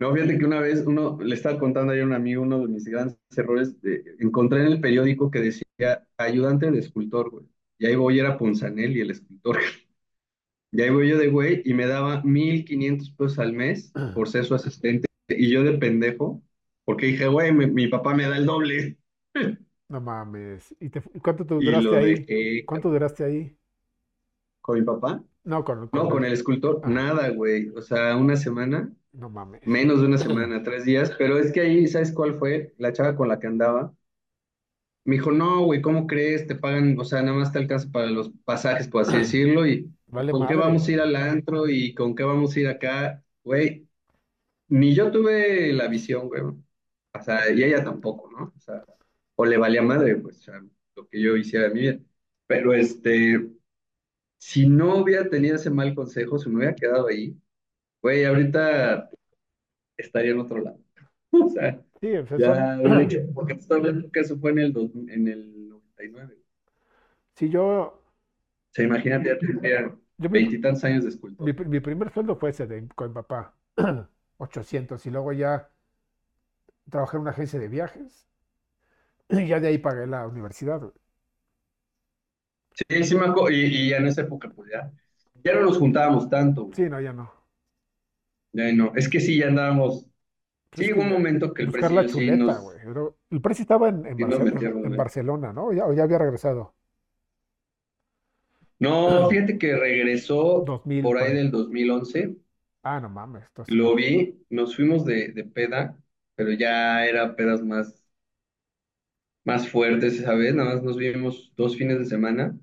No, 0.00 0.14
fíjate 0.14 0.38
que 0.38 0.44
una 0.44 0.60
vez 0.60 0.84
uno 0.86 1.18
le 1.20 1.34
estaba 1.34 1.58
contando 1.58 1.92
ayer 1.92 2.04
a 2.04 2.06
un 2.06 2.12
amigo 2.12 2.42
uno 2.42 2.60
de 2.60 2.68
mis 2.68 2.84
grandes 2.84 3.16
errores. 3.36 3.80
de- 3.82 4.04
encontré 4.20 4.60
en 4.60 4.66
el 4.72 4.80
periódico 4.80 5.30
que 5.30 5.40
decía 5.40 6.06
ayudante 6.16 6.70
de 6.70 6.78
escultor, 6.78 7.30
güey. 7.30 7.46
Y 7.78 7.86
ahí 7.86 7.96
voy, 7.96 8.18
era 8.20 8.38
Ponzanelli, 8.38 9.00
el 9.00 9.10
escultor. 9.10 9.58
Y 10.72 10.82
ahí 10.82 10.90
voy 10.90 11.08
yo 11.08 11.18
de 11.18 11.28
güey 11.28 11.62
y 11.64 11.74
me 11.74 11.86
daba 11.86 12.22
1.500 12.24 13.10
pesos 13.10 13.38
al 13.38 13.54
mes 13.54 13.94
por 14.12 14.28
ser 14.28 14.44
su 14.44 14.54
asistente. 14.54 15.07
Y 15.28 15.50
yo 15.50 15.62
de 15.64 15.78
pendejo, 15.78 16.42
porque 16.84 17.06
dije, 17.06 17.28
güey, 17.28 17.52
mi, 17.52 17.66
mi 17.66 17.86
papá 17.88 18.14
me 18.14 18.28
da 18.28 18.36
el 18.36 18.46
doble. 18.46 18.98
No 19.88 20.00
mames. 20.00 20.74
¿Y, 20.80 20.90
te, 20.90 21.00
cuánto 21.22 21.46
te 21.46 21.54
Y 21.58 21.64
duraste 21.64 21.96
lo 21.96 21.96
ahí? 21.96 22.26
dejé 22.26 22.64
¿Cuánto 22.64 22.90
duraste 22.90 23.24
ahí? 23.24 23.58
con 24.60 24.78
mi 24.78 24.84
papá. 24.84 25.24
No, 25.44 25.64
con, 25.64 25.90
No, 25.92 26.08
con 26.10 26.24
el... 26.24 26.26
el 26.26 26.32
escultor, 26.34 26.82
Ajá, 26.82 26.86
nada, 26.86 27.30
güey. 27.30 27.70
O 27.76 27.82
sea, 27.82 28.16
una 28.16 28.36
semana, 28.36 28.92
no 29.12 29.28
mames. 29.30 29.62
menos 29.64 30.00
de 30.00 30.06
una 30.08 30.18
semana, 30.18 30.64
tres 30.64 30.84
días. 30.86 31.12
Pero 31.18 31.38
es 31.38 31.52
que 31.52 31.62
ahí, 31.62 31.88
¿sabes 31.88 32.12
cuál 32.12 32.38
fue? 32.38 32.74
La 32.78 32.92
chava 32.94 33.16
con 33.16 33.28
la 33.28 33.40
que 33.40 33.48
andaba. 33.48 33.94
Me 35.04 35.14
dijo, 35.16 35.32
no, 35.32 35.64
güey, 35.64 35.80
¿cómo 35.80 36.06
crees? 36.06 36.46
Te 36.46 36.54
pagan, 36.54 36.98
o 37.00 37.04
sea, 37.04 37.22
nada 37.22 37.38
más 37.38 37.50
te 37.52 37.58
alcanza 37.58 37.90
para 37.90 38.06
los 38.08 38.30
pasajes, 38.44 38.88
por 38.88 39.02
así 39.02 39.16
decirlo, 39.18 39.66
y 39.66 39.90
Vale 40.08 40.32
¿con 40.32 40.46
qué 40.46 40.54
madre, 40.54 40.54
vamos 40.54 40.86
a 40.86 40.92
ir 40.92 41.00
al 41.00 41.16
antro 41.16 41.66
y 41.68 41.94
con 41.94 42.14
qué 42.14 42.24
vamos 42.24 42.54
a 42.56 42.60
ir 42.60 42.68
acá? 42.68 43.24
Güey, 43.42 43.87
ni 44.68 44.94
yo 44.94 45.10
tuve 45.10 45.72
la 45.72 45.88
visión, 45.88 46.28
güey. 46.28 46.42
O 46.42 47.22
sea, 47.22 47.50
y 47.52 47.62
ella 47.64 47.84
tampoco, 47.84 48.30
¿no? 48.30 48.52
O 48.56 48.60
sea, 48.60 48.84
o 49.36 49.44
le 49.46 49.56
valía 49.58 49.82
madre, 49.82 50.16
pues, 50.16 50.38
o 50.40 50.42
sea, 50.42 50.62
lo 50.96 51.08
que 51.08 51.20
yo 51.22 51.36
hiciera 51.36 51.68
de 51.68 51.74
mi 51.74 51.80
vida. 51.82 52.00
Pero 52.46 52.74
este, 52.74 53.50
si 54.38 54.68
no 54.68 54.96
hubiera 55.02 55.28
tenido 55.30 55.56
ese 55.56 55.70
mal 55.70 55.94
consejo, 55.94 56.38
si 56.38 56.48
me 56.50 56.58
hubiera 56.58 56.74
quedado 56.76 57.08
ahí, 57.08 57.36
güey, 58.02 58.24
ahorita 58.26 59.10
estaría 59.96 60.32
en 60.32 60.40
otro 60.40 60.60
lado. 60.62 60.80
O 61.32 61.48
sea, 61.50 61.82
Sí, 62.00 62.16
o 62.16 62.26
sea, 62.26 62.40
son... 62.40 62.72
ya 62.72 62.80
hubiera 62.82 63.02
hecho, 63.04 63.20
porque 63.34 63.54
te 63.54 63.60
estoy 63.60 63.78
hablando 63.80 64.10
que 64.12 64.20
eso 64.20 64.38
fue 64.38 64.52
en 64.52 64.58
el, 64.60 64.72
dos- 64.74 64.92
en 64.96 65.28
el 65.28 65.68
99. 65.70 66.38
Sí, 67.36 67.48
yo... 67.50 68.02
O 68.70 68.74
sea, 68.74 68.84
imagínate, 68.86 69.28
ya 69.28 69.38
tendría 69.38 69.94
Yo 70.18 70.28
mi, 70.30 70.40
veintitantos 70.40 70.84
años 70.84 71.04
de 71.04 71.10
mi, 71.38 71.52
escultor. 71.52 71.54
mi 71.54 71.80
primer 71.80 72.12
sueldo 72.12 72.36
fue 72.36 72.50
ese 72.50 72.66
de, 72.66 72.88
con 72.90 73.08
mi 73.10 73.14
papá. 73.14 73.56
800. 74.38 75.04
Y 75.06 75.10
luego 75.10 75.32
ya 75.32 75.70
trabajé 76.90 77.16
en 77.16 77.20
una 77.22 77.30
agencia 77.30 77.58
de 77.60 77.68
viajes. 77.68 78.26
Y 79.30 79.46
ya 79.46 79.60
de 79.60 79.68
ahí 79.68 79.78
pagué 79.78 80.06
la 80.06 80.26
universidad, 80.26 80.80
güey. 80.80 80.92
Sí, 82.72 83.04
sí 83.04 83.14
me 83.16 83.26
acuerdo, 83.26 83.50
y, 83.50 83.66
y 83.88 83.92
en 83.92 84.06
esa 84.06 84.22
época, 84.22 84.50
pues 84.54 84.70
ya, 84.70 84.90
ya 85.44 85.54
no 85.54 85.62
nos 85.62 85.78
juntábamos 85.78 86.28
tanto, 86.30 86.64
güey. 86.64 86.76
Sí, 86.76 86.88
no, 86.88 87.00
ya 87.00 87.12
no. 87.12 87.32
Ya 88.52 88.72
no, 88.72 88.92
es 88.96 89.08
que 89.08 89.20
sí, 89.20 89.38
ya 89.38 89.48
andábamos, 89.48 90.06
sí, 90.72 90.92
hubo 90.92 91.02
un 91.02 91.10
momento 91.10 91.54
que 91.54 91.62
el 91.62 91.72
precio 91.72 91.96
la 91.96 92.08
sí 92.08 92.14
chuleta, 92.14 92.36
nos, 92.36 92.60
güey. 92.60 92.78
Pero 92.84 93.18
el 93.30 93.40
precio 93.40 93.62
estaba 93.62 93.88
en, 93.90 94.06
en, 94.06 94.16
sí 94.16 94.24
nos 94.24 94.38
Barce- 94.40 94.84
en-. 94.84 94.96
Barcelona, 94.96 95.52
¿no? 95.52 95.72
Ya, 95.72 95.86
o 95.86 95.92
ya 95.92 96.04
había 96.04 96.18
regresado. 96.18 96.74
No, 98.80 99.28
fíjate 99.28 99.58
que 99.58 99.76
regresó 99.76 100.62
2000 100.66 101.02
por 101.02 101.18
ahí. 101.18 101.34
del 101.34 101.50
2011, 101.50 102.36
Ah, 102.92 102.98
no 103.00 103.08
mames, 103.08 103.44
esto 103.44 103.64
sí. 103.64 103.76
lo 103.76 103.94
vi, 103.94 104.44
nos 104.50 104.74
fuimos 104.76 105.04
de, 105.04 105.28
de 105.32 105.44
peda, 105.44 105.96
pero 106.34 106.52
ya 106.52 107.06
era 107.06 107.36
pedas 107.36 107.62
más, 107.62 108.04
más 109.44 109.68
fuertes 109.68 110.14
esa 110.18 110.34
vez, 110.34 110.54
nada 110.54 110.74
más 110.74 110.82
nos 110.82 110.96
vimos 110.96 111.52
dos 111.56 111.76
fines 111.76 111.98
de 111.98 112.04
semana, 112.06 112.58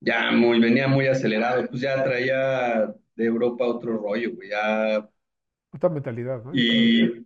ya 0.00 0.32
muy, 0.32 0.60
venía 0.60 0.88
muy 0.88 1.06
acelerado, 1.08 1.66
pues 1.68 1.82
ya 1.82 2.02
traía 2.04 2.86
de 3.16 3.24
Europa 3.26 3.66
otro 3.66 3.98
rollo, 3.98 4.34
güey, 4.36 4.50
ya, 4.50 5.08
Otra 5.72 5.90
mentalidad, 5.90 6.42
¿no? 6.42 6.54
Yo 6.54 6.64
creo. 6.66 6.90
y 6.90 7.24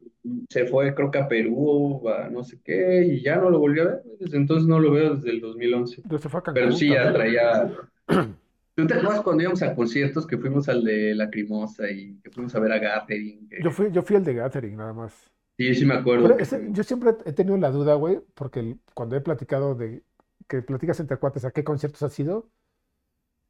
se 0.49 0.67
fue 0.67 0.95
creo 0.95 1.11
que 1.11 1.19
a 1.19 1.29
Perú, 1.29 2.09
a 2.09 2.29
no 2.29 2.43
sé 2.45 2.61
qué, 2.63 3.05
y 3.07 3.23
ya 3.23 3.37
no 3.37 3.51
lo 3.51 3.59
volví 3.59 3.81
a 3.81 3.85
ver, 3.85 4.03
desde 4.21 4.37
entonces 4.37 4.69
no 4.69 4.79
lo 4.81 4.91
veo 4.93 5.15
desde 5.17 5.31
el 5.31 5.41
2011, 5.41 6.03
Entonces 6.03 6.23
se 6.25 6.29
fue 6.29 6.41
a 6.41 6.43
pero 6.53 6.73
Cancún 6.73 6.73
sí 6.73 6.91
ya 6.91 7.13
también. 7.13 7.13
traía... 7.13 7.71
¿Tú 8.79 8.87
te 8.87 8.95
acuerdas 8.95 9.23
cuando 9.23 9.43
íbamos 9.43 9.61
a 9.61 9.75
conciertos 9.75 10.25
que 10.25 10.39
fuimos 10.39 10.69
al 10.69 10.85
de 10.85 11.13
Lacrimosa 11.13 11.91
y 11.91 12.15
que 12.23 12.31
fuimos 12.31 12.55
a 12.55 12.61
ver 12.61 12.71
a 12.71 12.79
Gathering? 12.79 13.49
Yo 13.61 13.73
fui, 13.73 13.91
yo 13.91 14.03
fui 14.03 14.15
el 14.15 14.23
de 14.23 14.35
Gathering, 14.35 14.77
nada 14.77 14.93
más. 14.93 15.13
Sí, 15.59 15.75
sí 15.75 15.85
me 15.85 15.95
acuerdo 15.95 16.39
ese, 16.39 16.69
yo 16.71 16.85
siempre 16.85 17.11
he 17.25 17.33
tenido 17.33 17.57
la 17.57 17.73
duda, 17.73 17.95
güey, 17.95 18.21
porque 18.35 18.61
el- 18.61 18.81
cuando 18.95 19.17
he 19.17 19.21
platicado 19.21 19.75
de 19.75 20.05
que 20.47 20.63
platicas 20.63 21.01
entre 21.01 21.17
cuates 21.17 21.45
a 21.45 21.51
qué 21.51 21.65
conciertos 21.65 22.05
has 22.05 22.17
ido, 22.21 22.49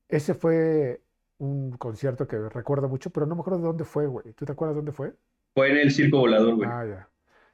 ese 0.09 0.33
fue 0.33 1.03
un 1.37 1.73
concierto 1.73 2.27
que 2.27 2.39
recuerdo 2.49 2.89
mucho, 2.89 3.11
pero 3.11 3.27
no 3.27 3.35
me 3.35 3.43
acuerdo 3.43 3.59
de 3.59 3.67
dónde 3.67 3.85
fue, 3.85 4.07
güey. 4.07 4.33
¿Tú 4.33 4.47
te 4.47 4.53
acuerdas 4.53 4.77
dónde 4.77 4.93
fue? 4.93 5.15
Fue 5.55 5.71
en 5.71 5.77
el 5.77 5.91
Circo 5.91 6.21
Volador, 6.21 6.55
güey. 6.55 6.71
Ah, 6.71 6.87
ya. 6.87 7.11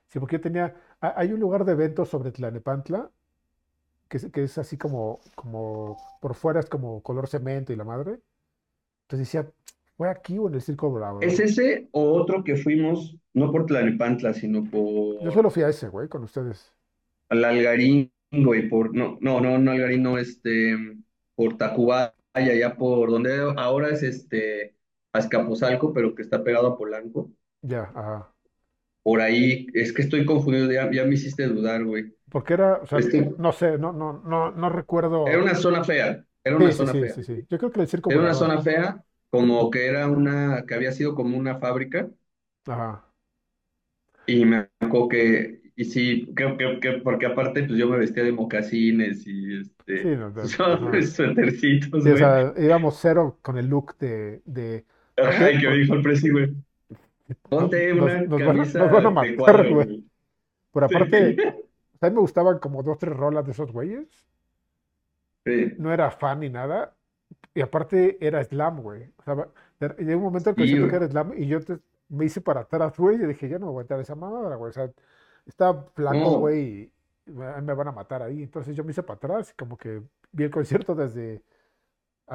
Sí, 0.07 0.20
porque 0.20 0.37
yo 0.37 0.41
tenía, 0.41 0.77
ha- 1.01 1.14
hay 1.18 1.33
un 1.33 1.41
lugar 1.41 1.64
de 1.64 1.72
eventos 1.72 2.09
sobre 2.09 2.31
Tlalnepantla, 2.31 3.11
que 4.09 4.16
es, 4.18 4.26
que 4.30 4.44
es 4.44 4.59
así 4.59 4.76
como, 4.76 5.20
como, 5.34 5.96
por 6.20 6.34
fuera 6.34 6.61
es 6.61 6.66
como 6.66 7.02
color 7.02 7.28
cemento 7.28 7.72
y 7.72 7.76
la 7.76 7.84
madre. 7.84 8.20
Entonces 9.02 9.28
decía, 9.28 9.50
¿fue 9.96 10.09
aquí 10.09 10.38
o 10.38 10.48
en 10.48 10.55
el 10.55 10.62
Circo 10.62 10.90
Volador, 10.90 11.24
¿Es 11.24 11.38
ese 11.40 11.88
o 11.92 12.12
otro 12.14 12.42
que 12.44 12.57
fuimos, 12.57 13.16
no 13.32 13.50
por 13.52 13.66
Tlalnepantla, 13.66 14.32
sino 14.32 14.64
Yo 14.64 14.70
por 14.70 15.32
solo 15.32 15.50
fui 15.50 15.62
a 15.62 15.68
ese, 15.68 15.88
güey, 15.88 16.09
con 16.09 16.24
ustedes. 16.24 16.72
al 17.28 17.44
Algarín, 17.44 18.12
güey, 18.30 18.68
por, 18.68 18.94
no, 18.94 19.18
no, 19.20 19.40
no, 19.40 19.59
no 19.59 19.70
Algarín, 19.70 20.02
no, 20.02 20.18
este, 20.18 20.76
por 21.34 21.57
Tacubaya, 21.57 22.14
ya 22.34 22.76
por 22.76 23.11
donde 23.11 23.52
ahora 23.57 23.90
es 23.90 24.02
este 24.02 24.74
Azcapotzalco, 25.12 25.92
pero 25.92 26.14
que 26.14 26.22
está 26.22 26.42
pegado 26.42 26.68
a 26.68 26.76
Polanco. 26.76 27.30
Ya, 27.62 27.92
ajá. 27.94 28.34
Por 29.05 29.22
ahí, 29.22 29.68
es 29.74 29.94
que 29.94 30.02
estoy 30.02 30.26
confundido, 30.26 30.72
ya, 30.72 30.90
ya 30.92 31.05
me 31.07 31.14
hiciste 31.16 31.46
dudar, 31.48 31.84
güey. 31.86 32.14
Porque 32.30 32.55
era, 32.55 32.78
o 32.82 32.86
sea, 32.86 33.00
Este, 33.00 33.34
no 33.38 33.52
sé, 33.52 33.78
no, 33.78 33.92
no, 33.92 34.12
no, 34.24 34.50
no 34.52 34.68
era 35.24 35.38
recuerdo. 35.38 35.42
una 35.42 35.55
zona 35.55 35.84
fea, 35.84 36.24
era 36.42 36.57
una 36.57 36.70
Sí, 36.70 36.74
sí, 36.74 36.86
zona 36.86 36.94
sí, 37.09 37.09
fea. 37.09 37.11
sí, 37.11 37.24
sí. 37.24 37.46
Yo 37.50 37.59
creo 37.59 37.72
que 37.72 37.80
el 37.82 37.88
Circo 37.88 38.11
Era 38.11 38.20
una 38.20 38.34
zona 38.34 38.62
fea, 38.62 39.05
como 39.30 39.70
que 39.70 39.86
era 39.86 40.09
una, 40.09 40.64
que 40.66 40.74
había 40.74 40.92
sido 40.92 41.14
como 41.14 41.38
una 41.38 41.59
fábrica, 41.59 42.11
Ajá. 42.66 43.05
y 44.26 44.44
me 44.44 44.68
acuerdo 44.80 45.09
que 45.09 45.61
y 45.76 45.84
sí, 45.86 46.28
creo 46.36 46.57
que, 46.57 46.78
que- 46.80 46.92
porque 47.02 47.26
aparte 47.26 47.64
pues 47.64 47.78
yo 47.78 47.88
me 47.88 47.98
vestía 47.98 48.22
de 48.24 48.32
mocasines 48.32 49.26
y 49.26 49.61
Sí, 49.94 50.09
este, 50.09 50.16
no, 50.16 50.30
de- 50.30 50.44
usaba 50.72 50.78
ajá. 50.78 51.02
suétercitos, 51.02 52.05
Sí, 52.05 52.11
o 52.11 52.16
sea, 52.16 52.52
íbamos 52.59 52.98
cero 53.00 53.38
con 53.42 53.59
el 53.59 53.66
look 53.68 53.96
de, 53.98 54.42
de 54.44 54.86
¿por 55.20 55.34
Ajá, 55.34 55.50
qué? 55.50 55.52
y 55.52 55.59
que 55.61 55.68
dijo 55.70 55.94
el 55.94 56.02
presi, 56.02 56.30
güey, 56.30 56.55
no- 57.29 57.37
ponte 57.49 57.95
nos, 57.95 58.05
una 58.05 58.22
nos 58.22 58.45
van 58.45 58.61
a, 58.61 58.64
nos 58.64 58.91
van 58.91 59.07
a 59.07 59.11
matar, 59.11 59.68
güey. 59.68 60.05
Sí, 60.89 60.97
aparte, 60.97 61.37
a 62.01 62.09
mí 62.09 62.14
me 62.14 62.20
gustaban 62.20 62.59
como 62.59 62.83
dos, 62.83 62.99
tres 62.99 63.16
rolas 63.16 63.45
de 63.47 63.53
esos 63.53 63.72
güeyes. 63.72 64.09
sí, 65.45 65.72
No 65.79 65.93
era 65.93 66.11
fan 66.11 66.41
ni 66.41 66.51
nada. 66.51 66.97
Y 67.55 67.61
aparte 67.62 68.18
era 68.27 68.43
slam, 68.45 68.83
güey. 68.83 69.12
O 69.18 69.22
sea, 69.25 69.49
llegó 69.99 70.18
un 70.18 70.25
momento 70.25 70.51
en 70.51 70.57
que 70.57 70.62
sí, 70.64 70.68
siento 70.70 70.89
que 70.89 70.97
era 70.97 71.09
slam 71.09 71.33
y 71.37 71.47
yo 71.47 71.61
te- 71.64 71.81
me 72.09 72.25
hice 72.27 72.41
para 72.41 72.62
atrás, 72.62 72.97
güey. 72.99 73.16
Y 73.22 73.27
dije, 73.27 73.49
ya 73.49 73.59
no 73.59 73.66
me 73.66 73.72
voy 73.72 73.81
a 73.83 73.85
aguantar 73.85 74.01
esa 74.01 74.14
mamada, 74.14 74.57
güey. 74.57 74.70
O 74.70 74.72
sea, 74.72 74.91
estaba 75.47 75.85
flaco, 75.95 76.18
No, 76.18 76.39
güey, 76.41 76.93
y 77.27 77.31
me, 77.33 77.61
me 77.62 77.75
van 77.75 77.89
a 77.89 77.93
matar 77.93 78.22
ahí. 78.22 78.43
Entonces 78.43 78.77
yo 78.77 78.85
me 78.85 78.93
hice 78.93 79.03
para 79.03 79.16
atrás 79.18 79.51
y 79.53 79.55
como 79.57 79.77
que 79.79 80.03
vi 80.33 80.45
el 80.45 80.51
concierto 80.51 80.95
desde 80.95 81.43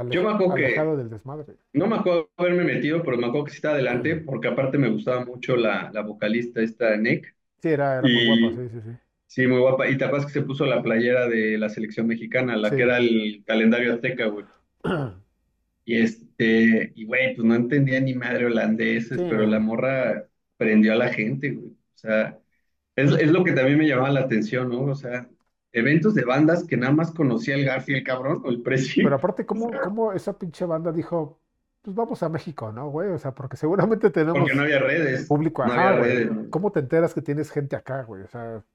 yo 0.10 0.24
me 0.24 0.30
acuerdo 0.32 0.54
alejado 0.54 0.96
que, 0.96 0.98
del 0.98 1.10
desmadre. 1.10 1.58
no 1.74 1.88
me 1.88 1.96
acuerdo 1.98 2.32
haberme 2.38 2.64
metido, 2.66 3.04
pero 3.04 3.18
me 3.18 3.28
acuerdo 3.28 3.46
que 3.46 3.52
sí 3.52 3.58
estaba 3.58 3.76
adelante, 3.76 4.18
Sí, 4.22 4.26
porque 4.26 4.48
aparte 4.50 4.78
me 4.78 4.90
gustaba 4.90 5.26
mucho 5.26 5.56
la, 5.56 5.92
la 5.94 6.02
vocalista 6.04 6.62
esta, 6.62 6.96
Nick, 6.98 7.36
era, 7.64 7.98
era 8.00 8.10
muy 8.10 8.24
guapa, 8.24 8.52
sí, 8.52 8.68
sí, 8.70 8.82
sí. 8.82 8.98
sí, 9.28 9.48
muy 9.48 9.60
guapa. 9.60 9.90
Y 9.90 9.98
te 9.98 10.06
acuerdas 10.06 10.28
que 10.28 10.34
se 10.34 10.42
puso 10.46 10.66
la 10.66 10.82
playera 10.84 11.28
de 11.28 11.58
la 11.58 11.70
selección 11.70 12.08
mexicana, 12.08 12.56
la 12.58 12.76
que 12.76 12.82
Sí. 12.82 12.84
era 12.84 12.98
el 12.98 13.44
calendario 13.46 13.94
azteca, 13.94 14.26
güey. 14.28 14.46
Y 15.86 15.98
este, 16.02 16.92
y 16.96 17.06
güey, 17.06 17.36
pues 17.36 17.46
no 17.48 17.56
entendía 17.56 18.00
ni 18.00 18.14
madre 18.14 18.46
holandeses, 18.46 19.18
Sí, 19.18 19.24
pero 19.24 19.46
la 19.48 19.60
morra 19.60 20.30
prendió 20.58 20.94
a 20.94 20.96
la 20.96 21.10
gente, 21.14 21.52
güey. 21.52 21.70
O 21.72 21.98
sea, 21.98 22.40
es, 22.96 23.12
es 23.14 23.32
lo 23.32 23.44
que 23.44 23.54
también 23.54 23.78
me 23.80 23.88
llamaba 23.88 24.12
la 24.12 24.22
atención, 24.22 24.70
¿no? 24.70 24.84
O 24.84 24.96
sea, 24.96 25.30
eventos 25.72 26.16
de 26.16 26.26
bandas 26.26 26.64
que 26.66 26.78
nada 26.78 26.94
más 26.94 27.12
conocía 27.12 27.56
el 27.56 27.66
Garfield, 27.66 28.06
cabrón, 28.06 28.42
o 28.46 28.50
el 28.50 28.62
Pero 29.02 29.16
Prezi. 29.16 29.16
aparte, 29.16 29.46
O 29.52 29.56
¿cómo, 29.56 29.68
sea, 29.70 29.80
cómo 29.80 30.14
esa 30.14 30.38
pinche 30.38 30.66
banda 30.66 30.92
dijo, 30.92 31.42
pues 31.82 31.96
vamos 31.96 32.22
a 32.24 32.30
México, 32.30 32.72
¿no, 32.72 32.90
güey? 32.90 33.10
O 33.12 33.18
sea, 33.18 33.34
porque 33.34 33.58
seguramente 33.58 34.10
porque 34.32 34.54
no 34.54 34.62
tenemos 34.62 34.64
había 34.64 34.80
redes, 34.80 35.28
público, 35.28 35.64
no 35.64 35.74
había 35.74 35.92
ajá, 35.92 35.94
redes, 35.94 36.32
güey. 36.34 36.50
¿no? 36.50 36.50
¿Cómo 36.50 36.72
te 36.72 36.80
enteras 36.82 37.14
que 37.14 37.22
tienes 37.22 37.52
gente 37.52 37.76
acá, 37.76 38.04
güey? 38.04 38.24
O 38.24 38.28
sea, 38.28 38.66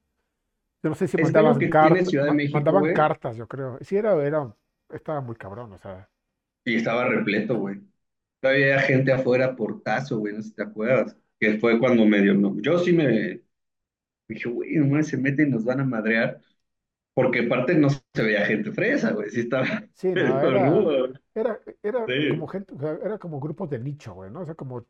yo 0.83 0.89
no 0.89 0.95
sé 0.95 1.07
si 1.07 1.17
Es 1.17 1.33
mandaban 1.33 1.57
que 1.57 1.69
cartas, 1.69 2.17
de 2.23 2.31
México, 2.31 2.51
mandaban 2.51 2.77
güey, 2.77 2.93
cartas, 2.93 3.35
yo 3.37 3.47
creo. 3.47 3.79
Sí, 3.81 3.97
era, 3.97 4.15
era, 4.25 4.55
estaba 4.89 5.21
muy 5.21 5.35
cabrón, 5.35 5.73
o 5.73 5.77
sea, 5.79 6.09
y 6.63 6.75
estaba 6.75 7.05
repleto, 7.07 7.57
güey. 7.59 7.81
Todavía 8.39 8.75
había 8.75 8.81
gente 8.87 9.13
afuera 9.13 9.55
por 9.55 9.81
tazo, 9.83 10.19
güey, 10.19 10.33
no 10.35 10.41
sé 10.41 10.49
si 10.49 10.55
te 10.55 10.63
acuerdas, 10.63 11.17
que 11.39 11.57
fue 11.59 11.79
cuando 11.79 12.05
medio, 12.05 12.33
no, 12.35 12.59
yo 12.61 12.79
sí 12.79 12.93
me 12.93 13.41
dije, 14.27 14.49
güey, 14.49 14.75
nomás 14.77 15.07
se 15.09 15.17
meten 15.17 15.49
y 15.49 15.51
nos 15.51 15.65
van 15.65 15.81
a 15.81 15.85
madrear. 15.85 16.41
Porque 17.15 17.41
aparte 17.47 17.75
no 17.75 17.89
se 17.91 18.23
veía 18.23 18.45
gente 18.47 18.71
fresa, 18.73 19.11
güey, 19.13 19.31
sí 19.31 19.41
estaba 19.41 19.67
sí, 19.93 20.15
no, 20.15 20.39
era, 20.43 20.89
era, 21.35 21.61
era 21.83 22.11
como 22.27 22.47
Sí, 22.47 22.47
gente, 22.47 22.73
o 22.73 22.79
sea, 22.79 22.91
era 23.03 23.17
como 23.19 23.39
grupos 23.39 23.69
de 23.69 23.79
nicho, 23.79 24.13
güey, 24.13 24.31
¿no? 24.31 24.41
O 24.41 24.45
sea, 24.45 24.55
como 24.55 24.85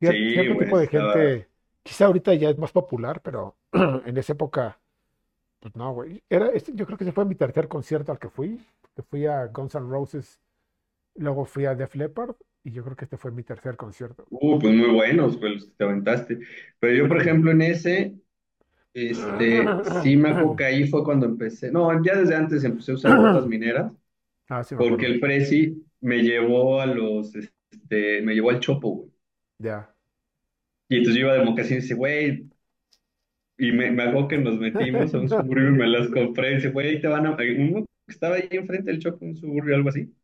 cier- 0.00 0.22
sí, 0.28 0.28
cierto 0.28 0.56
güey, 0.56 0.58
tipo 0.58 0.78
de 0.78 0.88
estaba. 0.90 1.14
gente, 1.14 1.50
quizá 1.82 2.06
ahorita 2.06 2.34
ya 2.34 2.50
es 2.50 2.58
más 2.58 2.72
popular, 2.72 3.22
pero 3.22 3.58
en 4.06 4.16
esa 4.18 4.34
época 4.34 4.80
Pues 5.60 5.76
no, 5.76 5.94
güey. 5.94 6.22
Era, 6.30 6.48
este, 6.50 6.72
yo 6.74 6.86
creo 6.86 6.98
que 6.98 7.04
ese 7.04 7.12
fue 7.12 7.24
mi 7.26 7.34
tercer 7.36 7.68
concierto 7.68 8.12
al 8.12 8.18
que 8.20 8.30
fui. 8.30 8.60
Que 8.96 9.02
fui 9.02 9.26
a 9.26 9.46
Guns 9.48 9.74
N' 9.76 9.88
Roses, 9.90 10.40
luego 11.16 11.44
fui 11.46 11.66
a 11.66 11.74
Def 11.76 11.94
Leppard 11.96 12.36
y 12.64 12.72
yo 12.72 12.84
creo 12.84 12.96
que 12.96 13.04
este 13.06 13.18
fue 13.18 13.32
mi 13.32 13.44
tercer 13.44 13.76
concierto. 13.76 14.28
Uh, 14.30 14.58
pues 14.58 14.74
muy 14.74 14.90
buenos, 14.90 15.36
pues 15.38 15.52
los 15.54 15.64
que 15.66 15.72
te 15.76 15.84
aventaste. 15.84 16.38
Pero 16.78 16.94
yo, 16.94 17.08
por 17.08 17.20
ejemplo, 17.20 17.50
en 17.52 17.62
ese, 17.62 18.16
este, 18.96 19.64
sí 20.02 20.16
me 20.16 20.30
acuerdo 20.30 20.56
que 20.56 20.64
ahí 20.64 20.88
fue 20.88 21.04
cuando 21.04 21.26
empecé. 21.26 21.70
No, 21.70 22.02
ya 22.04 22.16
desde 22.16 22.34
antes 22.34 22.64
empecé 22.64 22.92
a 22.92 22.94
usar 22.94 23.16
botas 23.16 23.46
mineras, 23.46 23.92
Ah, 24.48 24.62
sí 24.62 24.74
me 24.74 24.80
porque 24.80 25.06
el 25.06 25.20
Prezi 25.20 25.84
me 26.00 26.22
llevó 26.22 26.80
a 26.80 26.86
los, 26.86 27.34
este, 27.34 28.22
me 28.22 28.34
llevó 28.34 28.50
al 28.50 28.60
Chopo, 28.60 28.90
güey. 28.90 29.10
Ya. 29.58 29.94
Y 30.88 30.96
entonces 30.98 31.20
yo 31.20 31.26
iba 31.26 31.34
de 31.34 31.44
mocasín 31.44 31.78
y 31.78 31.80
dice, 31.80 31.94
güey, 31.94 32.48
y 33.58 33.72
me, 33.72 33.90
me 33.90 34.04
acuerdo 34.04 34.28
que 34.28 34.38
nos 34.38 34.58
metimos 34.58 35.12
a 35.14 35.18
un 35.18 35.28
suburbio 35.28 35.68
y 35.68 35.72
me 35.72 35.86
las 35.88 36.08
compré. 36.08 36.52
Y 36.52 36.54
dice, 36.56 36.70
güey, 36.70 36.88
ahí 36.88 37.00
te 37.00 37.08
van 37.08 37.26
a. 37.26 37.30
Uno 37.32 37.84
que 38.06 38.12
estaba 38.12 38.36
ahí 38.36 38.48
enfrente 38.50 38.90
del 38.90 39.00
Chopo, 39.00 39.24
un 39.24 39.36
suburbio, 39.36 39.74
algo 39.74 39.88
así. 39.88 40.14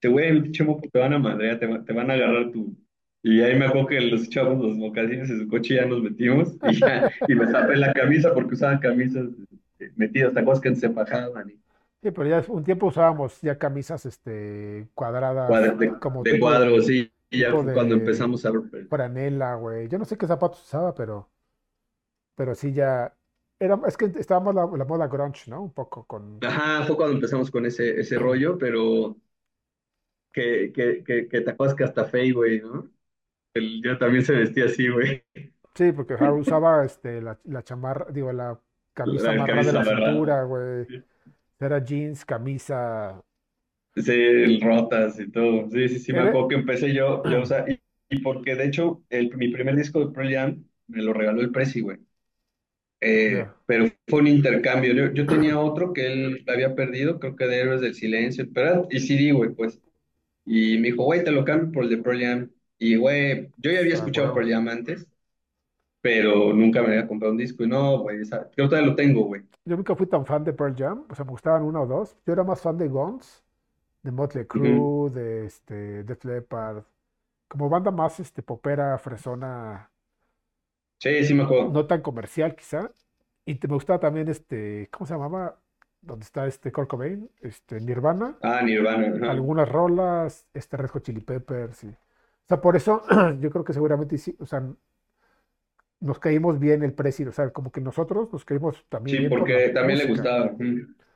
Te 0.00 0.08
güey, 0.08 0.28
el 0.28 0.42
pinche 0.42 0.64
moco 0.64 0.88
te 0.92 0.98
van 0.98 1.14
a 1.14 1.18
madrear, 1.18 1.58
te 1.58 1.92
van 1.92 2.10
a 2.10 2.14
agarrar 2.14 2.50
tu. 2.52 2.76
Y 3.22 3.40
ahí 3.40 3.56
me 3.56 3.66
acuerdo 3.66 3.86
que 3.88 4.00
los 4.00 4.28
chavos, 4.28 4.58
los 4.60 4.76
mocasines 4.76 5.30
en 5.30 5.40
su 5.40 5.48
coche 5.48 5.76
ya 5.76 5.86
nos 5.86 6.02
metimos 6.02 6.54
y 6.68 6.80
ya, 6.80 7.10
y 7.28 7.34
me 7.34 7.46
tapé 7.46 7.76
la 7.76 7.92
camisa 7.92 8.34
porque 8.34 8.54
usaban 8.54 8.80
camisas 8.80 9.28
eh, 9.78 9.92
metidas, 9.96 10.34
¿te 10.34 10.40
acuerdas 10.40 10.60
que 10.62 10.74
se 10.74 10.90
fajaban 10.90 11.50
y 11.50 11.62
Sí, 12.02 12.10
pero 12.10 12.28
ya 12.28 12.44
un 12.48 12.64
tiempo 12.64 12.86
usábamos 12.88 13.40
ya 13.42 13.56
camisas 13.56 14.04
este, 14.06 14.88
cuadradas, 14.92 15.78
de, 15.78 15.98
como 16.00 16.24
de 16.24 16.32
tipo, 16.32 16.46
cuadros, 16.46 16.86
sí, 16.86 17.12
y 17.30 17.38
ya 17.38 17.52
fue 17.52 17.72
cuando 17.72 17.94
empezamos 17.94 18.44
a 18.44 18.50
ver. 18.50 18.62
franela, 18.88 19.54
güey. 19.54 19.86
Yo 19.88 19.98
no 19.98 20.04
sé 20.04 20.18
qué 20.18 20.26
zapatos 20.26 20.62
usaba, 20.62 20.94
pero, 20.94 21.30
pero 22.34 22.54
sí 22.54 22.72
ya. 22.72 23.14
Era, 23.58 23.78
es 23.86 23.96
que 23.96 24.06
la, 24.08 24.40
la 24.76 24.84
moda 24.84 25.06
grunge, 25.06 25.48
¿no? 25.48 25.62
Un 25.62 25.72
poco 25.72 26.04
con. 26.06 26.38
Ajá, 26.42 26.84
fue 26.84 26.96
cuando 26.96 27.14
empezamos 27.14 27.50
con 27.50 27.64
ese, 27.66 28.00
ese 28.00 28.18
rollo, 28.18 28.58
pero 28.58 29.16
que, 30.32 30.72
que, 30.74 31.02
que, 31.04 31.28
que 31.28 31.40
te 31.40 31.50
acuerdas 31.50 31.76
que 31.76 31.84
hasta 31.84 32.04
Fey, 32.04 32.32
güey, 32.32 32.60
¿no? 32.60 32.90
Él 33.54 33.80
ya 33.84 33.98
también 33.98 34.24
se 34.24 34.34
vestía 34.34 34.66
así, 34.66 34.88
güey, 34.88 35.24
Sí, 35.74 35.92
porque 35.92 36.14
ajá, 36.14 36.32
usaba 36.32 36.84
este, 36.84 37.20
la, 37.22 37.38
la 37.44 37.62
chamarra, 37.62 38.06
digo, 38.12 38.30
la 38.32 38.60
camisa 38.92 39.30
la 39.32 39.32
amarrada 39.32 39.64
de 39.64 39.72
la 39.72 39.80
amarrada. 39.80 39.82
cintura, 39.82 40.42
güey. 40.44 40.86
Era 41.60 41.80
jeans, 41.84 42.24
camisa. 42.24 43.22
Sí, 43.94 44.58
rotas 44.60 45.18
y 45.20 45.30
todo. 45.30 45.68
Sí, 45.70 45.88
sí, 45.88 45.98
sí, 45.98 46.12
me 46.14 46.22
acuerdo 46.22 46.48
que 46.48 46.54
empecé 46.54 46.94
yo, 46.94 47.22
yo, 47.28 47.42
o 47.42 47.46
sea, 47.46 47.64
y, 47.68 47.78
y 48.08 48.20
porque 48.20 48.54
de 48.54 48.64
hecho 48.66 49.04
el, 49.10 49.36
mi 49.36 49.48
primer 49.48 49.76
disco 49.76 50.00
de 50.06 50.12
Pearl 50.14 50.32
Jam 50.32 50.64
me 50.86 51.02
lo 51.02 51.12
regaló 51.12 51.40
el 51.42 51.52
Prezi, 51.52 51.80
güey. 51.82 51.98
Eh, 53.00 53.50
pero 53.66 53.86
fue 54.08 54.20
un 54.20 54.28
intercambio. 54.28 54.92
Yo, 54.94 55.12
yo 55.12 55.26
tenía 55.26 55.58
otro 55.58 55.92
que 55.92 56.06
él 56.12 56.44
había 56.48 56.74
perdido, 56.74 57.18
creo 57.18 57.34
que 57.36 57.46
de 57.46 57.60
Héroes 57.60 57.80
del 57.80 57.94
Silencio, 57.94 58.46
pero 58.54 58.86
y 58.90 59.00
CD, 59.00 59.32
güey, 59.32 59.50
pues. 59.54 59.80
Y 60.46 60.78
me 60.78 60.88
dijo, 60.90 61.04
güey, 61.04 61.24
te 61.24 61.32
lo 61.32 61.44
cambio 61.44 61.72
por 61.72 61.84
el 61.84 61.90
de 61.90 61.98
Pearl 61.98 62.20
Jam. 62.22 62.50
Y, 62.82 62.96
güey, 62.96 63.52
yo 63.58 63.70
ya 63.72 63.80
había 63.80 63.94
a 63.94 63.96
escuchado 63.96 64.32
Pearl. 64.34 64.50
Jam 64.50 64.68
antes, 64.68 65.06
pero 66.00 66.52
nunca 66.54 66.82
me 66.82 66.88
había 66.88 67.08
comprado 67.08 67.32
un 67.32 67.38
disco. 67.38 67.64
Y 67.64 67.68
no, 67.68 68.00
güey, 68.00 68.22
esa- 68.22 68.50
yo 68.56 68.68
todavía 68.68 68.90
lo 68.90 68.96
tengo, 68.96 69.24
güey. 69.26 69.42
Yo 69.64 69.76
nunca 69.76 69.94
fui 69.94 70.06
tan 70.06 70.26
fan 70.26 70.44
de 70.44 70.52
Pearl 70.52 70.74
Jam, 70.76 71.04
o 71.08 71.14
sea, 71.14 71.24
me 71.24 71.30
gustaban 71.32 71.62
uno 71.62 71.82
o 71.82 71.86
dos. 71.86 72.16
Yo 72.26 72.32
era 72.32 72.42
más 72.44 72.60
fan 72.60 72.76
de 72.78 72.88
Guns, 72.88 73.44
de 74.02 74.12
Motley. 74.12 74.46
Crue, 74.46 75.10
de 75.10 75.46
este, 75.46 76.04
Def 76.04 76.24
Leppard, 76.24 76.84
como 77.48 77.68
banda 77.70 77.90
más 77.92 78.20
este, 78.20 78.42
popera, 78.42 78.98
fresona, 78.98 79.90
Sí, 81.00 81.24
sí 81.24 81.34
me 81.34 81.42
acuerdo. 81.42 81.70
no 81.72 81.86
tan 81.86 82.00
comercial 82.02 82.54
quizá. 82.56 82.90
Y 83.44 83.56
te, 83.56 83.68
me 83.68 83.74
gustaba 83.74 84.00
también 84.00 84.28
este, 84.28 84.88
¿cómo 84.92 85.06
se 85.06 85.14
llamaba? 85.14 85.60
Donde 86.00 86.24
está 86.24 86.46
este 86.46 86.72
Kurt 86.72 86.88
Cobain, 86.88 87.30
este, 87.40 87.80
Nirvana. 87.80 88.38
Ah, 88.42 88.60
Nirvana, 88.62 89.06
ajá. 89.16 89.32
algunas 89.32 89.68
rolas, 89.68 90.46
este 90.54 90.76
Red 90.76 90.90
Hot 90.90 91.02
Chili 91.04 91.20
Peppers. 91.20 91.84
Y, 91.84 91.96
o 92.44 92.48
sea, 92.48 92.60
por 92.60 92.76
eso 92.76 93.02
yo 93.40 93.50
creo 93.50 93.64
que 93.64 93.72
seguramente 93.72 94.18
sí, 94.18 94.36
o 94.40 94.46
sea, 94.46 94.62
nos 96.00 96.18
caímos 96.18 96.58
bien 96.58 96.82
el 96.82 96.92
precio, 96.94 97.28
o 97.28 97.32
sea, 97.32 97.50
como 97.52 97.70
que 97.72 97.80
nosotros 97.80 98.30
nos 98.32 98.44
caímos 98.44 98.84
también 98.88 99.16
Sí, 99.16 99.18
bien 99.18 99.34
por 99.34 99.50
la 99.50 99.54
porque 99.54 99.70
también 99.70 99.98
le 99.98 100.06
gustaba. 100.06 100.52
Ujú, 100.52 100.64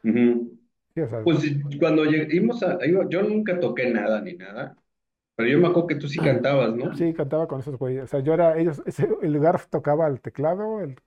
ujú. 0.05 0.59
Sí, 0.95 1.01
o 1.03 1.09
sea, 1.09 1.21
Pues 1.23 1.39
cuando 1.81 2.05
llegamos 2.05 2.63
a, 2.63 2.79
yo 3.11 3.23
nunca 3.23 3.61
toqué 3.61 3.91
nada 3.91 4.21
ni 4.23 4.35
nada, 4.35 4.77
pero 5.37 5.49
yo 5.51 5.59
me 5.61 5.69
acuerdo 5.69 5.89
que 5.89 5.97
tú 5.97 6.09
sí 6.09 6.23
cantabas, 6.23 6.75
¿no? 6.77 6.91
sí, 6.97 7.13
cantaba 7.15 7.47
con 7.49 7.61
esos 7.61 7.77
güeyes. 7.79 8.05
O 8.05 8.07
sea, 8.07 8.21
yo 8.21 8.35
era, 8.35 8.59
ellos, 8.59 8.83
ese, 8.87 9.09
el 9.23 9.33
lugar 9.33 9.65
tocaba 9.67 10.07
el 10.09 10.21
teclado, 10.21 10.81
el, 10.83 11.01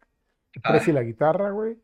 el 0.53 0.63
Prezi 0.63 0.91
Ah, 0.91 0.93
la 0.93 1.03
guitarra, 1.03 1.51
güey. 1.51 1.79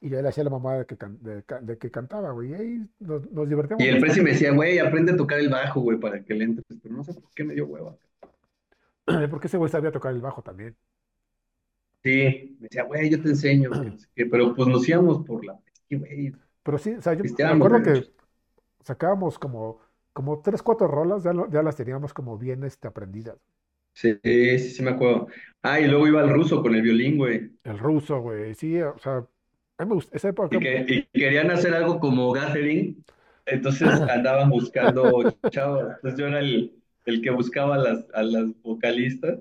Y 0.00 0.08
le 0.10 0.26
hacía 0.28 0.44
la 0.44 0.50
mamá 0.50 0.74
de 0.76 0.86
que, 0.86 0.96
can- 0.96 1.18
de, 1.22 1.78
que 1.78 1.90
cantaba, 1.90 2.30
güey. 2.30 2.50
Y 2.50 2.54
ahí 2.54 2.88
nos, 3.00 3.30
nos 3.32 3.46
y 3.46 3.48
divertíamos 3.48 3.84
el 3.84 4.00
Prezi 4.00 4.20
me 4.20 4.30
decía, 4.30 4.52
güey, 4.52 4.78
aprende 4.78 5.12
a 5.12 5.16
tocar 5.16 5.38
el 5.40 5.48
bajo, 5.48 5.80
güey, 5.80 5.98
para 5.98 6.22
que 6.24 6.34
le 6.34 6.44
entres, 6.44 6.66
pero 6.82 6.94
no 6.94 7.04
sé 7.04 7.14
por 7.14 7.30
qué 7.34 7.44
me 7.44 7.54
dio 7.54 7.66
hueva. 7.66 7.96
Porque 9.30 9.46
ese 9.48 9.56
güey 9.56 9.70
sabía 9.70 9.92
tocar 9.92 10.12
el 10.14 10.20
bajo 10.20 10.42
también. 10.42 10.76
Sí, 12.02 12.56
me 12.60 12.68
decía, 12.68 12.84
güey, 12.84 13.10
yo 13.10 13.20
te 13.20 13.28
enseño, 13.28 13.70
pero 14.30 14.54
pues 14.54 14.68
nos 14.68 14.88
íbamos 14.88 15.24
por 15.26 15.44
la, 15.44 15.58
güey, 15.90 16.32
Pero 16.62 16.78
sí, 16.78 16.92
o 16.94 17.02
sea, 17.02 17.14
yo 17.14 17.24
me 17.24 17.44
acuerdo 17.44 17.82
que 17.82 18.12
sacábamos 18.84 19.38
como, 19.38 19.80
como 20.12 20.40
tres, 20.42 20.62
cuatro 20.62 20.88
rolas, 20.88 21.24
ya, 21.24 21.32
lo- 21.32 21.50
ya 21.50 21.62
las 21.62 21.76
teníamos 21.76 22.14
como 22.14 22.38
bien 22.38 22.64
este, 22.64 22.88
aprendidas. 22.88 23.38
Sí, 23.92 24.18
sí, 24.22 24.58
sí 24.58 24.82
me 24.82 24.90
acuerdo. 24.92 25.26
Ah, 25.62 25.80
y 25.80 25.88
luego 25.88 26.06
iba 26.06 26.20
al 26.20 26.30
ruso 26.32 26.62
con 26.62 26.74
el 26.74 26.82
violín, 26.82 27.16
güey, 27.18 27.50
El 27.64 27.78
ruso, 27.78 28.20
güey, 28.20 28.54
sí, 28.54 28.80
o 28.82 28.98
sea, 28.98 29.26
a 29.78 29.84
mí 29.84 29.88
me 29.88 29.94
gusta, 29.94 30.16
esa 30.16 30.28
época, 30.28 30.56
y 30.56 30.60
que 30.60 31.08
y 31.12 31.18
querían 31.18 31.50
hacer 31.50 31.72
algo 31.74 32.00
como 32.00 32.32
gathering, 32.32 33.04
entonces 33.46 33.88
andaban 33.88 34.50
buscando 34.50 35.32
chavos, 35.50 35.84
entonces 35.96 36.18
yo 36.18 36.26
era 36.26 36.40
el, 36.40 36.72
el 37.06 37.22
que 37.22 37.30
buscaba 37.30 37.76
a 37.76 37.78
las, 37.78 38.06
a 38.12 38.22
las 38.22 38.60
vocalistas. 38.62 39.38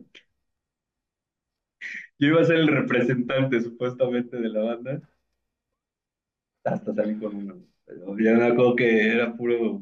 Yo 2.20 2.30
iba 2.30 2.42
a 2.42 2.46
ser 2.46 2.58
el 2.58 2.68
representante 2.68 3.62
supuestamente 3.62 4.38
de 4.38 4.50
la 4.50 4.62
banda, 4.62 5.02
hasta 6.64 6.94
salí 6.94 7.18
con 7.20 7.36
uno. 7.36 7.56
Pero 7.86 8.18
ya 8.20 8.34
me 8.34 8.46
acuerdo 8.46 8.76
que 8.76 9.12
era 9.12 9.36
puro 9.36 9.82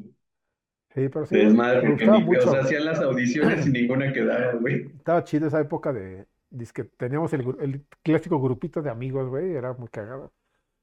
Sí, 0.94 1.08
pero 1.10 1.26
sí, 1.26 1.36
desmadre, 1.36 1.82
me 1.82 1.96
porque 2.24 2.38
o 2.38 2.50
sea, 2.50 2.60
hacían 2.60 2.86
las 2.86 3.00
audiciones 3.00 3.66
y 3.66 3.70
ninguna 3.70 4.12
quedaba, 4.12 4.52
güey. 4.54 4.86
Estaba 4.86 5.22
chido 5.24 5.46
esa 5.46 5.60
época 5.60 5.92
de, 5.92 6.26
que 6.72 6.84
teníamos 6.84 7.32
el, 7.34 7.44
el 7.60 7.84
clásico 8.02 8.40
grupito 8.40 8.80
de 8.80 8.90
amigos, 8.90 9.28
güey, 9.28 9.52
era 9.54 9.74
muy 9.74 9.88
cagado. 9.88 10.32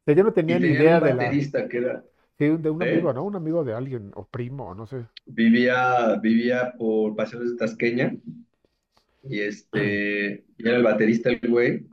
Sea, 0.05 0.15
yo 0.15 0.23
no 0.23 0.33
tenía 0.33 0.59
ni 0.59 0.69
un 0.69 0.71
idea 0.71 1.01
de 1.01 1.13
la, 1.13 1.41
que 1.69 1.77
era, 1.77 2.03
sí, 2.37 2.47
de 2.57 2.69
un 2.69 2.81
amigo, 2.83 3.11
¿eh? 3.11 3.13
¿no? 3.13 3.23
Un 3.23 3.35
amigo 3.35 3.63
de 3.63 3.73
alguien, 3.73 4.11
o 4.15 4.27
primo, 4.27 4.75
no 4.75 4.85
sé. 4.87 5.07
Vivía, 5.25 6.15
vivía 6.21 6.73
por 6.77 7.13
Paseos 7.15 7.51
de 7.51 7.57
Tasqueña 7.57 8.13
y 9.23 9.39
este, 9.41 10.45
y 10.57 10.67
era 10.67 10.77
el 10.77 10.83
baterista 10.83 11.29
el 11.29 11.39
güey, 11.49 11.87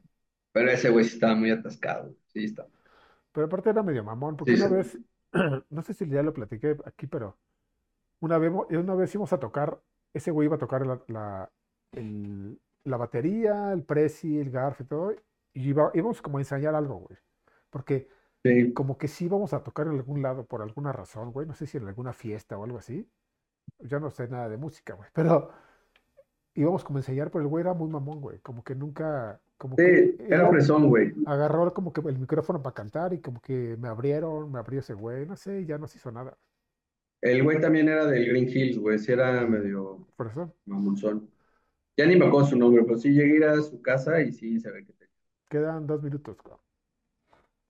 pero 0.53 0.71
ese 0.71 0.91
güey 0.91 1.05
sí 1.05 1.15
estaba 1.15 1.35
muy 1.37 1.51
atascado, 1.51 2.17
sí, 2.29 2.45
está. 2.45 2.67
Pero 3.33 3.47
aparte 3.47 3.71
era 3.71 3.83
medio 3.83 4.05
mamón, 4.05 4.37
porque 4.37 4.55
Sí, 4.55 4.57
una 4.57 4.69
sí. 4.69 4.69
vez, 4.69 4.99
no 5.71 5.83
sé 5.83 5.95
si 5.95 6.09
ya 6.09 6.23
lo 6.23 6.33
platiqué 6.35 6.77
aquí, 6.85 7.07
pero 7.07 7.39
una 8.21 8.39
vez, 8.39 8.53
una 8.71 8.97
vez 8.97 9.15
íbamos 9.15 9.33
a 9.33 9.41
tocar, 9.41 9.81
ese 10.15 10.31
güey 10.31 10.47
iba 10.47 10.57
a 10.57 10.59
tocar 10.61 10.87
la, 10.87 11.03
la, 11.09 11.53
el- 11.93 12.61
la 12.85 12.97
batería, 12.99 13.73
el 13.73 13.85
presi, 13.85 14.39
el 14.39 14.51
garf 14.51 14.81
y 14.83 14.85
todo, 14.85 15.13
y 15.55 15.69
iba, 15.71 15.91
íbamos 15.95 16.23
como 16.23 16.39
a 16.39 16.41
ensayar 16.43 16.75
algo, 16.75 16.97
güey. 17.01 17.19
Porque 17.71 18.09
Sí, 18.43 18.73
como 18.73 18.97
que 18.97 19.07
sí 19.09 19.27
íbamos 19.27 19.53
a 19.53 19.62
tocar 19.62 19.87
en 19.87 19.95
algún 19.95 20.23
lado 20.23 20.47
por 20.47 20.62
alguna 20.62 20.93
razón, 20.93 21.31
güey, 21.33 21.47
no 21.47 21.55
sé 21.55 21.66
si 21.66 21.77
en 21.77 21.87
alguna 21.89 22.12
fiesta 22.14 22.57
o 22.59 22.64
algo 22.64 22.79
así. 22.79 23.07
Yo 23.81 24.01
no 24.01 24.11
sé 24.11 24.29
nada 24.29 24.49
de 24.49 24.57
música, 24.57 24.95
güey, 24.95 25.09
pero 25.12 25.51
íbamos 26.55 26.85
como 26.85 26.99
a 26.99 27.01
ensayar, 27.01 27.31
pero 27.31 27.43
el 27.43 27.49
güey 27.49 27.62
era 27.62 27.75
muy 27.75 27.89
mamón, 27.89 28.21
güey, 28.21 28.39
como 28.41 28.64
que 28.64 28.75
nunca, 28.75 29.41
como 29.59 29.77
que 29.77 29.85
sí, 29.85 30.16
él 30.21 30.33
era 30.33 30.49
fresón, 30.49 30.89
güey. 30.89 31.12
agarró 31.27 31.73
como 31.75 31.93
que 31.93 32.01
el 32.01 32.18
micrófono 32.18 32.62
para 32.62 32.75
cantar 32.75 33.12
y 33.12 33.21
como 33.21 33.41
que 33.41 33.77
me 33.79 33.89
abrieron, 33.89 34.51
me 34.51 34.59
abrió 34.59 34.81
ese 34.81 34.95
güey, 34.95 35.27
no 35.27 35.37
sé, 35.37 35.61
y 35.61 35.66
ya 35.66 35.79
no 35.79 35.87
se 35.87 35.99
hizo 35.99 36.11
nada. 36.11 36.39
El 37.21 37.43
güey 37.43 37.61
también 37.61 37.89
era 37.89 38.07
del 38.07 38.27
Green 38.27 38.49
Hills, 38.49 38.79
güey, 38.79 38.99
sí 38.99 39.12
era 39.12 39.47
medio 39.47 40.07
Por 40.16 40.29
eso 40.29 40.55
mamonzón. 40.64 41.29
Ya 41.97 42.07
ni 42.07 42.16
me 42.16 42.27
acuerdo 42.27 42.49
su 42.49 42.57
nombre, 42.57 42.83
pero 42.85 42.97
sí 42.97 43.11
llegué 43.11 43.33
a 43.33 43.37
ir 43.37 43.45
a 43.45 43.62
su 43.62 43.83
casa 43.83 44.23
y 44.23 44.33
sí 44.33 44.59
se 44.59 44.71
ve 44.71 44.87
que 44.87 44.95
te... 44.95 45.11
quedan 45.51 45.87
dos 45.87 46.03
minutos. 46.03 46.37
cabrón. 46.43 46.70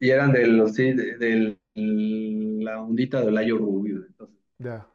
Y 0.00 0.10
eran 0.10 0.32
de 0.32 0.46
los, 0.46 0.74
sí, 0.74 0.92
de, 0.92 1.16
de 1.18 1.58
la 1.74 2.80
ondita 2.82 3.22
de 3.22 3.30
Layo 3.32 3.58
Rubio, 3.58 4.04
entonces. 4.06 4.38
Ya. 4.58 4.86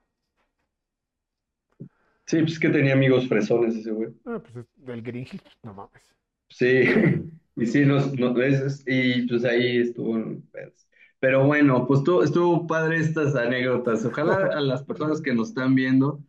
Sí, 2.28 2.39
pues 2.39 2.53
es 2.53 2.60
que 2.60 2.70
tenía 2.70 2.93
amigos 2.93 3.28
fresones 3.28 3.76
ese 3.76 3.91
güey. 3.91 4.10
Ah, 4.26 4.39
pues 4.39 4.56
es 4.56 4.66
del 4.76 5.01
Green 5.01 5.28
Hill, 5.32 5.41
no 5.64 5.74
mames. 5.74 6.16
Sí, 6.49 6.84
y 7.56 7.66
sí, 7.66 7.86
nos, 7.86 8.14
nos, 8.14 8.84
y 8.88 9.28
pues 9.28 9.45
ahí 9.45 9.78
estuvo. 9.78 10.18
Pero 11.20 11.45
bueno, 11.45 11.88
pues 11.88 11.99
estuvo, 11.99 12.24
estuvo 12.24 12.68
padre 12.68 12.97
estas 12.97 13.36
anécdotas. 13.36 14.06
Ojalá 14.06 14.36
a 14.58 14.62
las 14.62 14.84
personas 14.84 15.22
que 15.22 15.34
nos 15.34 15.49
están 15.49 15.76
viendo 15.76 16.24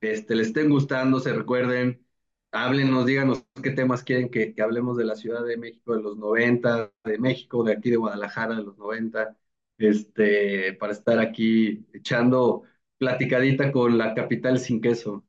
este, 0.00 0.36
les 0.36 0.48
estén 0.48 0.70
gustando, 0.70 1.20
se 1.20 1.32
recuerden, 1.32 2.06
háblenos, 2.52 3.06
díganos 3.06 3.44
qué 3.62 3.70
temas 3.70 4.02
quieren 4.02 4.30
que, 4.30 4.54
que 4.54 4.62
hablemos 4.62 4.96
de 4.96 5.04
la 5.04 5.16
Ciudad 5.16 5.44
de 5.44 5.56
México 5.56 5.94
de 5.94 6.02
los 6.02 6.16
90, 6.16 6.92
de 7.04 7.18
México, 7.18 7.62
de 7.64 7.72
aquí 7.72 7.90
de 7.90 7.96
Guadalajara 7.96 8.56
de 8.56 8.62
los 8.62 8.78
90, 8.78 9.36
este, 9.78 10.72
para 10.74 10.92
estar 10.92 11.18
aquí 11.18 11.86
echando 11.92 12.64
platicadita 12.98 13.70
con 13.72 13.96
la 13.96 14.14
capital 14.14 14.58
sin 14.58 14.80
queso. 14.80 15.24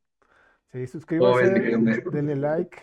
Sí, 0.71 0.85
¿Cómo 1.17 1.35
ves, 1.35 1.51
mi 1.51 1.59
suscríbanse, 1.59 2.03
denle 2.11 2.35
like, 2.35 2.77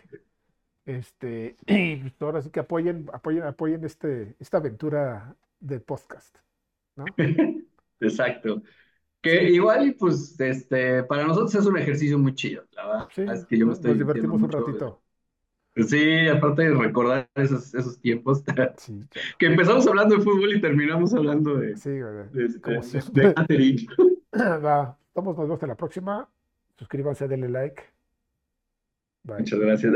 este, 0.87 1.57
y 1.67 1.97
pues 1.97 2.23
ahora 2.23 2.43
sí 2.43 2.51
que 2.51 2.61
apoyen, 2.61 3.09
apoyen, 3.13 3.43
apoyen 3.43 3.85
este, 3.85 4.37
esta 4.39 4.59
aventura 4.59 5.37
de 5.61 5.81
podcast, 5.81 6.37
¿no? 6.97 7.05
Exacto. 8.01 8.63
Que 9.27 9.51
igual, 9.51 9.87
y 9.89 9.93
pues, 9.93 10.39
este, 10.41 11.03
para 11.05 11.25
nosotros 11.27 11.55
es 11.55 11.67
un 11.67 11.79
ejercicio 11.79 12.19
muy 12.19 12.35
chido, 12.35 12.65
la 12.73 12.87
verdad. 12.87 13.09
sí, 13.15 13.23
Es 13.23 13.47
que 13.47 13.59
yo 13.59 13.67
me 13.67 13.73
estoy 13.73 13.91
nos 13.91 13.99
divertimos 13.99 14.37
un 14.37 14.41
mucho. 14.43 14.61
ratito. 14.61 15.03
Sí, 15.89 16.27
aparte 16.29 16.63
de 16.63 16.75
recordar 16.75 17.29
esos, 17.35 17.75
esos 17.75 17.99
tiempos, 18.01 18.43
Sí, 18.79 19.05
claro. 19.11 19.29
que 19.39 19.47
empezamos 19.47 19.87
hablando 19.87 20.17
de 20.17 20.23
fútbol 20.23 20.55
y 20.57 20.61
terminamos 20.61 21.13
hablando 21.13 21.57
de, 21.57 21.77
Sí, 21.77 21.91
de, 21.91 22.45
este, 22.47 22.61
como 22.61 22.81
de 22.81 23.35
catering. 23.35 23.87
Va, 24.65 24.97
estamos, 25.09 25.37
nos 25.37 25.47
vemos 25.47 25.63
en 25.63 25.69
la 25.69 25.77
próxima. 25.77 26.29
Suscríbanse, 26.79 27.29
denle 27.29 27.49
like. 27.49 27.83
Bye. 29.25 29.39
Muchas 29.39 29.59
gracias. 29.59 29.93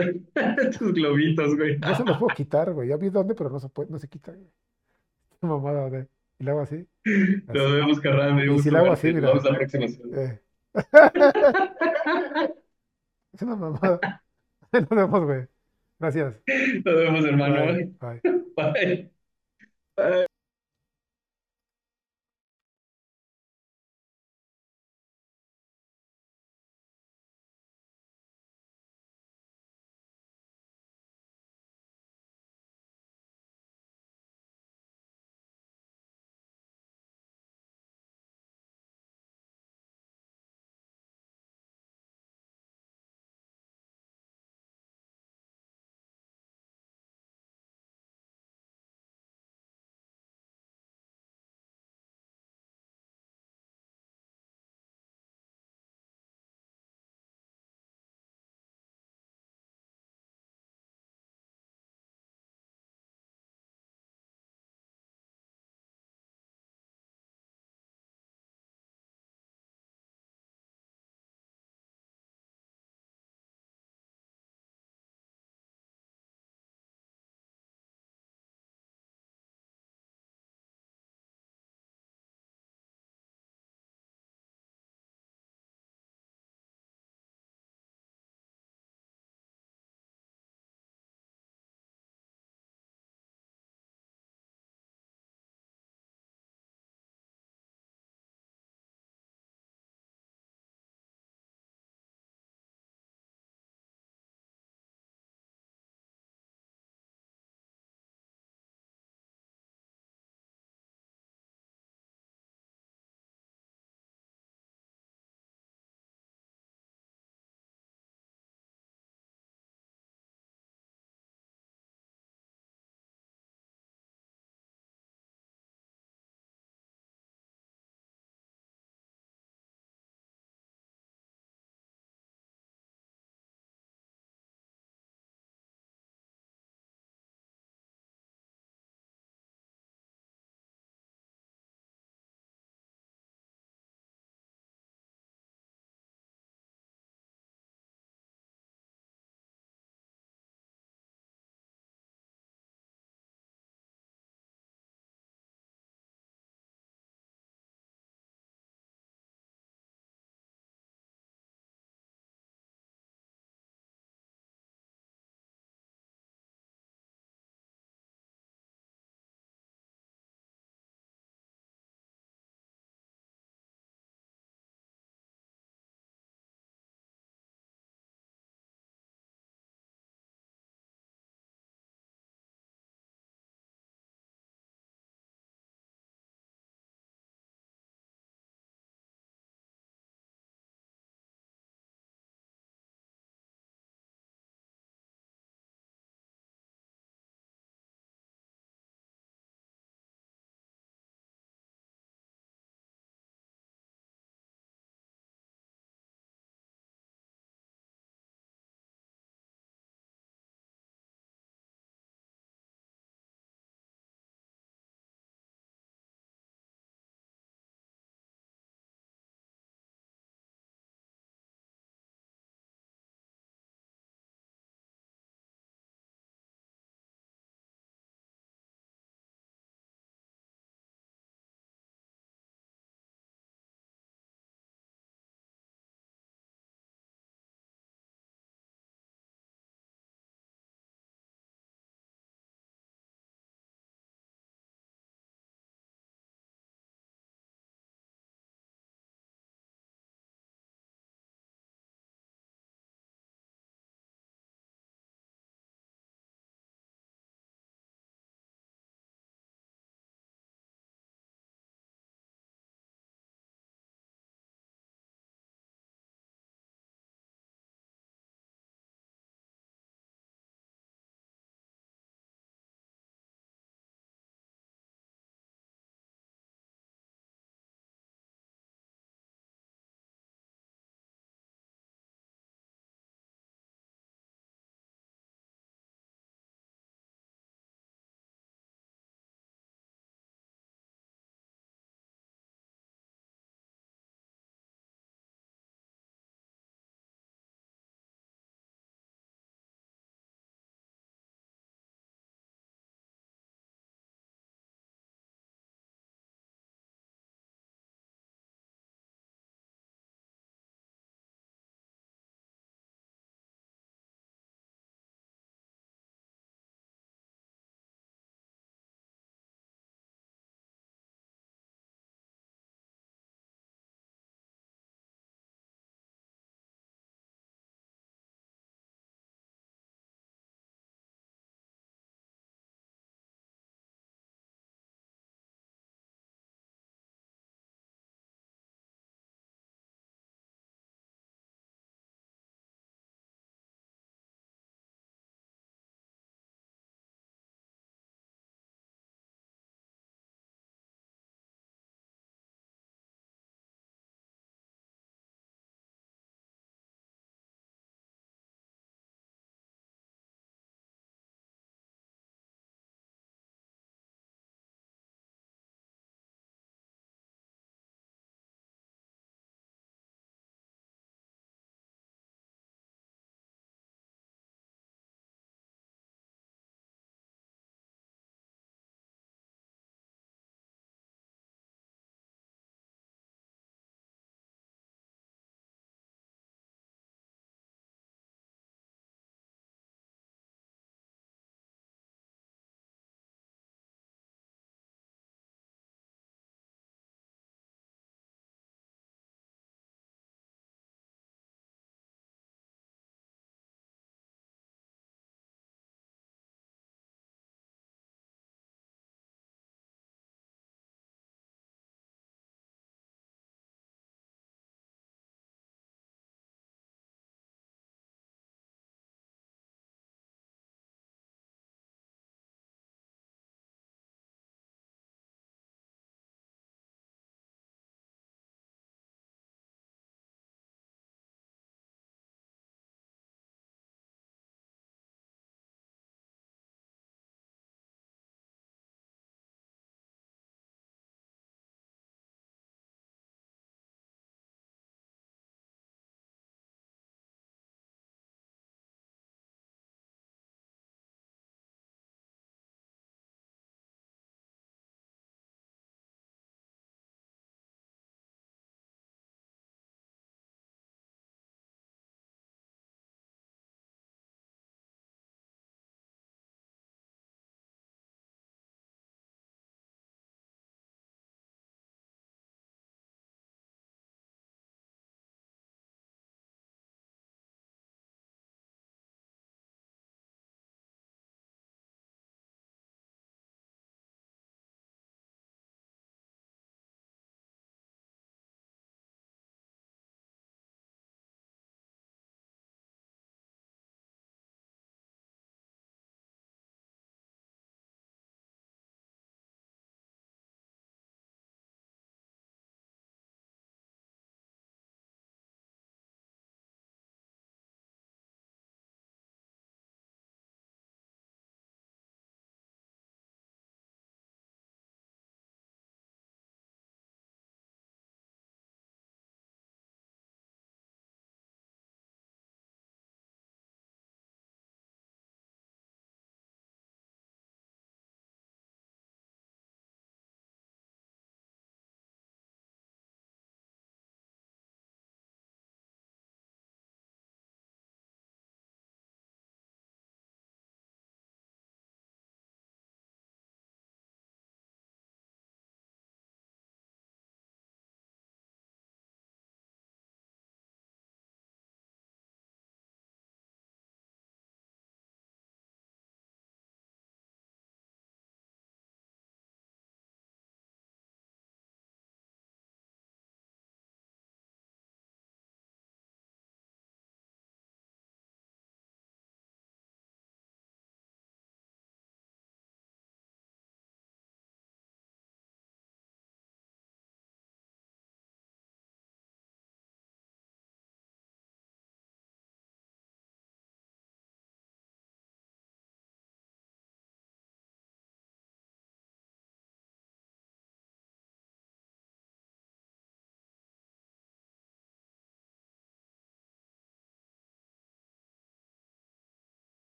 Tus 0.79 0.93
globitos, 0.93 1.57
güey. 1.57 1.79
No 1.79 1.95
se 1.95 2.05
los 2.05 2.19
puedo 2.19 2.35
quitar, 2.35 2.73
güey. 2.73 2.89
Ya 2.89 2.97
vi 2.97 3.11
dónde, 3.11 3.35
pero 3.35 3.49
no 3.49 3.61
se 3.61 3.69
puede, 3.69 3.91
no 3.91 3.99
se 3.99 4.09
quita, 4.09 4.33
güey. 4.33 4.51
Mamada, 5.41 5.89
güey. 5.89 6.07
Y 6.41 6.45
le 6.45 6.51
hago 6.53 6.61
así, 6.63 6.89
Nos 7.53 7.67
así. 7.67 7.73
vemos, 7.73 8.01
carnal. 8.01 8.35
Me 8.35 8.47
Y 8.47 8.59
si 8.59 8.71
le 8.71 8.79
hago 8.79 8.93
así. 8.93 9.13
Nos 9.13 9.15
mira. 9.15 9.29
vemos 9.29 9.45
la 9.45 9.55
próxima 9.57 9.87
eh. 10.13 10.41
Es 13.33 13.43
una 13.43 13.57
mamada. 13.57 14.05
Nos 14.73 14.89
vemos, 14.91 15.25
güey. 15.25 15.49
Gracias. 16.01 16.43
Nos 16.85 16.95
vemos, 16.97 17.25
hermano. 17.25 17.67
Bye. 17.67 17.95
Bye. 18.01 18.23
Bye. 18.57 19.13
Bye. 19.97 20.27